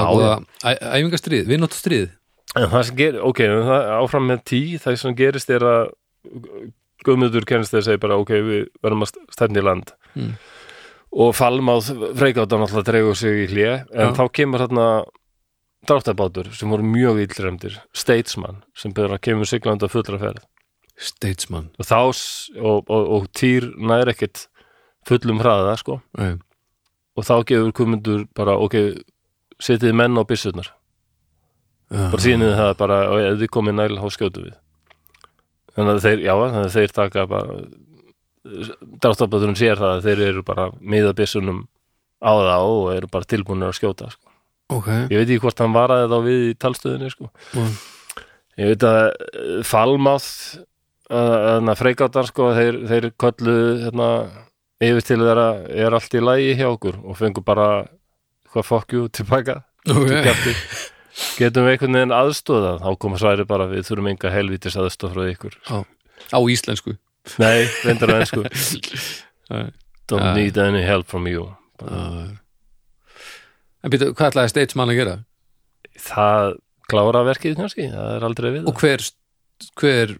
æfingastrið, 0.94 1.48
vinnóttastrið 1.49 2.10
En 2.57 2.66
það 2.66 2.84
sem 2.88 2.98
gerir, 2.98 3.22
ok, 3.30 3.40
það, 3.45 3.88
áfram 3.99 4.26
með 4.32 4.40
tí, 4.49 4.60
það 4.82 4.95
sem 5.03 5.16
gerist 5.18 5.52
er 5.53 5.66
að 5.70 5.91
Guðmundur 7.06 7.45
kennist 7.48 7.72
þeir 7.72 7.86
segi 7.86 7.99
bara, 8.03 8.18
ok, 8.20 8.32
við 8.44 8.64
verðum 8.84 9.06
að 9.06 9.11
stefni 9.32 9.61
í 9.61 9.64
land. 9.64 9.94
Mm. 10.20 10.34
Og 11.10 11.34
Falmáð 11.38 11.90
freikáta 12.18 12.60
náttúrulega 12.60 12.86
dregur 12.91 13.18
sig 13.18 13.45
í 13.45 13.48
hlje, 13.49 13.72
en 13.94 14.11
Já. 14.11 14.15
þá 14.18 14.23
kemur 14.40 14.64
þarna 14.65 14.88
dráttabátur 15.90 16.52
sem 16.53 16.69
voru 16.69 16.86
mjög 16.86 17.22
illremdir, 17.23 17.80
Statesman 17.95 18.61
sem 18.77 18.94
byrjar 18.94 19.18
að 19.18 19.26
kemur 19.26 19.49
siglanda 19.49 19.90
fullra 19.90 20.19
ferð. 20.22 20.44
Statesman. 20.99 21.69
Og 21.80 21.88
þá, 21.88 21.99
og, 22.60 22.84
og, 22.91 23.11
og 23.15 23.30
týr 23.34 23.72
nær 23.80 24.11
ekkit 24.11 24.48
fullum 25.07 25.40
hraða, 25.41 25.77
sko. 25.80 26.02
Nei. 26.19 26.36
og 27.18 27.26
þá 27.27 27.36
gefur 27.48 27.72
Guðmundur 27.76 28.27
bara, 28.36 28.56
ok, 28.60 28.76
setið 29.60 29.95
menn 29.98 30.19
á 30.19 30.23
byssurnar. 30.27 30.73
Já. 31.90 32.11
bara 32.11 32.22
sýnið 32.22 32.52
það 32.53 32.73
bara 32.77 32.98
og 33.10 33.19
ef 33.26 33.38
þið 33.41 33.52
komið 33.56 33.76
næl 33.80 33.95
þá 33.98 34.10
skjótu 34.14 34.44
við. 34.45 34.57
Þannig 35.73 35.95
að 35.95 36.03
þeir, 36.03 36.19
já, 36.22 36.34
þannig 36.38 36.68
að 36.68 36.76
þeir 36.76 36.94
taka 36.94 37.23
bara 37.30 37.56
dráttabáturinn 39.04 39.58
sér 39.60 39.80
það 39.80 39.96
að 39.98 40.08
þeir 40.08 40.24
eru 40.30 40.46
bara 40.48 40.70
miða 40.80 41.14
byssunum 41.18 41.64
á 42.20 42.32
það 42.36 42.66
og 42.72 42.90
eru 42.96 43.12
bara 43.12 43.30
tilbúinir 43.30 43.70
að 43.70 43.78
skjóta 43.80 44.10
sko. 44.12 44.34
ok, 44.76 44.90
ég 45.10 45.16
veit 45.16 45.28
ekki 45.28 45.44
hvort 45.46 45.64
hann 45.64 45.76
varaði 45.76 46.10
þá 46.12 46.18
við 46.26 46.44
í 46.48 46.58
talstöðinni 46.60 47.14
sko. 47.14 47.30
Mm. 47.56 47.78
ég 48.60 48.74
veit 48.74 48.86
að 48.90 49.00
eh, 49.06 49.62
Falmáð 49.68 50.28
freikáttar 51.80 52.28
sko, 52.30 52.52
þeir, 52.54 52.84
þeir 52.90 53.10
köllu 53.18 53.56
hérna, 53.86 54.10
yfir 54.84 55.02
til 55.08 55.20
þeirra 55.24 55.48
er 55.70 55.96
allt 55.98 56.14
í 56.14 56.22
lagi 56.22 56.54
hjá 56.60 56.70
okkur? 56.70 57.00
Og 57.02 57.18
fengur 57.18 57.44
bara 57.44 57.88
hvað 58.54 58.66
fokkjú 58.66 59.10
tilbaka. 59.10 59.64
Ok. 59.90 60.10
Kjafti. 60.12 60.54
Getum 61.40 61.66
við 61.66 61.74
einhvern 61.74 61.98
veginn 61.98 62.14
aðstóða 62.16 62.78
þá 62.84 62.90
koma 63.02 63.18
sværi 63.20 63.46
bara 63.48 63.66
við 63.68 63.88
þurfum 63.88 64.10
enga 64.12 64.32
helvítis 64.32 64.78
aðstóð 64.78 65.16
frá 65.16 65.24
ykkur. 65.34 65.56
Á 65.66 66.40
íslensku 66.46 66.94
nei, 67.41 67.68
reyndar 67.85 68.14
á 68.14 68.18
ennsku 68.23 68.43
don't 70.10 70.23
Já. 70.26 70.34
need 70.35 70.57
any 70.57 70.81
help 70.85 71.07
from 71.07 71.27
you 71.30 71.45
Já. 71.80 72.38
En 73.84 73.91
býtu, 73.93 74.10
hvað 74.11 74.34
ætlaði 74.34 74.51
Statesman 74.51 74.91
að 74.91 74.97
gera? 74.99 75.18
það 75.99 76.56
klára 76.89 77.22
verkið 77.27 77.53
kannski, 77.60 77.85
það 77.93 78.15
er 78.18 78.26
aldrei 78.27 78.49
við 78.57 78.65
Og 78.72 78.80
hver, 78.81 79.03
hver 79.80 80.15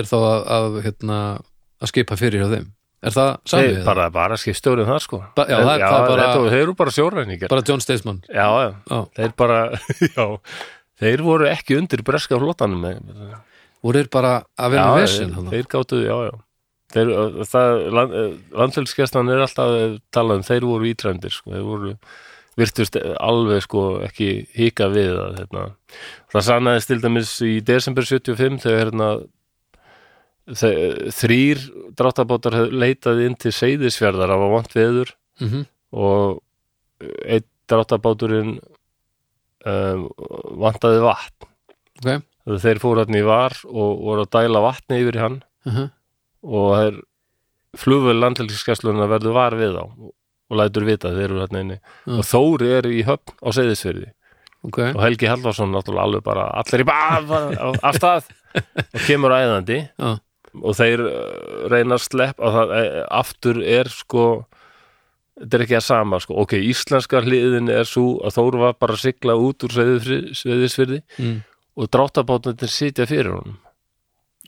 er 0.00 0.08
þá 0.08 0.16
að, 0.18 0.42
að, 0.56 0.76
hérna, 0.84 1.18
að 1.80 1.90
skipa 1.92 2.18
fyrir 2.20 2.42
hjá 2.42 2.50
þeim? 2.56 2.66
Er 3.08 3.14
það 3.14 3.28
samið? 3.46 3.68
Þeir, 3.76 3.84
bara, 3.86 4.06
bara 4.10 4.36
skipstjórið 4.42 4.88
það 4.90 5.00
sko 5.04 5.20
Ba- 5.38 5.46
já, 5.48 5.56
það 5.62 5.72
er- 5.72 5.84
það 5.86 6.06
bara- 6.10 6.24
þetta, 6.26 6.48
þeir 6.52 6.62
eru 6.66 6.74
bara 6.82 6.94
sjóræningar 6.98 7.52
bara 7.54 7.64
John 7.68 7.84
Statesman 7.84 8.18
já, 8.26 8.46
já, 8.48 8.70
Já. 8.90 8.98
þeir 9.20 9.34
bara 9.38 9.58
já, 10.16 10.26
þeir 11.04 11.22
voru 11.28 11.48
ekki 11.52 11.78
undir 11.78 12.02
breska 12.04 12.40
flottanum 12.42 12.82
með- 12.84 13.36
voru 13.84 14.02
þeir 14.02 14.10
bara 14.14 14.34
að 14.58 14.74
vera 14.74 14.86
með 14.90 15.02
vesinn 15.02 15.50
þeir, 15.52 15.68
gáttu, 15.74 16.02
já, 16.04 16.16
já. 16.28 16.34
Þeir, 16.88 17.10
það, 17.44 17.82
land, 17.92 18.16
landfélskestan 18.56 19.32
er 19.32 19.44
alltaf 19.44 19.74
að 19.74 19.96
tala 20.14 20.38
um, 20.38 20.44
þeir 20.46 20.66
voru 20.68 20.88
ítrendir 20.88 21.34
sko, 21.34 21.52
þeir 21.52 21.66
voru 21.66 21.94
virtust 22.58 22.96
alveg 22.98 23.62
sko 23.62 23.82
ekki 24.08 24.30
hika 24.56 24.88
við 24.90 25.12
að 25.14 25.36
hérna, 25.42 25.64
það 26.32 26.46
sannaðist 26.48 26.90
til 26.90 27.00
dæmis 27.04 27.34
í 27.46 27.58
desember 27.62 28.08
75 28.08 28.64
þegar 28.64 28.80
hérna 28.82 29.10
þrýr 31.12 31.60
dráttabátar 31.98 32.56
hefðu 32.56 32.80
leitað 32.80 33.20
inn 33.26 33.36
til 33.36 33.52
seyðisfjörðar 33.52 34.32
af 34.32 34.44
að 34.46 34.54
vant 34.56 34.76
veður 34.78 35.12
mm 35.42 35.66
og 35.88 36.42
einn 37.00 37.44
dráttabáturinn 37.68 38.58
um, 39.68 40.02
vantaði 40.60 41.02
vatn. 41.04 41.48
Ok, 41.98 42.24
þeir 42.62 42.80
fóru 42.82 43.04
hann 43.04 43.18
í 43.18 43.24
var 43.26 43.56
og 43.68 44.02
voru 44.06 44.24
að 44.24 44.32
dæla 44.38 44.64
vatni 44.64 45.02
yfir 45.02 45.18
í 45.18 45.24
hann. 45.26 45.40
Uh 45.68 45.88
og 46.46 46.68
þeir 46.78 46.98
flugvel 47.78 48.14
landhelgiskessluna 48.22 49.08
verður 49.10 49.36
var 49.36 49.56
við 49.58 49.74
þá 49.74 49.82
og 50.48 50.56
lætur 50.56 50.86
vita 50.88 51.10
þeir 51.12 51.26
eru 51.26 51.42
hérna 51.42 51.62
inni. 51.64 51.78
Mm. 52.06 52.20
og 52.20 52.28
Þóri 52.28 52.70
er 52.78 52.88
í 52.88 53.02
höfn 53.06 53.34
á 53.44 53.48
Seyðisfyrði 53.52 54.12
ok. 54.64 54.78
Og 54.94 55.02
Helgi 55.02 55.28
Halvarsson 55.28 55.74
náttúrulega 55.74 56.06
alveg 56.08 56.24
bara 56.26 56.46
allir 56.60 56.84
í 56.84 56.88
bað 56.88 57.34
af 57.82 57.98
stað 57.98 58.30
og 58.58 59.02
kemur 59.06 59.34
æðandi. 59.36 59.82
Já. 59.98 60.14
og 60.64 60.78
þeir 60.78 61.02
uh, 61.04 61.66
reyna 61.70 61.98
að 61.98 62.06
slepp 62.06 62.40
og 62.40 62.54
það 62.54 62.70
e, 62.78 62.84
aftur 63.18 63.58
er 63.60 63.90
sko 63.92 64.22
þetta 65.38 65.58
er 65.58 65.64
ekki 65.66 65.76
að 65.78 65.84
sama 65.86 66.18
sko. 66.24 66.38
Ok, 66.42 66.56
íslenska 66.70 67.20
hliðin 67.22 67.68
er 67.70 67.86
svo 67.86 68.16
að 68.24 68.38
Þóri 68.38 68.62
var 68.64 68.78
bara 68.80 68.96
að 68.96 69.04
sigla 69.04 69.36
út 69.38 69.68
úr 69.68 69.76
Seyðisfyrði 69.76 71.02
mm. 71.20 71.36
Og 71.78 71.90
dráttabátnir 71.94 72.70
sitja 72.72 73.06
fyrir 73.06 73.32
honum. 73.36 73.58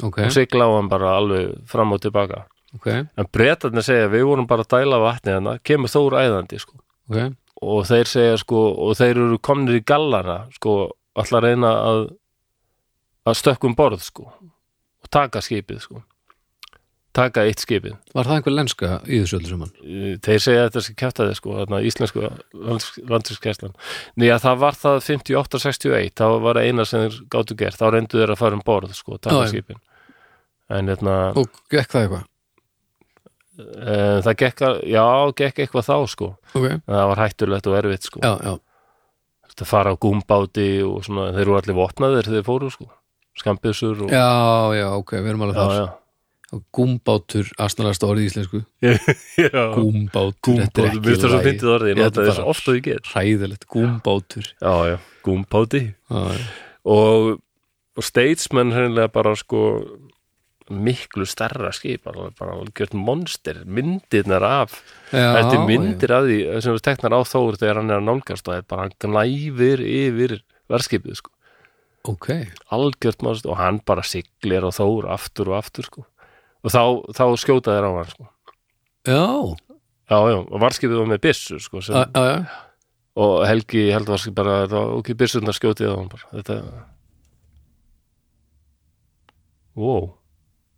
Ok, 0.02 0.18
og 0.24 0.32
sigla 0.34 0.66
á 0.66 0.70
hann 0.76 0.88
bara 0.90 1.16
alveg 1.18 1.54
fram 1.68 1.92
og 1.94 2.02
tilbaka. 2.02 2.44
Ok, 2.74 2.88
en 2.90 3.28
breytarnir 3.32 3.84
segja 3.86 4.10
við 4.10 4.26
vorum 4.28 4.48
bara 4.50 4.64
að 4.66 4.76
dæla 4.76 5.00
vatni 5.02 5.34
hérna, 5.34 5.56
kemur 5.62 5.92
Þór 5.92 6.18
æðandi 6.22 6.60
sko. 6.62 6.80
ok. 7.10 7.36
Og 7.60 7.82
þeir 7.84 8.08
segja 8.08 8.36
sko 8.40 8.60
og 8.86 8.94
þeir 8.96 9.18
eru 9.18 9.38
komnir 9.38 9.80
í 9.80 9.84
gallara 9.84 10.46
sko, 10.54 10.94
allar 11.14 11.44
reyna 11.44 11.74
að 11.84 12.06
að 13.28 13.36
stökkum 13.36 13.74
borð 13.76 14.00
sko. 14.00 14.30
Og 15.00 15.10
taka 15.12 15.42
skipið 15.44 15.82
sko 15.84 16.02
taka 17.16 17.42
eitt 17.48 17.58
skipið. 17.64 17.96
Var 18.14 18.28
það 18.28 18.36
einhver 18.38 18.54
lenska 18.54 18.90
í 19.10 19.18
þessu 19.22 19.38
öllu 19.40 19.48
saman? 19.50 19.70
þeir 20.22 20.42
segja 20.44 20.62
að 20.62 20.68
þetta 20.70 20.82
skal 20.86 20.96
kæfta 21.02 21.26
þið 21.26 21.36
sko 21.40 21.54
þarna, 21.58 21.80
íslensku 21.90 22.24
landsinskeslan 23.10 23.74
nýja 24.20 24.36
það 24.42 24.60
var 24.62 24.78
það 24.78 24.98
58-61 25.08 26.14
þá 26.20 26.24
var 26.44 26.60
eina 26.62 26.84
sem 26.86 27.06
þeir 27.08 27.20
gátu 27.34 27.56
gert. 27.58 27.78
Þá 27.80 27.86
reyndu 27.96 28.20
þeir 28.20 28.34
að 28.34 28.40
fara 28.42 28.58
um 28.58 28.64
borð 28.66 28.94
sko, 28.98 29.18
taka 29.18 29.36
Já, 29.36 29.42
já. 29.46 29.52
skipin. 29.54 29.80
En 30.70 30.86
hérna 30.92 31.16
Og 31.34 31.48
gekk 31.72 31.90
það 31.90 32.04
eitthvað? 32.06 32.26
e, 33.60 33.94
það 34.24 34.34
gekk, 34.44 34.62
já, 34.88 35.04
gekk 35.42 35.58
eitthvað 35.64 35.88
þá 35.90 35.96
sko. 36.14 36.28
Ok, 36.54 36.66
en 36.70 36.82
það 36.94 37.08
var 37.10 37.22
hættulegt 37.24 37.66
og 37.70 37.78
erfitt 37.80 38.06
sko. 38.08 38.22
Já, 38.24 38.32
já. 38.46 38.54
Þetta 39.50 39.66
fara 39.66 39.92
á 39.92 39.96
gúmbáti 39.98 40.68
og 40.86 41.02
svona 41.04 41.32
þeir 41.34 41.42
eru 41.48 41.56
allir 41.58 41.76
vopnaðir 41.76 42.22
þegar 42.28 42.38
þeir 42.38 42.46
fóru 42.46 42.70
sko. 42.70 42.86
Skambissur 43.40 44.04
og 44.06 44.12
Já, 44.14 44.26
já, 44.78 44.86
ok, 44.94 45.12
við 45.18 45.28
erum 45.32 45.42
alveg 45.48 45.58
já, 45.58 45.64
þar. 45.66 45.74
já. 45.80 45.88
Og 45.90 45.96
Gúmbátur, 46.50 47.46
astnalegasta 47.62 48.08
orðið 48.10 48.24
í 48.24 48.28
íslensku. 48.32 48.60
Já. 49.44 49.62
Gúmbátur, 49.76 50.64
þetta 50.64 50.82
er 50.82 50.88
ekki 50.88 50.98
Já, 50.98 51.14
nota 51.14 51.84
þetta 51.86 51.94
er 51.94 52.26
þess 52.26 52.40
bara 52.40 52.50
oft 52.50 52.70
og 52.70 52.78
ég 52.78 52.86
get. 52.88 53.10
Hræðilegt, 53.12 53.66
gúmbátur. 53.70 54.48
Já, 54.58 54.74
já, 54.90 54.96
gúmbáti. 55.26 55.82
Já, 56.10 56.24
já. 56.34 56.48
og, 56.96 57.30
og 57.94 58.08
statesmen 58.08 58.74
hreinlega 58.74 59.14
bara 59.14 59.36
sko 59.38 59.62
miklu 60.70 61.26
stærra 61.26 61.72
skip 61.74 62.04
bara, 62.06 62.28
bara 62.38 62.58
algjört 62.58 62.98
monster 62.98 63.62
myndirnar 63.66 64.46
af. 64.46 64.80
Já, 65.14 65.28
þetta 65.38 65.54
er 65.54 65.66
myndir 65.70 66.18
af 66.18 66.26
því 66.26 66.42
sem 66.66 66.74
við 66.74 66.86
teknar 66.90 67.14
á 67.14 67.20
þór 67.30 67.62
þegar 67.62 67.82
hann 67.82 67.94
er 67.94 68.02
að 68.02 68.08
nálgast 68.10 68.46
og 68.46 68.56
það 68.56 68.62
er 68.62 68.70
bara 68.74 68.88
hann 68.88 68.96
gnæfir 69.06 69.86
yfir 69.86 70.40
verðskipið 70.70 71.22
sko. 71.22 71.30
Já. 71.30 71.36
Ok, 72.10 72.30
algjört 72.72 73.22
monster 73.22 73.52
og 73.52 73.58
hann 73.60 73.84
bara 73.86 74.02
siglir 74.02 74.64
og 74.64 74.72
þór 74.72 75.12
aftur 75.14 75.52
og 75.52 75.58
aftur 75.60 75.86
sko 75.86 76.10
og 76.64 76.72
þá, 76.74 76.82
þá 77.16 77.24
skjóta 77.40 77.74
þeir 77.76 77.88
á 77.88 77.92
hann 77.96 78.10
sko. 78.12 78.28
Já. 79.08 79.22
Já, 80.10 80.16
já, 80.26 80.36
og 80.42 80.58
varskipið 80.64 80.98
var 81.00 81.08
með 81.12 81.20
byssu 81.28 81.60
sko 81.62 81.80
sem, 81.86 81.94
Já, 81.94 82.02
já, 82.10 82.22
já. 82.34 82.62
og 83.22 83.34
Helgi 83.46 83.84
held 83.94 84.08
varskipið 84.10 84.38
bara 84.40 84.56
þetta 84.64 84.80
var 84.80 84.94
ok, 84.98 85.10
byssunar 85.20 85.56
skjótið 85.56 85.92
á 85.92 85.94
hann 86.00 86.10
bara. 86.10 86.26
Þetta 86.34 86.56
wow, 89.80 90.08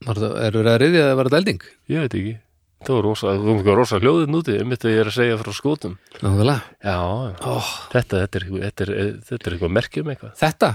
Var 0.02 0.18
það, 0.18 0.32
það 0.34 0.56
að 0.72 1.22
þetta 1.22 1.38
elding? 1.38 1.62
ég 1.92 2.02
veit 2.04 2.16
ekki. 2.18 2.34
Það 2.82 2.96
var 2.96 3.04
rosa, 3.06 3.32
það 3.38 3.58
var 3.68 3.76
rosa 3.78 3.98
hljóðið 4.02 4.30
núti 4.34 4.54
einmitt 4.58 4.82
þegar 4.82 4.96
ég 4.96 5.00
er 5.04 5.08
að 5.12 5.14
segja 5.14 5.34
frá 5.38 5.52
skótum 5.54 5.92
Nákvæmlega. 6.18 6.56
Já, 6.82 6.96
já. 6.98 7.36
oh, 7.46 7.68
Þetta, 7.92 8.22
þetta, 8.24 8.40
er, 8.40 8.46
þetta, 8.64 8.86
er, 8.86 9.12
þetta 9.28 9.46
er 9.50 9.54
eitthvað 9.56 9.74
merkjum 9.76 10.10
eitthvað. 10.10 10.32
Þetta? 10.40 10.70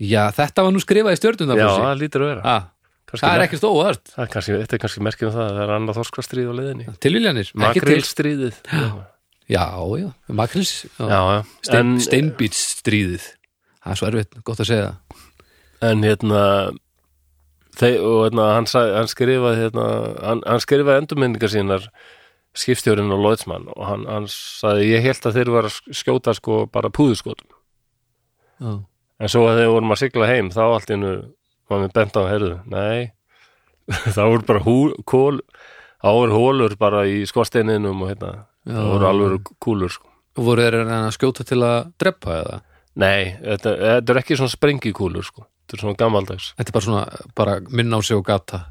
Já. 0.00 0.22
þetta 0.38 0.64
var 0.64 0.72
nú 0.72 0.80
skrifað 0.80 1.16
í 1.16 1.20
stjörnum 1.20 1.52
já, 1.60 1.66
það 1.68 2.00
lítur 2.00 2.24
að 2.24 2.30
vera. 2.32 2.54
Ah, 2.54 2.64
Það 3.10 3.34
er 3.34 3.44
er 4.24 4.30
kannski, 4.34 4.58
þetta 4.60 4.76
er 4.76 4.82
kannski 4.84 5.02
merkjum 5.06 5.30
um 5.30 5.34
það 5.34 5.46
að 5.46 5.56
það 5.56 5.64
er 5.64 5.72
annað 5.76 5.98
þorskastríð 6.00 6.50
á 6.50 6.54
leiðinni. 6.60 6.86
Tilviljanir, 7.02 7.48
ekki 7.50 7.56
til 7.56 7.64
Makrilstríðið 7.64 8.60
já, 8.70 8.84
Já, 9.50 9.64
makrils. 10.28 10.74
Stein, 11.66 11.80
En, 11.80 11.96
Steinbítsstríðið. 12.04 13.24
Það 13.80 13.92
er 13.94 13.98
svo 13.98 14.10
erfitt, 14.10 14.38
gott 14.46 14.62
að 14.62 14.70
segja 14.70 14.92
en 15.80 16.04
hérna 16.04 16.40
þeir, 17.80 18.00
og 18.04 18.18
hérna, 18.26 18.46
hann, 18.58 18.68
hann 18.68 19.10
skrifaði 19.10 19.62
hérna, 19.64 19.86
hann, 20.24 20.42
hann 20.46 20.62
skrifaði 20.62 21.02
endurmyndingar 21.04 21.52
sínar 21.52 21.86
skipstjórinn 22.58 23.12
og 23.14 23.22
Lloydsmann 23.22 23.68
og 23.76 23.84
hann, 23.86 24.06
hann 24.10 24.28
sagði, 24.30 24.90
ég 24.90 25.04
held 25.06 25.28
að 25.30 25.38
þeir 25.38 25.52
var 25.54 25.68
að 25.70 25.80
skjóta 25.96 26.34
sko 26.36 26.64
bara 26.72 26.92
púðuskotum 26.92 27.48
Já, 28.60 28.72
en 29.20 29.32
svo 29.32 29.46
að 29.48 29.62
þeir 29.62 29.72
vorum 29.72 29.94
að 29.94 30.02
sigla 30.02 30.28
heim 30.28 30.50
þá 30.52 30.62
allt 30.66 30.90
innu 30.96 31.12
var 31.70 31.82
með 31.84 31.92
bent 31.96 32.18
á 32.18 32.22
herðu 32.28 32.54
nei, 32.70 33.10
það 34.14 34.32
voru 34.32 34.46
bara 34.48 34.64
hú, 34.66 34.76
kól, 35.08 35.40
voru 36.02 36.36
hólur 36.36 36.76
bara 36.80 37.04
í 37.08 37.22
skorsteininum 37.28 38.04
og 38.04 38.12
hérna 38.12 38.32
það 38.66 38.90
voru 38.92 39.08
alveg 39.10 39.52
kúlur 39.62 39.92
sko. 39.92 40.06
Voru 40.40 40.62
þeir 40.64 40.76
að 40.82 40.92
að 40.94 41.14
skjóta 41.16 41.44
til 41.48 41.60
að 41.66 41.78
drepa 42.00 42.36
eða? 42.40 42.60
nei, 43.00 43.34
þetta, 43.40 43.72
þetta 43.80 44.12
er 44.12 44.20
ekki 44.20 44.38
svona 44.38 44.52
sprengikúlur 44.54 45.26
sko. 45.26 45.46
þetta 45.64 45.76
er 45.76 45.84
svona 45.84 46.00
gammaldags 46.00 46.48
Þetta 46.58 46.72
er 46.72 46.76
bara 46.76 46.86
svona, 46.86 47.04
bara 47.38 47.58
minna 47.70 47.98
á 47.98 48.00
sig 48.02 48.18
og 48.18 48.24
gata. 48.26 48.64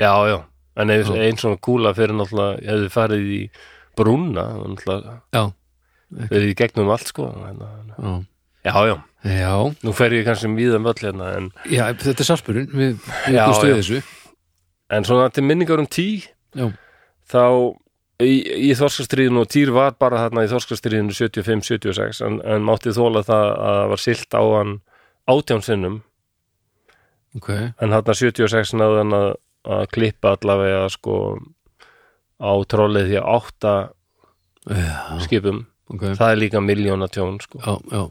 Já, 0.00 0.12
já, 0.28 0.38
en 0.76 0.92
ef 0.92 1.10
einn 1.10 1.40
svona 1.40 1.60
kúla 1.62 1.94
fyrir 1.96 2.16
náttúrulega, 2.16 2.62
hefði 2.66 2.90
farið 2.92 3.30
í 3.32 3.42
brúna, 3.96 4.46
náttúrulega 4.60 5.18
Já, 5.34 5.42
verið 6.30 6.52
í 6.52 6.56
gegnum 6.58 6.92
allt 6.94 7.10
sko 7.10 7.30
hérna, 7.32 7.70
já. 7.96 8.16
Já, 8.66 8.74
já, 8.90 8.96
Já, 9.26 9.52
nú 9.82 9.92
fer 9.96 10.14
ég 10.14 10.26
kannski 10.26 10.50
mýðan 10.52 10.86
völl 10.86 11.00
hérna 11.02 11.32
en, 11.38 11.48
já 11.72 11.88
þetta 11.98 12.22
er 12.22 12.28
sarpurinn 12.28 12.68
Við, 12.70 13.08
já. 13.34 13.42
þessu. 13.50 14.00
En 14.92 15.06
svona 15.08 15.30
til 15.34 15.42
minningar 15.46 15.82
um 15.82 15.88
tí 15.90 16.22
Já, 16.54 16.68
þá 17.32 17.42
í, 18.22 18.34
í 18.68 18.72
þorskastriðinu 18.78 19.42
og 19.42 19.50
Týr 19.52 19.72
var 19.74 19.96
bara 20.00 20.22
þarna 20.24 20.46
í 20.46 20.50
þorskastriðinu 20.52 21.16
75-76 21.16 22.22
en, 22.26 22.38
en 22.46 22.66
mátti 22.66 22.94
þóla 22.94 23.24
það 23.26 23.48
að 23.50 23.80
það 23.80 23.90
var 23.92 24.04
silt 24.04 24.38
á 24.38 24.42
hann 24.44 24.76
átján 25.26 25.64
sinnum. 25.66 25.96
Ok. 27.36 27.50
En 27.50 27.92
þarna 27.92 28.14
76 28.16 28.76
náði 28.78 29.00
hann 29.02 29.16
að, 29.18 29.30
að 29.76 29.86
klippa 29.96 30.36
allavega 30.36 30.84
sko 30.94 31.16
á 32.38 32.52
trollið 32.70 33.10
því 33.10 33.18
að 33.20 33.32
átta 33.34 33.74
Já, 34.66 34.94
skipum. 35.22 35.64
Ok. 35.90 36.08
Það 36.18 36.30
er 36.30 36.40
líka 36.40 36.62
miljóna 36.62 37.10
tjón 37.12 37.40
sko. 37.42 37.60
Já, 37.62 37.74
já 37.90 38.04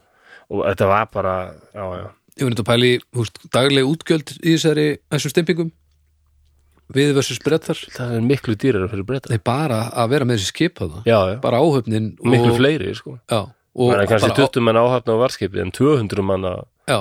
og 0.50 0.62
þetta 0.68 0.88
var 0.92 1.10
bara, 1.14 1.34
já, 1.74 1.86
já. 2.02 2.06
Ég 2.36 2.44
var 2.44 2.52
þetta 2.56 2.64
að 2.66 2.70
pæli, 2.74 2.92
húst, 3.16 3.38
dagleg 3.56 3.88
útgjöld 3.88 4.32
í 4.44 4.54
þessari, 4.58 4.88
þessum 5.14 5.32
stempingum 5.32 5.70
við 6.96 7.14
versus 7.18 7.40
brettar 7.42 7.80
það 7.96 8.12
er 8.20 8.26
miklu 8.28 8.54
dýrar 8.62 8.84
fyrir 8.92 9.06
breyta 9.08 9.32
Nei, 9.32 9.40
bara 9.42 9.80
að 9.98 10.12
vera 10.12 10.28
með 10.30 10.38
þessi 10.42 10.52
skip 10.52 10.76
það 10.84 10.98
já, 11.10 11.16
já, 11.32 11.38
bara 11.42 11.58
áhöfnin 11.64 12.12
miklu 12.22 12.52
fleiri 12.60 12.92
sko. 12.94 13.16
Já, 13.32 13.40
og 13.74 13.90
það 13.94 14.02
er 14.04 14.10
kannski 14.12 14.30
bara 14.30 14.36
á- 14.38 14.52
20 14.52 14.66
mann 14.68 14.80
áhafna 14.84 15.16
á 15.18 15.24
varskipi 15.24 15.64
en 15.64 15.72
200 15.74 16.22
manna 16.28 16.52
Já, 16.86 17.00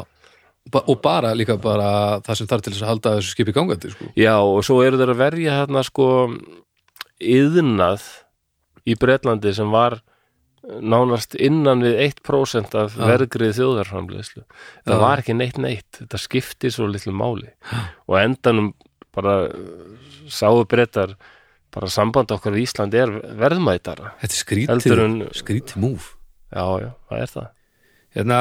Ba- 0.72 0.80
og 0.88 1.02
bara 1.04 1.34
líka 1.36 1.58
bara 1.60 2.22
það 2.24 2.38
sem 2.40 2.46
þarf 2.48 2.62
til 2.64 2.72
þess 2.72 2.84
að 2.86 2.88
halda 2.94 3.10
þessu 3.18 3.34
skipi 3.34 3.52
gangandi 3.52 3.90
sko. 3.92 4.06
Já, 4.16 4.38
og 4.40 4.62
svo 4.64 4.78
eru 4.86 4.96
þeir 4.96 5.12
að 5.12 5.20
verja 5.20 5.58
hérna 5.58 5.82
sko 5.84 6.06
yðnað 7.20 8.06
í 8.88 8.96
Bretlandi 9.00 9.52
sem 9.56 9.68
var 9.72 9.98
nánast 10.80 11.34
innan 11.36 11.82
við 11.84 11.98
1% 12.06 12.74
af 12.80 12.94
Já. 12.96 13.04
vergrið 13.10 13.52
þjóðarframleiðslu. 13.58 14.44
Það 14.86 14.94
Já. 14.96 15.00
var 15.04 15.22
ekki 15.22 15.36
neitt 15.36 15.58
neitt, 15.60 15.90
þetta 16.00 16.20
skipti 16.22 16.70
svo 16.72 16.86
litlu 16.88 17.12
máli 17.12 17.50
og 18.08 18.16
á 18.16 18.24
endanum 18.24 18.72
bara 19.14 19.34
uh, 19.46 19.96
sáu 20.32 20.64
brettar 20.64 21.12
bara 21.74 21.90
samband 21.90 22.30
okkar 22.32 22.54
við 22.54 22.64
Ísland 22.68 22.94
er 22.94 23.10
verðmætara. 23.38 24.14
þetta 24.22 24.32
er 24.32 24.40
skrítið, 24.40 25.04
en- 25.04 25.28
skrítið 25.34 25.76
múf 25.82 26.12
Já, 26.54 26.64
já, 26.80 26.90
það 27.10 27.20
er 27.24 27.30
það. 27.34 27.46
hérna, 28.14 28.36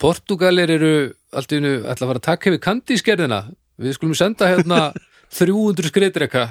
Portugalir 0.00 0.70
eru 0.78 0.92
allt 1.36 1.52
í 1.52 1.58
einu 1.60 1.72
ætla 1.84 2.06
að 2.06 2.10
fara 2.10 2.20
að 2.22 2.28
taka 2.30 2.48
hefur 2.50 2.62
kandískerðina 2.66 3.40
við 3.80 3.94
skulum 3.98 4.16
senda 4.16 4.48
hérna 4.48 4.78
300 5.38 5.90
skriðdreka 5.92 6.44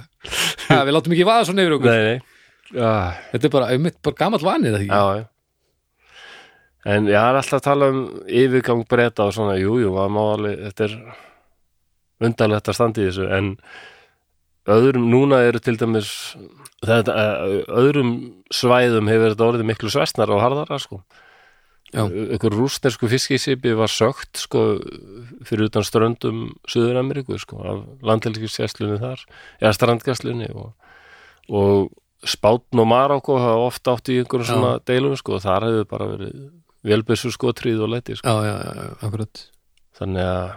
ha, 0.70 0.78
við 0.86 0.94
látum 0.96 1.16
ekki 1.18 1.26
vaða 1.28 1.48
svona 1.50 1.66
yfir 1.66 1.76
okkur 1.80 1.90
Nei, 1.92 2.04
nei. 2.14 2.29
Já, 2.70 3.18
þetta 3.32 3.48
er 3.48 3.54
bara, 3.54 3.78
bara 4.06 4.20
gamall 4.20 4.46
vanið 4.46 4.76
það 4.76 4.84
ekki 4.84 4.94
já, 4.94 5.20
já. 5.20 5.28
En 6.90 7.10
ég 7.10 7.18
er 7.20 7.36
alltaf 7.36 7.60
að 7.60 7.66
tala 7.66 7.90
um 7.92 8.04
yfirgang 8.24 8.86
breyta 8.88 9.26
og 9.28 9.34
svona, 9.36 9.58
jú, 9.60 9.76
jú, 9.82 9.92
þetta 9.92 10.86
er 10.86 10.94
undarlegt 12.24 12.70
að 12.72 12.78
standa 12.78 13.02
í 13.02 13.08
þessu, 13.10 13.26
en 13.36 13.50
öðrum, 14.70 15.10
núna 15.12 15.42
eru 15.48 15.60
til 15.64 15.76
dæmis, 15.80 16.12
þetta, 16.86 17.16
eh, 17.16 17.58
öðrum 17.82 18.14
svæðum 18.54 19.12
hefur 19.12 19.34
þetta 19.34 19.50
orðið 19.50 19.68
miklu 19.72 19.92
svestnar 19.92 20.32
og 20.32 20.44
harðara, 20.44 20.80
sko. 20.80 21.02
Já. 21.90 22.06
Ykkur 22.06 22.54
rústnesku 22.54 23.10
fiskisipi 23.10 23.74
var 23.76 23.90
sögt, 23.90 24.38
sko, 24.38 24.78
fyrir 25.44 25.72
utan 25.72 25.84
ströndum 25.84 26.52
Suður-Ameríku, 26.70 27.40
sko, 27.42 27.64
af 27.66 28.06
landhelgisgæslunni 28.06 29.00
þar, 29.02 29.24
eða 29.60 29.74
strandgæslunni 29.74 30.52
og, 30.54 30.76
og 31.50 31.90
Spátn 32.28 32.82
og 32.82 32.90
Marokko 32.90 33.38
hafa 33.40 33.68
ofta 33.70 33.96
átt 33.96 34.12
í 34.12 34.18
einhverjum 34.20 34.48
Já. 34.48 34.52
svona 34.52 34.72
deilum, 34.88 35.16
sko, 35.20 35.38
og 35.38 35.46
þar 35.46 35.68
hefur 35.70 35.88
bara 35.94 36.10
verið 36.12 36.34
velbessu 36.90 37.32
skotrýð 37.32 37.86
og 37.86 37.94
leti, 37.94 38.18
sko. 38.20 38.28
já, 38.28 38.50
já, 38.50 38.56
já, 38.66 38.84
já, 38.84 38.92
akkurat 39.08 39.46
Þannig 40.00 40.28
að, 40.32 40.52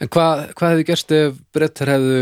en 0.00 0.10
hvað, 0.12 0.42
hvað 0.56 0.74
hefði 0.74 0.88
gerst 0.90 1.14
ef 1.16 1.38
brettar 1.56 1.92
hefðu 1.94 2.18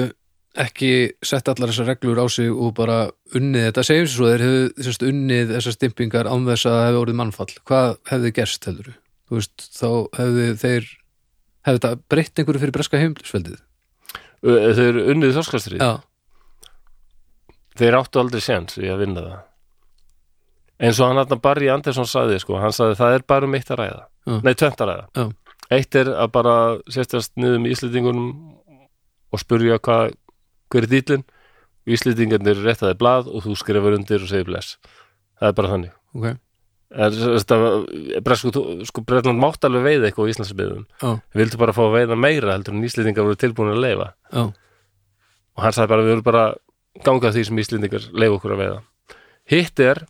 ekki 0.64 0.90
sett 1.26 1.48
allar 1.50 1.72
þessar 1.72 1.88
reglur 1.90 2.20
á 2.22 2.26
sig 2.30 2.50
og 2.52 2.74
bara 2.78 2.98
unnið 3.34 3.68
þetta 3.68 3.84
segjum 3.88 4.10
svo 4.12 4.28
þeir 4.30 4.44
hefðu 4.44 4.84
sérst, 4.86 5.06
unnið 5.08 5.54
þessar 5.56 5.74
stimpingar 5.74 6.30
án 6.30 6.46
þess 6.46 6.68
að 6.70 6.76
það 6.76 6.84
hefði 6.86 7.00
orðið 7.00 7.18
mannfall 7.18 7.54
hvað 7.66 7.96
hefði 8.12 8.32
gerst 8.38 8.68
heldur 8.70 8.90
þú 8.94 9.38
veist, 9.40 9.66
þá 9.74 9.88
hefðu 10.20 10.46
þeir 10.62 10.90
hefði 11.64 11.80
þetta 11.80 11.92
breytt 12.14 12.38
einhverju 12.38 12.62
fyrir 12.62 12.76
breska 12.76 13.00
heimlisveldið 13.02 13.58
eru 14.44 15.06
unnið 15.14 15.34
þorskastrýð. 15.40 15.82
já, 15.82 15.92
Þeir 17.78 17.96
áttu 17.98 18.20
aldrei 18.22 18.40
séns 18.44 18.76
í 18.78 18.86
að 18.90 19.00
vinna 19.02 19.24
það. 19.24 19.38
Eins 20.84 20.98
og 21.00 21.08
hann 21.10 21.20
hann 21.22 21.40
Barry 21.42 21.68
Andersson 21.70 22.06
sagði, 22.06 22.40
sko, 22.42 22.58
hann 22.62 22.74
sagði 22.74 22.98
það 22.98 23.14
er 23.18 23.24
bara 23.30 23.46
um 23.48 23.54
eitt 23.58 23.70
að 23.70 23.80
ræða. 23.82 24.02
Já. 24.26 24.36
Nei, 24.46 24.54
tvent 24.54 24.82
að 24.84 24.90
ræða. 24.90 25.06
Já. 25.14 25.24
Eitt 25.74 25.96
er 25.98 26.10
að 26.12 26.30
bara 26.34 26.54
sérstast 26.92 27.32
niður 27.40 27.60
með 27.64 27.74
Íslendingunum 27.74 28.28
og 29.34 29.40
spurja 29.42 29.78
hvað, 29.82 30.14
hver 30.70 30.86
er 30.86 30.90
dýlinn. 30.92 31.24
Íslendingarnir 31.94 32.62
réttaði 32.64 32.96
blað 33.00 33.28
og 33.30 33.44
þú 33.44 33.54
skrifar 33.60 33.96
undir 33.98 34.22
og 34.24 34.30
segir 34.30 34.46
bless. 34.48 34.76
Það 35.40 35.50
er 35.50 35.58
bara 35.60 35.74
þannig. 35.74 35.94
ok 36.14 36.32
Er, 36.94 37.10
þetta, 37.10 37.56
bresku, 38.22 38.50
sko, 38.86 39.02
Bretland 39.02 39.40
mátt 39.42 39.64
alveg 39.66 39.82
veiða 39.82 40.06
eitthvað 40.06 40.28
á 40.28 40.30
Íslandsbyðum. 40.30 40.84
já, 41.02 41.08
Vildu 41.34 41.58
bara 41.58 41.72
fá 41.74 41.80
að 41.88 41.94
veiða 41.96 42.18
meira 42.22 42.52
heldur 42.54 42.76
en 42.76 42.84
Íslendingar 42.86 43.26
voru 43.26 43.34
tilbúin 43.40 43.72
að 43.72 43.80
leifa. 43.82 44.06
og 44.30 45.62
hann 45.64 45.72
sagði 45.74 45.90
bara 45.90 46.02
við 46.04 46.12
vorum 46.12 46.22
bara 46.28 46.44
ganga 47.02 47.32
því 47.34 47.44
sem 47.48 47.58
Íslendingar 47.58 48.04
leif 48.12 48.36
okkur 48.38 48.54
að 48.54 48.60
veiða. 48.62 48.80
Hitt 49.50 49.80
er 49.80 50.04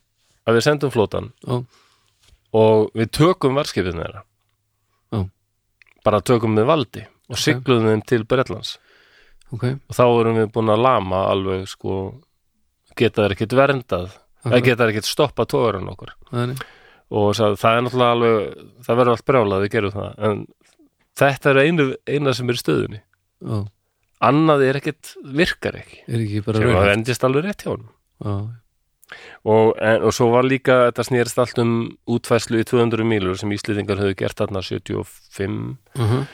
að 0.46 0.58
við 0.58 0.66
sendum 0.66 0.90
flótan 0.92 1.32
já, 1.46 1.64
og 2.54 2.90
við 2.94 3.10
tökum 3.16 3.56
varskipið 3.58 3.96
þeirra. 4.00 4.22
Já. 5.14 5.22
bara 6.04 6.20
tökum 6.20 6.52
með 6.54 6.66
valdi 6.68 7.06
og 7.30 7.36
Ok. 7.38 7.40
sigluðum 7.40 7.88
þeim 7.88 8.02
til 8.06 8.24
Bretlands. 8.28 8.78
Ok. 9.52 9.64
Og 9.88 9.94
þá 9.96 10.04
erum 10.20 10.36
við 10.36 10.52
búin 10.52 10.68
að 10.74 10.82
lama 10.84 11.22
alveg 11.30 11.66
sko 11.68 12.20
geta 12.96 13.22
þær 13.24 13.32
ekkert 13.36 13.54
verndað 13.56 14.10
Akkurat. 14.44 14.64
geta 14.64 14.84
þær 14.84 14.90
ekkert 14.92 15.08
stoppa 15.08 15.46
tógarinn 15.46 15.88
okkur 15.88 16.12
Þannig. 16.30 16.60
og 17.10 17.34
sagði, 17.34 17.56
það 17.62 17.76
er 17.76 17.82
náttúrulega 17.86 18.12
alveg 18.12 18.84
það 18.84 18.96
verður 19.00 19.14
allt 19.14 19.24
brjálað 19.24 19.56
að 19.56 19.62
við 19.64 19.70
gerum 19.72 19.92
það. 19.96 20.14
En 20.18 20.46
þetta 21.16 21.50
er 21.50 21.62
einu, 21.64 21.86
eina 22.06 22.34
sem 22.34 22.48
er 22.50 22.54
stöðunni. 22.60 23.00
Já, 23.40 23.66
annað 24.22 24.66
er 24.68 24.78
ekkert 24.80 25.14
virkar 25.24 25.78
ekki. 25.80 26.02
Er 26.08 26.20
ekki 26.20 26.44
bara 26.46 26.60
að 26.60 26.68
raun 26.70 26.90
vendist 26.92 27.24
alveg 27.26 27.48
rétt 27.48 27.64
hjá 27.64 27.74
já, 27.74 28.34
og, 29.44 29.74
en, 29.78 30.02
og 30.06 30.14
svo 30.16 30.30
var 30.32 30.46
líka 30.48 30.78
þetta 30.88 31.04
snýrst 31.08 31.40
allt 31.42 31.60
um 31.62 31.74
útfæslu 32.10 32.62
í 32.62 32.66
200 32.68 33.06
mílur 33.06 33.38
sem 33.40 33.52
Íslendingar 33.54 34.00
höfðu 34.00 34.16
gert 34.22 34.40
þarna 34.40 34.62
75 34.64 34.96
uh 35.04 36.12
-huh. 36.12 36.24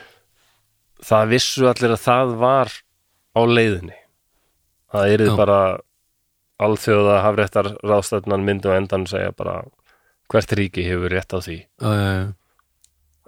það 1.04 1.32
vissu 1.34 1.66
allir 1.68 1.96
að 1.96 2.04
það 2.04 2.34
var 2.38 2.72
á 3.34 3.40
leiðinni. 3.46 3.98
Það 4.90 5.12
er 5.14 5.20
Já. 5.26 5.36
bara 5.36 5.60
alþjóða 6.60 7.22
hafréttar 7.24 7.76
ráðstæfnan 7.82 8.44
myndu 8.44 8.70
og 8.70 8.76
endan 8.76 9.06
segja 9.06 9.32
bara 9.32 9.64
hvert 10.30 10.52
ríki 10.52 10.84
hefur 10.86 11.10
rétt 11.10 11.32
á 11.34 11.38
því. 11.40 11.58
Já, 11.80 11.90
já, 11.94 12.10
já. 12.20 12.34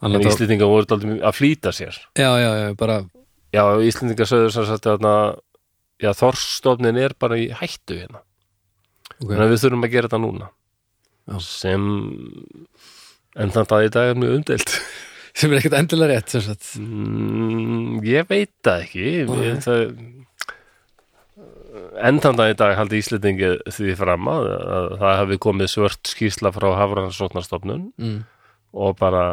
En 0.02 0.12
að- 0.12 0.26
Íslendingar 0.26 0.66
voru 0.66 0.86
dálítið 0.86 1.22
að 1.22 1.34
flýta 1.34 1.70
sér. 1.72 1.94
Já, 2.18 2.30
já, 2.38 2.50
já, 2.58 2.74
bara 2.74 3.04
já, 3.52 3.62
Íslendingar 3.84 4.28
sögðu 4.30 4.52
sem 4.54 4.68
sagt 4.68 4.88
að 4.90 6.18
þorstofnin 6.18 6.98
er 6.98 7.14
bara 7.20 7.38
í 7.38 7.50
hættu 7.54 8.00
hérna 8.00 8.22
ok, 9.22 9.30
þannig 9.30 9.46
að 9.46 9.52
við 9.52 9.62
þurfum 9.64 9.86
að 9.86 9.94
gera 9.94 10.10
þetta 10.10 10.22
núna 10.22 10.50
Já. 11.22 11.36
sem 11.46 11.84
en 13.38 13.54
þannig 13.54 13.76
að 13.76 13.86
í 13.86 13.92
dag 13.94 14.10
er 14.10 14.18
mjög 14.18 14.34
umdelt 14.40 14.74
sem 15.38 15.52
er 15.52 15.60
ekkert 15.60 15.78
endilega 15.78 16.18
rétt 16.18 16.34
sem 16.34 16.44
sagt. 16.44 16.74
mm, 16.80 18.02
ég 18.06 18.26
veit 18.28 18.52
það 18.64 18.82
ekki 18.86 19.06
við, 19.30 19.46
það, 19.64 19.84
en 22.02 22.20
þannig 22.24 22.44
að 22.44 22.52
í 22.52 22.58
dag 22.64 22.74
haldi 22.80 23.00
Íslendingi 23.00 23.54
því 23.70 23.96
fram 24.00 24.28
að, 24.32 24.50
að 24.76 24.90
það 25.04 25.16
hafi 25.22 25.40
komið 25.46 25.72
svört 25.72 26.12
skýrsla 26.12 26.52
frá 26.54 26.68
Hafrannsóknarstofnun 26.82 27.86
mm. 27.96 28.18
og 28.82 28.98
bara 29.00 29.24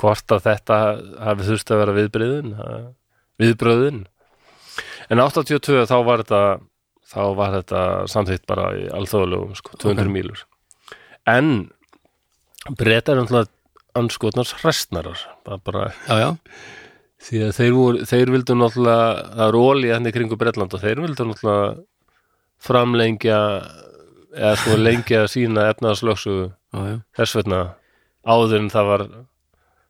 hvort 0.00 0.36
að 0.36 0.44
þetta 0.50 0.82
hafi 1.30 1.48
þurft 1.48 1.72
að 1.72 1.82
vera 1.84 1.96
viðbröðin 2.00 2.52
viðbröðin 3.42 4.04
en 5.12 5.20
82 5.22 5.84
þá 5.90 5.96
var 6.06 6.22
þetta 6.24 6.42
þá 7.14 7.20
var 7.38 7.52
þetta 7.58 7.80
samþýtt 8.10 8.46
bara 8.48 8.68
í 8.78 8.86
alþjóðlegum 8.96 9.56
sko, 9.58 9.76
200 9.82 10.06
Ok. 10.06 10.12
mílur 10.14 10.44
en 11.30 11.50
breyta 12.78 13.12
er 13.12 13.20
náttúrulega 13.20 13.50
anskotnars 13.94 14.54
hrestnarar 14.62 15.20
bara 15.66 15.90
já, 16.08 16.16
já, 16.18 16.30
því 17.28 17.42
að 17.46 17.52
þeir, 17.58 17.72
voru, 17.76 18.04
þeir 18.10 18.32
vildu 18.34 18.56
náttúrulega 18.58 19.26
það 19.36 19.44
er 19.48 19.58
óli 19.60 19.92
hann 19.92 20.08
í 20.10 20.14
kringu 20.16 20.38
Bretland 20.40 20.74
og 20.74 20.82
þeir 20.82 21.02
vildu 21.04 21.28
náttúrulega 21.28 21.68
framlengja 22.64 23.38
eða 24.34 24.54
sko 24.58 24.78
lengja 24.86 25.24
sína 25.30 25.68
efnaðarslöksu 25.74 26.36
þess 27.14 27.36
vegna 27.38 27.60
áður 28.24 28.56
en 28.62 28.70
það 28.72 28.88
var 28.90 29.04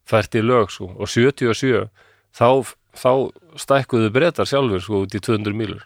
fært 0.05 0.35
í 0.37 0.43
lög 0.45 0.73
sko. 0.75 0.91
og 0.99 1.09
77 1.09 1.87
þá, 2.35 2.49
þá 2.99 3.11
stækkuðu 3.65 4.13
breytar 4.15 4.49
sjálfur 4.49 4.83
sko, 4.85 5.03
út 5.07 5.17
í 5.17 5.23
200 5.23 5.57
mílur. 5.59 5.83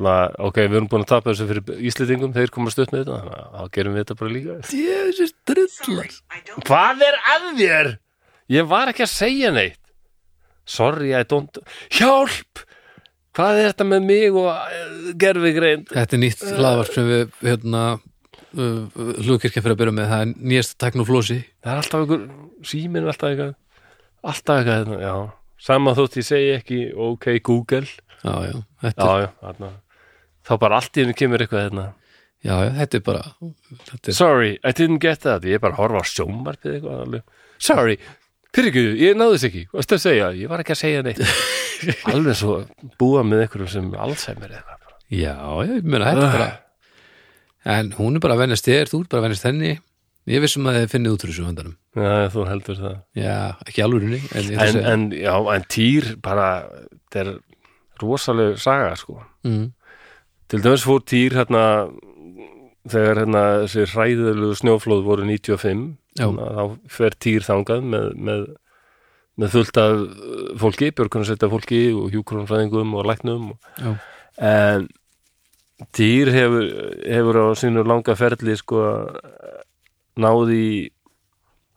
Ok, 0.00 0.56
við 0.56 0.78
erum 0.78 0.88
búin 0.88 1.04
að 1.04 1.10
tapa 1.10 1.32
þessu 1.32 1.46
fyrir 1.50 1.82
Íslendingum, 1.84 2.32
þeir 2.32 2.52
komast 2.54 2.80
upp 2.80 2.94
með 2.94 3.02
þetta 3.02 3.18
þannig 3.18 3.34
að 3.36 3.56
þá 3.58 3.74
gerum 3.76 3.92
við 3.92 4.04
þetta 4.04 4.16
bara 4.22 4.32
líka. 4.32 4.54
Jésus, 4.72 5.34
drullar. 5.50 6.14
Hvað 6.64 7.04
er 7.08 7.18
að 7.34 7.48
þér? 7.58 7.90
Ég 8.52 8.68
var 8.70 8.92
ekki 8.92 9.04
að 9.04 9.12
segja 9.12 9.50
neitt. 9.52 9.80
Sorry, 10.64 11.10
I 11.12 11.26
don't 11.28 11.58
Hjálp! 11.92 12.62
Hvað 13.36 13.58
er 13.58 13.68
þetta 13.70 13.86
með 13.88 14.06
mig 14.06 14.34
og 14.36 14.48
uh, 14.52 15.12
gerfi 15.18 15.52
grein? 15.56 15.84
Þetta 15.88 16.16
er 16.16 16.20
nýtt 16.20 16.42
hlaðvarp 16.52 16.92
sem 16.92 17.06
við 17.08 17.36
hérna 17.40 17.84
uh, 17.96 18.98
hlugkirkja 19.24 19.62
fyrir 19.64 19.74
að 19.76 19.80
byrja 19.82 19.94
með. 19.96 20.10
Það 20.12 20.24
er 20.24 20.34
nýjast 20.52 20.76
tekn 20.80 21.04
og 21.04 21.08
flósi 21.08 21.38
Það 21.64 21.72
er 21.72 21.80
alltaf 21.82 22.02
einhver, 22.04 22.26
síminn 22.68 23.04
er 23.04 23.12
alltaf 23.12 23.32
eitthvað 23.32 23.54
Alltaf 24.32 24.60
eitthvað, 24.60 24.82
hérna, 24.82 25.00
já 25.00 25.41
Sama 25.62 25.94
þótt 25.98 26.18
ég 26.18 26.26
segi 26.26 26.52
ekki, 26.56 26.80
ok, 26.98 27.28
Google. 27.46 27.86
Já, 28.22 28.34
já, 28.48 28.56
þetta, 28.82 29.08
Já, 29.08 29.24
já, 29.24 29.28
þarna. 29.42 29.72
Þá 30.42 30.52
bara 30.64 30.78
allt 30.80 30.98
í 30.98 31.04
henni 31.04 31.14
kemur 31.18 31.44
eitthvað 31.44 31.64
hérna. 31.68 31.86
Já, 32.42 32.54
já, 32.66 32.70
þetta 32.80 32.98
er 32.98 33.04
bara 33.06 33.22
þetta 33.92 34.10
er, 34.10 34.16
Sorry, 34.18 34.52
I 34.66 34.74
didn't 34.74 35.02
get 35.04 35.22
that. 35.22 35.46
Ég 35.46 35.60
er 35.60 35.62
bara 35.62 35.76
að 35.76 35.84
horfa 35.84 36.02
á 36.02 36.06
sjónvarpið 36.10 36.76
eitthvað 36.76 37.02
alveg. 37.06 37.40
Sorry, 37.62 37.98
ekki, 38.50 38.86
ég 38.98 39.18
náðu 39.18 39.36
þess 39.38 39.48
ekki. 39.52 39.64
Hvað 39.70 39.96
að 39.96 40.04
segja? 40.08 40.30
Ég 40.42 40.50
var 40.50 40.64
ekki 40.64 40.74
að 40.74 40.82
segja 40.82 41.04
neitt. 41.06 41.22
Alveg 42.12 42.38
svo 42.38 42.58
búa 43.00 43.22
með 43.26 43.46
einhverjum 43.46 43.70
sem 43.70 43.88
Alzheimer 43.98 44.54
eða 44.58 44.78
já, 45.12 45.34
ég 45.68 45.82
meina 45.84 46.10
þetta 46.10 46.26
er 46.26 46.36
bara 46.36 46.50
En 47.62 47.92
hún 47.94 48.18
er 48.18 48.22
bara 48.24 48.34
að 48.34 48.42
vennast 48.42 48.66
þér, 48.66 48.90
þú 48.90 49.02
er 49.04 49.08
bara 49.10 49.20
að 49.22 49.26
vennast 49.28 49.46
henni 49.46 49.72
Ég 50.30 50.42
vissum 50.44 50.68
að 50.70 50.76
þið 50.78 50.90
finnið 50.92 51.14
út 51.16 51.24
úr 51.24 51.32
þessu 51.32 51.44
vandanum. 51.48 51.76
Já, 51.98 52.12
þú 52.30 52.44
heldur 52.46 52.76
það. 52.78 52.98
Já, 53.18 53.36
ekki 53.66 53.82
alvörinni 53.82 54.20
en, 54.22 54.50
að 54.54 54.68
en, 54.68 54.80
en, 54.92 55.06
já, 55.18 55.32
en 55.56 55.64
týr 55.74 56.12
bara, 56.22 56.48
þetta 57.10 57.24
er 57.24 57.32
rosaleg 58.02 58.60
saga, 58.62 58.92
sko. 58.98 59.18
Mm, 59.46 59.72
Til 60.52 60.60
dæmis 60.60 60.82
fór 60.84 61.00
týr 61.08 61.32
hérna 61.38 61.64
þegar 62.92 63.22
hérna 63.22 63.42
þessi 63.62 63.84
hræðilegu 63.92 64.56
snjóflóð 64.58 65.04
voru 65.06 65.26
95 65.28 65.84
Já. 66.18 66.26
þannig 66.26 66.42
að 66.44 66.58
þá 66.58 66.90
fer 66.96 67.16
týr 67.24 67.46
þangað 67.46 67.86
með, 67.94 68.08
með, 68.28 68.42
með 69.40 69.54
fullt 69.54 69.78
af 69.80 69.94
uh, 70.02 70.42
fólki, 70.60 70.90
björgunarsveita 70.98 71.48
fólki 71.52 71.82
og 71.96 72.10
hjúkrunfræðingum 72.12 72.92
og 72.98 73.08
læknum 73.08 73.46
og, 73.54 74.02
en 74.42 74.88
týr 75.96 76.30
hefur, 76.34 76.68
hefur 77.06 77.40
á 77.42 77.46
sínu 77.58 77.86
langa 77.88 78.18
ferli 78.18 78.58
sko 78.60 78.82
náði 80.20 80.92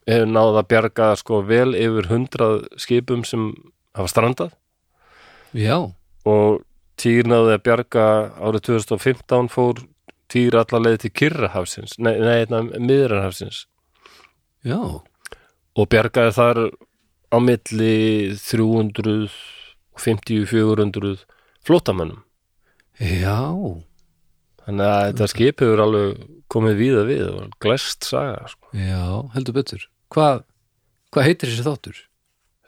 hefur 0.05 0.29
náð 0.29 0.59
að 0.61 0.69
bjarga 0.73 1.09
sko 1.17 1.41
vel 1.47 1.71
yfir 1.77 2.11
hundrað 2.11 2.65
skipum 2.81 3.23
sem 3.25 3.49
hafa 3.95 4.11
strandað. 4.11 4.55
Já, 5.55 5.77
og 6.27 6.65
Týr 6.99 7.23
náði 7.27 7.55
að 7.57 7.63
bjarga 7.65 8.03
árið 8.39 8.61
2015 8.69 9.49
fór 9.51 9.81
Týr 10.31 10.55
alla 10.57 10.79
leið 10.81 10.97
til 11.03 11.11
Kyrrahafsins 11.19 11.91
nei, 11.99 12.15
nei 12.17 12.37
hérna, 12.41 12.59
miðrarhafsins 12.79 13.67
já. 14.65 14.79
og 15.75 15.89
bjargaði 15.91 16.31
þar 16.37 16.57
á 17.35 17.37
milli 17.43 17.97
350-400 18.39 21.19
flótamönnum 21.67 22.21
Já, 22.95 23.43
þannig 24.63 24.87
að 24.87 25.03
þetta 25.09 25.25
skip 25.33 25.59
hefur 25.65 25.79
alveg 25.83 26.07
komið 26.55 26.79
víða 26.79 27.03
við 27.07 27.21
og 27.29 27.37
var 27.41 27.53
glæst 27.65 28.07
saga 28.07 28.41
sko. 28.51 28.71
já, 28.79 29.03
heldur 29.35 29.57
betur. 29.59 29.85
Hvað, 30.15 30.43
hvað 31.13 31.27
heitir 31.29 31.51
þessi 31.51 31.65
þáttur? 31.67 32.01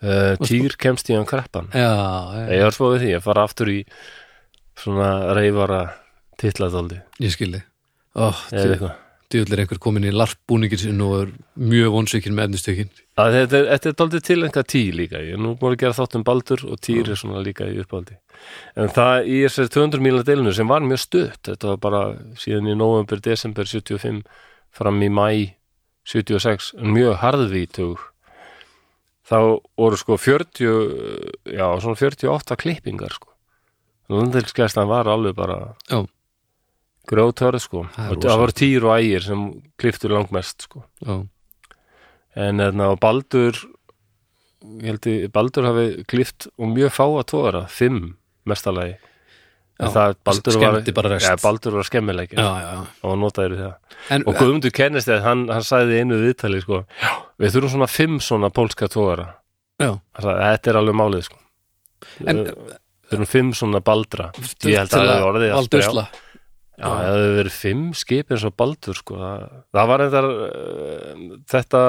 uh, 0.04 0.36
Týr 0.44 0.76
kemst 0.78 1.10
í 1.10 1.16
hann 1.18 1.28
kreppan. 1.30 1.72
Já, 1.74 1.88
já, 2.38 2.44
ég 2.60 2.68
var 2.68 2.76
spáðið 2.78 3.04
því 3.06 3.12
að 3.18 3.26
fara 3.32 3.48
aftur 3.48 3.72
í 3.74 3.80
svona 4.78 5.10
reyfara 5.38 5.82
titladóldi. 6.38 7.00
Ég 7.24 7.34
skilði 7.34 7.64
Ó, 8.18 8.30
eða 8.52 8.74
eitthvað 8.76 8.96
djúvill 9.32 9.56
er 9.56 9.64
einhver 9.64 9.82
komin 9.84 10.08
í 10.08 10.14
larpbúningin 10.16 10.82
sinn 10.82 11.04
og 11.04 11.16
er 11.20 11.34
mjög 11.60 11.94
vonsvikinn 11.98 12.38
með 12.38 12.50
efnistökin. 12.50 12.94
Að 13.20 13.36
þetta 13.36 13.60
er, 13.60 13.68
er 13.76 13.98
daldið 14.00 14.24
til 14.30 14.40
einhver 14.46 14.68
tí 14.68 14.84
líka. 14.96 15.24
Ég 15.24 15.36
er 15.36 15.44
nú 15.44 15.56
búin 15.60 15.76
að 15.76 15.84
gera 15.84 15.98
þátt 15.98 16.18
um 16.20 16.26
Baldur 16.28 16.64
og 16.68 16.80
týr 16.84 17.12
er 17.12 17.20
svona 17.20 17.44
líka 17.44 17.68
í 17.68 17.80
uppáldi 17.84 18.18
en 18.78 18.92
það 18.94 19.30
í 19.32 19.38
þessari 19.46 19.72
200 19.74 20.04
mílna 20.06 20.26
deilinu 20.26 20.52
sem 20.54 20.70
var 20.70 20.84
mjög 20.86 21.00
stutt 21.02 21.50
þetta 21.50 21.72
var 21.72 21.80
bara 21.82 22.02
síðan 22.38 22.70
í 22.70 22.76
november, 22.78 23.22
desember 23.24 23.66
75 23.66 24.22
fram 24.78 25.02
í 25.02 25.10
mæ 25.10 25.30
76, 26.08 26.72
en 26.80 26.94
mjög 26.96 27.18
harðvítug. 27.20 28.04
Þá 29.28 29.40
voru 29.76 29.98
sko 30.00 30.16
40 30.16 30.70
já, 31.52 31.66
svona 31.84 32.00
48 32.00 32.56
klippingar 32.62 33.12
sko. 33.12 33.34
Landhelskjæstan 34.08 34.88
var 34.88 35.10
alveg 35.12 35.36
bara 35.36 35.76
Já, 35.90 36.06
grjótörð 37.08 37.64
sko. 37.64 37.86
Það 37.96 38.14
og 38.14 38.28
það 38.28 38.42
var 38.44 38.54
týr 38.62 38.86
og 38.88 38.94
ægir 38.98 39.26
sem 39.26 39.48
klipptur 39.80 40.14
langmest 40.16 40.68
sko. 40.68 40.84
Já, 41.06 41.18
en 42.38 42.62
hérna, 42.62 42.92
og 42.94 43.02
Baldur 43.02 43.58
ég 44.68 44.88
held 44.92 45.08
að 45.10 45.28
Baldur 45.34 45.68
hafi 45.70 45.86
klift 46.10 46.50
og 46.58 46.72
mjög 46.74 46.94
fáa 46.96 47.24
tóra 47.28 47.68
fimm 47.72 48.16
mestalagi 48.48 48.98
Baldur 50.26 50.58
var, 50.58 50.80
ja, 51.22 51.36
Baldur 51.42 51.76
var 51.78 51.86
já. 52.66 52.78
og 53.06 53.18
notaður 53.22 53.58
það. 53.60 53.74
En, 54.10 54.24
og 54.26 54.40
Guðmundur 54.40 54.74
kennist 54.74 55.10
þegar 55.10 55.26
hann, 55.28 55.44
hann 55.54 55.66
sagði 55.66 56.00
í 56.00 56.02
einu 56.02 56.18
viðtali 56.24 56.62
sko, 56.64 56.80
já, 56.98 57.12
við 57.38 57.54
þurfum 57.54 57.74
svona 57.76 57.90
fimm 57.92 58.18
svona 58.24 58.50
pólska 58.54 58.90
tóra 58.90 59.28
þetta 60.18 60.72
er 60.72 60.80
alveg 60.82 60.98
málið 60.98 61.28
sko. 61.30 61.38
En- 62.26 62.44
þurfum 63.08 63.30
fimm 63.30 63.52
svona 63.56 63.80
Baldra. 63.86 64.32
Ég 64.66 64.82
held 64.82 64.90
að 64.90 64.98
það 64.98 65.12
hefði 65.14 65.28
orðið 65.30 65.70
brjál. 65.70 65.92
usla 65.92 66.08
Já, 66.78 66.86
það 66.86 67.08
hefði 67.08 67.30
verið 67.40 67.54
fimm 67.58 67.86
skip 67.98 68.34
eins 68.34 68.44
og 68.46 68.54
Baldur 68.62 68.98
sko. 69.00 69.16
það, 69.18 69.88
var 69.90 70.04
eitthvað 70.04 70.28
uh, 70.30 71.22
þetta 71.50 71.82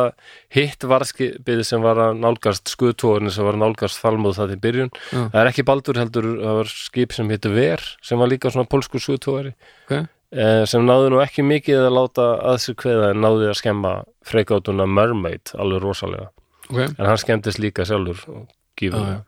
hitt 0.56 0.86
varskipið 0.88 1.60
sem 1.68 1.84
var 1.84 2.00
að 2.06 2.22
nálgast 2.22 2.72
skuðtóðurinn 2.72 3.34
sem 3.34 3.44
var 3.44 3.58
að 3.58 3.64
nálgast 3.66 4.00
falmóð 4.00 4.38
það 4.38 4.54
til 4.54 4.60
byrjun 4.64 4.92
Já. 4.96 5.18
það 5.18 5.38
er 5.42 5.50
ekki 5.52 5.66
Baldur 5.68 6.00
heldur, 6.00 6.30
það 6.40 6.60
var 6.62 6.72
skip 6.72 7.16
sem 7.18 7.34
hittu 7.34 7.52
Ver 7.52 7.84
sem 8.00 8.24
var 8.24 8.32
líka 8.32 8.54
svona 8.54 8.70
pólsku 8.72 9.02
skuðtóðari 9.04 9.52
okay. 9.84 10.08
eh, 10.32 10.64
sem 10.72 10.88
náði 10.88 11.12
nú 11.12 11.20
ekki 11.20 11.44
mikið 11.44 11.84
að 11.84 11.96
láta 11.98 12.32
að 12.48 12.60
sér 12.64 12.80
kveða 12.80 13.12
en 13.12 13.24
náði 13.26 13.52
að 13.52 13.58
skemma 13.60 13.94
freikátuna 14.24 14.88
Mermaid 14.88 15.52
alveg 15.60 15.84
rosalega 15.84 16.30
Okay. 16.68 16.84
en 16.84 17.06
hann 17.08 17.16
skemmtist 17.16 17.56
líka 17.62 17.86
sjálfur 17.88 18.18
og 18.28 18.48
gífulega 18.76 19.22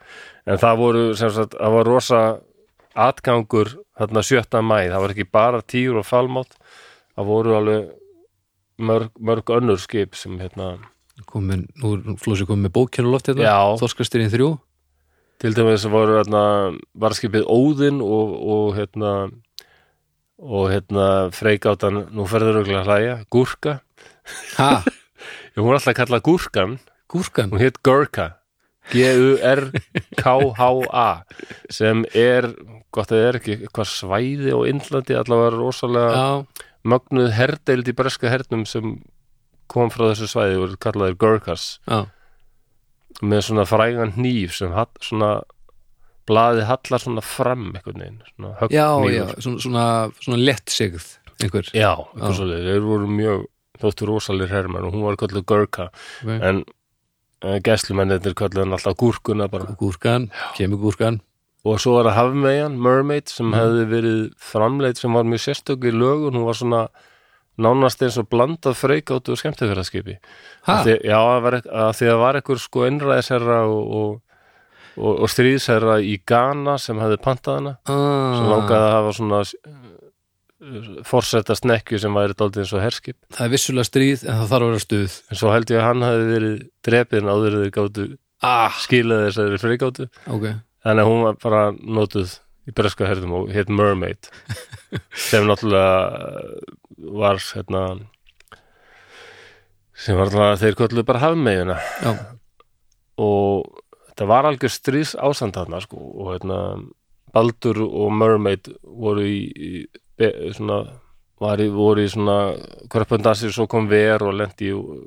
en 0.44 0.58
það 0.60 0.74
voru 0.76 1.04
sem 1.16 1.30
sagt, 1.32 1.54
það 1.56 1.72
var 1.72 1.88
rosa 1.88 2.18
atgangur 2.94 3.74
þarna 3.98 4.22
7. 4.24 4.62
mæ, 4.64 4.78
það 4.90 5.02
var 5.02 5.14
ekki 5.14 5.26
bara 5.30 5.60
týr 5.62 5.98
og 6.00 6.06
falmátt, 6.08 6.56
það 7.16 7.28
voru 7.28 7.56
alveg 7.58 7.90
mörg, 8.80 9.12
mörg 9.20 9.52
önnur 9.58 9.80
skip 9.80 10.16
sem 10.18 10.38
hérna, 10.40 10.72
komin, 11.28 11.66
nú 11.80 11.94
er 11.98 12.18
Flósi 12.20 12.48
komin 12.48 12.66
með 12.68 12.76
bókjæru 12.78 13.12
loft 13.12 13.30
hérna. 13.30 13.54
Þorskastirinn 13.80 14.32
þrjú. 14.32 14.54
Til 15.40 15.54
dæmis 15.56 15.86
voru 15.88 16.18
hérna 16.18 16.42
varskipið 17.00 17.46
Óðinn 17.48 18.02
og, 18.04 18.34
og 18.40 18.74
hérna 18.76 19.12
og 20.40 20.70
hérna 20.72 21.06
freikáttan, 21.36 22.06
nú 22.16 22.24
ferður 22.28 22.60
auðvitað 22.60 22.80
að 22.80 22.88
hlæja, 22.88 23.16
Gúrka. 23.32 23.80
Ég 24.56 25.60
hún 25.60 25.72
er 25.72 25.76
alltaf 25.76 25.92
að 25.92 25.98
kalla 26.00 26.22
Gúrkan. 26.24 26.76
Gúrkan? 27.12 27.52
Hún 27.52 27.60
hétt 27.60 27.82
Gurka 27.84 28.40
G-U-R-K-H-A 28.90 30.30
sem 31.70 32.04
er 32.16 32.48
gott 32.94 33.12
að 33.12 33.20
það 33.20 33.28
er 33.28 33.38
ekki 33.40 33.56
eitthvað 33.56 33.90
svæði 33.92 34.54
og 34.56 34.66
Indlandi 34.70 35.16
allavega 35.18 35.54
rosalega 35.56 36.10
Já, 36.16 36.64
mögnuð 36.90 37.30
herdeild 37.36 37.90
í 37.90 37.96
breska 37.96 38.32
hernum 38.32 38.66
sem 38.68 38.98
kom 39.70 39.92
frá 39.92 40.08
þessu 40.10 40.30
svæði 40.30 40.58
og 40.64 41.16
Gurkas 41.20 41.78
já, 41.86 42.08
með 43.20 43.46
svona 43.46 43.66
frægan 43.68 44.16
hníf 44.16 44.56
sem 44.56 44.72
hatt, 44.74 44.96
svona 45.04 45.40
blaði 46.30 46.66
hallar 46.68 47.02
svona 47.02 47.22
fram 47.24 47.70
einhvern 47.74 48.02
veginn 48.02 48.20
svona 48.32 48.70
já, 48.70 48.88
já 49.10 49.24
svona, 49.38 49.62
svona, 49.66 49.86
svona 50.22 50.42
lett 50.42 50.70
sigð 50.70 51.16
einhver. 51.40 51.70
Já, 51.72 51.94
eitthvað 51.94 52.36
svolítið, 52.38 52.68
þeir 52.68 52.84
voru 52.84 53.08
mjög 53.10 53.48
þóttu 53.80 54.10
rosalir 54.10 54.52
hermenn 54.52 54.86
og 54.86 54.94
hún 54.94 55.06
var 55.06 55.18
kallið 55.20 55.46
Gurka 55.48 55.88
okay. 56.20 56.38
en 56.50 56.62
uh, 57.44 57.56
gæslumennir 57.64 58.36
kallið 58.36 58.64
hann 58.64 58.76
alltaf 58.76 58.98
gúrkuna 59.00 59.48
bara. 59.52 59.72
Gúrkan, 59.80 60.28
kemur 60.58 60.82
gúrkan 60.84 61.20
og 61.66 61.80
svo 61.82 61.98
var 61.98 62.08
það 62.08 62.18
Hafmeyjan, 62.18 62.80
Mermaid 62.80 63.28
sem 63.28 63.52
hefði 63.56 63.84
verið 63.90 64.20
framleitt 64.40 65.00
sem 65.00 65.16
var 65.16 65.28
mjög 65.28 65.44
sérstök 65.44 65.84
í 65.84 65.92
lögun, 65.92 66.38
hún 66.38 66.48
var 66.48 66.58
svona 66.58 66.82
nánast 67.60 68.00
eins 68.04 68.16
og 68.20 68.28
blandað 68.32 68.78
freikáttu 68.78 69.34
og 69.34 69.40
skemmtifæraskipi 69.40 70.16
já, 70.16 71.18
að 71.20 71.92
því 71.98 72.10
að 72.12 72.20
var 72.22 72.38
ekkur 72.40 72.60
sko 72.62 72.86
innræðisherra 72.88 73.60
og, 73.68 73.92
og, 74.00 74.40
og, 74.96 75.12
og 75.26 75.32
stríðsherra 75.32 75.98
í 76.00 76.16
Ghana 76.26 76.78
sem 76.80 77.00
hefði 77.00 77.20
pantað 77.24 77.60
hana. 77.60 77.74
Sem 77.88 78.46
ah, 78.46 78.48
langaði 78.54 78.86
að 78.86 78.94
hafa 78.96 79.12
svona 79.18 79.42
uh, 79.44 80.88
forsetta 81.08 81.58
snekju 81.58 82.00
sem 82.00 82.16
væri 82.16 82.38
daldið 82.38 82.64
eins 82.64 82.74
og 82.76 82.84
herskip. 82.84 83.18
Það 83.36 83.46
er 83.46 83.54
vissulega 83.54 83.90
stríð 83.90 84.24
en 84.24 84.40
það 84.40 84.50
þarf 84.54 84.66
að 84.66 84.72
vera 84.72 84.82
stuð. 84.86 85.20
En 85.28 85.42
svo 85.42 85.54
held 85.54 85.74
ég 85.74 85.82
að 85.82 85.88
hann 85.90 86.08
hefði 86.08 86.26
verið 86.34 86.58
drepin 86.88 87.32
áður 87.32 87.58
en 87.58 87.64
þeir 87.66 87.76
gátu 87.76 88.08
ah, 88.46 88.76
skilaði 88.80 89.28
þessari 89.28 89.60
freikáttu 89.60 90.08
ok, 90.32 90.46
Þannig 90.84 91.04
að 91.04 91.10
hún 91.10 91.26
var 91.26 91.40
bara 91.42 91.64
notuð 91.76 92.38
í 92.68 92.74
breska 92.76 93.08
herðum 93.08 93.34
og 93.38 93.52
hétt 93.54 93.72
Mermaid 93.72 94.30
sem 95.28 95.46
náttúrulega 95.48 97.10
var 97.20 97.40
hérna 97.42 97.82
sem 99.96 100.16
var 100.16 100.30
náttúrulega 100.30 100.60
þeir 100.62 100.78
kolluðu 100.78 101.06
bara 101.08 101.22
hafmeiguna 101.24 101.76
og 103.20 103.68
þetta 104.08 104.30
var 104.30 104.48
algjör 104.48 104.72
strís 104.72 105.14
ásand 105.18 105.56
þarna 105.56 105.82
sko 105.84 106.00
og 106.00 106.32
hérna 106.34 106.60
Baldur 107.34 107.78
og 107.86 108.10
Mermaid 108.16 108.72
voru 108.82 109.22
í, 109.22 109.40
í 109.46 110.52
svona 110.56 110.82
var 111.40 111.60
í, 111.62 111.68
voru 111.72 112.04
í 112.04 112.10
svona 112.10 112.56
korpundasir 112.92 113.52
svo 113.54 113.68
kom 113.70 113.88
ver 113.90 114.24
og 114.26 114.36
lendi 114.40 114.72
og, 114.76 115.06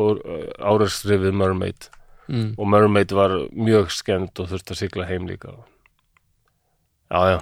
og 0.00 0.22
áreksri 0.60 1.18
við 1.20 1.36
Mermaid 1.36 1.90
mm, 2.28 2.50
og 2.58 2.70
Mermaid 2.70 3.14
var 3.16 3.36
mjög 3.52 3.92
skemmt 3.94 4.40
og 4.42 4.50
þurfti 4.52 4.74
að 4.74 4.80
sigla 4.82 5.08
heim 5.08 5.28
líka. 5.30 5.54
Já, 7.12 7.36
já, 7.36 7.40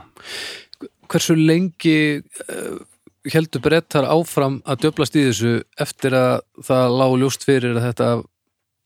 hversu 1.13 1.37
lengi 1.39 2.23
uh, 2.49 2.81
heldur 3.33 3.63
brettar 3.63 4.07
áfram 4.11 4.61
að 4.67 4.87
djöflast 4.87 5.17
í 5.17 5.27
þessu 5.29 5.53
eftir 5.81 6.17
að 6.19 6.41
það 6.67 6.97
lág 7.01 7.17
ljóst 7.21 7.47
fyrir 7.47 7.77
að 7.77 7.87
þetta 7.89 8.09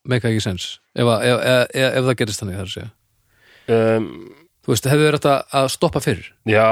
meika 0.06 0.30
ekki 0.30 0.42
sens 0.44 0.66
ef, 0.94 1.06
að, 1.06 1.24
ef, 1.26 1.38
ef, 1.40 1.86
ef, 1.86 2.02
það 2.08 2.18
gerist 2.20 2.42
þannig 2.42 2.58
þar 2.58 2.68
að 2.68 2.74
segja. 2.74 2.90
Um, 3.66 4.10
þú 4.62 4.72
veist, 4.72 4.88
hefur 4.92 5.16
þetta 5.18 5.36
að 5.60 5.68
stoppa 5.74 6.02
fyrir? 6.04 6.28
Já 6.46 6.68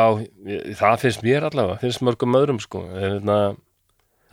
það 0.79 1.01
finnst 1.07 1.25
mér 1.27 1.49
allavega, 1.49 1.81
finnst 1.83 2.05
mörgum 2.07 2.39
öðrum 2.39 2.61
sko. 2.63 2.85
En 2.93 3.17
hérna, 3.19 3.39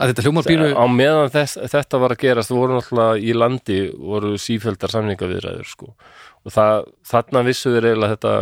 að 0.02 0.12
þetta 0.12 0.26
hljómar 0.26 0.48
pínu 0.50 0.70
á 0.74 0.86
meðan 0.90 1.30
þess, 1.34 1.58
þetta 1.72 2.00
var 2.02 2.16
að 2.16 2.22
gerast 2.26 2.54
voru 2.56 2.78
náttúrulega 2.80 3.22
í 3.22 3.36
landi 3.38 3.78
voru 3.98 4.34
sífjöldar 4.42 4.92
samningaviðræður 4.96 5.70
sko. 5.70 5.94
og 6.46 6.52
það, 6.56 6.88
þarna 7.12 7.44
vissu 7.46 7.76
þeir 7.76 7.90
eiginlega 7.92 8.16
þetta 8.18 8.36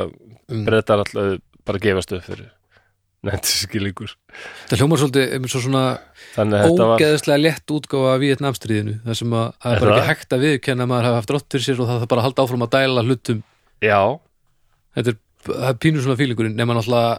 Mm. 0.49 0.63
breytar 0.65 0.97
alltaf 1.03 1.35
bara 1.67 1.77
gefast 1.83 2.09
upp 2.15 2.23
fyrir 2.25 2.47
nefntiskilingur 3.27 4.13
þetta 4.63 4.77
hljómar 4.79 4.97
svolítið 5.01 5.33
um 5.37 5.47
svo 5.51 5.59
svona 5.61 5.81
þetta 6.33 6.69
var 6.87 6.95
ógeðslega 6.95 7.41
létt 7.43 7.73
útgáfa 7.75 8.13
af 8.15 8.21
Vietnamstríðinu 8.23 8.95
þar 9.03 9.17
sem 9.19 9.35
að 9.35 9.45
það 9.59 9.75
Er 9.75 9.83
bara 9.83 9.91
það? 9.91 9.99
ekki 9.99 10.09
hægt 10.09 10.33
að 10.37 10.43
viðkenna 10.45 10.85
að 10.85 10.91
maður 10.93 11.07
hafi 11.09 11.19
haft 11.19 11.33
rótt 11.35 11.49
fyrir 11.53 11.65
sér 11.67 11.81
og 11.83 11.89
það 11.91 11.99
þarf 11.99 12.11
bara 12.13 12.21
að 12.23 12.27
halda 12.29 12.45
áfram 12.47 12.65
að 12.65 12.71
dæla 12.77 13.03
hlutum 13.09 13.43
já, 13.85 13.99
þetta 14.97 15.13
er, 15.13 15.19
það 15.49 15.67
er 15.69 15.79
pínu 15.85 16.03
svona 16.05 16.19
fílingurinn 16.23 16.57
nema 16.59 16.77
náttúrulega 16.79 17.13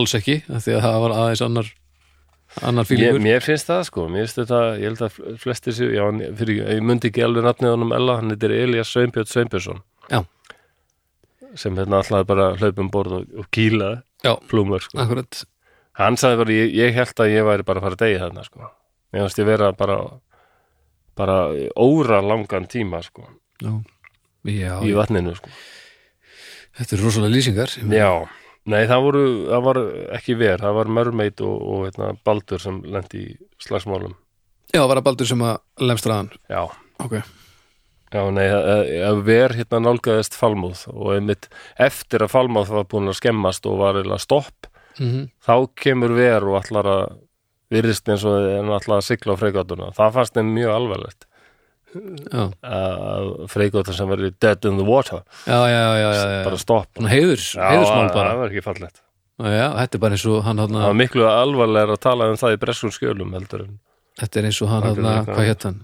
alls 0.00 0.14
ekki 0.20 0.38
því 0.46 0.76
að 0.78 0.84
það 0.86 0.98
var 1.04 1.16
aðeins 1.18 1.44
annar 1.50 1.70
annar 2.66 2.84
ég, 2.84 2.88
fílingur 2.90 3.22
mér 3.24 3.44
finnst 3.44 3.68
það 3.70 3.82
sko 3.88 4.08
mér 4.10 4.24
finnst 4.26 4.40
þetta, 4.42 4.60
ég 4.80 4.88
held 4.90 5.02
að 5.06 5.38
flestir 5.42 5.76
séu 5.76 5.92
já, 5.94 6.02
hann- 6.08 6.34
fyrir, 6.38 6.62
ég 6.66 6.82
myndi 6.82 7.10
ekki 7.10 7.22
alveg 7.26 7.46
nafnið 7.46 7.74
honum 7.76 7.92
Ella, 7.96 8.16
hann 8.20 8.30
heitir 8.34 8.54
Elias 8.56 8.90
Sveinbjörn 8.94 9.30
Sveinbjörnsson 9.30 9.80
Já. 10.10 10.24
sem 11.54 11.76
hérna 11.78 12.00
alltaf 12.02 12.26
bara 12.26 12.48
hlaupum 12.58 12.90
borð 12.90 13.12
og, 13.20 13.30
og 13.38 13.46
kýla 13.54 13.90
já, 14.24 14.34
plúmur 14.50 14.82
sko. 14.82 14.98
akkurat 15.02 15.44
hann 16.00 16.16
sagði 16.20 16.40
bara, 16.42 16.56
ég, 16.58 16.74
ég 16.74 16.94
held 16.98 17.22
að 17.22 17.32
ég 17.34 17.46
væri 17.46 17.66
bara 17.66 17.80
að 17.80 17.86
fara 17.88 18.00
degi 18.02 18.18
þarna 18.22 18.44
sko. 18.46 18.70
mér 19.12 19.24
finnst 19.26 19.38
ég 19.42 19.46
vera 19.50 19.72
bara 19.72 20.00
bara 21.20 21.38
óra 21.76 22.20
langan 22.24 22.66
tíma 22.70 23.02
sko, 23.04 23.26
já, 24.46 24.74
í 24.82 24.92
vatninu 24.96 25.34
sko. 25.36 25.50
þetta 26.78 26.96
er 26.96 27.02
rosalega 27.04 27.34
lýsingar 27.34 27.74
já, 27.94 28.10
nei 28.70 28.84
það 28.88 29.04
voru 29.06 29.26
það 29.50 29.66
var 29.68 29.80
ekki 30.18 30.38
ver, 30.40 30.62
það 30.62 30.78
var 30.78 30.94
Mermaid 31.00 31.44
og, 31.46 31.60
og 31.74 31.84
hérna, 31.88 32.14
Baldur 32.26 32.62
sem 32.62 32.80
lendi 32.86 33.22
í 33.26 33.36
slagsmálum. 33.66 34.16
Já, 34.70 34.84
var 34.86 35.00
að 35.00 35.06
baldur 35.08 35.26
sem 35.26 35.40
að 35.42 35.56
lemstraðan 35.82 36.28
já, 36.50 36.60
ok, 37.02 37.16
já, 38.14 38.20
nei 38.36 38.46
að 38.46 39.22
ver 39.26 39.56
hérna 39.58 39.80
nálgaðist 39.82 40.36
falmúð 40.38 40.84
og 40.92 41.16
einmitt 41.16 41.48
eftir 41.74 42.22
að 42.22 42.30
falmúð 42.36 42.70
var 42.76 42.86
búin 42.90 43.10
að 43.10 43.18
skemmast 43.18 43.66
og 43.66 43.80
var 43.82 43.98
eða 44.02 44.20
stopp 44.22 44.70
mm 45.00 45.26
þá 45.46 45.54
kemur 45.80 46.12
ver 46.14 46.44
og 46.46 46.60
allar 46.60 46.88
að 46.92 47.02
virðist 47.72 48.08
eins 48.10 48.24
og 48.28 48.36
en 48.36 48.70
allar 48.70 49.00
að 49.00 49.06
sigla 49.06 49.34
á 49.34 49.40
freigátuna 49.40 49.90
það 49.96 50.14
fannst 50.18 50.36
þeim 50.36 50.50
mjög 50.54 50.72
alvarlegt 50.76 51.26
freigóta 53.50 53.94
sem 53.96 54.08
verið 54.10 54.34
dead 54.42 54.66
in 54.70 54.78
the 54.78 54.86
water. 54.86 55.22
Já, 55.46 55.60
já, 55.70 55.84
já, 56.00 56.10
bara 56.46 56.58
stopp. 56.60 56.90
Heiðurs, 57.10 57.52
heiðursmál 57.58 58.10
bara. 58.14 58.32
það 58.34 58.42
var 58.44 58.52
ekki 58.54 58.66
fallegt. 58.66 59.02
Þetta 59.40 59.96
er 59.96 60.02
bara 60.02 60.16
eins 60.18 60.26
og 60.28 60.42
hann 60.44 60.60
var 60.60 60.96
miklu 60.98 61.24
alvarlega 61.24 61.96
að 61.96 62.02
tala 62.04 62.28
um 62.28 62.36
það 62.40 62.58
í 62.58 62.60
breskun 62.60 62.92
skjölum 62.92 63.32
heldur 63.38 63.64
þetta 64.20 64.40
er 64.40 64.48
eins 64.50 64.60
og 64.64 64.70
hann 64.70 64.86
Algjörlega. 64.90 65.24
hvað 65.28 65.48
hétt 65.48 65.66
hann? 65.68 65.80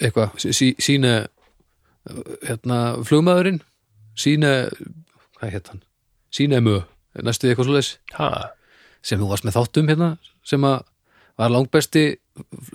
Eitthvað, 0.00 0.38
sí, 0.54 0.70
síne 0.80 1.12
hérna, 2.46 2.78
flugmaðurinn? 3.06 3.60
Síne, 4.18 4.52
hvað 5.38 5.54
hétt 5.56 5.72
hann? 5.72 5.82
Síne 6.34 6.60
mö, 6.64 6.78
næstu 7.26 7.50
eitthvað 7.50 7.98
ha, 8.18 8.30
sem 9.02 9.20
þú 9.20 9.30
varst 9.32 9.46
með 9.48 9.58
þáttum 9.58 9.90
hérna 9.90 10.10
sem 10.46 10.64
að 10.66 10.84
var 11.38 11.52
langbesti 11.52 12.04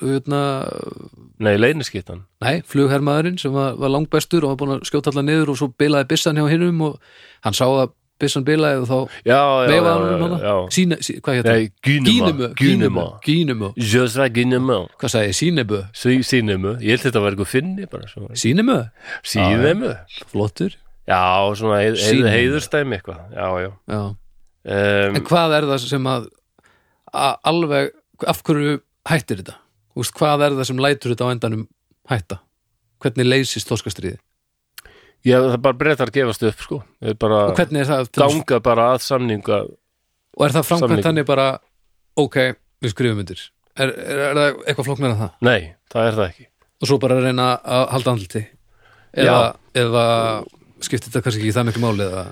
hérna, 0.02 0.40
nei, 1.41 1.56
leyniskittan 1.57 2.26
nei, 2.44 2.61
flughermaðurinn 2.69 3.40
sem 3.41 3.53
var, 3.56 3.77
var 3.82 3.94
langbestur 3.95 4.45
og 4.45 4.53
var 4.53 4.61
búin 4.61 4.77
að 4.77 4.88
skjóta 4.90 5.14
allar 5.14 5.26
niður 5.26 5.56
og 5.56 5.61
svo 5.61 5.72
bilaði 5.73 6.11
byssan 6.14 6.40
hjá 6.40 6.49
hinnum 6.52 6.84
og 6.90 6.99
hann 7.48 7.57
sá 7.57 7.65
að 7.68 7.95
byssan 8.22 8.45
bilaði 8.48 8.84
og 8.84 8.88
þá 8.88 8.99
veifaði 9.72 10.14
hann 10.22 10.36
um 10.38 10.69
síne, 10.72 10.99
sí, 11.03 11.18
hvað 11.23 11.41
hétt 11.41 11.49
nei, 11.49 11.65
Gynema 11.84 12.52
Gínumö 12.61 13.10
Gínumö 13.26 13.73
Jösra 13.76 14.30
Gynema 14.32 14.80
hvað 14.95 15.15
sagði 15.18 15.34
ég, 15.34 15.40
Sínebö 15.41 15.82
Sínemu, 15.95 16.77
ég 16.80 16.95
held 16.95 17.06
þetta 17.10 17.23
var 17.26 17.36
eitthvað 17.36 17.52
finni. 17.52 17.90
Sínebö, 18.40 18.80
Sínemu 19.27 19.91
flottur. 20.32 20.77
Já, 21.06 21.53
svona 21.53 21.82
heiðurstæmi 21.84 22.98
eitthvað. 22.98 23.19
Já, 23.36 23.48
já. 23.61 23.69
Já. 23.91 24.02
um, 24.65 25.18
en 25.19 25.26
hvað 25.27 25.53
er 25.60 25.68
það 25.69 25.84
sem 25.86 26.07
að, 26.10 26.26
að 27.14 27.36
alveg, 27.52 27.91
af 28.28 28.44
hverju 28.46 28.80
hættir 29.10 29.42
þetta, 29.44 29.60
Úst, 29.96 30.12
hvað 30.18 30.44
er 30.44 30.56
það 30.58 30.68
sem 30.68 30.80
lætur 30.84 31.14
þetta 31.14 31.28
á 31.28 31.34
endanum 31.34 31.68
hætta? 32.12 32.42
Hvernig 33.04 33.28
leysist 33.28 33.70
þorskastriði 33.70 34.18
já, 35.26 35.38
það 35.40 35.56
er 35.56 35.62
bara 35.66 35.80
breytar 35.80 36.12
gefast 36.14 36.44
upp 36.46 36.64
sko, 36.64 36.82
bara 37.22 37.42
og 37.50 37.60
hvernig 37.60 37.84
er 37.84 37.90
það 37.90 38.10
ganga 38.18 38.60
bara 38.66 38.90
að 38.94 39.06
samninga 39.06 39.62
og 39.66 40.46
er 40.46 40.56
það 40.56 40.68
framkvæmt 40.70 41.08
þannig 41.08 41.28
bara 41.28 41.48
ok, 42.20 42.38
við 42.84 42.94
skrifum 42.94 43.24
undir? 43.24 43.42
Er, 43.76 43.92
er, 43.92 44.20
er 44.30 44.38
það 44.40 44.60
eitthvað 44.66 44.90
flóknar 44.90 45.14
en 45.14 45.20
það? 45.20 45.32
Nei, 45.44 45.60
það 45.92 46.10
er 46.10 46.20
það 46.20 46.30
ekki. 46.30 46.46
Og 46.76 46.90
svo 46.90 47.00
bara 47.04 47.18
reyna 47.20 47.48
að 47.60 47.86
halda 47.96 48.14
andliti? 48.14 48.44
Eða, 49.16 49.40
eða 49.76 50.06
skiptir 50.84 51.12
þetta 51.12 51.24
kannski 51.26 51.44
ekki 51.44 51.56
það 51.56 51.68
miklu 51.70 51.84
máli 51.84 52.08
eða 52.08 52.26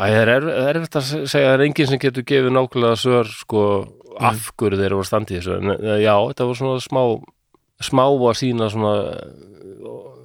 það 0.00 0.20
er 0.20 0.30
það 0.46 0.68
er 0.70 0.78
erfitt 0.80 0.96
að 1.00 1.08
segja 1.10 1.48
það 1.50 1.54
er 1.58 1.64
enginn 1.66 1.90
sem 1.90 2.00
getur 2.02 2.26
gefið 2.30 2.54
nákvæmlega 2.56 3.00
svör 3.02 3.30
sko, 3.34 3.64
af 4.20 4.48
hverju 4.56 4.78
þeir 4.80 4.88
eru 4.90 5.02
að 5.02 5.08
standa 5.10 5.34
í 5.34 5.38
þessu. 5.38 5.56
En 5.60 5.74
eh, 5.76 6.00
já, 6.04 6.14
þetta 6.30 6.48
var 6.48 6.58
svona 6.60 6.82
smá 6.84 7.02
smá 7.80 8.02
að 8.06 8.36
sína 8.36 8.68
svona 8.72 8.94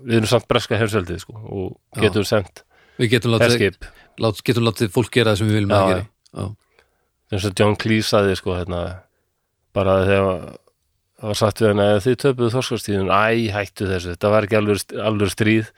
við 0.06 0.20
erum 0.20 0.30
samt 0.30 0.48
breska 0.52 0.78
hefseldið 0.80 1.22
sko, 1.24 1.36
og 1.40 1.70
Já. 1.96 2.02
getum 2.06 2.26
sendt 2.28 2.64
við 3.00 3.16
getum 3.16 3.34
látið, 3.36 3.56
herskip. 3.56 3.88
lát, 4.22 4.42
getum 4.46 4.68
látið 4.68 4.92
fólk 4.94 5.12
gera 5.16 5.34
það 5.34 5.40
sem 5.42 5.50
við 5.50 5.58
viljum 5.60 5.74
að 5.76 5.82
Já, 5.82 5.88
gera. 5.90 6.06
já. 6.36 6.46
eins 7.32 7.48
og 7.50 7.56
John 7.60 7.76
Cleese 7.82 8.10
saði 8.12 8.36
sko, 8.40 8.54
hérna, 8.60 8.82
bara 9.76 9.96
þegar 10.06 10.30
það 11.16 11.32
var 11.32 11.40
sagt 11.40 11.64
við 11.64 11.72
hann 11.72 11.84
að 11.86 12.04
þið 12.06 12.18
töpuðu 12.26 12.54
þorskastíðun 12.54 13.10
æ, 13.16 13.24
hættu 13.56 13.90
þessu, 13.90 14.14
þetta 14.14 14.34
var 14.36 14.48
ekki 14.48 14.60
alveg, 14.60 14.84
alveg 15.10 15.34
stríð 15.34 15.72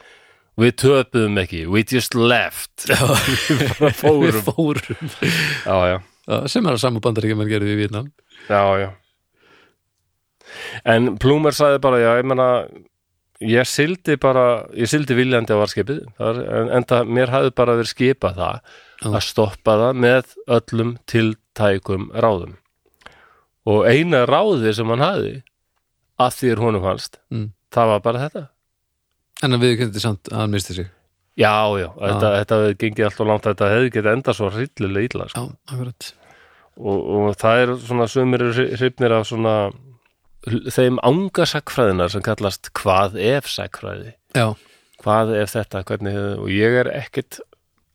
við 0.58 0.76
töpuðum 0.84 1.38
ekki 1.44 1.64
we 1.70 1.84
just 1.88 2.16
left 2.18 2.88
við 3.50 3.66
bara 3.80 3.92
við 3.92 4.00
fórum 4.02 4.46
fórum 4.52 5.12
já, 5.70 5.78
já 5.94 5.98
sem 6.52 6.66
er 6.68 6.76
að 6.76 6.82
saman 6.84 7.04
bandaríkja 7.06 7.38
menn 7.40 7.52
gerði 7.52 7.76
í 7.76 7.82
Vietnam 7.84 8.12
Já. 8.48 8.94
En 10.88 11.18
Plúmer 11.20 11.56
sagði 11.56 11.80
bara, 11.84 11.98
ég 12.00 12.28
menna, 12.28 12.46
ég 13.44 13.68
sildi 13.68 14.16
bara, 14.22 14.46
ég 14.78 14.88
sildi 14.90 15.18
viljandi 15.18 15.52
á 15.56 15.60
varskipið, 15.60 16.04
þar, 16.20 16.40
en, 16.60 16.70
en 16.78 16.86
það, 16.88 17.10
mér 17.18 17.34
hafði 17.34 17.52
bara 17.60 17.76
verið 17.80 17.92
skipað 17.92 18.40
það 18.40 19.12
að 19.12 19.18
stoppa 19.28 19.76
það 19.84 20.00
með 20.06 20.32
öllum 20.58 20.94
tiltækum 21.12 22.08
ráðum. 22.16 22.56
Og 23.68 23.84
eina 23.92 24.24
ráði 24.30 24.72
sem 24.78 24.94
hann 24.94 25.04
hafði, 25.04 25.34
að 26.24 26.38
því 26.40 26.54
er 26.54 26.64
honum 26.64 26.86
fannst, 26.88 27.20
Mm. 27.34 27.50
það 27.76 27.92
var 27.92 28.06
bara 28.08 28.24
þetta. 28.24 28.46
En 29.46 29.58
að 29.58 29.66
við 29.66 29.74
kemdi 29.82 30.02
samt 30.04 30.32
að 30.32 30.40
hann 30.42 30.54
misti 30.56 30.78
sig. 30.78 30.88
Já, 31.38 31.54
já, 31.78 31.90
þetta, 31.94 32.30
þetta 32.40 32.58
gengið 32.82 33.06
alltaf 33.06 33.28
langt, 33.30 33.44
þetta 33.46 33.68
hefði 33.70 33.90
getið 33.94 34.12
enda 34.16 34.34
svo 34.34 34.48
hryllilega 34.56 35.10
illa, 35.12 35.28
sko. 35.30 35.44
já, 35.44 35.58
akkurat. 35.74 36.08
Og, 36.78 37.04
og 37.18 37.36
það 37.38 37.62
er 37.64 37.74
svona 37.82 38.08
sumir 38.10 38.44
hrifnir 38.58 39.14
af 39.18 39.28
svona 39.30 39.54
þeim 40.74 40.98
ángasakfræðinar 41.06 42.14
sem 42.14 42.24
kallast 42.26 42.72
hvað 42.78 43.18
ef 43.20 43.50
sakfræði 43.52 44.14
já, 44.38 44.48
hvað 45.04 45.34
ef 45.42 45.54
þetta, 45.56 45.84
hvernig 45.90 46.16
hefur 46.18 46.44
og 46.46 46.52
ég 46.54 46.78
er 46.82 46.90
ekkit 47.02 47.40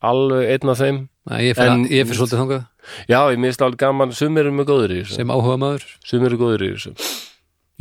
alveg 0.03 0.49
einn 0.55 0.71
af 0.73 0.79
þeim. 0.83 1.01
Næ, 1.31 1.35
ég 1.39 1.55
fyrir 1.55 1.71
En- 1.71 1.85
ég 1.87 2.07
fyrir 2.07 2.19
svolítið 2.19 2.41
þangað. 2.43 2.63
Já, 3.07 3.19
ég 3.31 3.39
minnst 3.39 3.61
alveg 3.63 3.79
gaman, 3.79 4.11
sumir 4.15 4.43
eru 4.43 4.55
mjög 4.55 4.67
góður 4.71 4.91
í 4.95 4.97
þessu. 5.03 5.15
Sem 5.19 5.31
áhuga 5.31 5.55
maður 5.59 5.85
sumir 6.03 6.31
eru 6.31 6.39
góður 6.41 6.65
í 6.67 6.71
þessu 6.75 6.95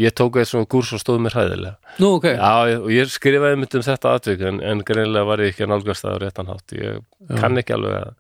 ég 0.01 0.15
tók 0.17 0.37
eitt 0.41 0.49
svona 0.49 0.69
kúrs 0.73 0.93
og 0.97 1.03
stóð 1.03 1.21
mér 1.25 1.35
hæðilega 1.37 1.99
nú, 2.01 2.15
ok, 2.17 2.25
já, 2.33 2.79
og 2.81 2.89
ég 2.95 3.11
skrifaði 3.13 3.59
mitt 3.61 3.75
um 3.77 3.83
þetta 3.85 4.15
atvik 4.17 4.41
en, 4.49 4.61
en 4.65 4.81
greinilega 4.87 5.29
var 5.29 5.43
ég 5.45 5.53
ekki 5.53 5.67
að 5.67 5.73
nálgast 5.75 6.07
það 6.07 6.17
á 6.17 6.19
réttan 6.23 6.49
hátt. 6.53 6.73
Ég 6.73 7.39
kann 7.41 7.59
ekki 7.61 7.75
alveg 7.77 7.99
að 8.01 8.11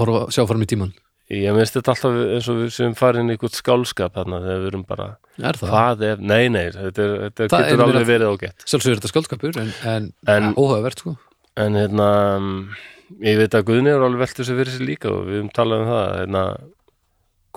horfa, 0.00 0.26
sjá 0.32 0.46
fram 0.48 0.62
í 0.64 0.68
tíman 0.70 0.92
ég 1.30 1.54
minnst 1.54 1.76
þetta 1.76 1.92
alltaf 1.92 2.16
eins 2.34 2.46
og 2.50 2.56
við 2.58 2.70
sem 2.74 2.94
farin 2.98 3.28
í 3.30 3.36
einhvern 3.36 3.52
skálskap 3.54 4.16
þarna 4.16 4.40
þegar 4.42 4.62
við 4.64 4.70
erum 4.72 4.80
bara 4.88 5.04
er 5.38 5.58
það, 5.60 5.68
Hvað 5.70 6.00
ef, 6.08 6.22
nei, 6.26 6.48
nei, 6.50 6.64
þetta, 6.74 7.04
er, 7.04 7.12
þetta 7.30 7.46
Það 7.52 7.62
getur 7.68 7.76
er 7.76 7.82
alveg 7.84 7.94
meira- 8.00 8.08
verið 8.10 8.32
ágætt. 8.34 8.64
Sjálfsögur 8.66 8.96
er 8.96 8.98
þetta 8.98 9.10
skáldskapur 9.12 9.60
en, 9.62 9.70
en, 9.92 10.08
En- 10.34 10.50
óhugavert 10.58 10.98
sko. 11.04 11.14
En 11.60 11.78
hérna, 11.78 12.08
mm, 12.40 12.58
ég 13.28 13.38
veit 13.44 13.54
að 13.60 13.64
Guðni 13.70 13.92
er 13.94 14.02
alveg 14.08 14.24
veltur 14.24 14.48
sér 14.48 14.58
fyrir 14.58 14.74
sér 14.74 14.86
líka 14.90 15.12
og 15.14 15.22
við 15.28 15.38
höfum 15.38 15.52
talað 15.54 15.84
um 15.84 15.92
það 15.92 16.10
hérna, 16.18 16.42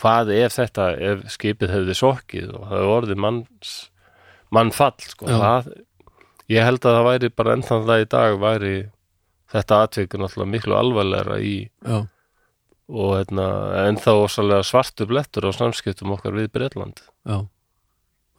hvað 0.02 0.32
ef 0.36 0.56
þetta, 0.58 0.86
ef 1.12 1.26
skipið 1.36 1.74
hefði 1.76 1.96
sokkið 2.00 2.48
og 2.56 2.64
það 2.68 2.74
hefði 2.78 2.94
orðið 2.98 3.22
manns 3.26 3.74
mannfall, 4.54 4.96
sko. 5.02 5.28
Það, 5.30 5.70
ég 6.54 6.66
held 6.68 6.82
að 6.86 6.98
það 6.98 7.08
væri 7.10 7.30
bara 7.38 7.56
ennþann 7.58 7.88
það 7.90 8.04
í 8.04 8.10
dag 8.14 8.40
væri 8.42 8.74
þetta 9.54 9.80
atvikur 9.86 10.22
náttúrulega 10.24 10.52
miklu 10.54 10.76
alvarlegra 10.78 11.38
í 11.46 11.56
já, 11.70 11.98
og 12.94 13.12
hérna, 13.18 13.48
ennþá 13.88 14.16
ósalega 14.24 14.66
svartu 14.68 15.06
blettur 15.10 15.46
á 15.50 15.52
samskiptum 15.56 16.12
okkar 16.18 16.36
við 16.38 16.50
Bretland. 16.54 17.00
Já, 17.26 17.38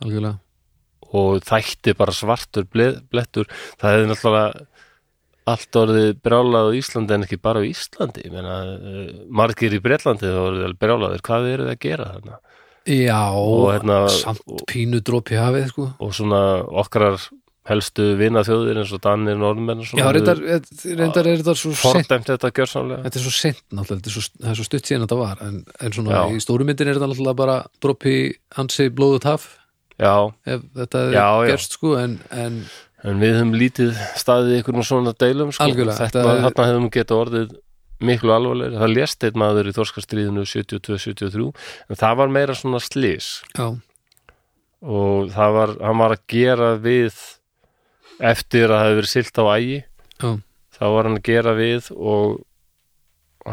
algjörlega. 0.04 0.38
Og 1.14 1.38
þætti 1.46 1.94
bara 1.96 2.12
svartur 2.14 2.66
ble- 2.66 2.98
blettur. 3.10 3.46
Það 3.78 3.94
hefði 3.94 4.08
náttúrulega 4.10 4.66
allt 5.46 5.76
orðið 5.76 6.10
brjálað 6.24 6.70
á 6.72 6.76
Íslandi 6.78 7.14
en 7.18 7.24
ekki 7.26 7.36
bara 7.42 7.60
á 7.60 7.64
Íslandi. 7.68 8.24
Ég 8.24 8.32
meina, 8.32 8.54
eh, 8.74 9.12
margir 9.28 9.74
í 9.76 9.80
Bretlandi 9.84 10.24
þá 10.30 10.40
orðið 10.48 10.64
vel 10.64 10.74
brjálaðir, 10.80 11.20
hvað 11.26 11.48
eru 11.52 11.64
það 11.68 11.74
að 11.76 11.80
gera 11.84 12.10
þarna? 12.14 12.38
Já, 12.84 13.22
Og 13.32 13.72
hérna- 13.72 14.08
samt 14.12 14.42
pínu 14.68 15.00
dropi 15.00 15.34
hafið 15.40 15.68
sko. 15.68 15.90
og 16.00 16.12
svona 16.12 16.40
okkar 16.68 17.18
helstu 17.64 18.10
vinaþjóðir 18.20 18.76
eins 18.76 18.92
og 18.92 19.00
Danir, 19.00 19.36
Norðmenn 19.40 19.80
og 19.80 19.86
Já, 19.88 19.92
svona 19.94 20.12
reyndar, 20.12 20.40
reyndar 21.00 21.26
er 21.26 21.38
þetta 21.40 21.54
svo 21.56 21.72
sent 21.72 22.08
þetta 22.12 22.36
Þetta 22.44 23.16
er 23.16 23.24
svo 23.24 23.32
sent 23.32 23.62
náttúrulega, 23.72 24.04
er 24.04 24.12
svo, 24.12 24.24
það 24.36 24.50
er 24.50 24.58
svo 24.58 24.64
stutt 24.68 24.84
síðan 24.84 25.06
þetta 25.06 25.16
var. 25.18 25.38
En, 25.40 25.64
en 25.80 25.90
svona 25.96 26.10
Já. 26.12 26.24
í 26.36 26.40
stóru 26.44 26.64
myndin 26.68 26.88
er 26.88 26.98
þetta 26.98 27.08
náttúrulega 27.08 27.36
bara 27.36 27.56
dropi 27.80 28.34
ansi 28.60 28.90
blóðu 28.92 29.20
taf 29.24 29.46
Já, 29.98 30.34
ef 30.44 30.60
þetta 30.76 31.00
er 31.08 31.12
Já, 31.14 31.28
já. 31.40 31.46
gerst 31.54 31.72
sko 31.78 31.94
en, 31.96 32.18
en 32.32 32.64
en 33.04 33.20
við 33.20 33.34
höfum 33.38 33.54
lítið 33.60 33.98
staðið 34.20 34.52
í 34.54 34.58
einhvern 34.60 34.86
svona 34.88 35.12
deilum 35.20 35.52
sko. 35.52 35.66
Þetta, 36.00 36.22
er- 36.38 36.44
hefum 36.70 36.90
geta 36.94 37.18
orðið 37.20 37.54
miklu 38.04 38.32
alvarlegri, 38.34 38.76
það 38.80 38.94
lést 38.96 39.24
einn 39.28 39.38
maður 39.40 39.68
í 39.70 39.74
Þorskastríðinu 39.76 40.44
72-73 40.50 41.44
en 41.88 42.00
það 42.00 42.16
var 42.20 42.32
meira 42.34 42.56
svona 42.58 42.80
slís 42.82 43.28
já, 43.54 43.68
og 44.84 45.30
það 45.32 45.54
var, 45.58 45.74
hann 45.80 46.00
var 46.02 46.16
að 46.16 46.24
gera 46.34 46.72
við 46.82 47.14
eftir 48.24 48.66
að 48.68 48.74
það 48.74 48.82
hefði 48.84 48.98
verið 48.98 49.12
silt 49.14 49.40
á 49.40 49.44
ægi. 49.54 49.78
Já, 50.22 50.32
þá 50.74 50.84
var 50.94 51.08
hann 51.08 51.18
að 51.20 51.24
gera 51.30 51.54
við 51.58 51.88
og 51.94 52.34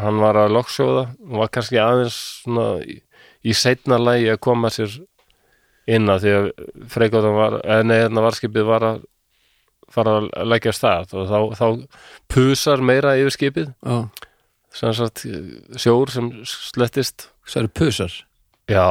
hann 0.02 0.20
var 0.22 0.38
að 0.42 0.54
lokksjóða 0.56 1.06
og 1.28 1.38
var 1.42 1.50
kannski 1.52 1.80
aðeins 1.82 2.18
svona 2.42 2.66
í, 2.84 2.98
í 3.44 3.54
seinna 3.56 3.98
lagi 4.00 4.30
að 4.32 4.40
koma 4.44 4.70
sér 4.72 4.94
inn 5.92 6.08
að 6.12 6.22
því 6.24 6.34
að 6.38 6.50
freikóttan 6.92 7.34
var, 7.36 7.56
eða 7.64 7.86
nei, 7.88 7.96
hérna 8.04 8.22
varskipið 8.26 8.68
var 8.68 8.86
að 8.90 9.00
fara 9.92 10.18
að 10.20 10.28
leggja 10.48 10.72
af 10.72 10.78
stað 10.78 11.14
og 11.20 11.30
þá, 11.30 11.38
þá 11.58 11.66
pusar 12.32 12.82
meira 12.84 13.16
yfir 13.20 13.34
skipið. 13.36 13.72
Sem 14.72 14.94
sagt 14.96 15.26
sjór 15.76 16.12
sem 16.12 16.30
slettist. 16.48 17.28
Það 17.44 17.60
eru 17.64 17.70
pusar. 17.76 18.12
Já, 18.70 18.86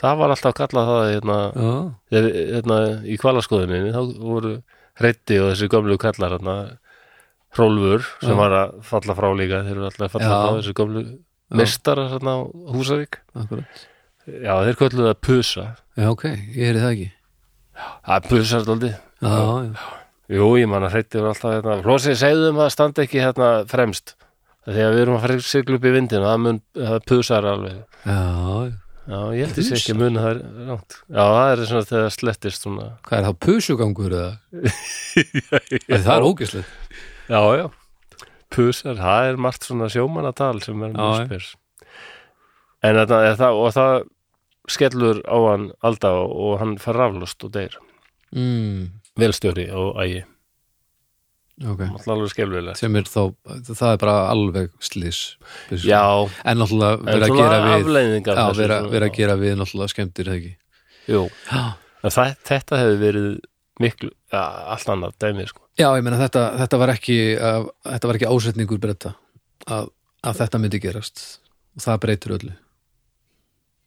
það 0.00 0.18
var 0.20 0.34
alltaf 0.34 0.56
kallað 0.58 0.88
það 0.90 1.04
hérna, 1.14 1.36
hérna 2.12 2.78
í 3.06 3.16
kvalaskoðuninni 3.22 3.94
þá 3.94 4.00
voru 4.18 4.56
hreyti 5.00 5.38
og 5.40 5.52
þessi 5.52 5.70
gömlu 5.72 5.96
kallar 6.02 6.36
hérna 6.36 6.56
Hrólfur 7.54 8.02
sem 8.18 8.32
Já. 8.34 8.38
var 8.40 8.54
að 8.58 8.76
falla 8.82 9.14
frá 9.14 9.28
líka. 9.38 9.62
Þeir 9.62 9.76
eru 9.76 9.88
alltaf 9.88 10.08
að 10.08 10.14
falla 10.16 10.30
Já. 10.30 10.38
frá 10.42 10.56
þessi 10.58 10.76
gömlu 10.80 11.02
mistarar 11.54 12.08
hérna 12.10 12.32
á 12.34 12.40
Húsavík. 12.74 13.20
Akkurat. 13.38 13.84
Já 14.26 14.54
þeir 14.66 14.78
kölluðu 14.80 15.06
það 15.12 15.20
pusa. 15.22 15.66
Já, 15.94 16.08
ok, 16.10 16.24
ég 16.34 16.64
heyrði 16.66 16.82
það 16.82 16.94
ekki 16.96 17.10
það 18.04 18.68
daldi 18.68 18.92
Já, 19.24 19.40
já, 19.64 19.88
jú 20.36 20.50
ég 20.60 20.68
man 20.68 20.84
að 20.84 20.96
hreyti 20.98 21.20
voru 21.20 21.30
alltaf 21.32 21.52
hérna. 21.54 21.76
Flósi 21.84 22.14
segðu 22.18 22.50
um 22.52 22.62
að 22.64 22.72
standa 22.74 23.04
ekki 23.04 23.22
hérna 23.22 23.50
fremst. 23.70 24.14
Þegar 24.64 24.94
við 24.94 25.02
erum 25.04 25.16
að 25.18 25.24
fara 25.24 25.36
að 25.38 25.44
sigla 25.48 25.78
upp 25.78 25.84
í 25.84 25.92
vindin 25.94 26.24
það, 26.24 26.40
mun, 26.44 26.58
það 26.76 26.98
pusar 27.08 27.48
alveg. 27.48 27.78
Já, 28.04 28.18
já. 28.68 29.18
ég 29.36 29.44
held 29.44 29.56
þessi 29.58 29.76
ekki 29.78 29.94
að 29.94 30.00
muna 30.00 30.24
það 30.24 30.30
er 30.34 30.68
ránt 30.70 30.98
já 31.12 31.22
það 31.24 31.48
er 31.54 31.64
svona 31.70 31.88
þegar 31.88 32.04
það 32.04 32.14
slettist 32.18 32.64
svona. 32.66 32.86
Hvað 33.08 33.18
er 33.18 33.26
það 33.28 33.40
pusugangur 33.46 34.16
eða? 34.20 34.30
Það 36.04 36.14
er 36.14 36.28
ógislegt 36.28 37.00
Já, 37.24 37.40
já, 37.56 37.66
pusar, 38.52 38.96
það 39.00 39.28
er 39.30 39.38
margt 39.40 39.64
svona 39.68 39.88
sjómanatal 39.92 40.56
sem 40.64 40.82
er 40.84 40.92
mjög 40.92 41.14
já. 41.14 41.28
spyrs 41.28 41.52
en 42.84 43.00
er 43.00 43.08
það, 43.40 43.60
og 43.60 43.70
það 43.72 43.94
skellur 44.70 45.20
á 45.28 45.38
hann 45.50 45.70
alda 45.84 46.14
og 46.24 46.58
hann 46.60 46.76
fær 46.82 46.96
raflust 46.98 47.44
og 47.44 47.52
deyr. 47.56 47.76
Mm, 48.34 48.88
velstjóri 49.20 49.68
og 49.74 49.98
ægi, 50.02 50.24
Ok, 51.62 51.84
alltaf 51.86 52.08
alveg 52.10 52.30
skelfilegt 52.32 52.80
sem 52.80 52.96
er 52.98 53.06
þá 53.06 53.20
það 53.68 53.90
er 53.92 53.98
bara 54.02 54.14
alveg 54.26 54.72
slís 54.82 55.20
Já, 55.86 56.00
En 56.42 56.58
náttúrulega 56.58 56.96
vera 57.06 57.28
að 57.28 57.36
gera 57.38 57.60
við 57.62 57.92
Já, 58.26 58.46
vera, 58.58 58.78
vera 58.90 59.06
að 59.06 59.14
gera 59.20 59.36
við 59.38 59.54
náttúrulega 59.60 59.92
skemmtir 59.92 60.32
ekki? 60.32 60.50
Jú, 61.14 61.20
það, 61.46 62.34
þetta 62.48 62.80
hefði 62.80 62.98
verið 63.04 63.28
miklu, 63.84 64.10
allt 64.34 64.90
annað 64.90 65.14
dæmi 65.22 65.46
sko. 65.46 65.62
Já 65.78 65.88
ég 65.94 66.02
meina 66.06 66.18
þetta, 66.18 66.42
þetta 66.64 66.82
var 66.82 66.94
ekki 66.96 67.20
að, 67.38 67.70
þetta 67.86 68.10
var 68.10 68.18
ekki 68.18 68.32
ásetningur 68.34 68.82
breyta 68.82 69.14
að, 69.70 69.88
að 70.26 70.42
þetta 70.42 70.62
myndi 70.62 70.82
gerast. 70.82 71.24
Og 71.78 71.86
það 71.86 72.02
breytir 72.02 72.34
öllu 72.40 72.54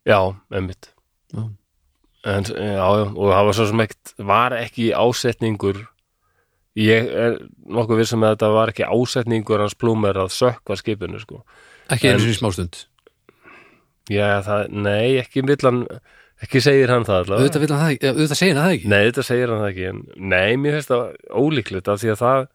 Já, 0.08 0.20
emmitt 0.56 0.92
Já. 1.36 1.44
En, 2.28 2.44
já, 2.50 2.84
og 2.88 3.30
það 3.32 3.46
var 3.48 3.56
svo 3.56 3.66
sem 3.70 3.82
ekkert 3.86 4.14
var 4.28 4.56
ekki 4.58 4.90
ásetningur 4.96 5.80
ég 6.78 7.08
er 7.10 7.38
nokkuð 7.68 8.02
vissum 8.02 8.26
að 8.26 8.36
þetta 8.36 8.50
var 8.56 8.72
ekki 8.74 8.88
ásetningur 8.88 9.64
hans 9.64 9.76
plúmer 9.80 10.18
að 10.20 10.34
sökva 10.36 10.78
skipinu 10.80 11.20
sko. 11.22 11.42
Ekki 11.94 12.12
einu 12.12 12.24
sinni 12.24 12.36
í 12.36 12.40
smástund 12.40 12.80
Já, 14.12 14.40
það, 14.46 14.62
nei, 14.72 15.18
ekki 15.22 15.44
villan 15.48 15.82
ekki 16.44 16.62
segir 16.64 16.92
hann 16.94 17.06
það 17.08 17.24
allavega 17.24 17.48
Auðvitað, 17.48 17.74
hann 17.76 17.98
það, 17.98 18.12
auðvitað 18.14 18.40
segir 18.40 18.56
hann 18.56 18.64
það 18.68 18.76
ekki 18.78 18.92
Nei, 18.92 19.00
þetta 19.10 19.26
segir 19.28 19.52
hann 19.52 19.62
það 19.64 19.72
ekki 19.72 19.88
en, 19.92 20.02
Nei, 20.34 20.52
mér 20.64 20.78
finnst 20.78 20.92
það 20.94 21.04
ólíklegt 21.42 21.92
af 21.92 22.02
því 22.04 22.12
að 22.14 22.22
það 22.22 22.48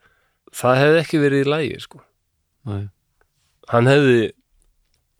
það 0.63 0.81
hefði 0.83 1.01
ekki 1.03 1.21
verið 1.23 1.43
í 1.43 1.49
lægi 1.49 1.81
sko. 1.87 2.03
Nei. 2.69 2.83
hann 3.73 3.89
hefði 3.91 4.19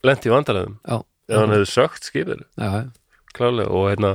lent 0.07 0.27
í 0.27 0.31
vandaræðum 0.33 0.77
Já, 0.79 0.97
ef 1.33 1.41
hann 1.41 1.55
hefði 1.55 1.71
sökt 1.71 2.09
skipinu. 2.09 2.45
Klálega 3.33 3.73
og 3.73 3.89
hérna 3.89 4.13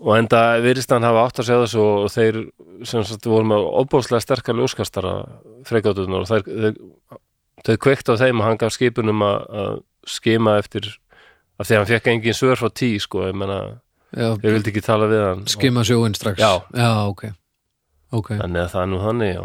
og 0.00 0.16
enda 0.16 0.40
virðist 0.64 0.92
hann 0.94 1.04
hafa 1.04 1.26
átt 1.26 1.42
að 1.42 1.48
segja 1.48 1.64
þessu 1.66 1.82
og 1.84 2.12
þeir 2.14 2.38
sem 2.88 3.04
sagt 3.04 3.28
voru 3.28 3.48
með 3.50 3.66
opbóðslega 3.82 4.24
sterkar 4.24 4.56
ljóskastara 4.56 5.14
freikátunar 5.68 6.24
og 6.24 6.30
þeir, 6.30 6.78
þeir, 7.66 7.78
kveikt 7.84 8.08
á 8.08 8.14
þeim 8.22 8.40
og 8.40 8.48
hann 8.48 8.60
gaf 8.60 8.72
skipunum 8.76 9.24
að, 9.26 9.38
að 9.62 9.74
skima 10.08 10.56
eftir 10.62 10.88
af 11.60 11.68
því 11.68 11.76
að 11.76 11.82
hann 11.82 11.90
fekk 11.92 12.10
engin 12.14 12.38
svör 12.38 12.60
frá 12.60 12.72
tí 12.72 12.94
sko, 13.02 13.26
ég 13.28 13.36
menna, 13.36 13.60
þeir 14.16 14.56
vildi 14.56 14.72
ekki 14.72 14.84
tala 14.86 15.10
við 15.10 15.24
hann 15.26 15.44
skima 15.52 15.84
sjóin 15.84 16.16
strax. 16.16 16.40
Já. 16.40 16.64
já 16.72 16.90
ok, 17.04 17.26
ok. 18.16 18.32
Þannig 18.40 18.64
að 18.64 18.72
það 18.72 18.86
er 18.86 18.90
nú 18.94 19.02
þannig, 19.04 19.34
já. 19.36 19.44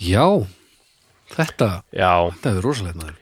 Já, 0.00 0.26
þetta 1.32 1.70
já, 1.96 2.12
þetta 2.36 2.52
er 2.52 2.62
rosalegt 2.68 3.00
maður 3.00 3.19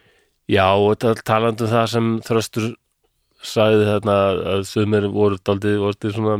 já 0.48 0.66
og 0.74 0.94
þetta 0.96 1.26
talandi 1.28 1.66
um 1.66 1.72
það 1.72 1.90
sem 1.94 2.12
þröstur 2.26 2.70
sagði 3.44 3.84
þarna 3.86 4.16
að 4.54 4.64
sumir 4.66 5.08
voru 5.14 5.38
daldið, 5.46 5.76
voru 5.82 6.12
svona 6.14 6.38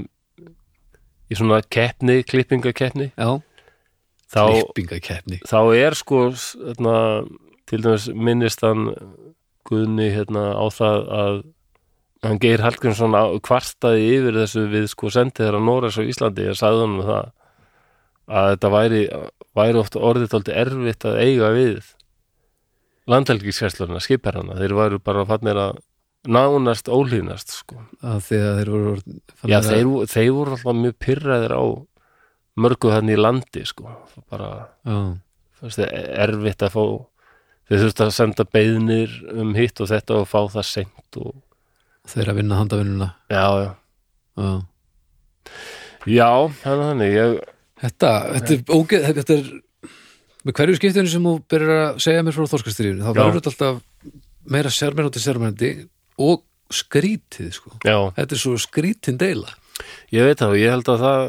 í 1.28 1.36
svona 1.36 1.60
keppni, 1.68 2.22
klippingakeppni. 2.26 3.10
Já, 3.12 3.38
þá, 4.32 4.42
klippingakeppni. 4.48 5.40
þá 5.46 5.60
er 5.76 5.96
sko 5.98 6.24
hérna, 6.32 6.96
til 7.68 7.82
dæmis 7.84 8.08
minnist 8.14 8.64
hann 8.64 8.90
Guðni 9.68 10.06
hérna, 10.14 10.54
á 10.56 10.64
það 10.72 11.02
að 11.12 11.34
hann 12.24 12.38
geir 12.40 12.62
Hallgrímsson 12.64 13.16
kvartaði 13.44 14.06
yfir 14.16 14.38
þessu 14.40 14.64
við 14.72 14.86
sko 14.90 15.10
sendið 15.12 15.44
þeirra 15.44 15.60
Nóres 15.60 15.98
á 16.00 16.02
Íslandi 16.02 16.46
ég 16.48 16.56
sagði 16.58 16.86
hann 16.86 16.96
um 16.96 17.04
það 17.04 17.28
að 18.28 18.48
þetta 18.54 18.70
væri, 18.72 19.02
væri 19.60 19.82
oft 19.82 19.98
orðið 20.00 20.50
erfitt 20.56 21.06
að 21.08 21.20
eiga 21.20 21.52
við 21.52 21.92
landhelgiskerslurna, 23.08 24.00
skipherrana 24.04 24.56
þeir 24.60 24.74
væru 24.78 24.98
bara 25.04 25.24
fannir 25.28 25.56
að 25.62 25.78
nánast 26.28 26.88
ólínast 26.92 27.52
sko. 27.62 27.78
að 28.02 28.18
því 28.26 28.38
að 28.44 28.56
þeir 28.58 28.70
voru 28.74 28.94
Já, 29.48 29.58
þeir, 29.64 29.84
vo- 29.88 30.06
þeir 30.10 30.30
voru 30.36 30.56
alltaf 30.56 30.76
mjög 30.82 30.96
pyrraðir 31.06 31.54
á 31.56 31.62
mörgu 32.58 32.90
þannig 32.92 33.16
í 33.16 33.20
landi 33.22 33.62
sko. 33.70 33.86
bara 34.28 34.48
fannst 35.60 35.78
þið 35.78 35.92
erfitt 36.26 36.62
að 36.66 36.74
fá 36.74 36.82
þeir 37.68 37.82
þurftu 37.84 38.04
að 38.08 38.14
senda 38.16 38.44
beiðnir 38.48 39.14
um 39.40 39.54
hitt 39.56 39.80
og 39.84 39.88
þetta 39.92 40.18
og 40.22 40.28
fá 40.28 40.40
það 40.56 40.66
seint 40.68 41.18
og 41.22 41.34
þeir 42.08 42.30
að 42.32 42.38
vinna 42.42 42.58
handavinnuna 42.60 43.08
já, 43.30 43.46
já, 43.62 43.70
já. 44.42 44.52
já, 46.08 46.28
að 46.66 46.82
þannig 46.84 47.14
ég, 47.16 47.38
Þetta, 47.78 48.08
þetta 48.34 48.54
er 48.56 48.62
ógeð 48.74 49.04
þetta 49.06 49.34
er 49.38 49.48
með 50.48 50.56
hverju 50.56 50.78
skiptinu 50.78 51.12
sem 51.12 51.26
þú 51.28 51.34
byrjar 51.52 51.82
að 51.84 51.98
segja 52.06 52.24
mér 52.24 52.36
frá 52.36 52.50
þorskastríðinu? 52.54 53.04
Þá 53.04 53.10
verður 53.18 53.36
þetta 53.38 53.50
alltaf 53.52 54.14
meira 54.48 54.72
sérmennandi 54.72 55.20
sérmenndi 55.20 55.72
og 56.24 56.44
skrítið 56.72 57.50
sko. 57.52 57.74
já, 57.84 57.98
þetta 58.16 58.34
er 58.34 58.40
svo 58.40 58.54
skrítin 58.60 59.20
deila. 59.20 59.52
Ég 60.12 60.24
veit 60.24 60.40
það 60.40 60.54
og 60.54 60.60
ég 60.60 60.72
held 60.72 60.88
að 60.88 61.04
það 61.04 61.22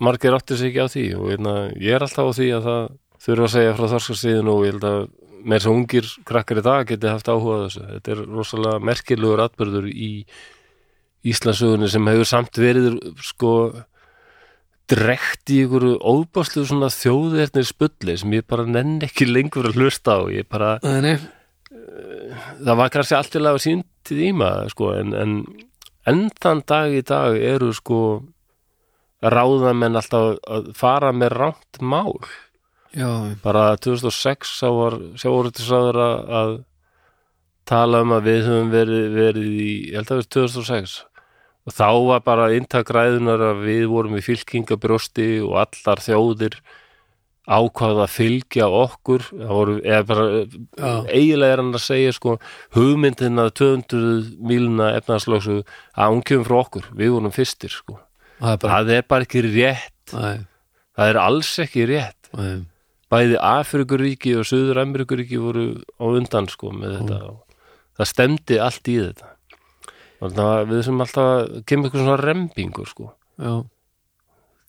margir 0.00 0.36
áttir 0.36 0.58
sig 0.58 0.72
ekki 0.72 0.84
á 0.84 0.88
því 0.90 1.06
og 1.18 1.30
hérna, 1.30 1.54
ég 1.78 1.96
er 1.96 2.04
alltaf 2.04 2.30
á 2.30 2.36
því 2.36 2.48
að 2.56 2.68
það 2.68 2.84
þurfa 3.20 3.46
að 3.46 3.54
segja 3.54 3.76
frá 3.76 3.86
þorskarstríðinu 3.94 4.54
og 4.54 4.64
ég 4.64 4.74
held 4.74 4.88
að 4.90 5.00
með 5.40 5.62
svo 5.64 5.74
ungir 5.76 6.08
krakkar 6.28 6.60
í 6.60 6.64
dag 6.64 6.88
geti 6.88 7.08
haft 7.08 7.30
áhuga 7.30 7.54
á 7.56 7.62
þessu. 7.64 7.84
Þetta 7.94 8.12
er 8.12 8.24
rosalega 8.28 8.86
merkilegur 8.90 9.44
atbyrður 9.46 9.86
í 9.88 10.10
Íslandsugunni 11.30 11.88
sem 11.92 12.10
hefur 12.10 12.28
samt 12.28 12.60
verið 12.60 12.98
sko 13.24 13.54
drekt 14.90 15.52
í 15.54 15.60
ykkur 15.64 15.86
óbáslu 15.98 16.64
svona 16.66 16.90
þjóðernir 16.92 17.66
spulli 17.68 18.16
sem 18.18 18.34
ég 18.36 18.46
bara 18.50 18.66
nenn 18.66 18.98
ekki 19.06 19.28
lengur 19.28 19.70
að 19.70 19.78
hlusta 19.78 20.18
á. 20.18 20.20
Ég 20.34 20.48
bara, 20.50 20.76
Nei, 20.84 21.00
nei, 21.04 21.16
það 22.60 22.78
var 22.82 22.92
kannski 22.92 23.18
allt 23.18 23.32
til 23.34 23.46
að 23.46 23.60
sínt 23.62 23.88
tíma 24.10 24.50
sko, 24.72 24.92
en, 24.98 25.14
en 25.14 25.34
enn 26.08 26.28
þann 26.42 26.62
dag 26.68 26.94
í 26.94 27.02
dag 27.06 27.36
eru 27.36 27.70
sko 27.76 28.00
ráðamenn 29.20 29.98
alltaf 30.00 30.40
að 30.48 30.70
fara 30.76 31.12
með 31.12 31.36
rámt 31.36 31.82
mál. 31.82 32.16
Já, 32.96 33.30
bara 33.44 33.76
2006 33.78 34.56
þá 34.58 34.68
var 34.74 34.96
sjáurtisraður 35.20 36.00
að, 36.02 36.56
tala 37.70 38.00
um 38.02 38.16
að 38.16 38.24
við 38.26 38.40
höfum 38.48 38.70
verið, 38.72 39.04
verið 39.14 39.50
í, 39.62 39.72
ég 39.92 40.00
held 40.00 40.08
að 40.08 40.08
það 40.08 40.20
verið 40.20 40.32
2006 40.34 40.94
og 41.68 41.74
þá 41.76 41.88
var 42.08 42.22
bara 42.26 42.50
inntak 42.56 42.92
ræðunar 42.94 43.42
að 43.50 43.64
við 43.66 43.82
vorum 43.90 44.16
í 44.18 44.22
fylkingabrjósti 44.24 45.28
og 45.44 45.58
allar 45.64 46.02
þjóðir 46.04 46.56
ákvaða 47.50 48.04
að 48.06 48.14
fylgja 48.14 48.68
okkur. 48.68 49.24
Voru, 49.50 49.78
eða 49.82 50.02
bara 50.06 50.26
Já. 50.30 50.92
eiginlega 51.10 51.56
er 51.56 51.62
hann 51.62 51.72
að 51.74 51.84
segja 51.84 52.14
sko 52.16 52.36
hugmyndin 52.76 53.42
að 53.42 53.52
200 53.60 54.28
míluna 54.50 54.92
efnarslöksu 55.00 55.60
að 55.64 56.14
hún 56.14 56.24
kemur 56.26 56.48
frá 56.48 56.58
okkur, 56.60 56.90
við 56.96 57.14
vorum 57.16 57.34
fyrstir 57.34 57.74
sko. 57.74 57.98
Það 58.40 58.52
er 58.54 58.60
bara 58.62 58.76
það 58.76 58.92
er 58.96 59.08
bara 59.10 59.26
ekki 59.26 59.44
rétt. 59.48 60.14
Nei, 60.14 60.36
það 60.96 61.12
er 61.12 61.20
alls 61.20 61.52
ekki 61.64 61.88
rétt. 61.90 62.30
Nei, 62.38 62.54
bæði 63.10 63.38
Afrikuríki 63.42 64.36
og 64.38 64.46
Suður 64.48 64.80
Ameríkuríki 64.84 65.40
voru 65.42 65.66
á 65.98 66.04
undan 66.06 66.48
sko 66.50 66.70
með 66.74 67.00
þetta 67.00 67.20
það 68.00 68.10
stemdi 68.12 68.58
allt 68.62 68.90
í 68.90 68.96
þetta 69.00 69.32
við 70.70 70.82
sem 70.86 71.04
alltaf 71.04 71.52
kemur 71.68 71.88
eitthvað 71.88 72.04
svona 72.04 72.18
rembingur 72.20 72.88
sko. 72.90 73.10
Já, 73.40 73.52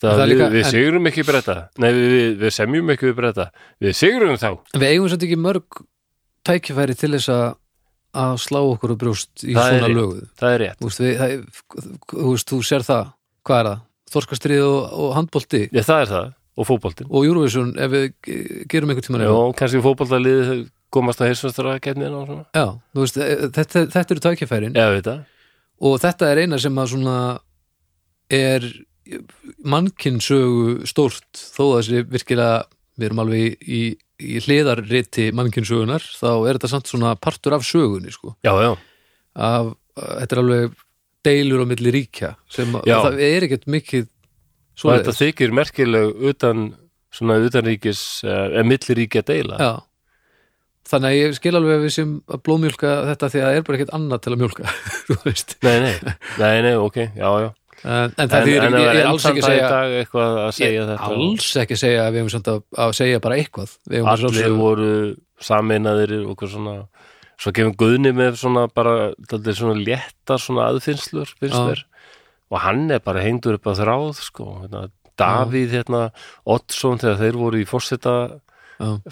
það, 0.02 0.12
Það 0.12 0.22
við, 0.32 0.44
við 0.56 0.68
sigurum 0.72 1.10
ekki 1.12 1.26
breyta 1.28 1.56
nei 1.82 1.90
við, 1.94 2.06
við, 2.16 2.28
við 2.42 2.54
semjum 2.58 2.94
ekki 2.96 3.10
við 3.10 3.18
breyta 3.20 3.48
við 3.84 3.98
sigurum 4.00 4.40
þá. 4.42 4.50
Við 4.78 4.88
eigum 4.90 5.10
svolítið 5.12 5.28
ekki 5.30 5.42
mörg 5.46 5.82
tækifæri 6.48 6.96
til 6.98 7.12
þess 7.18 7.34
að 7.36 7.48
að 8.22 8.34
slá 8.44 8.60
okkur 8.60 8.92
á 8.92 8.96
brjóst 9.00 9.44
í 9.48 9.54
Það 9.56 9.70
svona 9.72 9.90
lögu. 9.96 10.18
Það 10.40 10.54
er 10.56 10.62
rétt. 10.66 10.82
Við, 10.84 11.12
það, 11.22 11.34
þú 12.12 12.26
veist, 12.34 12.50
þú 12.52 12.60
sér 12.68 12.84
það. 12.84 13.06
Hvað 13.48 13.60
er 13.62 13.70
það? 13.70 13.84
Þorskastrið 14.12 14.64
og, 14.68 14.80
og 15.00 15.14
handbolti? 15.16 15.62
Já, 15.72 15.84
það 15.88 16.02
er 16.04 16.10
það, 16.12 16.26
og 16.60 16.68
fótboltinn. 16.68 17.08
Og 17.08 17.28
Eurovision 17.30 17.70
ef 17.80 17.94
við 17.94 18.08
ge- 18.28 18.66
gerum 18.74 18.92
einhvern 18.92 19.08
tímann 19.08 19.24
Já, 19.24 19.32
kannski 19.62 19.84
fótboltaliðið 19.86 20.52
komast 20.92 21.24
að 21.24 21.32
og 22.20 22.26
svona. 22.28 22.44
Já, 22.52 22.66
veist, 23.00 23.22
e- 23.24 23.38
þetta, 23.56 23.86
þetta 23.96 24.16
eru 24.18 24.24
tækifærin. 24.28 24.76
Já, 24.76 24.90
veit 24.98 25.08
það 25.08 25.22
og 25.82 25.98
þetta 26.02 26.30
er 26.32 26.44
eina 26.46 26.60
sem 26.62 26.78
að 26.78 26.94
svona 26.94 27.18
er 28.32 28.68
mannkinsögu 29.68 30.88
stórt 30.88 31.42
þó 31.56 31.64
að 31.66 31.76
þessi 31.80 32.04
virkilega 32.12 32.62
við 33.00 33.08
erum 33.08 33.22
alveg 33.24 33.66
í, 33.66 33.82
í, 34.22 34.38
hliðarriti 34.46 35.32
mannkinsögunar 35.36 36.06
þá 36.06 36.30
er 36.36 36.58
þetta 36.60 36.72
samt 36.76 36.92
svona 36.92 37.16
partur 37.20 37.58
af 37.58 37.66
sögunni 37.68 38.14
sko 38.14 38.36
Já, 38.46 38.54
já, 38.62 38.72
af, 39.36 39.74
þetta 39.98 40.38
er 40.38 40.44
alveg 40.44 40.80
deilur 41.26 41.66
á 41.66 41.70
milli 41.70 41.94
ríkja 41.94 42.36
sem 42.52 42.74
Já. 42.86 42.98
það 43.06 43.22
er 43.28 43.48
ekkert 43.48 43.68
mikið 43.70 44.08
og 44.82 44.96
þetta 44.96 45.18
þykir 45.18 45.54
merkileg 45.54 46.24
utan 46.32 46.72
svona 47.14 47.38
utanríkis 47.44 48.24
eða 48.26 48.64
milliríkja 48.66 49.26
deila 49.28 49.60
Já. 49.60 49.74
Þannig 50.92 51.08
að 51.08 51.18
ég 51.18 51.36
skil 51.38 51.56
alveg 51.56 51.78
að 51.78 51.84
við 51.86 51.96
sem 51.96 52.14
að 52.28 52.44
blóðmjólka 52.48 52.94
þetta 53.08 53.32
því 53.32 53.42
að 53.42 53.48
það 53.48 53.58
er 53.58 53.66
bara 53.68 53.80
ekkert 53.80 53.96
annað 53.98 54.24
til 54.26 54.34
að 54.36 54.42
veist. 55.26 55.58
Nei, 55.64 55.76
nei, 55.86 56.16
nei, 56.42 56.56
nei, 56.68 56.72
ok, 56.76 57.02
já, 57.16 57.28
já. 57.46 57.50
En, 57.82 58.12
en 58.22 58.30
það 58.30 58.50
er 58.54 59.08
alls 59.10 59.24
ekki 59.26 59.42
að 59.42 59.48
segja 59.48 59.70
að 59.74 60.52
segja 60.54 60.74
ég, 60.76 60.92
alls 61.02 61.48
ekki 61.64 61.78
segja 61.82 62.04
að 62.04 62.12
við 62.12 62.22
hefum 62.22 62.34
samt 62.36 62.50
að, 62.52 62.60
að 62.84 62.92
segja 63.00 63.22
bara 63.24 63.38
eitthvað. 63.42 63.72
Allir 64.12 64.58
voru 64.60 64.92
sameinaðir 65.42 66.20
og 66.22 66.36
eitthvað 66.36 66.54
svona 66.54 66.76
Svo 67.42 67.50
kemur 67.58 67.74
Guðni 67.74 68.12
með 68.14 68.36
svona 68.38 68.68
bara 68.70 69.14
svona 69.58 69.74
léttar 69.80 70.42
svona 70.42 70.68
aðfinnslur 70.70 71.32
mér 71.42 71.82
og 72.52 72.60
hann 72.62 72.92
er 72.92 73.02
bara 73.02 73.24
hengdur 73.24 73.58
upp 73.58 73.70
að 73.72 73.82
þráð 73.82 74.20
sko, 74.20 74.48
hérna, 74.62 74.84
Davíð 75.18 75.74
hérna, 75.80 76.02
Oddsson 76.46 77.02
þegar 77.02 77.20
þeir 77.22 77.40
voru 77.40 77.62
í 77.62 77.68
fórseta 77.70 78.16
Já. 78.28 78.38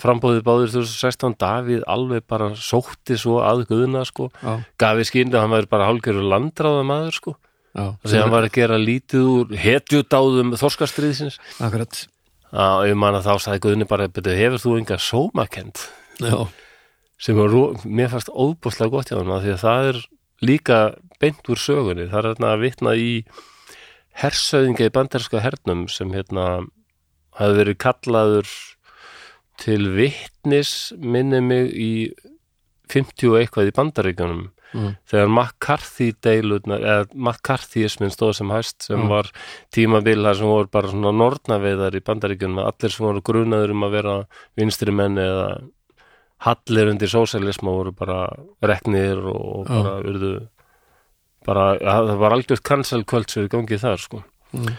Frambóðið 0.01 0.43
báður 0.47 0.71
2016 0.73 1.35
Davíð 1.39 1.83
alveg 1.87 2.25
bara 2.29 2.49
sótti 2.57 3.17
svo 3.19 3.39
að 3.45 3.65
Guðna 3.69 4.05
sko, 4.07 4.29
já, 4.41 4.53
gafi 4.81 5.07
skýrni 5.07 5.35
að 5.37 5.45
hann 5.45 5.55
væri 5.57 5.69
bara 5.71 5.89
hálfgerður 5.89 6.29
landráða 6.33 6.85
maður 6.87 7.17
sko. 7.17 7.35
Já, 7.77 7.83
þegar 8.03 8.23
hann 8.23 8.33
var 8.33 8.47
að 8.47 8.55
gera 8.57 8.79
lítið 8.81 9.27
úr 9.29 9.51
hetjudáðum 9.61 10.55
þorskastriðsins 10.57 11.37
akkurat. 11.61 12.01
Að 12.49 12.87
ég 12.89 12.97
man 12.97 13.17
að 13.19 13.27
þá 13.29 13.33
sagði 13.45 13.63
Guðni 13.67 13.87
bara 13.89 14.07
"Bíddu, 14.09 14.33
hefur 14.33 14.63
þú 14.63 14.77
enga 14.79 14.97
sómakend 14.97 15.83
sem 17.19 17.35
mér 17.35 18.09
fannst 18.09 18.31
óbúslega 18.31 18.89
gott 18.91 19.11
hjá 19.11 19.19
hann 19.19 19.43
því 19.43 19.53
að 19.53 19.63
það 19.63 19.89
er 19.91 20.01
líka 20.41 20.79
beint 21.19 21.49
úr 21.51 21.59
sögunni, 21.59 22.07
það 22.09 22.19
er 22.19 22.27
hérna 22.31 22.51
að 22.53 22.61
vitna 22.63 22.95
í 22.95 23.11
hersöðinga 24.19 24.87
í 24.87 24.93
banderska 24.95 25.41
hernum 25.43 25.87
sem 25.91 26.11
hérna 26.15 26.65
hafi 27.39 27.57
verið 27.59 27.77
kallaður 27.83 28.47
til 29.59 29.89
vittnis 29.95 30.93
minni 30.97 31.41
mig 31.43 31.73
í 31.75 31.91
50 32.89 33.29
og 33.33 33.41
eitthvað 33.43 33.69
í 33.73 33.75
bandaríkjunum 33.81 34.47
Mm. 34.69 34.91
þegar 35.09 35.29
McCarthy 35.33 36.11
deilutnar 36.21 36.83
eða 36.85 37.05
McCarthyismin 37.17 38.11
stóð 38.13 38.35
sem 38.37 38.51
hæst 38.53 38.83
sem 38.85 38.99
Mm. 39.01 39.07
var 39.09 39.31
tímabil 39.73 40.21
þar 40.21 40.35
sem 40.37 40.45
voru 40.45 40.69
bara 40.69 40.87
svona 40.91 41.09
nornaveiðar 41.11 41.95
í 41.97 42.01
bandaríkjunum 42.05 42.59
allir 42.61 42.91
sem 42.93 43.05
voru 43.07 43.21
grunaður 43.25 43.71
um 43.73 43.81
að 43.87 43.91
vera 43.97 44.13
vinstri 44.55 44.93
menn 44.93 45.17
eða 45.17 45.47
hallir 46.45 46.91
undir 46.91 47.09
sósælisma 47.09 47.73
voru 47.73 47.91
bara 47.97 48.29
reknir 48.61 49.17
og, 49.25 49.65
bara 49.65 49.95
urðu 50.05 50.47
bara, 51.47 51.65
það 51.79 52.17
var 52.19 52.31
algjört 52.37 52.61
cancel 52.63 53.03
culture 53.03 53.47
í 53.47 53.49
gangi 53.49 53.79
þar 53.81 53.97
sko 53.97 54.23
Mm. 54.53 54.75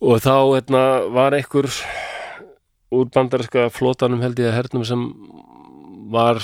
og 0.00 0.20
þá 0.24 0.32
hérna, 0.56 1.12
var 1.12 1.32
einhver 1.36 1.68
úr 2.94 3.10
bandaríska 3.14 3.68
flótanum 3.72 4.22
held 4.24 4.40
ég 4.42 4.50
að 4.50 4.58
hernum 4.58 4.86
sem 4.86 5.04
var 6.10 6.40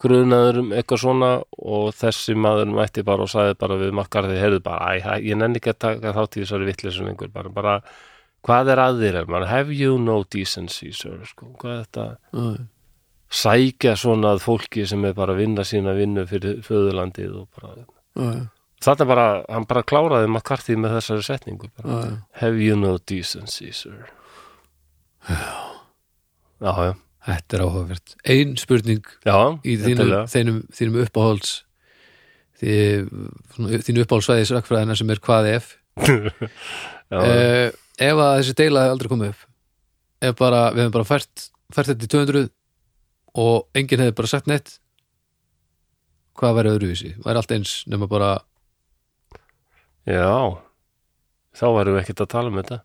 grunaður 0.00 0.60
um 0.60 0.72
eitthvað 0.76 1.00
svona 1.00 1.30
og 1.56 1.94
þessi 1.96 2.34
maður 2.36 2.72
mætti 2.76 3.04
bara 3.06 3.24
og 3.24 3.32
sagði 3.32 3.56
bara 3.62 3.78
við 3.80 3.94
makkar 3.96 4.28
þeir 4.28 4.42
heyrðu 4.42 4.62
bara, 4.66 4.92
æ, 4.92 5.22
ég 5.24 5.38
nenni 5.40 5.60
ekki 5.60 5.72
að 5.72 5.82
taka 5.86 6.12
þátt 6.16 6.36
í 6.36 6.42
þessari 6.42 6.68
vittlesun 6.68 7.10
einhver, 7.10 7.30
bara, 7.32 7.52
bara 7.52 7.76
hvað 8.46 8.72
er 8.74 8.82
að 8.82 9.00
þér, 9.04 9.20
man, 9.32 9.46
have 9.48 9.72
you 9.74 9.96
no 10.02 10.18
decency 10.32 10.92
sir, 10.94 11.22
sko, 11.28 11.48
hvað 11.60 11.78
er 11.78 11.86
þetta? 11.86 12.06
Já, 12.36 12.66
sækja 13.36 13.94
svona 13.98 14.34
að 14.36 14.44
fólki 14.44 14.84
sem 14.86 15.04
er 15.08 15.16
bara 15.16 15.34
að 15.34 15.40
vinna 15.42 15.64
sína 15.66 15.96
vinnu 15.96 16.26
fyrir 16.30 16.60
föðurlandið 16.66 17.40
og 17.40 17.48
bara, 17.56 17.86
já, 18.20 18.28
þetta 18.84 19.08
bara 19.08 19.26
hann 19.48 19.66
bara 19.70 19.86
kláraði 19.94 20.28
McCarthy 20.28 20.76
með 20.78 20.98
þessari 21.00 21.26
setningu 21.30 21.72
bara, 21.72 22.02
já. 22.04 22.20
have 22.42 22.60
you 22.60 22.76
no 22.76 22.98
decency 23.00 23.72
sir? 23.72 24.12
Já, 25.26 25.75
já, 26.62 26.94
þetta 27.28 27.56
er 27.58 27.64
áhugavert. 27.66 28.16
Ein 28.24 28.56
spurning 28.60 29.06
já 29.26 29.36
í 29.62 29.76
þínum, 29.82 30.14
þínum, 30.32 30.60
þínum 30.74 31.00
uppáhalds 31.04 31.56
þínu 32.60 34.04
uppáhaldsvæðis 34.04 34.54
rakfræðina 34.54 34.96
sem 34.96 35.10
er 35.12 35.20
hvað 35.24 35.50
ef? 35.56 35.74
Já, 37.06 37.20
uh, 37.20 37.68
ef 38.02 38.18
að 38.20 38.32
þessi 38.40 38.54
deila 38.58 38.82
hefði 38.82 38.94
aldrei 38.96 39.10
komið 39.12 39.28
upp 39.32 39.44
ef 40.26 40.38
bara, 40.38 40.62
við 40.72 40.82
hefum 40.82 40.94
bara 40.96 41.08
fært, 41.08 41.44
fært 41.72 41.92
þetta 41.92 42.06
í 42.08 42.10
200 42.14 42.42
og 43.42 43.78
enginn 43.78 44.02
hefði 44.02 44.16
bara 44.18 44.32
sagt 44.32 44.50
neitt 44.50 44.72
hvað 46.36 46.58
væri 46.58 46.72
öðruvísi? 46.74 47.12
væri 47.24 47.40
allt 47.40 47.54
eins 47.56 47.76
nema 47.88 48.08
bara 48.10 48.32
já 50.08 50.26
þá 51.56 51.66
varum 51.76 51.96
við 51.96 52.02
ekkert 52.02 52.24
að 52.26 52.32
tala 52.34 52.52
um 52.52 52.60
þetta 52.60 52.80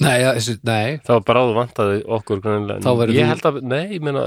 nei, 0.00 0.16
ja, 0.22 0.34
þessi, 0.36 0.58
nei, 0.66 0.98
þá 1.06 1.14
bráðu 1.26 1.56
vantaði 1.58 2.02
okkur 2.18 2.40
greinilega. 2.44 2.82
Þá 2.84 2.92
væri 3.02 3.18
ég 3.18 3.30
held 3.30 3.48
að, 3.50 3.58
nei, 3.68 3.82
ég 3.94 4.04
meina 4.04 4.26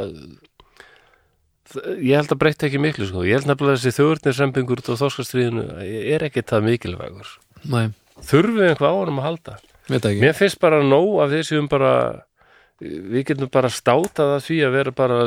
ég 2.04 2.18
held 2.20 2.34
að 2.34 2.40
breyta 2.41 2.68
ekki 2.68 2.82
miklu 2.82 3.08
sko. 3.10 3.24
ég 3.26 3.40
held 3.40 3.50
nefnilega 3.50 3.78
að 3.78 3.82
þessi 3.82 3.98
þjóðurnir 3.98 4.74
út 4.76 4.90
á 4.94 5.02
þorskastriðinu 5.02 5.64
er 6.14 6.26
ekki 6.28 6.44
það 6.50 6.68
mikilvægur 6.68 7.32
nei, 7.72 7.88
þurfum 8.20 8.60
við 8.60 8.70
einhvað 8.70 8.94
á 8.94 9.00
honum 9.00 9.22
að 9.22 9.28
halda 9.30 9.56
veit 9.88 10.04
það 10.04 10.10
ekki 10.12 10.24
mér 10.26 10.38
finnst 10.38 10.62
bara 10.64 10.82
nóg 10.86 11.16
af 11.24 11.34
þessum 11.34 11.70
bara 11.72 11.94
við 12.84 13.26
getum 13.30 13.52
bara 13.54 13.72
státað 13.74 14.36
að 14.38 14.45
því 14.48 14.60
að 14.68 14.76
vera 14.78 14.95
bara 14.95 15.20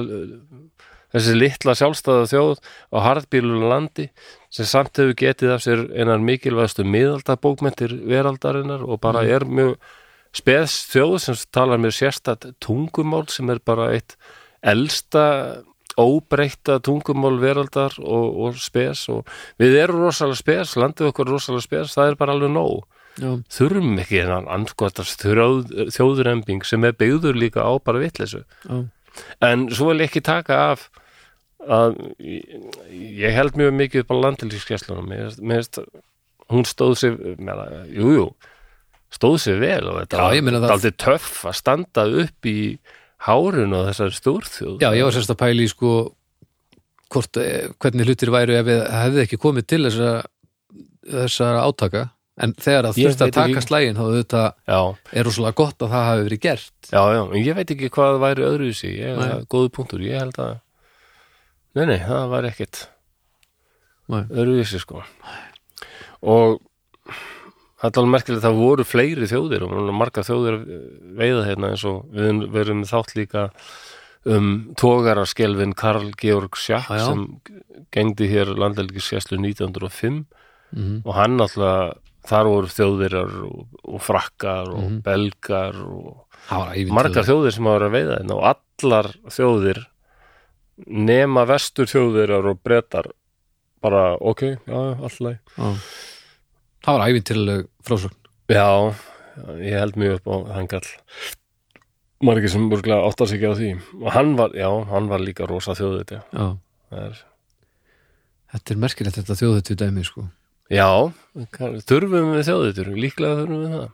þessi 1.16 1.36
litla 1.38 1.76
sjálfstæða 1.78 2.30
þjóð 2.32 2.56
á 2.92 2.98
harðbílunum 3.06 3.68
landi 3.70 4.08
sem 4.52 4.68
samt 4.68 4.98
hefur 5.00 5.16
getið 5.18 5.54
af 5.56 5.64
sér 5.64 5.86
einar 5.96 6.22
mikilvægastu 6.22 6.84
miðaldabókmentir 6.86 7.94
veraldarinnar 8.06 8.84
og 8.84 9.00
bara 9.00 9.24
Mm. 9.24 9.32
er 9.34 9.44
mjög 9.46 9.76
speðs 10.36 10.74
þjóð 10.92 11.16
sem 11.22 11.38
talar 11.54 11.80
með 11.80 11.96
sérstætt 12.00 12.50
tungumál 12.62 13.24
sem 13.32 13.48
er 13.52 13.62
bara 13.64 13.90
eitt 13.96 14.16
elsta 14.66 15.62
óbreytta 15.96 16.76
tungumál 16.84 17.38
veraldar 17.40 17.94
og, 18.02 18.26
og 18.44 18.58
spes 18.60 19.06
og 19.12 19.24
við 19.60 19.78
erum 19.80 20.02
rosalega 20.04 20.40
spes, 20.42 20.74
landið 20.76 21.10
okkur 21.12 21.32
rosalega 21.32 21.64
spes, 21.64 21.94
það 21.96 22.10
er 22.10 22.18
bara 22.20 22.36
alveg 22.36 22.52
nóg. 22.52 22.84
Já, 23.16 23.30
þurfum 23.48 23.94
ekki 24.02 24.20
hennan 24.20 24.48
anskotast 24.52 25.22
þjóð, 25.24 25.70
þjóðrembing 25.94 26.66
sem 26.68 26.84
er 26.84 26.98
byggður 27.00 27.38
líka 27.40 27.64
á 27.64 27.72
bara 27.80 28.02
vitleysu. 28.02 28.42
Já, 28.68 28.82
en 29.48 29.70
svo 29.72 29.88
vil 29.94 30.04
ekki 30.04 30.20
taka 30.20 30.58
af 30.74 30.90
að 31.64 31.96
ég 32.20 33.32
held 33.32 33.56
mjög 33.56 33.72
mikið 33.78 34.04
upp 34.04 34.12
á 34.12 34.16
landilíkskesslunum 34.26 35.08
hún 36.52 36.62
stóð 36.68 36.92
sér 37.00 37.16
meðla, 37.42 37.86
jú, 37.90 38.12
jú 38.14 38.26
stóð 39.16 39.36
sér 39.42 39.58
vel 39.62 39.82
og 39.90 39.98
þetta 40.02 40.20
Já, 40.20 40.36
ég 40.36 40.44
var 40.46 40.58
það- 40.60 40.74
aldrei 40.76 40.94
töff 41.06 41.44
að 41.48 41.54
standa 41.62 42.04
upp 42.24 42.48
í 42.52 42.56
hárun 43.26 43.72
og 43.74 43.86
þessari 43.90 44.16
stórþjóð. 44.20 44.76
Já, 44.84 44.90
ég 44.94 45.04
var 45.08 45.12
sérst 45.16 45.32
að 45.32 45.40
pæli 45.40 45.64
í 45.66 45.72
sko 45.72 45.92
hvort, 47.10 47.36
eh, 47.40 47.68
hvernig 47.80 48.06
hlutir 48.06 48.30
væru 48.34 48.56
ef 48.58 48.66
við 48.66 48.82
hefði 48.90 49.22
ekki 49.24 49.38
komið 49.40 49.66
til 49.66 49.82
þessara, 49.86 50.24
þessara 51.06 51.64
átaka. 51.66 52.10
En 52.38 52.52
þegar 52.52 52.90
að 52.90 52.98
Ég 53.00 53.08
þurfti 53.14 53.24
að 53.24 53.32
taka 53.32 53.60
slægin 53.64 53.96
þá 53.96 54.04
þetta 54.12 54.40
er 55.16 55.24
rosalega 55.24 55.54
gott 55.56 55.78
að 55.80 55.88
það 55.94 56.02
hafi 56.10 56.24
verið 56.28 56.40
gert. 56.44 56.72
Já, 56.92 57.02
já, 57.16 57.20
en 57.32 57.44
ég 57.46 57.54
veit 57.56 57.70
ekki 57.72 57.88
hvað 57.94 58.18
væri 58.20 58.44
öðruvísi, 58.44 58.90
ég 58.98 59.16
Nei. 59.16 59.28
er 59.38 59.46
góðu 59.48 59.70
punktur. 59.72 60.02
Ég 60.04 60.18
held 60.20 60.36
að 60.36 60.60
nei, 61.74 61.86
nei, 61.86 61.98
það 62.04 62.28
væri 62.34 62.50
ekkit 62.52 62.82
Nei. 64.12 64.22
öðruvísi 64.36 64.78
sko. 64.84 65.00
Og 66.22 66.60
alveg 67.84 68.08
merkilegt 68.14 68.40
að 68.40 68.46
það 68.48 68.60
voru 68.62 68.84
fleiri 68.88 69.26
þjóðir 69.28 69.64
og 69.66 69.90
marga 69.94 70.22
þjóðir 70.24 70.56
veiða 71.18 71.42
hérna 71.48 71.70
eins 71.74 71.84
og 71.84 72.06
við 72.16 72.46
verum 72.54 72.84
þátt 72.88 73.14
líka 73.18 73.50
um 74.26 74.48
tógaraskelvin 74.80 75.74
Karl 75.78 76.08
Georg 76.18 76.56
Schack 76.58 76.88
já. 76.90 77.04
sem 77.06 77.26
gengdi 77.94 78.26
hér 78.32 78.54
landelgiskeslu 78.58 79.38
1905 79.38 80.24
mm 80.74 81.02
og 81.06 81.12
hann 81.14 81.36
alltaf 81.40 81.98
þar 82.26 82.48
voru 82.50 82.66
þjóðirar 82.66 83.34
og, 83.46 83.66
og 83.86 84.00
frakkar 84.02 84.72
og 84.72 84.80
Mhm. 84.82 84.96
belgar 85.04 85.76
og 85.78 86.24
margar 86.90 87.22
þjóðir 87.28 87.52
sem 87.54 87.64
hafa 87.64 87.78
verið 87.78 87.86
að 87.86 87.94
veiða 87.94 88.16
hérna 88.18 88.34
og 88.34 88.48
allar 88.82 89.06
þjóðir 89.30 89.78
nema 90.86 91.44
vestur 91.48 91.86
þjóðirar 91.86 92.50
og 92.50 92.58
brettar 92.64 93.06
bara 93.82 94.16
ok, 94.18 94.42
já, 94.66 94.80
alltaf 94.98 95.38
Já. 95.56 95.70
Það 96.86 96.96
var 96.96 97.10
ævintýraleg 97.10 97.66
frásögn. 97.86 98.16
Já, 98.52 98.68
ég 99.58 99.76
held 99.82 99.98
mjög 100.00 100.20
upp 100.20 100.30
á 100.30 100.34
hann 100.56 100.70
kall 100.70 100.88
margir 102.24 102.48
sem 102.48 102.68
burglega 102.70 103.04
áttar 103.04 103.28
sig 103.28 103.42
ekki 103.42 103.50
á 103.52 103.54
því. 103.58 103.70
Og 104.00 104.08
hann 104.14 104.34
var, 104.38 104.54
já, 104.56 104.68
hann 104.88 105.10
var 105.10 105.20
líka 105.20 105.48
rosa 105.48 105.74
þjóð 105.76 105.98
þetta 106.00 106.22
Já. 106.32 106.46
er, 106.96 107.20
þetta 108.54 108.74
er 108.74 108.82
merkilegt 108.86 109.18
þetta 109.20 109.38
þjóðutu 109.42 109.76
dæmi 109.82 110.06
sko. 110.06 110.26
Já, 110.72 110.88
þurfum 111.86 112.32
við 112.34 112.48
þjóðitur 112.48 112.90
líklega 112.96 113.42
þurfum 113.42 113.62
við 113.62 113.74
það. 113.76 113.90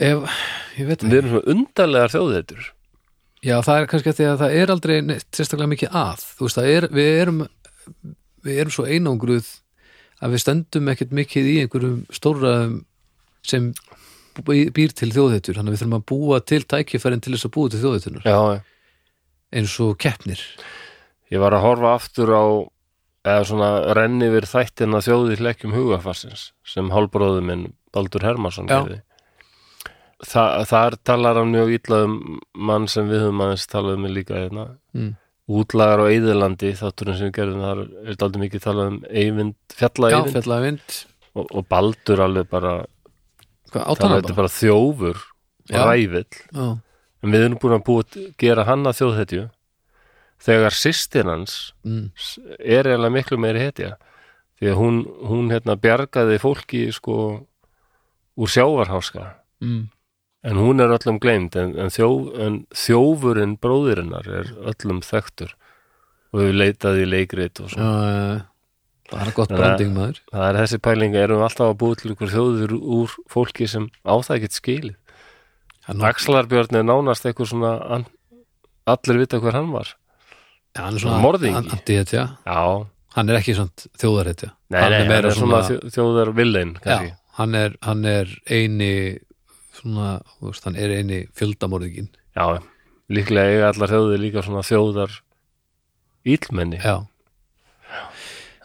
Ef, 0.00 0.38
ég 0.78 0.88
veit 0.88 1.02
Við 1.04 1.16
erum 1.18 1.32
svona 1.34 1.52
undarlegar 1.52 2.12
þjóðitur 2.14 2.68
Já, 3.40 3.54
það 3.64 3.76
er 3.76 3.86
kannski 3.90 4.10
að 4.12 4.18
því 4.18 4.26
að 4.30 4.40
það 4.40 4.54
er 4.60 4.70
aldrei 4.74 4.94
sérstaklega 5.32 5.70
mikið 5.72 5.94
að. 5.96 6.24
Þú 6.36 6.46
veist, 6.46 6.58
það 6.58 6.70
er, 6.70 6.86
við 6.92 7.10
erum 7.20 7.38
við 8.44 8.58
erum 8.60 8.74
svo 8.74 8.84
einangruð 8.88 9.48
að 10.20 10.34
við 10.34 10.42
stöndum 10.44 10.90
ekkert 10.92 11.14
mikið 11.16 11.48
í 11.50 11.56
einhverjum 11.64 12.00
stóraðum 12.12 12.74
sem 13.42 13.70
bý- 14.44 14.70
býr 14.76 14.92
til 14.96 15.10
þjóðheitur, 15.14 15.56
þannig 15.56 15.72
að 15.72 15.76
við 15.76 15.82
þurfum 15.84 15.98
að 16.00 16.06
búa 16.12 16.40
til 16.44 16.60
tækifærin 16.68 17.22
til 17.24 17.34
þess 17.36 17.48
að 17.48 17.54
búa 17.56 17.70
til 17.72 17.80
þjóðheitunar 17.84 18.26
Já, 18.28 18.62
eins 19.52 19.76
og 19.80 19.96
keppnir. 19.98 20.42
ég 21.32 21.40
var 21.40 21.52
að 21.56 21.64
horfa 21.64 21.94
aftur 21.96 22.30
á 22.36 22.44
eða 23.24 23.44
svona 23.48 23.70
renni 23.96 24.28
yfir 24.30 24.46
þættina 24.48 25.00
þjóði 25.04 25.38
hlekkjum 25.40 25.74
hugafarsins 25.76 26.50
sem 26.64 26.88
hálbróðu 26.92 27.42
minn 27.44 27.66
Baldur 27.92 28.22
Hermansson 28.24 28.68
gerði. 28.70 29.00
Þa, 30.20 30.42
þar 30.68 30.94
talar 31.04 31.38
hann 31.40 31.50
mjög 31.52 31.70
illa 31.78 32.02
um 32.06 32.14
mann 32.54 32.84
sem 32.92 33.08
við 33.08 33.22
höfum 33.24 33.40
aðeins 33.40 33.66
talað 33.72 33.96
um 33.96 34.04
líka 34.12 34.36
hérna. 34.36 34.66
Mm. 34.94 35.14
Útlagar 35.50 36.02
á 36.02 36.06
Eðilandi 36.12 36.72
þátturinn 36.78 37.18
sem 37.18 37.30
við 37.30 37.36
gerðum 37.38 37.64
þar 37.64 37.80
er 38.06 38.18
daldið 38.20 38.42
mikið 38.44 38.64
talað 38.66 38.90
um 38.92 38.98
Eyvind, 39.10 39.56
fjalla 39.74 40.10
Já, 40.12 40.16
Eyvind 40.18 40.36
fjallaði 40.36 40.68
vind. 40.68 40.98
og, 41.34 41.46
og 41.50 41.66
Baldur 41.70 42.22
alveg 42.26 42.50
bara 42.50 42.74
það 43.70 43.88
átana 43.94 44.20
er 44.20 44.36
bara? 44.36 44.52
þjófur 44.54 45.24
og 45.70 45.88
rævill 45.90 46.26
en 47.20 47.34
við 47.34 47.46
erum 47.46 47.58
búin 47.62 47.76
að 47.76 47.86
búið 47.86 48.20
að 48.20 48.28
gera 48.40 48.66
hann 48.68 48.86
að 48.88 49.00
þjóðhetju. 49.00 49.42
Þegar 50.40 50.72
systir 50.72 51.28
hans 51.28 51.56
mm, 51.84 52.06
er 52.58 52.88
eiginlega 52.88 53.12
miklu 53.12 53.36
meiri 53.40 53.60
hetja. 53.60 53.90
Því 54.56 54.70
að 54.72 54.78
hún, 54.78 55.00
hún 55.28 55.50
hérna 55.52 55.76
bjargaði 55.80 56.38
fólki 56.40 56.86
sko 56.96 57.16
úr 58.40 58.48
sjávarháska. 58.48 59.26
Mm, 59.60 59.82
en 60.44 60.56
hún 60.60 60.80
er 60.80 60.92
öllum 60.96 61.18
gleimt 61.20 61.56
en, 61.60 61.74
en, 61.78 61.90
þjó, 61.92 62.08
en 62.40 62.60
þjófurinn 62.72 63.58
bróðirinnar 63.60 64.28
er 64.40 64.52
öllum 64.72 65.02
þekktur. 65.04 65.52
Og 66.32 66.44
við 66.44 66.54
leitaði 66.60 67.02
í 67.04 67.10
leikrit 67.10 67.60
og 67.60 67.72
já, 67.72 67.74
svo 67.74 67.88
já, 67.90 68.40
það 69.10 69.22
er 69.26 69.32
gott 69.34 69.52
branding 69.54 69.92
maður. 69.96 70.20
það 70.30 70.44
er 70.46 70.58
þessi 70.62 70.78
pæling, 70.86 71.16
erum 71.18 71.40
við 71.40 71.46
alltaf 71.48 71.72
að 71.72 71.78
búið 71.82 71.96
til 72.02 72.12
ykkur 72.14 72.32
þjóður 72.34 72.74
úr 72.78 73.16
fólki 73.34 73.66
sem 73.70 73.88
á 74.06 74.14
það 74.22 74.36
ekkert 74.38 74.58
skilið? 74.60 74.96
Axlarbjörn 75.90 76.76
er 76.78 76.84
nánast 76.86 77.26
eitthvað 77.26 77.50
svona 77.50 77.72
an, 77.96 78.04
allir 78.86 79.18
vita 79.24 79.40
hver 79.42 79.56
hann 79.58 79.72
var. 79.74 79.90
Hann 80.78 80.94
er 80.94 81.02
svona 81.02 81.18
Morðingi. 81.24 81.56
hann- 81.56 81.72
er 83.28 83.40
ekki 83.40 83.56
svona 83.58 83.88
þjóðarhetja. 83.98 84.52
hann 84.70 84.92
hann 84.92 85.10
er 85.10 85.30
svona, 85.34 85.62
svona, 85.66 85.80
svona 85.80 85.94
þjóðar 85.96 86.32
villein 86.36 86.76
já, 86.86 87.16
hann 87.40 87.54
hann 87.82 88.04
er 88.04 88.28
eini 88.46 89.18
svona, 89.80 90.10
þú 90.38 90.50
veist, 90.50 90.66
hann 90.68 90.76
er 90.78 90.92
eini 91.00 91.20
fjöldamorðingin. 91.36 92.10
já, 92.36 92.44
líklega 93.10 93.54
eiga 93.56 93.70
allar 93.72 93.90
þjóðir 93.94 94.22
líka 94.22 94.44
svona 94.46 94.62
þjóðar 94.66 95.16
ílmenni 96.30 96.78
Já. 96.82 96.96
Já, 97.90 98.02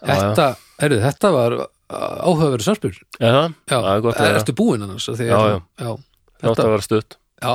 Þetta, 0.06 0.46
erðu, 0.86 0.98
þetta 1.02 1.30
var 1.34 1.54
áhugaverið 1.90 2.66
samspil. 2.66 2.92
Eða, 3.18 3.42
Já, 3.66 3.76
það 3.78 3.88
er 3.94 4.02
gott 4.04 4.20
að 4.20 4.36
ertu 4.40 4.54
búinn 4.58 4.84
annars? 4.86 5.06
Já, 5.08 5.16
já. 5.24 5.56
já. 5.80 5.90
þetta 6.36 6.52
Þetta, 6.52 6.66
vera 6.74 6.84
stutt 6.84 7.16
já, 7.42 7.54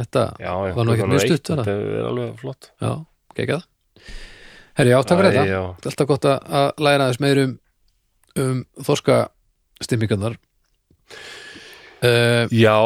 þetta 0.00 0.24
já, 0.40 0.52
Var 0.76 0.86
nú 0.88 0.94
ekkert 0.96 1.12
mjög 1.12 1.24
stutt, 1.26 1.50
var 1.52 1.62
það? 1.62 1.70
Þetta 1.70 2.00
er 2.00 2.08
alveg 2.10 2.34
flott 2.42 2.70
já, 2.82 2.90
geggjað. 3.38 3.64
Herri, 4.80 4.92
Æ, 4.92 4.98
þetta. 5.00 5.30
Það 5.30 5.50
er 5.50 5.90
alltaf 5.92 6.08
gott 6.10 6.28
að 6.30 6.84
læra 6.86 7.06
aðeins 7.06 7.20
meir 7.22 7.40
um, 7.44 7.54
um 8.40 8.60
þorska 8.86 9.18
stimmingarnar. 9.84 10.36
Uh, 12.00 12.46
Já, 12.54 12.76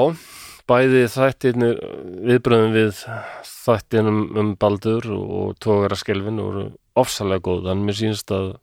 bæði 0.67 1.05
þættirnir 1.13 1.77
viðbröðum 2.31 2.75
við 2.75 3.05
þættinum 3.65 4.23
um 4.41 4.55
Baldur 4.61 5.07
og 5.15 5.55
tógara 5.63 5.99
skelfin 5.99 6.41
voru 6.43 6.65
ofsalega 6.99 7.45
góð, 7.47 7.71
en 7.73 7.85
mér 7.87 7.99
sýnst 7.99 8.33
að 8.35 8.55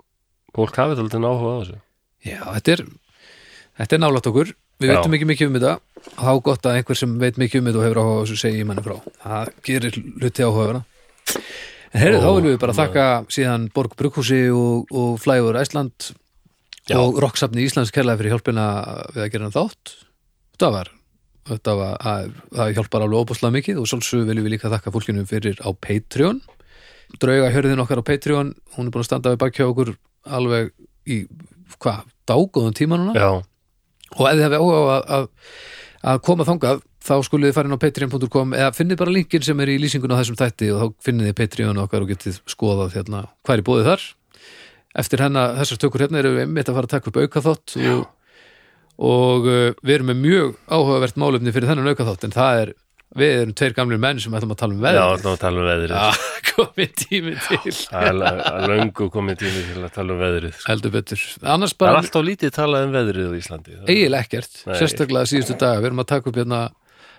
fólk 0.56 0.76
hafið 0.80 1.03
aldrei 1.06 1.23
áhuga 1.23 1.56
á 1.56 1.60
þessu 1.61 1.80
já, 2.26 2.41
þetta 2.57 2.76
er, 2.76 2.84
þetta 3.80 3.98
er 3.98 4.03
nálægt 4.03 4.30
okkur. 4.32 4.53
Við 4.82 4.90
Já. 4.90 4.94
veitum 4.98 5.15
ekki 5.18 5.28
mikið 5.30 5.49
um 5.49 5.57
þetta. 5.60 5.73
Þá 6.18 6.32
gott 6.45 6.65
að 6.65 6.78
einhver 6.80 6.98
sem 6.98 7.11
veit 7.22 7.38
mikið 7.38 7.61
um 7.61 7.68
þetta 7.69 7.80
og 7.82 7.86
hefur 7.86 7.99
áhuga 8.02 8.14
á 8.18 8.22
þessu 8.23 8.40
segi 8.41 8.64
manni 8.65 8.84
frá. 8.86 8.95
Það 9.22 9.52
gerir 9.68 9.99
hluti 9.99 10.45
áhugaverða. 10.48 10.82
En 11.91 12.02
heyrðu, 12.02 12.18
Ó, 12.18 12.23
þá 12.23 12.30
viljum 12.32 12.49
við 12.49 12.61
bara 12.64 12.78
þakka 12.78 13.06
síðan 13.36 13.68
Borg 13.76 13.98
Brukhúsi 13.99 14.40
og, 14.56 14.90
og 14.95 15.19
Flægur 15.22 15.60
Æsland 15.60 16.11
Já. 16.90 16.98
og 16.98 17.19
Rocksafni 17.22 17.68
Íslands 17.68 17.91
kærlega 17.94 18.22
fyrir 18.22 18.34
hjálpina 18.34 18.65
við 19.14 19.26
að 19.26 19.32
gera 19.36 19.52
þátt. 19.53 19.94
Þetta 20.62 20.76
var, 20.76 20.90
þetta 21.50 21.74
var 21.74 21.94
að, 22.06 22.34
það 22.54 22.76
hjálpar 22.76 23.02
alveg 23.02 23.24
óbúslega 23.24 23.54
mikið 23.56 23.78
og 23.82 23.88
svolsög 23.90 24.28
viljum 24.28 24.46
við 24.46 24.54
líka 24.54 24.70
þakka 24.70 24.92
fólkinu 24.94 25.24
fyrir 25.26 25.58
á 25.58 25.74
Patreon. 25.74 26.38
Drauga 27.18 27.48
hjörðin 27.50 27.82
okkar 27.82 28.04
á 28.06 28.10
Patreon, 28.12 28.52
hún 28.76 28.86
er 28.86 28.94
búin 28.94 29.02
að 29.02 29.08
standa 29.08 29.34
við 29.34 29.40
bakki 29.42 29.66
á 29.66 29.72
okkur 29.72 29.90
alveg 30.38 30.70
í, 31.10 31.18
hvað, 31.82 32.06
dágóðum 32.30 32.78
tíma 32.78 33.02
núna? 33.02 33.18
Já, 33.18 33.42
og 33.42 34.22
ef 34.30 34.38
þið 34.38 34.44
hefði 34.46 34.62
áhuga 34.62 34.78
á 34.78 34.86
að, 34.86 35.10
að, 35.18 35.28
að 36.14 36.24
koma 36.30 36.50
þangað 36.52 36.86
þá 37.10 37.14
skulið 37.26 37.50
þið 37.50 37.58
fara 37.58 37.72
inn 37.72 37.82
á 37.82 37.84
patreon.com 37.88 38.56
eða 38.62 38.78
finnið 38.78 39.02
bara 39.02 39.18
linkin 39.18 39.50
sem 39.50 39.66
er 39.66 39.74
í 39.74 39.82
lýsingun 39.82 40.14
á 40.14 40.22
þessum 40.22 40.42
þætti 40.46 40.72
og 40.76 40.82
þá 40.86 41.06
finnið 41.10 41.32
þið 41.32 41.38
Patreon 41.42 41.84
okkar 41.88 42.06
og 42.06 42.14
getið 42.14 42.42
skoðað 42.54 42.98
hérna 43.00 43.26
hvað 43.42 43.58
er 43.58 43.66
bóðið 43.66 43.94
þar. 43.96 44.10
Eftir 45.02 45.26
hennar, 45.26 45.58
þessar 45.58 45.82
tökur 45.82 46.06
hérna 46.06 46.22
erum 46.22 46.38
við 46.38 46.46
einmitt 46.46 46.70
að 46.70 46.78
fara 46.78 46.86
að 46.92 47.00
taka 47.00 47.10
upp 47.10 47.24
aukaþátt 47.26 47.80
og, 49.02 49.49
uh, 49.49 49.73
við 49.82 49.98
erum 49.98 50.11
með 50.11 50.23
mjög 50.28 50.56
áhugavert 50.69 51.19
málefni 51.22 51.53
fyrir 51.56 51.72
þennan 51.72 51.91
aukaþátt 51.91 52.26
en 52.28 52.36
það 52.36 52.60
er, 52.61 52.73
við 53.22 53.34
erum 53.41 53.56
tveir 53.60 53.73
gamlir 53.78 54.02
menn 54.02 54.19
sem 54.23 54.36
ætlum 54.38 54.53
að 54.53 54.60
tala 54.61 54.76
um 54.78 54.84
já, 54.84 54.88
veðrið. 54.88 55.23
þá 55.26 55.41
tala 55.41 55.61
um 55.64 55.69
veðrið. 55.72 55.95
Já, 56.02 56.28
komið 56.52 56.91
tími 56.99 57.34
til. 57.48 57.73
að 57.95 58.68
löngu 58.72 59.07
komið 59.14 59.40
tími 59.41 59.64
til 59.69 59.82
að 59.86 59.94
tala 59.95 60.15
um 60.15 60.22
veðrið 60.22 60.53
sko. 60.57 60.68
heldur 60.72 60.94
betur, 60.95 61.23
annars 61.41 61.73
Það 61.73 61.78
er 61.78 61.82
bara 61.86 62.02
alltaf 62.03 62.26
lítið 62.28 62.53
talað 62.57 62.86
um 62.88 62.94
veðrið 62.95 63.32
á 63.32 63.34
Íslandi. 63.40 63.78
Eiginlega 63.88 64.28
ekkert, 64.28 64.61
Nei. 64.68 64.76
sérstaklega 64.80 65.32
síðustu 65.32 65.57
daga. 65.60 65.80
Við 65.82 65.90
erum 65.91 66.03
að 66.03 66.10
taka 66.11 66.32
upp 66.32 66.40
hérna 66.41 66.61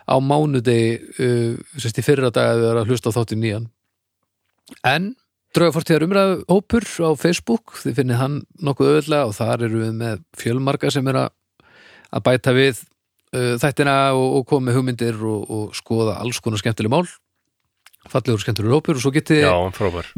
á 0.03 0.17
mánudegi 0.19 0.93
uh, 0.99 1.81
sérst 1.81 2.01
í 2.01 2.05
fyrra 2.07 2.33
daga 2.35 2.57
við 2.61 2.69
erum 2.71 2.83
að 2.85 2.93
hlusta 2.93 3.13
á 3.13 3.17
þátti 3.17 3.39
nýjan. 3.41 3.69
En 4.89 5.13
draugafortíðar 5.57 6.07
umræðu 6.07 6.37
hópur 6.49 6.87
á 7.05 7.11
Facebook, 7.21 7.75
þið 7.83 7.99
finnið 8.01 8.21
hann 8.21 8.37
nokkuð 8.65 8.93
öðlega 8.97 9.29
og 9.29 9.35
þar 9.37 9.67
eru 9.69 9.83
við 9.85 9.95
með 10.01 10.23
fjölmarga 10.41 10.93
sem 10.95 11.09
er 11.13 11.19
að, 11.27 11.33
að 12.13 12.25
bæta 12.29 12.55
við 12.57 12.81
uh, 13.35 13.55
þættina 13.63 13.97
og, 14.17 14.39
og 14.39 14.47
koma 14.51 14.69
með 14.69 14.79
hugmyndir 14.79 15.21
og, 15.27 15.45
og 15.51 15.77
skoða 15.77 16.19
alls 16.23 16.41
konar 16.45 16.63
skemmtileg 16.63 16.93
mál. 16.93 17.05
Fallegur 18.11 18.43
skemmtilegur 18.43 18.81
hópur. 18.81 18.99
Og 18.99 19.05
svo 19.05 19.13
getið 19.15 19.45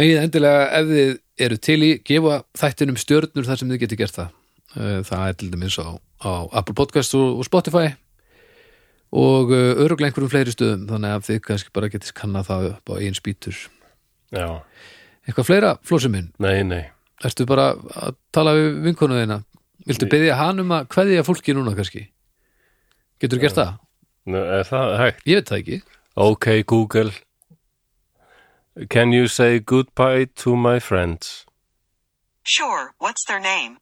megið 0.00 0.22
endilega 0.22 0.62
ef 0.78 0.88
þið 0.88 1.12
eru 1.44 1.58
til 1.66 1.80
í 1.84 1.90
gefa 2.06 2.38
þættinum 2.56 2.96
stjörnur 3.00 3.44
þar 3.48 3.60
sem 3.60 3.74
þið 3.74 3.82
getið 3.84 4.00
gert 4.00 4.16
það. 4.16 4.32
Eh, 4.74 5.00
það 5.06 5.26
er 5.28 5.36
til 5.38 5.50
dæmis 5.52 5.76
á, 5.78 5.88
á 6.24 6.32
Apple 6.56 6.74
Podcast 6.78 7.14
og, 7.18 7.38
og 7.42 7.46
Spotify. 7.46 7.92
Og 9.14 9.52
uh, 9.54 9.76
öruglega 9.84 10.10
einhverjum 10.10 10.32
fleiri 10.32 10.50
stöðum 10.54 10.88
þannig 10.90 11.12
að 11.14 11.26
þið 11.28 11.36
kannski 11.44 11.74
bara 11.76 11.90
getið 11.92 12.14
kanna 12.18 12.40
það 12.46 12.70
upp 12.72 12.90
á 12.90 12.94
einn 12.98 13.14
spýtur. 13.14 13.60
Já, 14.34 14.48
Eitthvað 15.24 15.46
fleira, 15.48 15.70
Flósi 15.86 16.10
minn? 16.10 16.32
nei, 16.42 16.64
nei. 16.66 16.82
Ertu 17.24 17.46
bara 17.48 17.70
að 17.72 18.16
tala 18.34 18.52
við 18.56 18.80
vinkonu 18.84 19.16
þeina? 19.16 19.38
Viltu 19.84 20.08
byggja 20.08 20.36
hann 20.40 20.62
um 20.62 20.72
að 20.72 20.88
kveðja 20.94 21.24
fólki 21.26 21.54
núna 21.56 21.74
kannski? 21.76 22.06
Getur 23.20 23.40
gert 23.42 23.58
það? 23.58 23.74
Nú, 24.32 24.40
er 24.40 24.64
það 24.64 24.94
hægt? 25.02 25.24
Ég 25.28 25.40
veit 25.40 25.50
það 25.50 25.60
ekki. 25.60 25.80
Ok, 26.14 26.46
Google 26.66 27.12
Can 28.90 29.12
you 29.12 29.28
say 29.28 29.60
goodbye 29.60 30.26
to 30.36 30.56
my 30.56 30.80
friends? 30.80 31.44
Sure, 32.42 32.92
what's 32.98 33.24
their 33.26 33.38
name? 33.40 33.78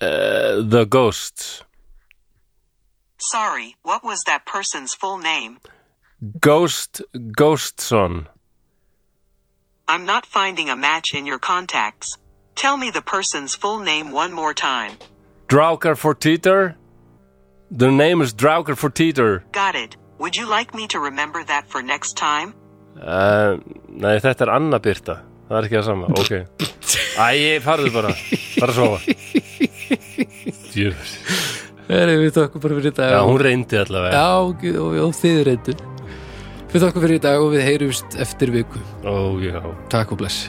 Uh, 0.00 0.62
the 0.62 0.84
ghosts 0.84 1.62
Sorry, 3.18 3.76
what 3.82 4.04
was 4.04 4.22
that 4.26 4.44
person's 4.44 4.94
full 4.94 5.18
name? 5.18 5.58
Ghost 6.40 7.02
Ghostson 7.14 8.26
I'm 9.88 10.06
not 10.06 10.24
finding 10.24 10.70
a 10.70 10.76
match 10.76 11.14
in 11.14 11.26
your 11.26 11.38
contacts. 11.38 12.16
Tell 12.54 12.76
me 12.76 12.90
the 12.90 13.02
person's 13.02 13.54
full 13.54 13.78
name 13.80 14.12
one 14.12 14.32
more 14.32 14.54
time. 14.54 14.92
Draukar 15.48 15.96
for 15.96 16.14
Teeter 16.14 16.74
The 17.70 17.90
name 17.90 18.22
is 18.22 18.32
Draukar 18.32 18.76
for 18.76 18.90
Teeter 18.90 19.42
Got 19.52 19.74
it. 19.74 19.96
Would 20.18 20.36
you 20.36 20.48
like 20.48 20.74
me 20.74 20.86
to 20.88 20.98
remember 21.00 21.44
that 21.44 21.68
for 21.68 21.82
next 21.82 22.16
time? 22.16 22.54
uh, 23.02 23.56
Nei, 23.90 24.18
þetta 24.22 24.46
er 24.46 24.52
Anna 24.54 24.78
Birta 24.78 25.18
Það 25.48 25.58
er 25.58 25.66
ekki 25.68 25.76
það 25.80 25.84
sama, 25.84 26.06
ok 26.14 26.32
Æ, 27.14 27.60
farðu 27.62 27.90
bara, 27.94 28.14
bara 28.60 28.72
að 28.72 28.78
sofa 28.78 28.98
Djöfur 30.72 31.12
Heri, 31.90 32.14
við 32.22 32.30
þakkum 32.38 32.62
bara 32.64 32.76
fyrir 32.78 32.92
þetta. 32.94 33.08
Já, 33.12 33.20
hún 33.28 33.40
reyndi 33.44 33.76
allavega 33.82 34.16
Já, 34.16 34.28
og, 34.48 34.62
og, 34.80 34.94
og 35.04 35.10
þið 35.18 35.40
reyndu. 35.50 35.74
Við 36.72 36.84
þakkum 36.86 37.04
fyrir 37.04 37.18
þetta 37.18 37.32
og 37.42 37.50
við 37.52 37.64
heyrumst 37.68 38.16
eftir 38.24 38.52
viku. 38.54 38.80
Ó, 39.04 39.36
já 39.44 39.60
Takk 39.92 40.14
og 40.16 40.22
bless. 40.22 40.46